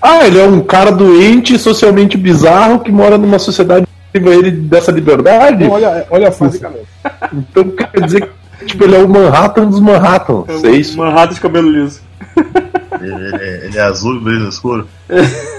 Ah, 0.08 0.24
ele 0.26 0.38
é 0.38 0.44
um 0.46 0.60
cara 0.60 0.92
doente, 0.92 1.58
socialmente 1.58 2.16
bizarro, 2.16 2.78
que 2.80 2.92
mora 2.92 3.18
numa 3.18 3.38
sociedade 3.40 3.86
priva 4.20 4.34
ele 4.34 4.50
dessa 4.50 4.90
liberdade? 4.90 5.64
Então, 5.64 5.74
olha, 5.74 6.06
olha 6.10 6.28
a. 6.28 6.30
Basicamente. 6.30 6.86
Então 7.32 7.70
quer 7.70 8.00
dizer 8.00 8.30
que 8.58 8.66
tipo, 8.66 8.84
ele 8.84 8.96
é 8.96 8.98
o 8.98 9.08
Manhattan 9.08 9.66
dos 9.66 9.80
Manhattan. 9.80 10.44
É 10.64 10.70
isso. 10.70 10.94
Uma 10.94 11.10
rata 11.10 11.34
de 11.34 11.40
cabelo 11.40 11.70
liso. 11.70 12.00
Ele, 13.00 13.12
ele 13.12 13.76
é, 13.76 13.78
é 13.78 13.80
azul 13.82 14.16
e 14.16 14.20
brilho 14.20 14.48
escuro. 14.48 14.88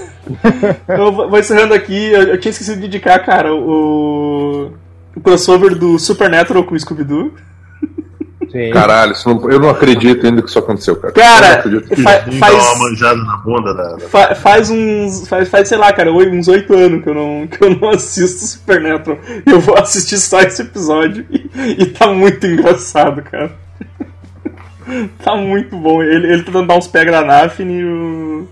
Eu 0.86 1.10
vou 1.12 1.30
vou 1.30 1.38
encerrando 1.38 1.72
aqui. 1.72 2.12
Eu, 2.12 2.22
eu 2.24 2.38
tinha 2.38 2.50
esquecido 2.50 2.80
de 2.80 2.86
indicar, 2.86 3.24
cara, 3.24 3.54
o. 3.54 4.72
O 5.16 5.20
crossover 5.20 5.74
do 5.74 5.98
Supernatural 5.98 6.64
com 6.64 6.74
o 6.74 6.78
Scooby-Doo. 6.78 7.32
Sim. 8.50 8.70
Caralho, 8.70 9.12
não- 9.26 9.50
eu 9.50 9.60
não 9.60 9.68
acredito 9.70 10.24
ainda 10.26 10.40
que 10.42 10.48
isso 10.48 10.58
aconteceu, 10.58 10.96
cara. 10.96 11.12
Cara, 11.12 11.46
eu 11.46 11.50
não 11.50 11.58
acredito 11.58 11.88
que- 11.94 12.02
fa- 12.02 12.24
Ele 12.26 12.38
dá 12.38 12.46
uma 12.50 12.60
faz, 12.62 12.78
manjada 12.78 13.16
na 13.22 13.36
bunda 13.38 13.74
da. 13.74 13.82
da- 13.96 14.08
fa- 14.08 14.34
faz 14.34 14.70
uns. 14.70 15.28
Faz, 15.28 15.48
faz, 15.48 15.68
sei 15.68 15.76
lá, 15.78 15.92
cara, 15.92 16.10
uns 16.12 16.48
oito 16.48 16.72
anos 16.74 17.02
que 17.02 17.08
eu 17.10 17.14
não, 17.14 17.46
que 17.46 17.62
eu 17.62 17.70
não 17.76 17.88
assisto 17.90 18.44
Supernatural. 18.44 19.18
Eu 19.44 19.60
vou 19.60 19.76
assistir 19.78 20.18
só 20.18 20.40
esse 20.40 20.62
episódio. 20.62 21.26
E, 21.30 21.50
e 21.82 21.86
tá 21.86 22.06
muito 22.08 22.46
engraçado, 22.46 23.22
cara. 23.22 23.50
tá 25.22 25.36
muito 25.36 25.76
bom. 25.76 26.02
Ele, 26.02 26.32
ele 26.32 26.42
tentando 26.42 26.66
dar 26.66 26.76
uns 26.76 26.86
pega 26.88 27.10
na 27.12 27.22
Daphne 27.22 27.80
e 27.80 27.84
o. 27.84 28.48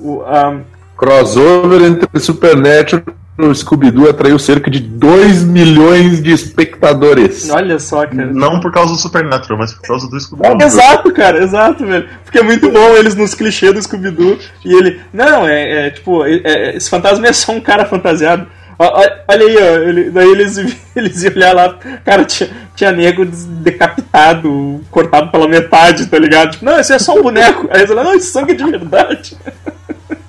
o 0.00 0.22
a, 0.22 0.56
Crossover 0.96 1.82
entre 1.82 2.08
Supernatural 2.18 3.02
o 3.38 3.54
Scooby-Doo 3.54 4.08
atraiu 4.08 4.38
cerca 4.38 4.70
de 4.70 4.80
2 4.80 5.44
milhões 5.44 6.22
de 6.22 6.32
espectadores. 6.32 7.50
olha 7.50 7.78
só, 7.78 8.06
cara. 8.06 8.26
Não 8.32 8.60
por 8.60 8.72
causa 8.72 8.92
do 8.92 8.98
Supernatural, 8.98 9.58
mas 9.58 9.72
por 9.74 9.82
causa 9.82 10.08
do 10.08 10.18
Scooby. 10.18 10.64
Exato, 10.64 11.12
cara, 11.12 11.42
exato, 11.42 11.84
velho. 11.84 12.08
Porque 12.24 12.38
é 12.38 12.42
muito 12.42 12.70
bom 12.70 12.96
eles 12.96 13.14
nos 13.14 13.34
clichês 13.34 13.72
do 13.74 13.82
Scooby-Doo. 13.82 14.38
E 14.64 14.72
ele, 14.74 15.00
não, 15.12 15.46
é, 15.46 15.86
é, 15.86 15.90
tipo, 15.90 16.24
é- 16.24 16.40
é- 16.44 16.76
esse 16.76 16.88
fantasma 16.88 17.26
é 17.26 17.32
só 17.32 17.52
um 17.52 17.60
cara 17.60 17.84
fantasiado. 17.84 18.46
Olha 18.78 19.46
aí, 19.46 19.56
ó, 19.56 19.88
ele- 19.88 20.10
daí 20.10 20.30
eles, 20.30 20.56
eles 20.96 21.22
iam 21.22 21.32
olhar 21.34 21.54
lá, 21.54 21.78
cara, 22.04 22.24
tinha, 22.24 22.50
tinha 22.74 22.92
nego 22.92 23.24
decapitado, 23.24 24.80
cortado 24.90 25.30
pela 25.30 25.48
metade, 25.48 26.06
tá 26.06 26.18
ligado? 26.18 26.52
Tipo, 26.52 26.64
não, 26.64 26.78
esse 26.78 26.92
é 26.92 26.98
só 26.98 27.14
um 27.18 27.22
boneco. 27.22 27.68
Aí 27.70 27.78
eles 27.80 27.88
falam, 27.88 28.04
não, 28.04 28.14
esse 28.14 28.30
sangue 28.30 28.52
é 28.52 28.54
de 28.54 28.64
verdade. 28.64 29.36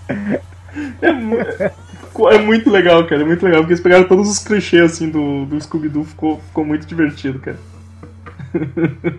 É, 1.01 1.11
mu- 1.11 1.37
é 2.31 2.37
muito 2.39 2.69
legal, 2.69 3.05
cara, 3.05 3.21
é 3.21 3.25
muito 3.25 3.43
legal, 3.45 3.61
porque 3.61 3.73
eles 3.73 3.83
pegaram 3.83 4.05
todos 4.05 4.29
os 4.29 4.39
clichês, 4.39 4.93
assim, 4.93 5.09
do, 5.09 5.45
do 5.45 5.59
Scooby-Doo, 5.61 6.03
ficou, 6.05 6.39
ficou 6.47 6.65
muito 6.65 6.85
divertido, 6.87 7.39
cara. 7.39 7.57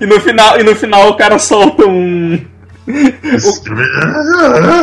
E 0.00 0.06
no 0.06 0.20
final, 0.20 0.58
e 0.58 0.64
no 0.64 0.74
final 0.74 1.08
o 1.10 1.16
cara 1.16 1.38
solta 1.38 1.86
um. 1.86 2.38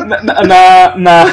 Na, 0.07 0.23
na, 0.23 0.43
na- 0.43 0.95
na- 0.97 1.25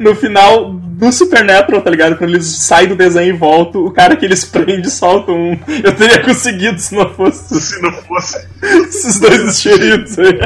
no 0.00 0.14
final 0.16 0.72
do 0.74 1.12
Supernatural, 1.12 1.80
tá 1.80 1.88
ligado? 1.90 2.16
Quando 2.16 2.30
eles 2.34 2.46
saem 2.46 2.88
do 2.88 2.96
desenho 2.96 3.34
e 3.34 3.38
voltam, 3.38 3.84
o 3.84 3.90
cara 3.92 4.16
que 4.16 4.24
eles 4.24 4.44
prendem 4.44 4.84
solta 4.84 5.30
um. 5.32 5.56
Eu 5.82 5.94
teria 5.94 6.22
conseguido 6.24 6.78
se 6.80 6.94
não 6.94 7.08
fosse 7.14 7.60
Se 7.60 7.80
não 7.80 7.92
fosse. 7.92 8.46
esses 8.62 9.20
dois 9.20 9.40
enxeridos 9.58 10.18
aí. 10.18 10.38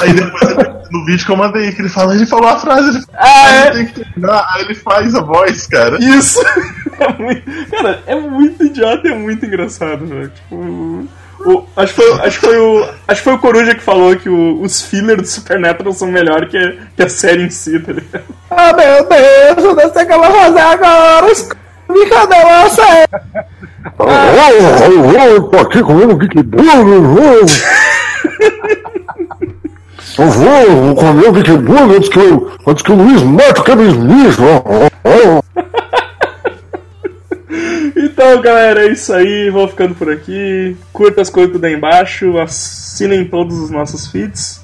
Aí 0.00 0.12
depois 0.12 0.56
no 0.90 1.04
vídeo 1.04 1.24
que 1.26 1.32
eu 1.32 1.36
mandei, 1.36 1.72
que 1.72 1.82
ele 1.82 1.88
fala, 1.88 2.14
ele 2.14 2.26
falou 2.26 2.48
a 2.48 2.58
frase, 2.58 2.88
ele 2.98 3.04
Ah, 3.16 3.50
é? 3.66 3.70
tem 3.70 3.86
que 3.86 4.00
terminar, 4.04 4.46
aí 4.54 4.62
ele 4.62 4.74
faz 4.74 5.14
a 5.14 5.20
voz, 5.22 5.66
cara. 5.66 5.96
Isso! 6.00 6.40
É 7.00 7.08
muito, 7.14 7.70
cara, 7.70 8.02
é 8.06 8.14
muito 8.14 8.62
idiota 8.62 9.08
e 9.08 9.10
é 9.10 9.14
muito 9.14 9.46
engraçado, 9.46 10.04
velho. 10.04 10.28
Tipo. 10.28 11.08
o- 11.46 11.64
acho, 11.74 11.94
que 11.94 12.02
foi, 12.02 12.12
acho, 12.20 12.40
que 12.40 12.44
foi 12.46 12.58
o, 12.58 12.84
acho 13.08 13.20
que 13.22 13.24
foi 13.24 13.32
o 13.32 13.38
Coruja 13.38 13.74
que 13.74 13.82
falou 13.82 14.14
que 14.16 14.28
o- 14.28 14.60
os 14.60 14.82
fillers 14.82 15.22
do 15.22 15.26
Supernatural 15.26 15.94
são 15.94 16.08
melhores 16.08 16.50
que, 16.50 16.58
a- 16.58 16.74
que 16.94 17.02
a 17.02 17.08
série 17.08 17.44
em 17.44 17.48
si, 17.48 17.80
tá 17.80 17.92
ligado? 17.92 18.24
Ah, 18.50 18.74
meu 18.74 19.08
Deus, 19.08 19.64
eu 19.64 19.74
não 19.76 19.92
sei 19.94 20.02
o 20.02 20.06
que 20.06 20.12
eu 20.12 20.22
vou 20.22 20.30
fazer 20.30 20.60
agora. 20.60 21.34
Scooby, 21.34 22.10
cadê 22.10 22.68
você? 22.68 23.06
Eu 25.26 25.42
tô 25.44 25.58
aqui 25.58 25.82
comendo 25.82 26.16
Big 26.16 26.42
Burger. 26.42 27.46
Eu 30.18 30.26
vou, 30.26 30.94
comer 30.94 31.28
o 31.28 31.32
Big 31.32 31.50
Burger 31.50 31.96
antes 31.96 32.08
que, 32.08 32.18
eu, 32.18 32.50
antes 32.66 32.82
que 32.82 32.92
o 32.92 32.96
Luiz 32.96 33.22
mate 33.22 33.62
Kevin 33.62 33.88
Smith. 33.88 34.38
Então, 37.96 38.40
galera, 38.42 38.86
é 38.86 38.92
isso 38.92 39.12
aí. 39.14 39.48
Vou 39.50 39.66
ficando 39.66 39.94
por 39.94 40.12
aqui. 40.12 40.76
Curta 40.92 41.22
as 41.22 41.30
coisas 41.30 41.52
tudo 41.52 41.64
aí 41.64 41.74
embaixo. 41.74 42.38
Assinem 42.38 43.24
todos 43.24 43.58
os 43.58 43.70
nossos 43.70 44.06
feeds. 44.08 44.62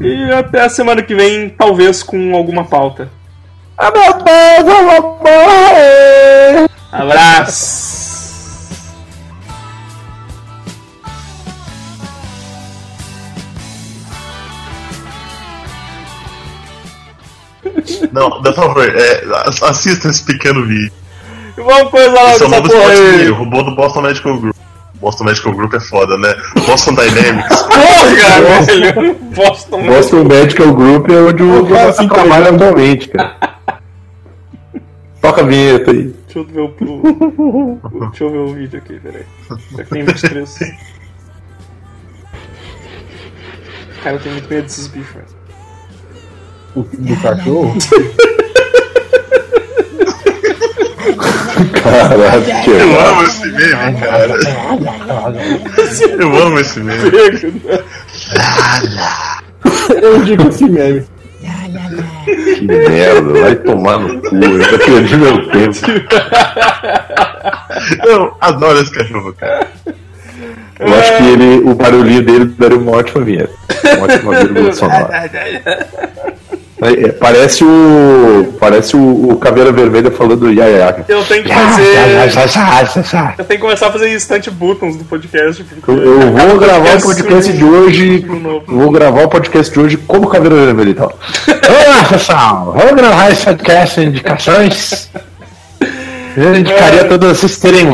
E 0.00 0.30
até 0.32 0.62
a 0.62 0.68
semana 0.68 1.02
que 1.02 1.14
vem, 1.14 1.48
talvez 1.48 2.02
com 2.02 2.34
alguma 2.34 2.64
pauta. 2.64 3.08
Abraço! 6.90 7.81
Não, 18.12 18.42
por 18.42 18.54
favor, 18.54 18.88
é, 18.88 19.22
assista 19.62 20.08
esse 20.08 20.24
pequeno 20.24 20.66
vídeo. 20.66 20.92
Vamos 21.56 21.90
coisa 21.90 22.10
lá 22.12 22.32
Esse 22.32 22.42
é 22.44 22.46
o 22.46 22.48
novo 22.50 23.34
robô 23.34 23.62
do 23.62 23.74
Boston 23.76 24.02
Medical 24.02 24.38
Group. 24.38 24.56
Boston 24.94 25.24
Medical 25.24 25.52
Group 25.54 25.74
é 25.74 25.80
foda, 25.80 26.16
né? 26.16 26.34
Boston 26.66 26.94
Dynamics. 26.94 27.62
Porra, 27.66 28.64
velho! 28.64 29.14
Boston. 29.34 29.82
Boston 29.86 30.24
Medical 30.24 30.72
Group 30.74 31.10
é 31.10 31.16
onde 31.16 31.42
o 31.42 31.92
se 31.92 32.08
trabalha 32.08 32.50
atualmente, 32.50 33.08
cara. 33.08 33.36
Toca 35.20 35.40
a 35.42 35.44
vinheta 35.44 35.90
aí. 35.90 36.14
Deixa 36.26 36.38
eu 36.38 36.44
ver 36.44 36.60
o, 36.60 36.74
o- 36.84 37.80
o- 37.84 38.08
Deixa 38.10 38.24
eu 38.24 38.30
ver 38.30 38.38
o 38.38 38.54
vídeo 38.54 38.78
aqui, 38.78 38.98
peraí. 39.00 39.24
Já 39.76 39.84
que 39.84 39.90
tem 39.90 40.04
23. 40.04 40.58
Cara, 44.02 44.16
eu 44.16 44.20
tenho 44.20 44.34
muito 44.34 44.48
medo 44.48 44.62
desses 44.62 44.86
bichos, 44.88 45.14
velho. 45.14 45.26
Do, 46.74 46.82
do 46.82 47.16
cachorro. 47.20 47.74
Caralho, 51.82 52.44
Eu 52.66 53.00
amo 53.00 53.22
esse 53.24 53.48
meme, 53.48 54.00
cara. 54.00 54.34
Eu 56.18 56.42
amo 56.42 56.58
esse 56.58 56.80
meme. 56.80 57.10
Eu 60.02 60.16
indico 60.16 60.48
esse 60.48 60.64
meme. 60.64 61.04
Que 62.56 62.66
merda, 62.66 63.40
vai 63.40 63.56
tomar 63.56 63.98
no 63.98 64.22
cu, 64.22 64.36
eu 64.36 64.62
já 64.62 64.78
perdi 64.78 65.16
meu 65.16 65.50
tempo. 65.50 65.78
Eu 68.06 68.36
adoro 68.40 68.80
esse 68.80 68.92
cachorro, 68.92 69.34
cara. 69.34 69.68
Eu 70.78 70.94
acho 70.94 71.16
que 71.16 71.24
ele, 71.24 71.70
o 71.70 71.74
barulhinho 71.74 72.22
dele 72.22 72.44
daria 72.58 72.78
uma 72.78 72.92
ótima 72.92 73.24
vinheta. 73.24 73.52
Uma 73.96 74.04
ótima 74.04 74.38
vírgula 74.38 74.72
sonora. 74.72 75.08
É, 75.12 75.26
é, 75.64 76.34
parece 77.18 77.64
o. 77.64 78.54
Parece 78.58 78.96
o, 78.96 79.30
o 79.30 79.36
Caveira 79.36 79.70
Vermelha 79.70 80.10
falando 80.10 80.52
ya, 80.52 80.66
ya, 80.66 80.78
ya. 80.78 81.04
Eu 81.08 81.24
tenho 81.24 81.44
que 81.44 81.52
fazer. 81.52 81.82
Eu 83.38 83.44
tenho 83.44 83.60
que 83.60 83.64
começar 83.64 83.86
a 83.86 83.92
fazer 83.92 84.12
instant 84.12 84.48
buttons 84.50 84.96
do 84.96 85.04
podcast. 85.04 85.64
Eu, 85.86 86.02
eu 86.02 86.32
vou 86.32 86.58
gravar 86.58 86.96
o 86.96 87.02
podcast 87.02 87.52
de 87.52 87.64
hoje. 87.64 88.26
Vou 88.66 88.90
gravar 88.90 89.24
o 89.24 89.28
podcast 89.28 89.72
de 89.72 89.80
hoje 89.80 89.96
como 89.96 90.28
Caveira 90.28 90.56
Vermelha 90.56 90.90
e 90.90 90.94
tal. 90.94 91.18
Olá, 91.48 92.04
pessoal! 92.08 92.74
Vamos 92.76 92.94
gravar 92.94 93.30
esse 93.30 93.44
podcast 93.44 94.00
indicações. 94.00 95.10
Eu 96.36 96.56
indicaria 96.56 97.04
todas 97.04 97.38
vocês 97.38 97.58
terem 97.58 97.90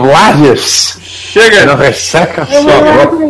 lábios. 1.33 1.67
Não 1.67 1.77
Chega! 1.77 1.85
resseca 1.85 2.47
sua 2.47 2.63
boca. 2.63 3.29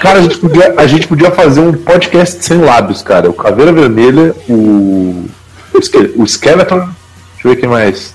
Cara, 0.00 0.18
a 0.18 0.22
gente, 0.22 0.38
podia, 0.38 0.74
a 0.76 0.86
gente 0.86 1.08
podia 1.08 1.30
fazer 1.30 1.60
um 1.60 1.72
podcast 1.72 2.44
sem 2.44 2.58
lábios, 2.58 3.02
cara. 3.02 3.30
O 3.30 3.34
Caveira 3.34 3.72
Vermelha, 3.72 4.34
o. 4.48 5.26
O 6.16 6.24
Skeleton. 6.24 6.78
Deixa 6.78 7.48
eu 7.48 7.50
ver 7.50 7.56
quem 7.56 7.68
mais. 7.68 8.14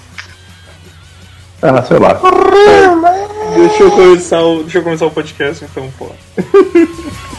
Ah, 1.61 1.82
sei 1.84 1.98
lá. 1.98 2.19
Deixa 3.56 3.84
eu 3.84 3.91
começar 3.91 4.41
o, 4.41 4.64
deixa 4.64 4.78
eu 4.78 4.84
começar 4.84 5.06
o 5.06 5.11
podcast 5.11 5.65
então, 5.65 5.91
pô. 5.98 6.07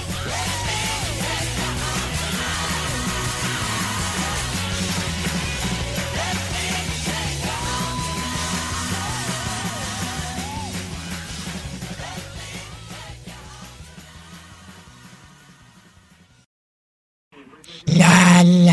അല്ല 18.30 18.70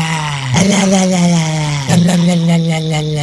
അല്ല 0.58 0.74
അല്ല 0.76 0.96
അല്ല 0.96 1.16
അല്ല 1.16 2.08
അല്ല 2.12 2.52
അല്ല 2.52 2.72
അല്ല 2.74 2.94
അല്ല 2.96 3.20